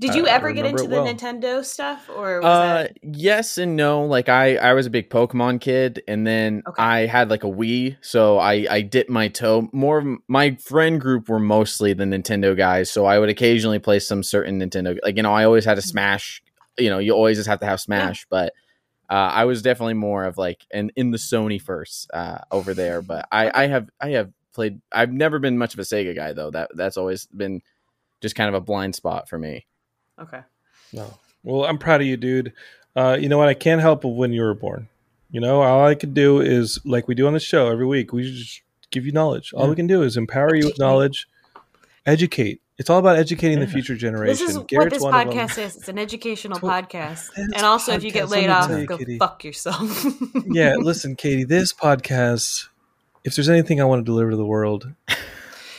Did 0.07 0.15
you 0.15 0.27
ever 0.27 0.51
get 0.51 0.65
into 0.65 0.83
the 0.83 1.01
well. 1.01 1.05
Nintendo 1.05 1.63
stuff, 1.65 2.09
or 2.09 2.39
was 2.41 2.45
Uh, 2.45 2.83
that? 2.83 2.97
yes 3.01 3.57
and 3.57 3.75
no. 3.75 4.05
Like 4.05 4.29
I, 4.29 4.57
I 4.57 4.73
was 4.73 4.85
a 4.85 4.89
big 4.89 5.09
Pokemon 5.09 5.61
kid, 5.61 6.03
and 6.07 6.25
then 6.27 6.63
Okay. 6.67 6.81
I 6.81 7.05
had 7.05 7.29
like 7.29 7.43
a 7.43 7.47
Wii, 7.47 7.97
so 8.01 8.37
I, 8.37 8.65
I 8.69 8.81
dipped 8.81 9.09
my 9.09 9.27
toe. 9.27 9.69
More 9.73 9.99
of 9.99 10.05
my 10.27 10.55
friend 10.55 10.99
group 11.01 11.29
were 11.29 11.39
mostly 11.39 11.93
the 11.93 12.03
Nintendo 12.05 12.55
guys, 12.55 12.91
so 12.91 13.05
I 13.05 13.19
would 13.19 13.29
occasionally 13.29 13.79
play 13.79 13.99
some 13.99 14.23
certain 14.23 14.59
Nintendo. 14.59 14.97
Like 15.03 15.15
you 15.17 15.23
know, 15.23 15.33
I 15.33 15.45
always 15.45 15.65
had 15.65 15.77
a 15.77 15.81
Smash. 15.81 16.41
You 16.77 16.89
know, 16.89 16.99
you 16.99 17.13
always 17.13 17.37
just 17.37 17.47
have 17.49 17.59
to 17.61 17.65
have 17.65 17.79
Smash, 17.81 18.25
but 18.29 18.53
Uh, 19.09 19.29
I 19.41 19.45
was 19.45 19.61
definitely 19.61 19.93
more 19.95 20.23
of 20.25 20.37
like 20.37 20.65
an 20.71 20.89
in 20.95 21.11
the 21.11 21.17
Sony 21.19 21.61
first 21.61 22.09
uh, 22.13 22.39
over 22.51 22.73
there, 22.73 23.01
but 23.01 23.27
I, 23.31 23.63
I 23.63 23.67
have 23.67 23.89
I 24.01 24.09
have 24.11 24.31
played. 24.55 24.81
I've 24.91 25.11
never 25.11 25.39
been 25.39 25.57
much 25.57 25.73
of 25.73 25.79
a 25.79 25.83
Sega 25.83 26.15
guy 26.15 26.33
though. 26.33 26.49
That 26.51 26.71
that's 26.73 26.97
always 26.97 27.27
been 27.27 27.61
just 28.21 28.35
kind 28.35 28.47
of 28.49 28.55
a 28.55 28.61
blind 28.61 28.95
spot 28.95 29.27
for 29.29 29.37
me. 29.37 29.67
Okay. 30.21 30.41
No. 30.91 31.13
Well, 31.43 31.65
I'm 31.65 31.77
proud 31.77 32.01
of 32.01 32.07
you, 32.07 32.17
dude. 32.17 32.53
Uh, 32.95 33.17
you 33.19 33.27
know 33.29 33.37
what? 33.37 33.49
I 33.49 33.53
can't 33.53 33.81
help 33.81 34.01
but 34.01 34.09
when 34.09 34.31
you 34.33 34.41
were 34.41 34.53
born. 34.53 34.87
You 35.31 35.41
know, 35.41 35.61
all 35.63 35.85
I 35.87 35.95
could 35.95 36.13
do 36.13 36.39
is 36.41 36.79
like 36.85 37.07
we 37.07 37.15
do 37.15 37.25
on 37.27 37.33
the 37.33 37.39
show 37.39 37.69
every 37.71 37.87
week. 37.87 38.13
We 38.13 38.31
just 38.31 38.61
give 38.91 39.05
you 39.05 39.11
knowledge. 39.11 39.51
All 39.53 39.63
Yeah. 39.63 39.69
we 39.71 39.75
can 39.75 39.87
do 39.87 40.03
is 40.03 40.15
empower 40.15 40.53
you 40.55 40.65
with 40.67 40.77
knowledge, 40.77 41.27
educate. 42.05 42.61
It's 42.77 42.89
all 42.89 42.99
about 42.99 43.17
educating 43.17 43.59
the 43.59 43.65
Yeah. 43.65 43.71
future 43.71 43.93
This 43.93 44.01
generation. 44.01 44.47
is 44.47 44.57
what 44.57 44.67
this 44.89 45.01
one 45.01 45.13
of 45.13 45.33
them. 45.33 45.47
podcast 45.47 45.57
is. 45.63 45.75
It's 45.77 45.87
an 45.89 45.97
educational 45.99 46.57
It's 46.57 46.63
what- 46.63 46.89
podcast. 46.89 47.29
And 47.35 47.63
also, 47.63 47.93
if 47.93 48.03
you 48.03 48.11
get 48.11 48.29
laid 48.29 48.49
off, 48.49 48.69
you, 48.69 48.85
go 48.85 48.97
Kitty. 48.97 49.17
fuck 49.17 49.43
yourself. 49.43 50.05
yeah, 50.51 50.75
listen, 50.77 51.15
Katie, 51.15 51.43
this 51.43 51.71
podcast, 51.73 52.67
if 53.23 53.35
there's 53.35 53.49
anything 53.49 53.79
I 53.81 53.85
want 53.85 54.01
to 54.01 54.05
deliver 54.05 54.31
to 54.31 54.37
the 54.37 54.45
world, 54.45 54.91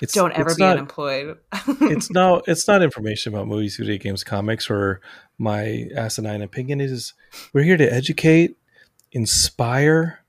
it's 0.04 0.12
Don't 0.14 0.32
ever 0.32 0.50
it's 0.50 0.56
be 0.56 0.62
not, 0.62 0.76
unemployed. 0.76 1.36
it's 1.80 2.10
no 2.12 2.42
it's 2.46 2.68
not 2.68 2.82
information 2.82 3.34
about 3.34 3.48
movies, 3.48 3.76
video 3.76 3.98
games, 3.98 4.22
comics, 4.22 4.70
or 4.70 5.00
my 5.38 5.88
asinine 5.96 6.42
opinion. 6.42 6.80
It 6.80 6.90
is 6.90 7.14
we're 7.52 7.64
here 7.64 7.76
to 7.76 7.92
educate, 7.92 8.56
inspire, 9.12 10.20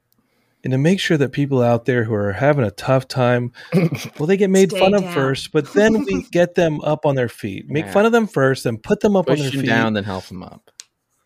and 0.64 0.72
to 0.72 0.77
make 0.77 0.99
sure 0.99 1.18
that 1.18 1.31
people 1.31 1.61
out 1.61 1.85
there 1.85 2.03
who 2.06 2.14
are 2.14 2.31
having 2.34 2.65
a 2.65 2.72
tough 2.72 3.07
time, 3.07 3.52
well, 4.18 4.26
they 4.27 4.38
get 4.38 4.49
made 4.49 4.72
Stay 4.72 4.80
fun 4.80 4.93
of 4.95 5.14
first, 5.14 5.52
but 5.52 5.72
then 5.73 6.03
we 6.06 6.23
get 6.31 6.56
them 6.56 6.81
up 6.81 7.06
on 7.06 7.15
their 7.15 7.30
feet. 7.30 7.69
Make 7.69 7.85
Yeah. 7.85 7.91
fun 7.91 8.06
of 8.06 8.11
them 8.11 8.27
first, 8.27 8.64
then 8.64 8.77
put 8.77 9.02
them 9.02 9.15
up 9.15 9.30
on 9.30 9.38
their 9.38 9.52
them 9.52 9.61
feet 9.61 9.68
down, 9.68 9.93
then 9.93 10.03
help 10.06 10.26
them 10.27 10.41
up. 10.41 10.72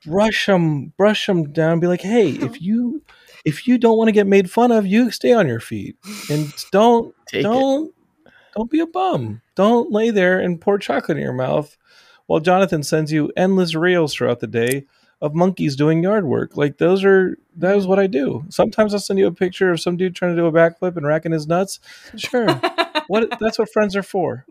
brush 0.06 0.46
them 0.48 0.94
brush 0.98 1.26
them 1.28 1.52
down 1.52 1.80
be 1.82 1.88
like 1.88 2.02
hey 2.02 2.30
if 2.30 2.62
you 2.62 3.02
if 3.46 3.68
you 3.68 3.78
don't 3.78 3.98
want 3.98 4.08
to 4.08 4.14
get 4.14 4.26
made 4.28 4.50
fun 4.50 4.72
of 4.72 4.86
you 4.88 5.12
stay 5.12 5.34
on 5.34 5.46
your 5.48 5.60
feet 5.60 5.96
and 6.30 6.54
don't 6.72 7.14
Take 7.28 7.44
don't 7.44 7.94
don't 8.56 8.72
be 8.72 8.80
a 8.80 8.88
bum 8.88 9.42
don't 9.56 9.92
lay 9.92 10.10
there 10.10 10.40
and 10.40 10.60
pour 10.62 10.78
chocolate 10.78 11.18
in 11.18 11.24
your 11.24 11.34
mouth 11.34 11.78
while 12.28 12.40
jonathan 12.40 12.84
sends 12.84 13.12
you 13.12 13.32
endless 13.38 13.76
reels 13.76 14.14
throughout 14.14 14.40
the 14.40 14.48
day 14.48 14.86
of 15.22 15.36
monkeys 15.36 15.76
doing 15.76 16.02
yard 16.04 16.26
work 16.26 16.56
like 16.56 16.78
those 16.78 17.04
are 17.04 17.38
that 17.56 17.76
is 17.76 17.86
what 17.88 18.00
i 18.00 18.08
do 18.08 18.44
sometimes 18.50 18.94
i'll 18.94 19.00
send 19.00 19.20
you 19.20 19.28
a 19.28 19.32
picture 19.32 19.72
of 19.72 19.80
some 19.82 19.98
dude 19.98 20.16
trying 20.16 20.36
to 20.36 20.42
do 20.42 20.46
a 20.48 20.52
backflip 20.52 20.96
and 20.96 21.06
racking 21.06 21.32
his 21.34 21.48
nuts 21.48 21.80
sure 22.16 22.48
what 23.08 23.30
that's 23.40 23.60
what 23.60 23.72
friends 23.72 23.96
are 23.96 24.04
for 24.04 24.46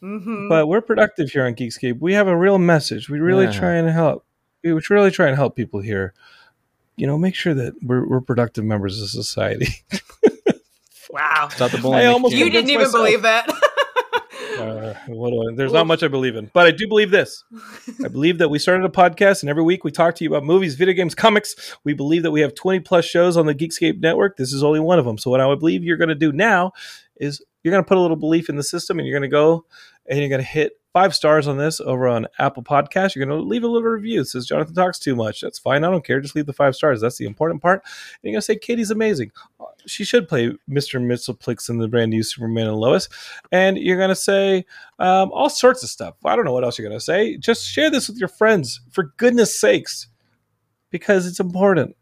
Mhm. 0.00 0.48
but 0.48 0.68
we're 0.68 0.80
productive 0.80 1.28
here 1.32 1.44
on 1.44 1.54
Geekscape. 1.56 1.98
We 1.98 2.12
have 2.14 2.28
a 2.28 2.36
real 2.36 2.56
message. 2.58 3.10
We 3.10 3.18
really 3.18 3.46
Yeah. 3.46 3.50
try 3.50 3.72
and 3.74 3.90
help. 3.90 4.24
We 4.62 4.72
we 4.72 4.80
really 4.90 5.10
try 5.10 5.26
and 5.26 5.34
help 5.34 5.56
people 5.56 5.80
here. 5.80 6.14
You 6.96 7.08
know, 7.08 7.18
make 7.18 7.34
sure 7.34 7.52
that 7.54 7.74
we're, 7.82 8.06
we're 8.08 8.20
productive 8.20 8.62
members 8.64 9.02
of 9.02 9.08
society. 9.08 9.66
wow. 11.10 11.48
Stop 11.50 11.70
the 11.72 11.88
I 11.90 12.06
almost 12.06 12.34
You 12.34 12.50
didn't 12.50 12.70
even 12.70 12.84
myself. 12.86 13.04
believe 13.04 13.22
that. 13.22 13.48
Uh, 14.58 14.94
what 15.08 15.30
do 15.30 15.40
I- 15.40 15.54
there's 15.56 15.72
not 15.72 15.86
much 15.86 16.02
I 16.02 16.08
believe 16.08 16.34
in, 16.36 16.50
but 16.52 16.66
I 16.66 16.70
do 16.72 16.88
believe 16.88 17.10
this. 17.10 17.44
I 18.04 18.08
believe 18.08 18.38
that 18.38 18.48
we 18.48 18.58
started 18.58 18.84
a 18.84 18.88
podcast, 18.88 19.42
and 19.42 19.50
every 19.50 19.62
week 19.62 19.84
we 19.84 19.90
talk 19.92 20.14
to 20.16 20.24
you 20.24 20.30
about 20.30 20.44
movies, 20.44 20.74
video 20.74 20.94
games, 20.94 21.14
comics. 21.14 21.76
We 21.84 21.92
believe 21.92 22.22
that 22.24 22.30
we 22.30 22.40
have 22.40 22.54
20 22.54 22.80
plus 22.80 23.04
shows 23.04 23.36
on 23.36 23.46
the 23.46 23.54
Geekscape 23.54 24.00
network. 24.00 24.36
This 24.36 24.52
is 24.52 24.62
only 24.64 24.80
one 24.80 24.98
of 24.98 25.04
them. 25.04 25.16
So, 25.18 25.30
what 25.30 25.40
I 25.40 25.46
would 25.46 25.58
believe 25.60 25.84
you're 25.84 25.96
going 25.96 26.08
to 26.08 26.14
do 26.14 26.32
now 26.32 26.72
is 27.16 27.42
you're 27.62 27.72
going 27.72 27.82
to 27.84 27.88
put 27.88 27.98
a 27.98 28.00
little 28.00 28.16
belief 28.16 28.48
in 28.48 28.56
the 28.56 28.62
system, 28.62 28.98
and 28.98 29.06
you're 29.06 29.18
going 29.18 29.28
to 29.28 29.32
go 29.34 29.64
and 30.08 30.18
you're 30.18 30.28
going 30.28 30.40
to 30.40 30.46
hit 30.46 30.72
five 30.92 31.14
stars 31.14 31.46
on 31.46 31.58
this 31.58 31.80
over 31.80 32.08
on 32.08 32.26
Apple 32.38 32.62
Podcast. 32.62 33.14
You're 33.14 33.26
going 33.26 33.38
to 33.38 33.44
leave 33.46 33.62
a 33.62 33.68
little 33.68 33.88
review. 33.88 34.22
It 34.22 34.26
says 34.26 34.46
Jonathan 34.46 34.74
talks 34.74 34.98
too 34.98 35.14
much. 35.14 35.40
That's 35.40 35.58
fine. 35.58 35.84
I 35.84 35.90
don't 35.90 36.04
care. 36.04 36.20
Just 36.20 36.34
leave 36.34 36.46
the 36.46 36.52
five 36.52 36.74
stars. 36.74 37.00
That's 37.00 37.18
the 37.18 37.26
important 37.26 37.62
part. 37.62 37.84
And 37.84 38.18
you're 38.22 38.32
going 38.32 38.40
to 38.40 38.44
say 38.44 38.56
Katie's 38.56 38.90
amazing. 38.90 39.30
She 39.86 40.04
should 40.04 40.28
play 40.28 40.48
Mr. 40.68 41.00
Mxyzptlk 41.00 41.68
in 41.68 41.78
the 41.78 41.88
brand 41.88 42.10
new 42.10 42.22
Superman 42.22 42.66
and 42.66 42.76
Lois. 42.76 43.08
And 43.52 43.78
you're 43.78 43.96
going 43.98 44.08
to 44.08 44.16
say 44.16 44.64
um, 44.98 45.30
all 45.32 45.50
sorts 45.50 45.82
of 45.82 45.88
stuff. 45.88 46.14
I 46.24 46.34
don't 46.34 46.44
know 46.44 46.52
what 46.52 46.64
else 46.64 46.78
you're 46.78 46.88
going 46.88 46.98
to 46.98 47.04
say. 47.04 47.36
Just 47.36 47.66
share 47.66 47.90
this 47.90 48.08
with 48.08 48.18
your 48.18 48.28
friends 48.28 48.80
for 48.90 49.12
goodness 49.18 49.58
sakes, 49.58 50.08
because 50.90 51.26
it's 51.26 51.40
important. 51.40 51.96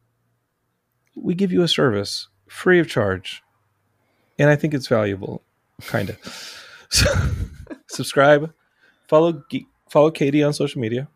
We 1.14 1.34
give 1.34 1.52
you 1.52 1.62
a 1.62 1.68
service 1.68 2.28
free 2.48 2.78
of 2.78 2.88
charge, 2.88 3.42
and 4.38 4.50
I 4.50 4.56
think 4.56 4.74
it's 4.74 4.88
valuable, 4.88 5.42
kind 5.82 6.10
of. 6.10 6.52
So, 6.88 7.12
subscribe, 7.88 8.52
follow 9.08 9.42
follow 9.90 10.10
Katie 10.10 10.42
on 10.42 10.52
social 10.52 10.80
media. 10.80 11.08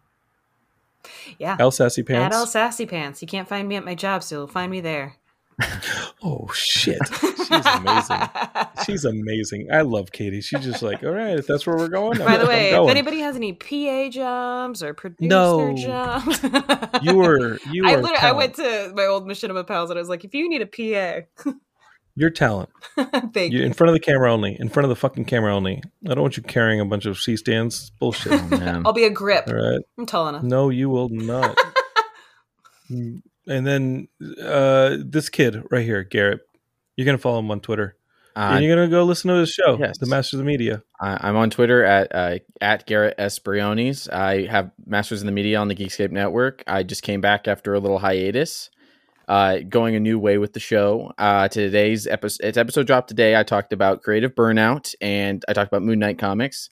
yeah. 1.39 1.57
L 1.59 1.71
Sassy 1.71 2.03
At 2.03 2.07
Pants. 2.07 2.37
all 2.37 2.47
sassy 2.47 2.87
pants. 2.87 3.23
You 3.23 3.29
can't 3.29 3.49
find 3.49 3.69
me 3.69 3.77
at 3.77 3.85
my 3.85 3.95
job, 3.95 4.23
so 4.23 4.47
find 4.47 4.71
me 4.71 4.81
there. 4.81 5.17
oh 6.23 6.49
shit, 6.55 6.99
she's 7.37 7.67
amazing. 7.67 8.21
She's 8.87 9.05
amazing. 9.05 9.69
I 9.71 9.83
love 9.83 10.11
Katie. 10.11 10.41
She's 10.41 10.65
just 10.65 10.81
like, 10.83 11.03
all 11.05 11.11
right, 11.11 11.39
if 11.39 11.47
that's 11.47 11.67
where 11.67 11.77
we're 11.77 11.89
going. 11.89 12.19
By 12.19 12.25
I'm- 12.25 12.41
the 12.41 12.47
way, 12.47 12.71
if 12.71 12.89
anybody 12.89 13.19
has 13.21 13.37
any 13.37 13.53
PA 13.53 14.09
jobs 14.11 14.83
or 14.83 14.95
producer 14.95 15.29
No. 15.29 15.75
jobs, 15.77 16.43
you 17.03 17.15
were 17.15 17.59
you 17.71 17.87
I 17.87 17.97
I 18.21 18.33
went 18.33 18.55
to 18.55 18.93
my 18.97 19.05
old 19.05 19.27
machinima 19.27 19.67
pals 19.67 19.91
and 19.91 19.99
I 19.99 20.01
was 20.01 20.09
like, 20.09 20.25
if 20.25 20.35
you 20.35 20.49
need 20.49 20.63
a 20.63 20.67
PA, 21.45 21.53
Your 22.21 22.29
talent. 22.31 22.69
thank 23.33 23.53
You 23.53 23.61
you. 23.61 23.65
in 23.65 23.73
front 23.73 23.89
of 23.89 23.95
the 23.95 24.01
camera 24.01 24.31
only. 24.31 24.55
In 24.61 24.69
front 24.69 24.85
of 24.85 24.91
the 24.91 24.97
fucking 24.97 25.25
camera 25.25 25.55
only. 25.57 25.83
I 26.07 26.09
don't 26.15 26.21
want 26.21 26.37
you 26.37 26.43
carrying 26.43 26.79
a 26.79 26.85
bunch 26.85 27.07
of 27.07 27.19
C 27.19 27.35
stands. 27.37 27.91
Bullshit. 27.99 28.33
Oh, 28.33 28.47
man. 28.59 28.83
I'll 28.85 28.93
be 28.93 29.05
a 29.05 29.11
grip. 29.11 29.45
All 29.49 29.55
right. 29.55 29.81
I'm 29.99 30.05
tall 30.05 30.29
enough. 30.29 30.43
No, 30.43 30.69
you 30.69 30.91
will 30.91 31.09
not. 31.09 31.57
Mm, 32.91 33.23
and 33.47 33.65
then 33.67 34.09
uh, 34.43 34.97
this 35.05 35.29
kid 35.29 35.63
right 35.71 35.85
here, 35.85 36.03
Garrett. 36.03 36.41
You're 36.97 37.05
gonna 37.07 37.19
follow 37.19 37.39
him 37.39 37.51
on 37.53 37.61
Twitter. 37.61 37.97
Uh, 38.37 38.51
and 38.55 38.65
you're 38.65 38.75
gonna 38.75 38.89
go 38.89 39.05
listen 39.05 39.29
to 39.29 39.37
his 39.37 39.51
show, 39.51 39.77
yes. 39.79 39.99
The 39.99 40.07
Masters 40.07 40.35
of 40.35 40.39
the 40.39 40.45
Media. 40.45 40.83
I- 41.01 41.29
I'm 41.29 41.37
on 41.37 41.51
Twitter 41.51 41.85
at 41.85 42.13
uh, 42.15 42.39
at 42.61 42.87
Garrett 42.87 43.15
S 43.19 43.39
Briones. 43.39 44.09
I 44.09 44.47
have 44.47 44.73
Masters 44.87 45.21
of 45.23 45.27
the 45.27 45.33
Media 45.33 45.59
on 45.59 45.69
the 45.69 45.75
Geekscape 45.77 46.11
Network. 46.11 46.65
I 46.67 46.83
just 46.83 47.03
came 47.03 47.21
back 47.21 47.47
after 47.49 47.75
a 47.75 47.79
little 47.79 48.01
hiatus, 48.01 48.71
uh, 49.31 49.61
going 49.69 49.95
a 49.95 50.01
new 50.01 50.19
way 50.19 50.39
with 50.39 50.55
the 50.55 50.61
show. 50.61 51.13
Uh, 51.17 51.47
today's 51.47 52.05
episode, 52.09 52.45
its 52.45 52.59
episode 52.59 52.89
dropped 52.89 53.07
today. 53.07 53.37
I 53.37 53.45
talked 53.45 53.73
about 53.73 54.03
creative 54.03 54.35
burnout 54.35 54.93
and 55.01 55.45
I 55.47 55.53
talked 55.53 55.69
about 55.69 55.85
Moon 55.85 56.01
Knight 56.01 56.19
comics. 56.19 56.69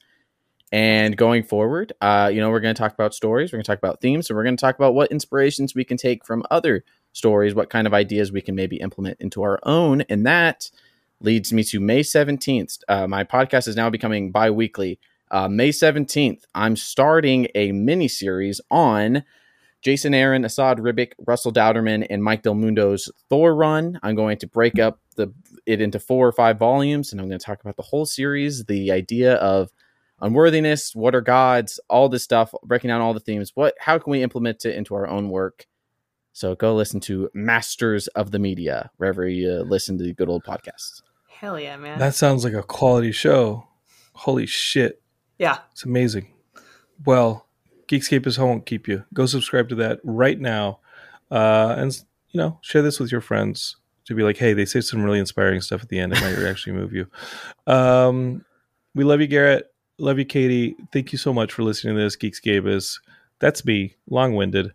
And 0.72 1.16
going 1.16 1.44
forward, 1.44 1.92
uh, 2.00 2.32
you 2.34 2.40
know, 2.40 2.50
we're 2.50 2.58
going 2.58 2.74
to 2.74 2.78
talk 2.78 2.92
about 2.92 3.14
stories, 3.14 3.52
we're 3.52 3.58
going 3.58 3.64
to 3.64 3.70
talk 3.70 3.78
about 3.78 4.00
themes, 4.00 4.28
and 4.28 4.36
we're 4.36 4.42
going 4.42 4.56
to 4.56 4.60
talk 4.60 4.74
about 4.74 4.92
what 4.92 5.12
inspirations 5.12 5.76
we 5.76 5.84
can 5.84 5.96
take 5.96 6.26
from 6.26 6.42
other 6.50 6.84
stories, 7.12 7.54
what 7.54 7.70
kind 7.70 7.86
of 7.86 7.94
ideas 7.94 8.32
we 8.32 8.42
can 8.42 8.56
maybe 8.56 8.76
implement 8.78 9.18
into 9.20 9.40
our 9.42 9.60
own, 9.62 10.02
and 10.10 10.26
that 10.26 10.68
leads 11.20 11.52
me 11.52 11.62
to 11.62 11.80
May 11.80 12.00
17th. 12.00 12.80
Uh, 12.88 13.06
my 13.06 13.24
podcast 13.24 13.66
is 13.68 13.76
now 13.76 13.88
becoming 13.88 14.30
bi 14.30 14.50
weekly. 14.50 14.98
Uh, 15.30 15.48
May 15.48 15.70
17th, 15.70 16.42
I'm 16.54 16.76
starting 16.76 17.46
a 17.54 17.72
mini 17.72 18.08
series 18.08 18.60
on 18.70 19.22
Jason 19.82 20.12
Aaron, 20.14 20.42
Esad 20.42 20.78
Ribic, 20.78 21.12
Russell 21.26 21.52
Dauterman, 21.52 22.06
and 22.10 22.22
Mike 22.22 22.42
Del 22.42 22.54
Mundo's 22.54 23.10
Thor 23.28 23.54
run. 23.54 23.98
I'm 24.02 24.16
going 24.16 24.38
to 24.38 24.46
break 24.46 24.78
up 24.78 25.00
the 25.16 25.32
it 25.66 25.80
into 25.80 26.00
four 26.00 26.26
or 26.26 26.32
five 26.32 26.58
volumes, 26.58 27.12
and 27.12 27.20
I'm 27.20 27.28
going 27.28 27.38
to 27.38 27.44
talk 27.44 27.60
about 27.60 27.76
the 27.76 27.82
whole 27.82 28.06
series, 28.06 28.64
the 28.64 28.90
idea 28.90 29.34
of 29.34 29.70
unworthiness, 30.20 30.94
what 30.94 31.14
are 31.14 31.20
gods, 31.20 31.78
all 31.88 32.08
this 32.08 32.24
stuff, 32.24 32.52
breaking 32.64 32.88
down 32.88 33.00
all 33.00 33.14
the 33.14 33.20
themes. 33.20 33.52
What, 33.54 33.74
how 33.78 33.98
can 33.98 34.10
we 34.10 34.22
implement 34.22 34.64
it 34.64 34.74
into 34.74 34.94
our 34.94 35.06
own 35.06 35.28
work? 35.28 35.66
So 36.32 36.54
go 36.54 36.74
listen 36.74 37.00
to 37.00 37.28
Masters 37.34 38.06
of 38.08 38.30
the 38.30 38.38
Media 38.38 38.90
wherever 38.96 39.28
you 39.28 39.62
listen 39.64 39.98
to 39.98 40.04
the 40.04 40.14
good 40.14 40.28
old 40.28 40.44
podcasts. 40.44 41.02
Hell 41.28 41.58
yeah, 41.58 41.76
man. 41.76 41.98
That 41.98 42.14
sounds 42.14 42.44
like 42.44 42.52
a 42.52 42.62
quality 42.62 43.12
show. 43.12 43.66
Holy 44.12 44.46
shit. 44.46 45.02
yeah. 45.38 45.58
It's 45.72 45.84
amazing. 45.84 46.32
Well, 47.04 47.47
Geekscape 47.88 48.26
is 48.26 48.38
won't 48.38 48.66
keep 48.66 48.86
you. 48.86 49.04
Go 49.14 49.26
subscribe 49.26 49.68
to 49.70 49.74
that 49.76 50.00
right 50.04 50.38
now. 50.38 50.80
Uh, 51.30 51.74
and 51.76 51.98
you 52.30 52.38
know, 52.38 52.58
share 52.62 52.82
this 52.82 53.00
with 53.00 53.10
your 53.10 53.20
friends 53.20 53.76
to 54.04 54.14
be 54.14 54.22
like, 54.22 54.36
hey, 54.36 54.52
they 54.52 54.64
say 54.64 54.80
some 54.80 55.02
really 55.02 55.18
inspiring 55.18 55.60
stuff 55.60 55.82
at 55.82 55.88
the 55.88 55.98
end. 55.98 56.12
It 56.12 56.20
might 56.20 56.46
actually 56.48 56.74
move 56.74 56.92
you. 56.92 57.06
Um, 57.66 58.44
we 58.94 59.04
love 59.04 59.20
you, 59.20 59.26
Garrett. 59.26 59.72
Love 59.98 60.18
you, 60.18 60.24
Katie. 60.24 60.76
Thank 60.92 61.12
you 61.12 61.18
so 61.18 61.32
much 61.32 61.52
for 61.52 61.62
listening 61.62 61.96
to 61.96 62.00
this. 62.00 62.16
Geekscape 62.16 62.68
is 62.68 63.00
that's 63.38 63.64
me, 63.64 63.96
long 64.08 64.34
winded. 64.34 64.72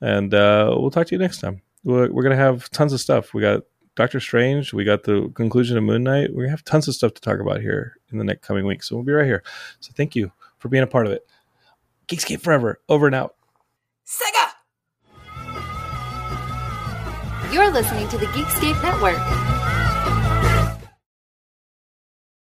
And 0.00 0.32
uh, 0.32 0.74
we'll 0.78 0.90
talk 0.90 1.06
to 1.08 1.14
you 1.14 1.18
next 1.18 1.40
time. 1.40 1.60
We're, 1.84 2.10
we're 2.10 2.22
gonna 2.22 2.36
have 2.36 2.70
tons 2.70 2.92
of 2.92 3.00
stuff. 3.00 3.34
We 3.34 3.42
got 3.42 3.62
Doctor 3.96 4.20
Strange. 4.20 4.72
We 4.72 4.84
got 4.84 5.02
the 5.02 5.30
conclusion 5.34 5.76
of 5.76 5.84
Moon 5.84 6.02
Knight. 6.02 6.30
We're 6.32 6.44
gonna 6.44 6.50
have 6.50 6.64
tons 6.64 6.88
of 6.88 6.94
stuff 6.94 7.14
to 7.14 7.20
talk 7.20 7.40
about 7.40 7.60
here 7.60 7.96
in 8.12 8.18
the 8.18 8.24
next 8.24 8.46
coming 8.46 8.66
weeks. 8.66 8.88
So 8.88 8.96
we'll 8.96 9.04
be 9.04 9.12
right 9.12 9.26
here. 9.26 9.42
So 9.80 9.92
thank 9.94 10.14
you 10.14 10.32
for 10.58 10.68
being 10.68 10.84
a 10.84 10.86
part 10.86 11.06
of 11.06 11.12
it. 11.12 11.26
Geekscape 12.10 12.40
forever. 12.40 12.80
Over 12.88 13.06
and 13.06 13.14
out. 13.14 13.36
Sega! 14.06 14.50
You're 17.52 17.70
listening 17.70 18.08
to 18.08 18.18
the 18.18 18.26
Geekscape 18.26 18.82
Network. 18.82 19.18